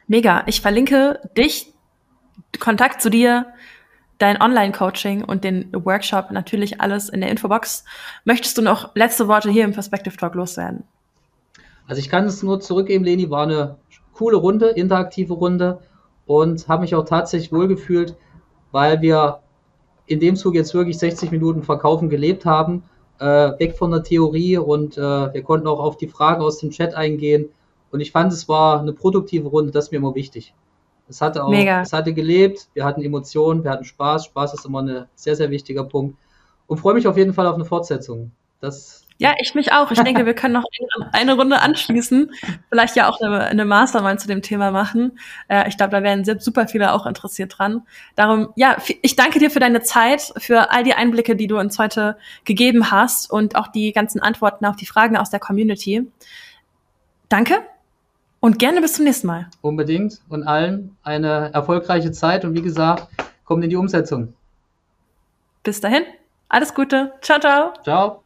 Mega. 0.09 0.45
Ich 0.47 0.61
verlinke 0.61 1.21
dich, 1.37 1.73
Kontakt 2.61 3.03
zu 3.03 3.11
dir, 3.11 3.47
dein 4.19 4.41
Online-Coaching 4.41 5.25
und 5.25 5.45
den 5.45 5.71
Workshop, 5.73 6.31
natürlich 6.31 6.81
alles 6.81 7.09
in 7.09 7.21
der 7.21 7.31
Infobox. 7.31 7.85
Möchtest 8.25 8.57
du 8.57 8.63
noch 8.63 8.95
letzte 8.95 9.29
Worte 9.29 9.51
hier 9.51 9.65
im 9.65 9.73
Perspective 9.73 10.17
Talk 10.17 10.35
loswerden? 10.35 10.85
Also 11.87 12.01
ich 12.01 12.09
kann 12.09 12.25
es 12.25 12.43
nur 12.43 12.61
zurückgeben, 12.61 13.05
Leni, 13.05 13.31
war 13.31 13.43
eine 13.43 13.77
coole 14.13 14.37
Runde, 14.37 14.69
interaktive 14.69 15.35
Runde 15.35 15.81
und 16.27 16.67
habe 16.69 16.83
mich 16.83 16.95
auch 16.95 17.05
tatsächlich 17.05 17.53
wohlgefühlt, 17.53 18.17
weil 18.73 19.01
wir 19.03 19.41
in 20.07 20.21
dem 20.21 20.37
Zug 20.37 20.55
jetzt 20.55 20.73
wirklich 20.73 20.99
60 20.99 21.31
Minuten 21.31 21.63
Verkaufen 21.63 22.09
gelebt 22.09 22.45
haben, 22.45 22.85
äh, 23.19 23.25
weg 23.25 23.77
von 23.77 23.91
der 23.91 24.03
Theorie 24.03 24.57
und 24.57 24.97
äh, 24.97 25.01
wir 25.01 25.43
konnten 25.43 25.67
auch 25.67 25.81
auf 25.81 25.97
die 25.97 26.09
Fragen 26.09 26.43
aus 26.43 26.59
dem 26.59 26.71
Chat 26.71 26.95
eingehen 26.95 27.49
und 27.97 28.03
ich 28.03 28.13
fand, 28.13 28.31
es 28.31 28.47
war 28.47 28.79
eine 28.79 28.93
produktive 28.93 29.49
Runde, 29.49 29.73
das 29.73 29.87
ist 29.87 29.91
mir 29.91 29.97
immer 29.97 30.15
wichtig. 30.15 30.53
Es 31.09 31.23
hatte 31.23 31.43
auch, 31.43 31.49
Mega. 31.49 31.81
es 31.81 31.95
hatte 31.95 32.13
gelebt, 32.13 32.69
wir 32.75 32.85
hatten 32.85 33.03
Emotionen, 33.03 33.65
wir 33.65 33.71
hatten 33.71 33.85
Spaß. 33.85 34.27
Spaß 34.27 34.53
ist 34.53 34.67
immer 34.67 34.83
ein 34.83 35.07
sehr, 35.15 35.35
sehr 35.35 35.51
wichtiger 35.51 35.85
Punkt. 35.85 36.19
Und 36.67 36.77
freue 36.77 36.93
mich 36.93 37.09
auf 37.09 37.17
jeden 37.17 37.33
Fall 37.33 37.47
auf 37.47 37.55
eine 37.55 37.65
Fortsetzung. 37.65 38.33
Das 38.61 39.07
ja, 39.17 39.33
ich 39.41 39.55
mich 39.55 39.73
auch. 39.73 39.91
Ich 39.91 39.99
denke, 40.03 40.27
wir 40.27 40.35
können 40.35 40.53
noch 40.53 40.65
eine 41.13 41.37
Runde 41.37 41.59
anschließen. 41.61 42.33
Vielleicht 42.69 42.97
ja 42.97 43.09
auch 43.09 43.19
eine, 43.19 43.45
eine 43.45 43.65
Mastermind 43.65 44.21
zu 44.21 44.29
dem 44.29 44.43
Thema 44.43 44.71
machen. 44.71 45.19
Äh, 45.49 45.71
ich 45.71 45.79
glaube, 45.79 45.93
da 45.93 46.03
wären 46.03 46.23
super 46.39 46.69
viele 46.69 46.93
auch 46.93 47.07
interessiert 47.07 47.57
dran. 47.57 47.87
Darum, 48.15 48.49
ja, 48.57 48.77
ich 49.01 49.17
danke 49.17 49.39
dir 49.39 49.51
für 49.51 49.61
deine 49.61 49.81
Zeit, 49.81 50.35
für 50.37 50.71
all 50.71 50.85
die 50.85 50.93
Einblicke, 50.93 51.35
die 51.35 51.47
du 51.47 51.59
uns 51.59 51.79
heute 51.79 52.19
gegeben 52.45 52.91
hast 52.91 53.31
und 53.31 53.57
auch 53.57 53.69
die 53.69 53.93
ganzen 53.93 54.21
Antworten 54.21 54.67
auf 54.67 54.77
die 54.77 54.85
Fragen 54.85 55.17
aus 55.17 55.31
der 55.31 55.41
Community. 55.41 56.07
Danke 57.31 57.63
und 58.47 58.61
gerne 58.61 58.81
bis 58.81 58.93
zum 58.93 59.05
nächsten 59.05 59.27
Mal. 59.27 59.49
Unbedingt 59.61 60.21
und 60.29 60.45
allen 60.45 60.97
eine 61.03 61.51
erfolgreiche 61.53 62.13
Zeit 62.13 62.45
und 62.45 62.55
wie 62.55 62.63
gesagt, 62.63 63.09
kommt 63.45 63.65
in 63.65 63.71
die 63.71 63.77
Umsetzung. 63.77 64.35
Bis 65.65 65.81
dahin, 65.81 66.05
alles 66.49 66.73
Gute. 66.73 67.13
Ciao, 67.23 67.41
ciao. 67.41 67.73
Ciao. 67.83 68.26